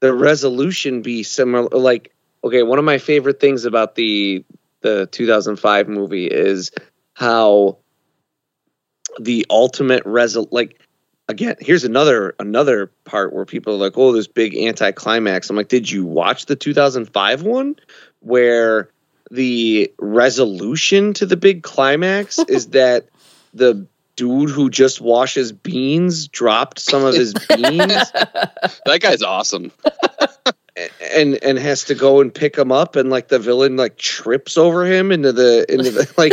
the 0.00 0.12
resolution 0.12 1.02
be 1.02 1.22
similar. 1.22 1.68
Like, 1.68 2.12
okay, 2.42 2.62
one 2.62 2.78
of 2.78 2.84
my 2.84 2.98
favorite 2.98 3.38
things 3.40 3.64
about 3.64 3.94
the 3.94 4.44
the 4.84 5.06
2005 5.06 5.88
movie 5.88 6.26
is 6.26 6.70
how 7.14 7.78
the 9.18 9.46
ultimate 9.48 10.04
result 10.04 10.52
like 10.52 10.80
again 11.28 11.56
here's 11.58 11.84
another 11.84 12.34
another 12.38 12.92
part 13.04 13.32
where 13.32 13.46
people 13.46 13.74
are 13.74 13.78
like 13.78 13.96
oh 13.96 14.12
this 14.12 14.28
big 14.28 14.54
anticlimax 14.56 15.48
i'm 15.48 15.56
like 15.56 15.68
did 15.68 15.90
you 15.90 16.04
watch 16.04 16.46
the 16.46 16.54
2005 16.54 17.42
one 17.42 17.76
where 18.20 18.90
the 19.30 19.90
resolution 19.98 21.14
to 21.14 21.24
the 21.24 21.36
big 21.36 21.62
climax 21.62 22.38
is 22.48 22.68
that 22.68 23.08
the 23.54 23.86
dude 24.16 24.50
who 24.50 24.68
just 24.68 25.00
washes 25.00 25.50
beans 25.50 26.28
dropped 26.28 26.78
some 26.78 27.04
of 27.04 27.14
his 27.14 27.32
beans 27.56 28.12
That 28.86 29.00
guy's 29.00 29.22
awesome. 29.22 29.72
and 31.00 31.34
and 31.42 31.58
has 31.58 31.84
to 31.84 31.94
go 31.94 32.20
and 32.20 32.34
pick 32.34 32.56
him 32.56 32.72
up 32.72 32.96
and 32.96 33.08
like 33.10 33.28
the 33.28 33.38
villain 33.38 33.76
like 33.76 33.96
trips 33.96 34.56
over 34.58 34.84
him 34.84 35.12
into 35.12 35.32
the 35.32 35.64
into 35.72 35.90
the 35.90 36.12
like 36.16 36.32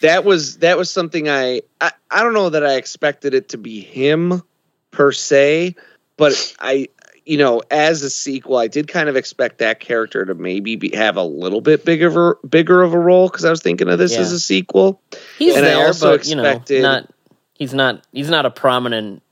that 0.00 0.24
was 0.24 0.58
that 0.58 0.78
was 0.78 0.90
something 0.90 1.28
I, 1.28 1.62
I 1.80 1.92
I 2.10 2.22
don't 2.22 2.32
know 2.32 2.50
that 2.50 2.64
I 2.64 2.74
expected 2.76 3.34
it 3.34 3.50
to 3.50 3.58
be 3.58 3.80
him 3.80 4.42
per 4.90 5.12
se, 5.12 5.76
but 6.16 6.54
I 6.58 6.88
you 7.26 7.36
know 7.36 7.60
as 7.70 8.02
a 8.02 8.08
sequel 8.10 8.56
I 8.56 8.66
did 8.68 8.88
kind 8.88 9.10
of 9.10 9.16
expect 9.16 9.58
that 9.58 9.80
character 9.80 10.24
to 10.24 10.34
maybe 10.34 10.76
be, 10.76 10.96
have 10.96 11.16
a 11.18 11.22
little 11.22 11.60
bit 11.60 11.84
bigger 11.84 12.06
of 12.06 12.16
a, 12.16 12.46
bigger 12.46 12.82
of 12.82 12.94
a 12.94 12.98
role 12.98 13.28
because 13.28 13.44
I 13.44 13.50
was 13.50 13.60
thinking 13.62 13.88
of 13.88 13.98
this 13.98 14.12
Yeah. 14.14 14.20
as 14.20 14.32
a 14.32 14.40
sequel. 14.40 15.02
he's 15.38 15.54
And 15.54 15.66
I 15.66 15.70
there 15.70 15.86
also 15.86 16.16
but 16.16 16.26
you 16.26 16.36
know 16.36 16.62
not 16.70 17.10
he's 17.54 17.74
not 17.74 18.02
he's 18.12 18.30
not 18.30 18.46
a 18.46 18.50
prominent 18.50 19.22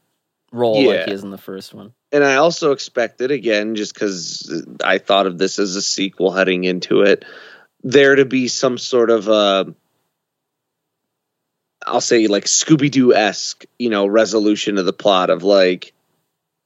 role 0.52 0.82
Yeah. 0.82 0.88
like 0.88 1.04
he 1.06 1.12
is 1.12 1.22
in 1.24 1.30
the 1.30 1.38
first 1.38 1.72
one. 1.72 1.94
And 2.12 2.24
I 2.24 2.36
also 2.36 2.72
expected 2.72 3.30
again, 3.30 3.74
just 3.74 3.94
because 3.94 4.64
I 4.82 4.98
thought 4.98 5.26
of 5.26 5.38
this 5.38 5.58
as 5.58 5.76
a 5.76 5.82
sequel 5.82 6.32
heading 6.32 6.64
into 6.64 7.02
it, 7.02 7.24
there 7.82 8.16
to 8.16 8.24
be 8.24 8.48
some 8.48 8.78
sort 8.78 9.10
of 9.10 9.28
uh 9.28 9.64
I'll 11.86 12.00
say 12.00 12.26
like 12.26 12.44
Scooby 12.44 12.90
Doo 12.90 13.14
esque, 13.14 13.64
you 13.78 13.90
know, 13.90 14.06
resolution 14.06 14.78
of 14.78 14.84
the 14.84 14.92
plot 14.92 15.30
of 15.30 15.42
like, 15.42 15.92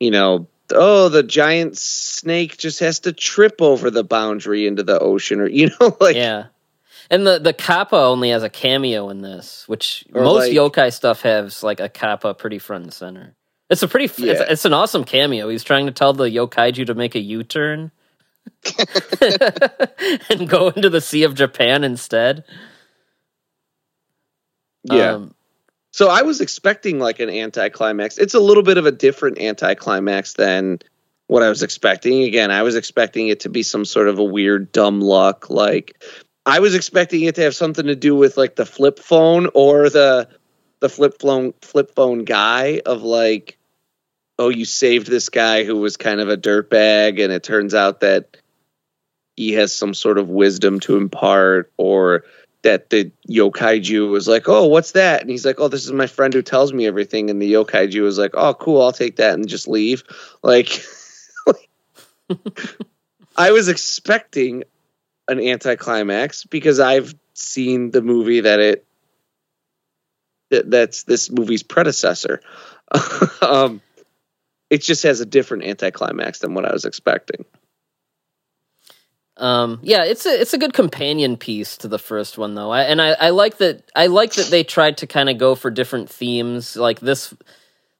you 0.01 0.11
know, 0.11 0.49
oh, 0.73 1.09
the 1.09 1.23
giant 1.23 1.77
snake 1.77 2.57
just 2.57 2.81
has 2.81 3.01
to 3.01 3.13
trip 3.13 3.61
over 3.61 3.91
the 3.91 4.05
boundary 4.05 4.67
into 4.67 4.83
the 4.83 4.99
ocean, 4.99 5.41
or 5.41 5.47
you 5.49 5.71
know, 5.81 5.97
like 6.01 6.17
yeah. 6.17 6.47
And 7.11 7.27
the 7.27 7.39
the 7.39 7.53
kappa 7.53 7.97
only 7.97 8.31
has 8.31 8.43
a 8.43 8.49
cameo 8.49 9.11
in 9.11 9.21
this, 9.23 9.69
which 9.69 10.05
most 10.11 10.49
like- 10.49 10.53
yokai 10.53 10.93
stuff 10.93 11.23
has 11.23 11.63
like 11.63 11.81
a 11.81 11.89
kappa 11.89 12.35
pretty 12.35 12.59
front 12.59 12.85
and 12.85 12.93
center. 12.93 13.35
It's 13.73 13.83
a 13.83 13.89
pretty 13.89 14.05
f 14.05 14.21
it's, 14.21 14.41
it's 14.41 14.65
an 14.67 14.75
awesome 14.75 15.05
cameo. 15.05 15.49
He's 15.49 15.65
trying 15.65 15.87
to 15.87 15.93
tell 15.93 16.13
the 16.13 16.25
yokaiju 16.25 16.87
to 16.87 16.95
make 16.95 17.15
a 17.15 17.21
U 17.21 17.43
turn 17.43 17.91
and 20.31 20.49
go 20.49 20.69
into 20.69 20.91
the 20.91 21.01
Sea 21.01 21.25
of 21.25 21.35
Japan 21.35 21.83
instead. 21.85 22.45
yeah. 24.85 25.13
Um, 25.13 25.35
So 25.93 26.09
I 26.11 26.23
was 26.23 26.43
expecting 26.43 26.99
like 26.99 27.21
an 27.21 27.31
anticlimax. 27.31 28.19
It's 28.19 28.35
a 28.35 28.41
little 28.41 28.63
bit 28.63 28.79
of 28.79 28.87
a 28.87 28.93
different 28.93 29.39
anticlimax 29.39 30.35
than 30.35 30.81
what 31.29 31.43
I 31.43 31.49
was 31.49 31.63
expecting. 31.63 32.25
Again, 32.25 32.51
I 32.51 32.63
was 32.63 32.77
expecting 32.77 33.29
it 33.29 33.41
to 33.41 33.49
be 33.49 33.63
some 33.63 33.87
sort 33.87 34.09
of 34.09 34.19
a 34.19 34.25
weird 34.25 34.71
dumb 34.73 35.01
luck. 35.01 35.49
Like 35.49 36.03
I 36.45 36.59
was 36.59 36.75
expecting 36.75 37.23
it 37.23 37.37
to 37.37 37.43
have 37.43 37.55
something 37.55 37.87
to 37.87 37.97
do 37.97 38.15
with 38.15 38.37
like 38.37 38.57
the 38.57 38.67
flip 38.67 38.99
phone 38.99 39.49
or 39.55 39.89
the 39.89 40.29
the 40.81 40.91
flip 40.91 41.21
phone 41.21 41.55
flip 41.63 41.95
phone 41.95 42.25
guy 42.25 42.83
of 42.85 43.03
like, 43.03 43.57
oh, 44.39 44.49
you 44.49 44.65
saved 44.65 45.07
this 45.07 45.29
guy 45.29 45.65
who 45.65 45.77
was 45.77 45.97
kind 45.97 46.21
of 46.21 46.29
a 46.29 46.37
dirtbag, 46.37 47.23
and 47.23 47.33
it 47.33 47.43
turns 47.43 47.75
out 47.75 48.01
that 48.01 48.37
he 49.37 49.53
has 49.53 49.75
some 49.75 49.95
sort 49.95 50.19
of 50.19 50.29
wisdom 50.29 50.81
to 50.81 50.97
impart, 50.97 51.73
or 51.77 52.25
that 52.63 52.91
the 52.91 53.11
yokaiju 53.29 54.11
was 54.11 54.29
like, 54.29 54.49
"Oh, 54.49 54.67
what's 54.67 54.93
that?" 54.93 55.21
And 55.21 55.31
he's 55.31 55.45
like, 55.45 55.61
"Oh, 55.61 55.69
this 55.69 55.85
is 55.85 55.93
my 55.93 56.07
friend 56.07 56.33
who 56.33 56.43
tells 56.43 56.73
me 56.73 56.87
everything." 56.87 57.31
And 57.31 57.41
the 57.41 57.53
yokaiju 57.53 58.03
was 58.03 58.19
like, 58.19 58.33
"Oh, 58.35 58.55
cool, 58.55 58.83
I'll 58.83 58.93
take 58.93 59.17
that 59.17 59.35
and 59.35 59.49
just 59.49 59.69
leave." 59.69 60.05
Like, 60.45 60.85
I 63.37 63.53
was 63.53 63.69
expecting 63.69 64.65
an 65.29 65.41
anticlimax 65.41 66.45
because 66.45 66.81
I've 66.81 67.15
seen 67.35 67.91
the 67.91 68.03
movie 68.03 68.41
that 68.41 68.61
it 68.61 68.87
that, 70.51 70.71
that's 70.71 71.05
this 71.05 71.31
movie's 71.31 71.63
predecessor. 71.63 72.41
um, 73.43 73.81
it 74.73 74.81
just 74.81 75.03
has 75.03 75.21
a 75.21 75.27
different 75.27 75.65
anticlimax 75.65 76.39
than 76.39 76.55
what 76.55 76.65
I 76.65 76.73
was 76.73 76.87
expecting. 76.87 77.45
Um, 79.37 79.81
yeah, 79.83 80.05
it's 80.05 80.25
a 80.25 80.41
it's 80.41 80.55
a 80.55 80.59
good 80.59 80.73
companion 80.73 81.37
piece 81.37 81.77
to 81.79 81.89
the 81.89 81.99
first 81.99 82.39
one 82.39 82.55
though, 82.55 82.71
I, 82.71 82.85
and 82.85 83.01
I, 83.01 83.11
I 83.13 83.31
like 83.31 83.59
that 83.59 83.91
I 83.95 84.07
like 84.07 84.33
that 84.35 84.47
they 84.47 84.65
tried 84.65 84.97
to 84.99 85.07
kind 85.07 85.29
of 85.29 85.37
go 85.37 85.55
for 85.55 85.71
different 85.71 86.09
themes. 86.09 86.75
Like 86.75 87.01
this 87.01 87.35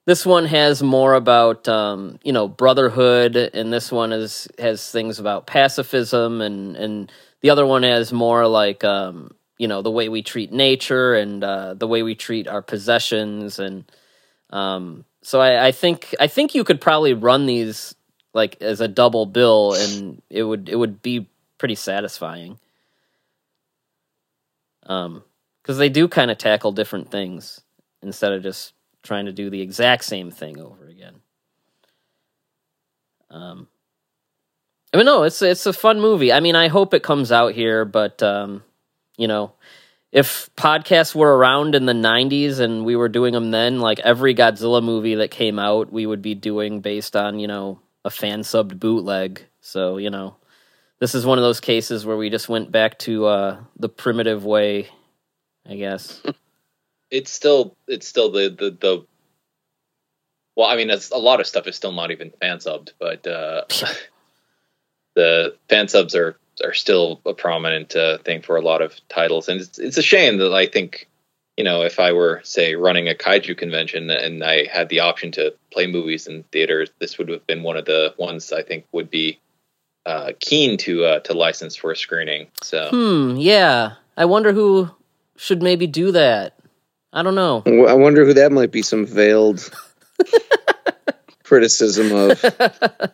this 0.05 0.25
one 0.25 0.45
has 0.45 0.81
more 0.81 1.13
about 1.13 1.67
um, 1.67 2.17
you 2.23 2.33
know 2.33 2.47
brotherhood, 2.47 3.35
and 3.35 3.71
this 3.71 3.91
one 3.91 4.11
is 4.11 4.47
has 4.57 4.89
things 4.89 5.19
about 5.19 5.45
pacifism, 5.45 6.41
and 6.41 6.75
and 6.75 7.11
the 7.41 7.51
other 7.51 7.67
one 7.67 7.83
has 7.83 8.11
more 8.11 8.47
like 8.47 8.83
um, 8.83 9.35
you 9.59 9.67
know 9.67 9.83
the 9.83 9.91
way 9.91 10.09
we 10.09 10.23
treat 10.23 10.51
nature 10.51 11.13
and 11.13 11.43
uh, 11.43 11.75
the 11.75 11.87
way 11.87 12.01
we 12.01 12.15
treat 12.15 12.47
our 12.47 12.63
possessions, 12.63 13.59
and 13.59 13.91
um, 14.49 15.05
so 15.23 15.39
I, 15.41 15.67
I 15.67 15.71
think 15.71 16.13
I 16.19 16.27
think 16.27 16.53
you 16.53 16.63
could 16.63 16.81
probably 16.81 17.13
run 17.13 17.45
these 17.45 17.95
like 18.33 18.61
as 18.61 18.81
a 18.81 18.87
double 18.87 19.25
bill 19.25 19.73
and 19.73 20.21
it 20.29 20.43
would 20.43 20.69
it 20.69 20.75
would 20.75 21.01
be 21.01 21.27
pretty 21.57 21.75
satisfying. 21.75 22.59
Um 24.85 25.23
because 25.61 25.77
they 25.77 25.89
do 25.89 26.09
kind 26.09 26.29
of 26.29 26.37
tackle 26.37 26.73
different 26.73 27.09
things 27.09 27.61
instead 28.01 28.33
of 28.33 28.43
just 28.43 28.73
trying 29.01 29.25
to 29.25 29.31
do 29.31 29.49
the 29.49 29.61
exact 29.61 30.03
same 30.03 30.29
thing 30.29 30.59
over 30.59 30.87
again. 30.87 31.15
Um 33.29 33.67
i 34.93 34.97
mean 34.97 35.05
no 35.05 35.23
it's 35.23 35.41
it's 35.41 35.65
a 35.65 35.73
fun 35.73 35.99
movie. 35.99 36.31
I 36.31 36.39
mean 36.39 36.55
i 36.55 36.67
hope 36.67 36.93
it 36.93 37.03
comes 37.03 37.31
out 37.31 37.53
here 37.53 37.85
but 37.85 38.21
um 38.21 38.63
you 39.17 39.27
know 39.27 39.53
if 40.13 40.49
podcasts 40.55 41.13
were 41.13 41.35
around 41.35 41.75
in 41.75 41.85
the 41.85 41.93
90s 41.93 42.59
and 42.59 42.85
we 42.85 42.95
were 42.95 43.09
doing 43.09 43.33
them 43.33 43.51
then 43.51 43.79
like 43.79 43.99
every 43.99 44.33
godzilla 44.33 44.81
movie 44.81 45.15
that 45.15 45.31
came 45.31 45.59
out 45.59 45.91
we 45.91 46.05
would 46.05 46.21
be 46.21 46.35
doing 46.35 46.79
based 46.79 47.15
on 47.15 47.39
you 47.39 47.47
know 47.47 47.79
a 48.05 48.09
fan 48.09 48.41
subbed 48.41 48.79
bootleg. 48.79 49.45
So, 49.61 49.97
you 49.97 50.09
know, 50.09 50.35
this 50.99 51.15
is 51.15 51.25
one 51.25 51.37
of 51.37 51.43
those 51.43 51.59
cases 51.59 52.05
where 52.05 52.17
we 52.17 52.29
just 52.29 52.49
went 52.49 52.71
back 52.71 52.99
to 52.99 53.25
uh, 53.25 53.63
the 53.77 53.89
primitive 53.89 54.45
way, 54.45 54.89
I 55.67 55.75
guess. 55.75 56.21
it's 57.11 57.31
still 57.31 57.75
it's 57.87 58.07
still 58.07 58.31
the 58.31 58.49
the 58.49 58.71
the 58.71 59.05
well 60.55 60.67
i 60.67 60.75
mean 60.75 60.89
a 60.89 61.17
lot 61.17 61.39
of 61.39 61.45
stuff 61.45 61.67
is 61.67 61.75
still 61.75 61.91
not 61.91 62.09
even 62.09 62.31
fan 62.41 62.57
subbed 62.57 62.93
but 62.99 63.27
uh 63.27 63.61
the 65.15 65.55
fan 65.69 65.87
subs 65.87 66.15
are 66.15 66.39
are 66.63 66.73
still 66.73 67.21
a 67.25 67.33
prominent 67.33 67.95
uh, 67.95 68.17
thing 68.19 68.41
for 68.41 68.55
a 68.55 68.61
lot 68.61 68.81
of 68.81 68.95
titles 69.09 69.47
and 69.47 69.61
it's, 69.61 69.79
it's 69.79 69.97
a 69.97 70.03
shame 70.03 70.37
that 70.37 70.53
i 70.53 70.65
think 70.65 71.07
you 71.57 71.63
know 71.63 71.81
if 71.81 71.99
i 71.99 72.11
were 72.11 72.41
say 72.43 72.75
running 72.75 73.07
a 73.07 73.13
kaiju 73.13 73.57
convention 73.57 74.09
and 74.09 74.43
i 74.43 74.65
had 74.71 74.89
the 74.89 74.99
option 74.99 75.31
to 75.31 75.53
play 75.71 75.87
movies 75.87 76.27
in 76.27 76.43
theaters 76.51 76.89
this 76.99 77.17
would 77.17 77.29
have 77.29 77.45
been 77.47 77.63
one 77.63 77.77
of 77.77 77.85
the 77.85 78.13
ones 78.17 78.51
i 78.51 78.61
think 78.61 78.85
would 78.91 79.09
be 79.09 79.39
uh, 80.05 80.33
keen 80.41 80.77
to 80.77 81.05
uh, 81.05 81.19
to 81.21 81.33
license 81.33 81.77
for 81.77 81.91
a 81.91 81.95
screening 81.95 82.47
so 82.61 82.89
Hmm, 82.89 83.35
yeah. 83.37 83.93
I 84.17 84.25
wonder 84.25 84.53
who 84.53 84.89
should 85.37 85.63
maybe 85.63 85.87
do 85.87 86.11
that. 86.11 86.57
I 87.11 87.23
don't 87.23 87.35
know. 87.35 87.63
I 87.65 87.93
wonder 87.93 88.25
who 88.25 88.33
that 88.33 88.51
might 88.51 88.71
be 88.71 88.81
some 88.81 89.05
veiled 89.05 89.71
criticism 91.43 92.11
of. 92.11 92.43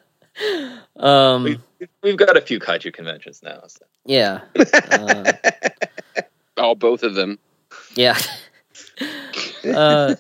Um, 0.99 1.43
we, 1.43 1.59
we've 2.03 2.17
got 2.17 2.35
a 2.37 2.41
few 2.41 2.59
kaiju 2.59 2.93
conventions 2.93 3.41
now 3.41 3.61
so. 3.67 3.85
yeah. 4.05 4.41
Uh, 4.91 5.31
Oh, 6.57 6.75
both 6.75 7.03
of 7.03 7.13
them. 7.15 7.39
yeah. 7.95 8.17
uh, 9.65 10.15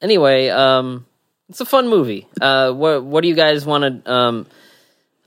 anyway, 0.00 0.48
um, 0.48 1.04
it's 1.50 1.60
a 1.60 1.66
fun 1.66 1.88
movie. 1.88 2.26
Uh, 2.40 2.72
what 2.72 3.04
what 3.04 3.20
do 3.20 3.28
you 3.28 3.34
guys 3.34 3.66
want 3.66 4.04
to 4.04 4.10
um, 4.10 4.46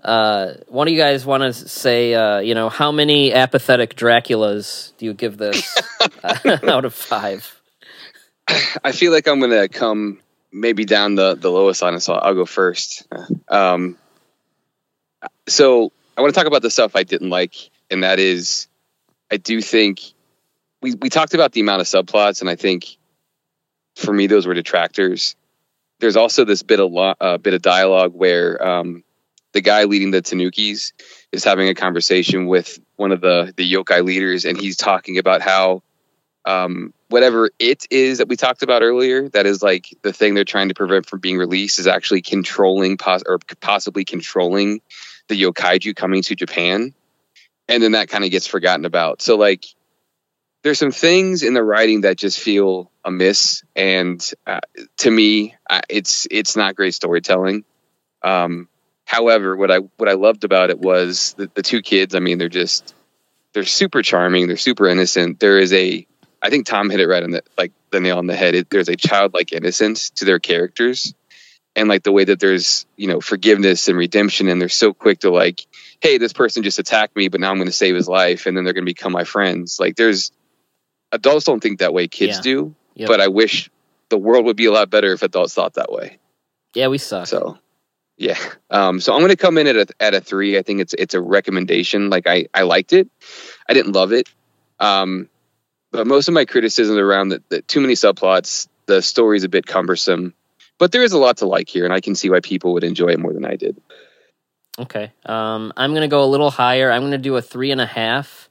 uh, 0.04 0.54
what 0.68 0.86
do 0.86 0.92
you 0.92 0.98
guys 0.98 1.26
want 1.26 1.44
to 1.44 1.54
say? 1.54 2.14
Uh, 2.16 2.40
you 2.40 2.56
know, 2.56 2.70
how 2.70 2.92
many 2.92 3.34
apathetic 3.34 3.96
Draculas 3.96 4.94
do 4.98 5.06
you 5.06 5.14
give 5.14 5.38
this 5.38 5.78
out 6.64 6.86
of 6.86 6.94
five? 6.96 7.56
I 8.84 8.92
feel 8.94 9.12
like 9.12 9.28
I'm 9.28 9.40
gonna 9.40 9.70
come 9.70 10.20
maybe 10.52 10.86
down 10.86 11.16
the 11.16 11.36
the 11.36 11.52
lowest 11.52 11.84
on 11.84 11.94
it, 11.96 12.00
so 12.02 12.14
I'll 12.14 12.34
go 12.34 12.46
first. 12.46 13.08
Um, 13.48 13.98
so 15.48 15.92
I 16.18 16.22
want 16.22 16.34
to 16.34 16.40
talk 16.40 16.48
about 16.48 16.62
the 16.62 16.70
stuff 16.70 16.96
I 16.96 17.04
didn't 17.04 17.30
like, 17.30 17.56
and 17.90 18.04
that 18.04 18.20
is, 18.20 18.68
I 19.32 19.38
do 19.38 19.62
think 19.62 20.02
we 20.82 20.96
we 20.96 21.10
talked 21.10 21.34
about 21.34 21.52
the 21.52 21.62
amount 21.62 21.82
of 21.82 21.88
subplots, 21.88 22.42
and 22.42 22.50
I 22.50 22.56
think 22.56 22.98
for 23.96 24.14
me 24.14 24.28
those 24.28 24.46
were 24.46 24.54
detractors. 24.54 25.36
There's 26.00 26.18
also 26.18 26.46
this 26.46 26.64
bit 26.64 26.80
of 26.80 26.92
lo- 26.92 27.16
uh, 27.20 27.38
bit 27.38 27.54
of 27.54 27.62
dialogue 27.62 28.14
where 28.14 28.66
um, 28.66 29.04
the 29.54 29.62
guy 29.62 29.86
leading 29.86 30.12
the 30.12 30.22
Tanukis 30.22 30.92
is 31.32 31.44
having 31.44 31.70
a 31.70 31.76
conversation 31.76 32.48
with 32.48 32.80
one 32.96 33.12
of 33.12 33.22
the 33.22 33.54
the 33.56 33.72
yokai 33.72 34.04
leaders, 34.04 34.46
and 34.46 34.60
he's 34.60 34.78
talking 34.78 35.18
about 35.18 35.42
how 35.42 35.82
um, 36.46 36.94
whatever 37.08 37.50
it 37.60 37.86
is 37.90 38.18
that 38.18 38.28
we 38.28 38.36
talked 38.36 38.64
about 38.64 38.82
earlier, 38.82 39.30
that 39.30 39.46
is 39.46 39.64
like 39.64 39.96
the 40.02 40.12
thing 40.12 40.34
they're 40.34 40.44
trying 40.44 40.70
to 40.70 40.76
prevent 40.76 41.08
from 41.08 41.20
being 41.20 41.38
released, 41.38 41.80
is 41.80 41.88
actually 41.88 42.22
controlling 42.22 42.98
pos- 42.98 43.24
or 43.26 43.40
possibly 43.62 44.04
controlling 44.04 44.82
the 45.28 45.42
yokaiju 45.42 45.96
coming 45.96 46.22
to 46.24 46.36
Japan, 46.36 46.94
and 47.68 47.84
then 47.84 47.94
that 47.94 48.10
kind 48.10 48.24
of 48.24 48.32
gets 48.32 48.48
forgotten 48.48 48.86
about. 48.86 49.22
So 49.22 49.36
like, 49.36 49.66
there's 50.64 50.80
some 50.80 50.92
things 50.92 51.44
in 51.44 51.54
the 51.54 51.64
writing 51.64 52.02
that 52.02 52.18
just 52.18 52.40
feel 52.40 52.92
amiss, 53.04 53.64
and 53.76 54.22
uh, 54.48 54.62
to 54.98 55.12
me, 55.12 55.56
it's 55.90 56.28
it's 56.32 56.56
not 56.56 56.76
great 56.76 56.94
storytelling. 56.94 57.66
Um, 58.24 58.70
however, 59.06 59.56
what 59.56 59.72
I 59.72 59.78
what 59.78 60.10
I 60.10 60.14
loved 60.14 60.44
about 60.44 60.70
it 60.70 60.80
was 60.80 61.34
the, 61.34 61.50
the 61.54 61.64
two 61.64 61.82
kids. 61.82 62.16
I 62.16 62.20
mean, 62.20 62.38
they're 62.38 62.50
just 62.50 62.96
they're 63.54 63.66
super 63.66 64.02
charming. 64.02 64.48
They're 64.48 64.58
super 64.58 64.88
innocent. 64.88 65.40
There 65.40 65.60
is 65.60 65.74
a 65.74 66.08
I 66.42 66.50
think 66.50 66.66
Tom 66.66 66.90
hit 66.90 67.00
it 67.00 67.08
right 67.08 67.24
on 67.24 67.32
the 67.32 67.44
like 67.58 67.72
the 67.92 68.02
nail 68.02 68.18
on 68.18 68.28
the 68.28 68.36
head. 68.36 68.56
It, 68.56 68.70
there's 68.70 68.90
a 68.90 68.96
childlike 68.96 69.54
innocence 69.54 70.10
to 70.12 70.26
their 70.26 70.40
characters, 70.40 71.14
and 71.76 71.90
like 71.90 72.04
the 72.04 72.12
way 72.12 72.24
that 72.26 72.40
there's 72.40 72.86
you 72.98 73.08
know 73.08 73.20
forgiveness 73.22 73.88
and 73.88 73.98
redemption, 73.98 74.48
and 74.48 74.62
they're 74.62 74.70
so 74.70 74.94
quick 74.94 75.20
to 75.20 75.32
like, 75.32 75.66
hey, 76.02 76.18
this 76.18 76.34
person 76.34 76.64
just 76.64 76.80
attacked 76.80 77.16
me, 77.16 77.28
but 77.30 77.40
now 77.42 77.50
I'm 77.52 77.58
going 77.58 77.68
to 77.68 77.72
save 77.74 77.96
his 77.96 78.08
life, 78.08 78.46
and 78.46 78.56
then 78.56 78.64
they're 78.64 78.74
going 78.74 78.86
to 78.86 78.90
become 78.90 79.12
my 79.12 79.24
friends. 79.24 79.80
Like 79.80 79.96
there's 79.96 80.32
adults 81.12 81.46
don't 81.46 81.62
think 81.62 81.80
that 81.80 81.94
way, 81.94 82.08
kids 82.08 82.38
Yeah. 82.38 82.42
do, 82.42 82.76
Yep. 82.96 83.08
but 83.08 83.22
I 83.22 83.28
wish 83.28 83.70
the 84.10 84.18
world 84.18 84.46
would 84.46 84.58
be 84.58 84.66
a 84.66 84.72
lot 84.72 84.90
better 84.90 85.12
if 85.14 85.24
adults 85.24 85.54
thought 85.54 85.76
that 85.76 85.92
way. 85.92 86.20
Yeah, 86.76 86.88
we 86.88 86.98
suck. 86.98 87.28
So, 87.28 87.58
yeah. 88.18 88.38
Um, 88.70 89.00
so 89.00 89.14
I'm 89.14 89.20
going 89.20 89.30
to 89.30 89.36
come 89.38 89.58
in 89.58 89.68
at 89.68 89.76
a 89.76 89.88
at 90.00 90.14
a 90.14 90.22
three. 90.22 90.58
I 90.58 90.62
think 90.64 90.82
it's 90.82 90.94
it's 90.94 91.14
a 91.14 91.22
recommendation. 91.22 92.10
Like 92.10 92.28
I 92.28 92.48
I 92.54 92.64
liked 92.64 92.94
it. 92.94 93.10
I 93.68 93.74
didn't 93.74 93.94
love 93.94 94.12
it. 94.12 94.28
Um, 94.80 95.30
but 95.92 96.08
most 96.08 96.28
of 96.28 96.34
my 96.34 96.46
criticism 96.46 96.98
around 96.98 97.30
that 97.50 97.68
too 97.68 97.82
many 97.82 97.94
subplots. 97.94 98.68
The 98.86 99.02
story's 99.02 99.44
a 99.46 99.50
bit 99.50 99.66
cumbersome, 99.66 100.34
but 100.80 100.92
there 100.92 101.04
is 101.04 101.14
a 101.14 101.18
lot 101.18 101.38
to 101.38 101.46
like 101.46 101.70
here, 101.70 101.86
and 101.86 101.94
I 101.94 102.02
can 102.02 102.16
see 102.16 102.30
why 102.30 102.40
people 102.40 102.74
would 102.74 102.84
enjoy 102.84 103.10
it 103.10 103.20
more 103.20 103.34
than 103.34 103.46
I 103.46 103.56
did. 103.56 103.82
Okay. 104.80 105.12
Um, 105.26 105.72
I'm 105.78 105.94
gonna 105.94 106.08
go 106.08 106.24
a 106.24 106.26
little 106.26 106.50
higher. 106.50 106.92
I'm 106.92 107.04
gonna 107.04 107.18
do 107.18 107.36
a 107.36 107.42
three 107.42 107.72
and 107.72 107.82
a 107.82 107.86
half. 107.86 108.50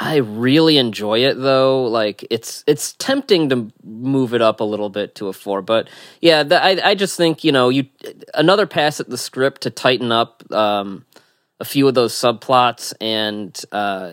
I 0.00 0.16
really 0.16 0.78
enjoy 0.78 1.24
it 1.24 1.34
though. 1.34 1.84
Like 1.84 2.24
it's 2.30 2.62
it's 2.68 2.92
tempting 2.94 3.48
to 3.48 3.72
move 3.82 4.32
it 4.32 4.40
up 4.40 4.60
a 4.60 4.64
little 4.64 4.90
bit 4.90 5.16
to 5.16 5.26
a 5.26 5.32
four, 5.32 5.60
but 5.60 5.88
yeah, 6.20 6.44
the, 6.44 6.62
I 6.62 6.90
I 6.90 6.94
just 6.94 7.16
think 7.16 7.42
you 7.42 7.50
know 7.50 7.68
you 7.68 7.86
another 8.32 8.66
pass 8.66 9.00
at 9.00 9.10
the 9.10 9.18
script 9.18 9.62
to 9.62 9.70
tighten 9.70 10.12
up 10.12 10.44
um, 10.52 11.04
a 11.58 11.64
few 11.64 11.88
of 11.88 11.94
those 11.94 12.14
subplots, 12.14 12.94
and 13.00 13.60
uh, 13.72 14.12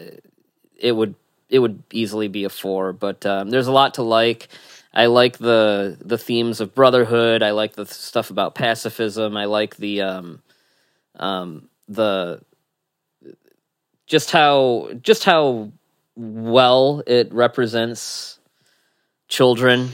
it 0.76 0.94
would 0.94 1.14
it 1.50 1.60
would 1.60 1.84
easily 1.94 2.30
be 2.30 2.46
a 2.46 2.50
four. 2.50 2.92
But 2.92 3.24
um, 3.28 3.52
there's 3.52 3.68
a 3.68 3.72
lot 3.72 3.96
to 3.96 4.02
like. 4.02 4.50
I 4.96 5.08
like 5.08 5.38
the 5.38 5.98
the 6.00 6.18
themes 6.18 6.62
of 6.62 6.74
brotherhood. 6.74 7.44
I 7.44 7.52
like 7.52 7.74
the 7.74 7.86
stuff 7.86 8.30
about 8.30 8.56
pacifism. 8.56 9.36
I 9.36 9.46
like 9.46 9.76
the 9.76 10.02
um, 10.02 10.42
um, 11.18 11.70
the 11.90 12.42
just 14.08 14.32
how 14.32 14.90
just 15.02 15.26
how 15.26 15.72
well 16.16 17.04
it 17.06 17.34
represents 17.34 18.40
children. 19.28 19.90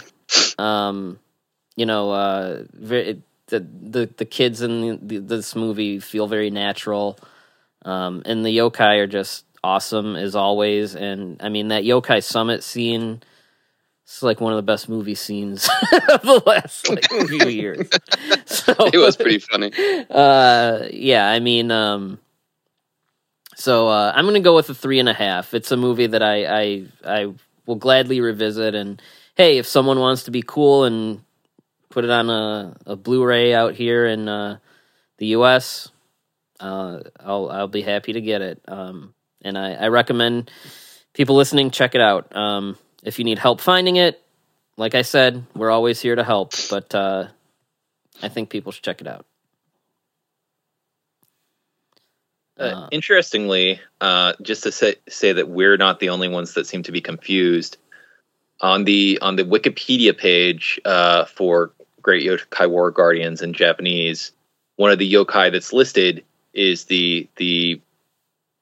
Um, 0.60 1.19
you 1.76 1.86
know, 1.86 2.11
uh, 2.11 2.64
very, 2.73 3.23
the 3.48 3.60
the 3.60 4.10
the 4.18 4.26
kids 4.26 4.61
in 4.61 5.07
the, 5.07 5.18
this 5.18 5.56
movie 5.56 5.99
feel 5.99 6.28
very 6.28 6.52
natural, 6.52 7.18
um, 7.84 8.22
and 8.26 8.45
the 8.45 8.56
yokai 8.56 8.99
are 8.99 9.07
just 9.07 9.45
awesome 9.64 10.15
as 10.15 10.36
always. 10.36 10.95
And 10.95 11.41
I 11.41 11.49
mean 11.49 11.69
that 11.69 11.84
yokai 11.84 12.23
summit 12.23 12.64
scene. 12.64 13.23
It's 14.11 14.21
like 14.21 14.41
one 14.41 14.51
of 14.51 14.57
the 14.57 14.63
best 14.63 14.89
movie 14.89 15.15
scenes 15.15 15.69
of 16.09 16.21
the 16.21 16.43
last 16.45 16.89
like 16.89 17.09
few 17.09 17.47
years. 17.47 17.88
So, 18.45 18.73
It 18.91 18.97
was 18.97 19.15
pretty 19.15 19.39
funny. 19.39 19.71
uh, 20.09 20.88
yeah, 20.91 21.29
I 21.29 21.39
mean, 21.39 21.71
um, 21.71 22.19
so 23.55 23.88
uh, 23.88 24.11
I'm 24.13 24.25
gonna 24.25 24.41
go 24.41 24.53
with 24.53 24.69
a 24.69 24.73
three 24.73 24.99
and 24.99 25.07
a 25.07 25.13
half. 25.13 25.53
It's 25.53 25.71
a 25.71 25.77
movie 25.77 26.07
that 26.07 26.21
I 26.21 26.45
I 26.45 26.85
I 27.05 27.33
will 27.65 27.77
gladly 27.77 28.19
revisit. 28.19 28.75
And 28.75 29.01
hey, 29.35 29.59
if 29.59 29.65
someone 29.65 29.99
wants 29.99 30.23
to 30.23 30.31
be 30.31 30.43
cool 30.45 30.83
and 30.83 31.23
put 31.89 32.03
it 32.03 32.09
on 32.09 32.29
a, 32.29 32.75
a 32.85 32.97
Blu-ray 32.97 33.53
out 33.53 33.75
here 33.75 34.05
in 34.05 34.27
uh, 34.27 34.57
the 35.19 35.27
U.S., 35.27 35.89
uh, 36.59 36.99
I'll 37.17 37.49
I'll 37.49 37.67
be 37.69 37.81
happy 37.81 38.11
to 38.11 38.21
get 38.21 38.41
it. 38.41 38.61
Um, 38.67 39.13
and 39.41 39.57
I, 39.57 39.73
I 39.75 39.88
recommend 39.88 40.51
people 41.13 41.38
listening 41.38 41.71
check 41.71 41.95
it 41.95 42.01
out. 42.01 42.35
Um, 42.35 42.77
if 43.03 43.19
you 43.19 43.26
need 43.26 43.40
help 43.40 43.61
finding 43.61 43.95
it, 43.95 44.22
like 44.78 44.95
I 44.95 45.02
said, 45.02 45.45
we're 45.56 45.72
always 45.72 46.02
here 46.02 46.15
to 46.15 46.23
help. 46.23 46.53
But 46.69 46.94
uh, 46.95 47.28
I 48.22 48.30
think 48.30 48.49
people 48.49 48.72
should 48.72 48.84
check 48.84 49.02
it 49.02 49.07
out. 49.07 49.26
Uh, 52.60 52.64
Uh, 52.64 52.88
interestingly, 52.91 53.80
uh, 54.02 54.34
just 54.41 54.64
to 54.64 54.72
say, 54.72 54.95
say 55.10 55.34
that 55.34 55.49
we're 55.49 55.78
not 55.78 55.99
the 55.99 56.10
only 56.10 56.28
ones 56.30 56.53
that 56.53 56.68
seem 56.68 56.84
to 56.84 56.91
be 56.91 57.02
confused. 57.02 57.78
On 58.61 58.84
the 58.84 59.18
on 59.23 59.38
the 59.38 59.44
Wikipedia 59.44 60.15
page 60.15 60.80
uh, 60.86 61.26
for 61.26 61.72
Great 62.03 62.23
Yokai 62.23 62.69
War 62.69 62.91
Guardians 62.91 63.41
in 63.41 63.53
Japanese, 63.53 64.32
one 64.76 64.91
of 64.91 64.99
the 64.99 65.11
yokai 65.11 65.52
that's 65.52 65.73
listed 65.73 66.23
is 66.53 66.86
the 66.86 67.28
the 67.38 67.82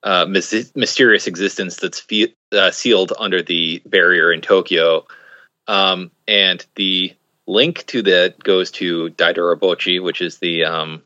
uh, 0.04 0.26
mys- 0.26 0.72
mysterious 0.76 1.28
existence 1.28 1.78
that's 1.78 2.00
fe- 2.00 2.36
uh, 2.52 2.72
sealed 2.72 3.14
under 3.18 3.42
the 3.42 3.82
barrier 3.86 4.32
in 4.32 4.42
Tokyo, 4.42 5.06
um, 5.68 6.12
and 6.28 6.66
the 6.76 7.14
link 7.48 7.86
to 7.88 8.04
that 8.04 8.42
goes 8.44 8.72
to 8.72 9.10
Daidarabotchi, 9.10 10.02
which 10.02 10.22
is 10.22 10.38
the 10.38 10.66
um, 10.66 11.04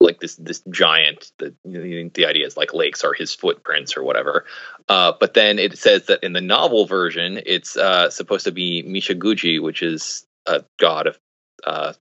like 0.00 0.20
this 0.20 0.36
this 0.36 0.62
giant. 0.70 1.32
The 1.38 1.54
the 1.64 2.26
idea 2.26 2.46
is 2.46 2.56
like 2.56 2.74
lakes 2.74 3.04
are 3.04 3.14
his 3.14 3.34
footprints 3.34 3.96
or 3.96 4.04
whatever. 4.04 4.44
Uh, 4.88 5.12
but 5.18 5.34
then 5.34 5.58
it 5.58 5.76
says 5.78 6.06
that 6.06 6.22
in 6.22 6.32
the 6.32 6.40
novel 6.40 6.86
version, 6.86 7.40
it's 7.44 7.76
uh, 7.76 8.10
supposed 8.10 8.44
to 8.44 8.52
be 8.52 8.82
Mishaguji, 8.82 9.60
which 9.60 9.82
is 9.82 10.26
a 10.46 10.64
god 10.78 11.06
of 11.06 11.18
uh, 11.64 11.94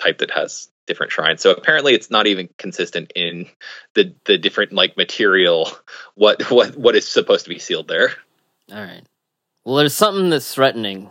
type 0.00 0.18
that 0.18 0.30
has 0.30 0.68
different 0.86 1.12
shrines. 1.12 1.42
So 1.42 1.50
apparently, 1.52 1.94
it's 1.94 2.10
not 2.10 2.26
even 2.26 2.48
consistent 2.58 3.12
in 3.14 3.46
the 3.94 4.14
the 4.24 4.38
different 4.38 4.72
like 4.72 4.96
material. 4.96 5.70
What 6.14 6.50
what 6.50 6.76
what 6.76 6.96
is 6.96 7.06
supposed 7.06 7.44
to 7.44 7.50
be 7.50 7.58
sealed 7.58 7.88
there? 7.88 8.12
All 8.72 8.78
right. 8.82 9.02
Well, 9.64 9.76
there's 9.76 9.94
something 9.94 10.30
that's 10.30 10.54
threatening. 10.54 11.10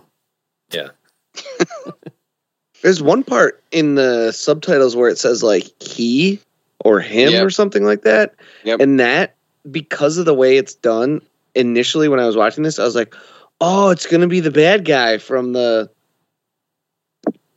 Yeah. 0.72 0.90
There's 2.82 3.02
one 3.02 3.24
part 3.24 3.64
in 3.72 3.96
the 3.96 4.32
subtitles 4.32 4.96
where 4.96 5.10
it 5.10 5.18
says 5.18 5.42
like 5.42 5.66
he 5.82 6.40
or 6.80 7.00
him 7.00 7.32
Yep. 7.32 7.44
or 7.46 7.50
something 7.50 7.84
like 7.84 8.04
that. 8.04 8.36
Yep. 8.64 8.80
And 8.80 9.00
that, 9.00 9.36
because 9.70 10.18
of 10.20 10.26
the 10.26 10.34
way 10.36 10.58
it's 10.58 10.76
done, 10.76 11.22
initially 11.56 12.08
when 12.10 12.20
I 12.20 12.28
was 12.28 12.36
watching 12.36 12.64
this, 12.64 12.78
I 12.78 12.84
was 12.84 12.96
like, 12.96 13.16
oh, 13.60 13.90
it's 13.90 14.06
going 14.06 14.22
to 14.22 14.28
be 14.28 14.40
the 14.40 14.52
bad 14.52 14.86
guy 14.86 15.18
from 15.18 15.54
the 15.54 15.90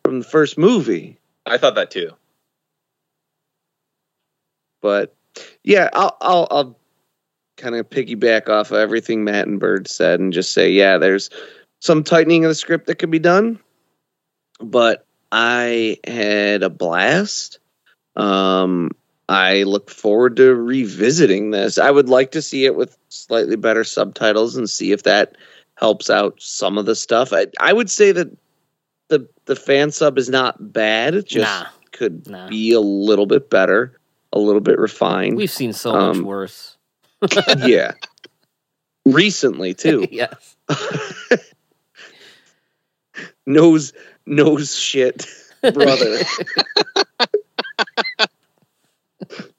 from 0.05 0.21
the 0.21 0.25
first 0.25 0.57
movie. 0.57 1.18
I 1.49 1.59
thought 1.59 1.75
that 1.77 1.91
too. 1.91 2.13
But 4.81 5.15
yeah, 5.65 5.91
I'll 5.93 6.17
I'll, 6.21 6.49
I'll 6.51 6.79
kind 7.57 7.75
of 7.75 7.91
piggyback 7.91 8.49
off 8.49 8.71
of 8.71 8.79
everything 8.79 9.25
Matt 9.25 9.49
and 9.49 9.61
Bird 9.61 9.89
said 9.89 10.21
and 10.21 10.33
just 10.33 10.53
say, 10.53 10.71
yeah, 10.71 10.99
there's 10.99 11.31
some 11.81 12.05
tightening 12.05 12.45
of 12.45 12.51
the 12.51 12.55
script 12.55 12.87
that 12.87 12.99
could 12.99 13.11
be 13.11 13.19
done, 13.19 13.59
but 14.61 15.05
I 15.31 15.99
had 16.07 16.63
a 16.63 16.71
blast. 16.71 17.59
Um, 18.17 18.93
I 19.29 19.65
look 19.65 19.91
forward 19.91 20.37
to 20.37 20.55
revisiting 20.55 21.51
this. 21.51 21.79
I 21.79 21.91
would 21.91 22.09
like 22.09 22.33
to 22.33 22.43
see 22.43 22.65
it 22.65 22.75
with 22.75 22.97
slightly 23.09 23.57
better 23.57 23.85
subtitles 23.85 24.57
and 24.57 24.71
see 24.71 24.93
if 24.93 25.03
that 25.03 25.37
helps 25.77 26.09
out 26.11 26.41
some 26.41 26.79
of 26.79 26.87
the 26.87 26.97
stuff. 26.97 27.33
I, 27.33 27.47
I 27.61 27.73
would 27.73 27.91
say 27.91 28.13
that 28.13 28.29
the 29.09 29.29
the 29.47 29.57
fan 29.57 29.91
sub 29.91 30.19
is 30.19 30.29
not 30.29 30.73
bad. 30.73 31.15
It 31.15 31.27
just 31.27 31.45
Nah. 31.45 31.67
could 31.93 32.29
Nah. 32.29 32.49
be 32.49 32.73
a 32.73 32.81
little 32.81 33.27
bit 33.27 33.49
better, 33.51 33.99
a 34.33 34.39
little 34.39 34.61
bit 34.61 34.79
refined. 34.79 35.37
We've 35.37 35.51
seen 35.51 35.73
so 35.73 35.93
much 35.93 36.17
Um, 36.19 36.23
worse. 36.25 36.77
yeah. 37.59 37.93
Recently 39.07 39.75
too. 39.75 40.07
yes. 40.13 40.57
Knows 43.47 43.95
knows 44.27 44.77
shit, 44.77 45.27
brother. 45.73 46.19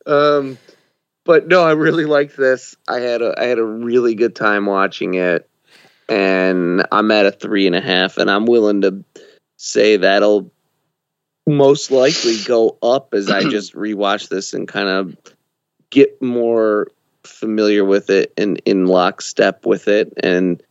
um 0.06 0.58
but 1.26 1.48
no, 1.48 1.64
I 1.64 1.72
really 1.72 2.06
liked 2.06 2.38
this. 2.38 2.76
I 2.88 3.00
had 3.00 3.22
a 3.22 3.34
I 3.38 3.46
had 3.46 3.58
a 3.60 3.64
really 3.66 4.16
good 4.16 4.36
time 4.36 4.66
watching 4.68 5.16
it. 5.16 5.50
And 6.08 6.86
I'm 6.92 7.12
at 7.12 7.26
a 7.28 7.32
three 7.32 7.68
and 7.68 7.76
a 7.76 7.82
half, 7.82 8.18
and 8.18 8.32
I'm 8.32 8.46
willing 8.46 8.82
to 8.82 9.04
say 9.60 9.98
that'll 9.98 10.50
most 11.46 11.92
likely 11.92 12.38
go 12.46 12.78
up 12.82 13.14
as 13.14 13.30
I 13.30 13.44
just 13.44 13.74
rewatch 13.76 14.30
this 14.30 14.54
and 14.54 14.68
kind 14.68 14.88
of 14.88 15.18
get 15.90 16.22
more 16.22 16.88
familiar 17.24 17.84
with 17.84 18.10
it 18.10 18.34
and 18.38 18.62
in 18.66 18.86
lockstep 18.86 19.66
with 19.66 19.90
it 19.90 20.14
and 20.24 20.64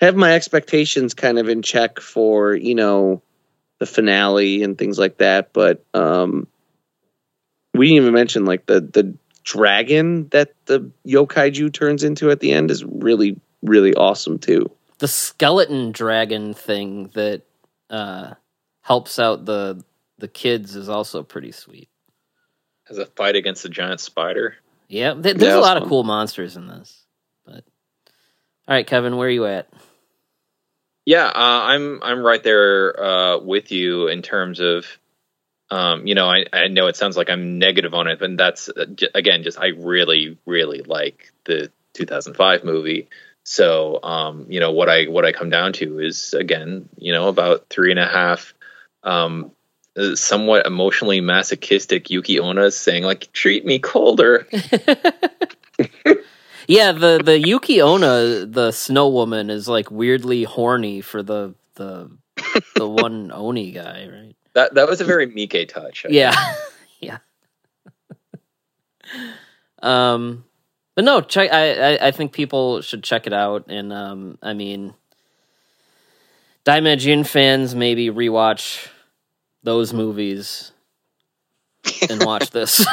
have 0.00 0.16
my 0.16 0.34
expectations 0.34 1.14
kind 1.14 1.38
of 1.38 1.48
in 1.48 1.62
check 1.62 2.00
for 2.00 2.54
you 2.54 2.74
know 2.74 3.22
the 3.78 3.86
finale 3.86 4.62
and 4.64 4.76
things 4.76 4.98
like 4.98 5.18
that. 5.18 5.52
But 5.52 5.84
um 5.94 6.48
we 7.74 7.86
didn't 7.86 8.02
even 8.02 8.14
mention 8.14 8.44
like 8.44 8.66
the 8.66 8.80
the 8.80 9.14
dragon 9.44 10.28
that 10.30 10.54
the 10.66 10.90
yokaiju 11.06 11.72
turns 11.72 12.02
into 12.02 12.30
at 12.30 12.40
the 12.40 12.50
end 12.50 12.72
is 12.72 12.84
really 12.84 13.38
really 13.62 13.94
awesome 13.94 14.38
too. 14.38 14.68
The 14.98 15.08
skeleton 15.08 15.92
dragon 15.92 16.54
thing 16.54 17.10
that 17.14 17.42
uh, 17.90 18.34
helps 18.82 19.18
out 19.18 19.46
the 19.46 19.84
the 20.18 20.28
kids 20.28 20.76
is 20.76 20.88
also 20.88 21.22
pretty 21.22 21.52
sweet. 21.52 21.88
As 22.90 22.98
a 22.98 23.06
fight 23.06 23.36
against 23.36 23.64
a 23.64 23.70
giant 23.70 24.00
spider. 24.00 24.56
Yeah, 24.88 25.14
th- 25.14 25.36
there's 25.36 25.54
Yeah, 25.54 25.58
a 25.58 25.60
lot 25.60 25.76
of 25.78 25.88
cool 25.88 26.04
monsters 26.04 26.56
in 26.56 26.66
this. 26.68 27.06
But 27.46 27.64
all 28.68 28.74
right, 28.76 28.86
Kevin, 28.86 29.16
where 29.16 29.28
are 29.28 29.32
you 29.32 29.46
at? 29.46 29.68
Yeah, 31.06 31.26
uh, 31.26 31.32
I'm 31.34 32.02
I'm 32.02 32.20
right 32.20 32.42
there 32.42 33.02
uh, 33.02 33.38
with 33.38 33.72
you 33.72 34.08
in 34.08 34.22
terms 34.22 34.60
of, 34.60 34.86
um, 35.70 36.06
you 36.06 36.14
know, 36.14 36.28
I, 36.28 36.46
I 36.52 36.68
know 36.68 36.88
it 36.88 36.96
sounds 36.96 37.16
like 37.16 37.30
I'm 37.30 37.58
negative 37.58 37.94
on 37.94 38.08
it, 38.08 38.20
but 38.20 38.36
that's 38.36 38.68
uh, 38.68 38.86
j- 38.94 39.08
again 39.14 39.42
just 39.42 39.58
I 39.58 39.68
really 39.68 40.38
really 40.46 40.82
like 40.82 41.32
the 41.44 41.72
2005 41.94 42.64
movie, 42.64 43.08
So, 43.50 43.98
um, 44.04 44.46
you 44.48 44.60
know, 44.60 44.70
what 44.70 44.88
I 44.88 45.06
what 45.06 45.24
I 45.24 45.32
come 45.32 45.50
down 45.50 45.72
to 45.72 45.98
is 45.98 46.34
again, 46.34 46.88
you 46.96 47.10
know, 47.10 47.26
about 47.26 47.66
three 47.68 47.90
and 47.90 47.98
a 47.98 48.06
half, 48.06 48.54
um, 49.02 49.50
somewhat 50.14 50.66
emotionally 50.66 51.20
masochistic 51.20 52.10
Yuki 52.10 52.38
Onna 52.38 52.70
saying 52.70 53.02
like, 53.02 53.32
"Treat 53.32 53.66
me 53.66 53.80
colder." 53.80 54.46
yeah, 56.68 56.92
the 56.92 57.20
the 57.24 57.42
Yuki 57.44 57.80
Onna, 57.80 58.46
the 58.46 58.70
Snow 58.70 59.08
Woman, 59.08 59.50
is 59.50 59.66
like 59.66 59.90
weirdly 59.90 60.44
horny 60.44 61.00
for 61.00 61.20
the 61.20 61.52
the 61.74 62.08
the 62.76 62.88
one 62.88 63.32
Oni 63.32 63.72
guy, 63.72 64.08
right? 64.12 64.36
That 64.52 64.74
that 64.74 64.88
was 64.88 65.00
a 65.00 65.04
very 65.04 65.26
Mike 65.26 65.68
touch. 65.68 66.06
I 66.06 66.12
yeah, 66.12 66.54
yeah. 67.00 67.18
um, 69.82 70.44
but 70.94 71.04
no, 71.04 71.20
check. 71.20 71.52
I, 71.52 71.94
I, 71.94 72.08
I 72.08 72.10
think 72.10 72.32
people 72.32 72.80
should 72.82 73.02
check 73.04 73.26
it 73.26 73.32
out, 73.32 73.66
and 73.68 73.92
um, 73.92 74.38
I 74.42 74.54
mean, 74.54 74.94
Daimajin 76.64 77.26
fans 77.26 77.74
maybe 77.74 78.10
rewatch 78.10 78.88
those 79.62 79.92
movies 79.92 80.72
and 82.08 82.22
watch 82.24 82.50
this. 82.50 82.84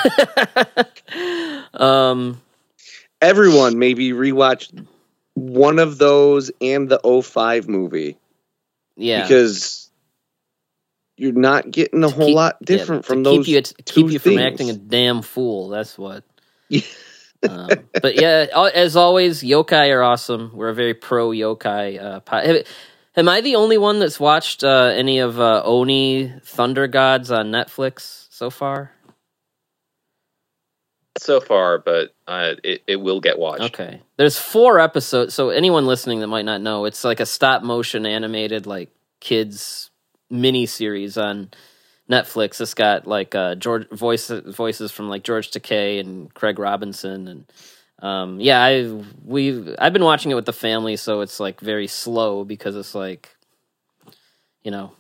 um, 1.74 2.42
everyone 3.22 3.80
maybe 3.80 4.12
rewatch 4.12 4.86
one 5.34 5.80
of 5.80 5.98
those 5.98 6.52
and 6.62 6.90
the 6.90 7.22
05 7.24 7.68
movie. 7.68 8.18
Yeah, 8.96 9.24
because 9.24 9.92
you're 11.18 11.34
not 11.34 11.70
getting 11.70 12.04
a 12.04 12.10
whole 12.10 12.28
keep, 12.28 12.36
lot 12.36 12.58
different 12.64 13.04
yeah, 13.04 13.08
from 13.08 13.24
those. 13.24 13.46
Keep 13.46 13.56
you, 13.56 13.62
to 13.62 13.84
keep 13.84 14.12
you 14.12 14.20
from 14.20 14.38
acting 14.38 14.70
a 14.70 14.74
damn 14.74 15.22
fool. 15.22 15.70
That's 15.70 15.98
what. 15.98 16.24
um, 17.44 17.90
but 18.02 18.16
yeah, 18.16 18.48
as 18.74 18.96
always, 18.96 19.42
yokai 19.42 19.94
are 19.94 20.04
awesome. 20.04 20.52
We're 20.54 20.70
a 20.70 20.74
very 20.76 20.94
pro 20.94 21.30
yokai. 21.30 22.02
Uh, 22.02 22.20
po- 22.22 22.64
am 23.16 23.30
I 23.30 23.42
the 23.42 23.56
only 23.56 23.78
one 23.78 24.00
that's 24.00 24.20
watched 24.20 24.64
uh, 24.64 24.92
any 24.96 25.20
of 25.20 25.40
uh, 25.40 25.62
Oni 25.64 26.34
Thunder 26.44 26.88
Gods 26.88 27.32
on 27.32 27.52
Netflix 27.52 28.28
so 28.30 28.50
far? 28.50 28.92
So 31.20 31.40
far, 31.40 31.80
but 31.80 32.14
uh, 32.28 32.54
it 32.64 32.84
it 32.86 32.98
will 32.98 33.20
get 33.20 33.40
watched. 33.40 33.64
Okay, 33.64 34.02
there's 34.18 34.38
four 34.38 34.80
episodes. 34.80 35.34
So 35.34 35.50
anyone 35.50 35.88
listening 35.88 36.20
that 36.20 36.28
might 36.28 36.46
not 36.46 36.62
know, 36.62 36.86
it's 36.86 37.04
like 37.04 37.20
a 37.20 37.26
stop 37.26 37.64
motion 37.64 38.06
animated 38.06 38.68
like 38.68 38.92
kids 39.20 39.90
mini 40.30 40.66
series 40.66 41.18
on 41.18 41.50
Netflix. 42.10 42.62
It's 42.62 42.74
got 42.74 43.08
like 43.08 43.36
uh, 43.36 43.56
George 43.56 43.90
voice 43.90 44.30
voices 44.30 44.92
from 44.92 45.10
like 45.10 45.24
George 45.24 45.52
Takei 45.52 46.00
and 46.00 46.34
Craig 46.34 46.60
Robinson, 46.60 47.28
and 47.28 47.52
um, 48.00 48.40
yeah, 48.40 48.62
I 48.62 49.02
we 49.26 49.76
I've 49.78 49.94
been 49.94 50.04
watching 50.04 50.32
it 50.32 50.36
with 50.36 50.46
the 50.46 50.54
family, 50.54 50.96
so 50.96 51.22
it's 51.22 51.40
like 51.40 51.60
very 51.60 51.88
slow 51.88 52.44
because 52.46 52.76
it's 52.76 52.96
like, 52.96 53.36
you 54.62 54.72
know, 54.72 54.92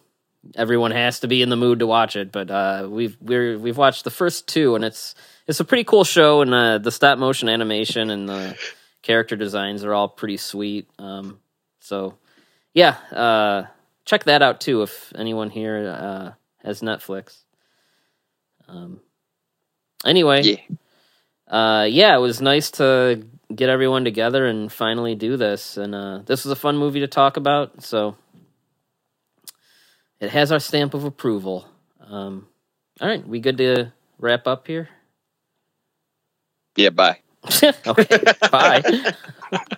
everyone 0.55 0.91
has 0.91 1.21
to 1.21 1.27
be 1.27 1.41
in 1.41 1.49
the 1.49 1.55
mood 1.55 1.79
to 1.79 1.87
watch 1.87 2.15
it. 2.15 2.31
But 2.31 2.51
uh, 2.51 2.87
we've 2.89 3.17
we're 3.21 3.57
we've 3.57 3.77
watched 3.77 4.03
the 4.03 4.11
first 4.11 4.47
two, 4.47 4.75
and 4.75 4.83
it's 4.83 5.15
it's 5.47 5.59
a 5.59 5.65
pretty 5.65 5.83
cool 5.83 6.03
show, 6.03 6.41
and 6.41 6.53
uh, 6.53 6.77
the 6.79 6.91
stop 6.91 7.19
motion 7.19 7.49
animation 7.49 8.09
and 8.09 8.27
the 8.27 8.57
character 9.01 9.35
designs 9.35 9.83
are 9.85 9.93
all 9.93 10.09
pretty 10.09 10.37
sweet. 10.37 10.89
Um, 10.99 11.39
so 11.79 12.17
yeah, 12.73 12.97
uh, 13.11 13.63
check 14.03 14.25
that 14.25 14.41
out 14.41 14.59
too 14.59 14.81
if 14.81 15.13
anyone 15.15 15.49
here 15.49 16.35
has 16.67 16.81
Netflix. 16.81 17.43
Um, 18.67 18.99
anyway, 20.05 20.43
yeah. 20.43 20.57
Uh, 21.47 21.85
yeah, 21.85 22.15
it 22.15 22.19
was 22.19 22.41
nice 22.41 22.71
to 22.71 23.23
get 23.55 23.69
everyone 23.69 24.03
together 24.03 24.45
and 24.45 24.71
finally 24.71 25.15
do 25.15 25.37
this. 25.37 25.77
And 25.77 25.95
uh, 25.95 26.19
this 26.25 26.43
was 26.43 26.51
a 26.51 26.55
fun 26.55 26.77
movie 26.77 26.99
to 26.99 27.07
talk 27.07 27.37
about, 27.37 27.83
so 27.83 28.17
it 30.19 30.29
has 30.29 30.51
our 30.51 30.59
stamp 30.59 30.93
of 30.93 31.05
approval. 31.05 31.65
Um, 32.05 32.47
all 32.99 33.07
right, 33.07 33.25
we 33.25 33.39
good 33.39 33.57
to 33.59 33.93
wrap 34.19 34.45
up 34.45 34.67
here? 34.67 34.89
Yeah, 36.75 36.89
bye. 36.89 37.19
okay, 37.87 38.23
bye. 38.51 39.13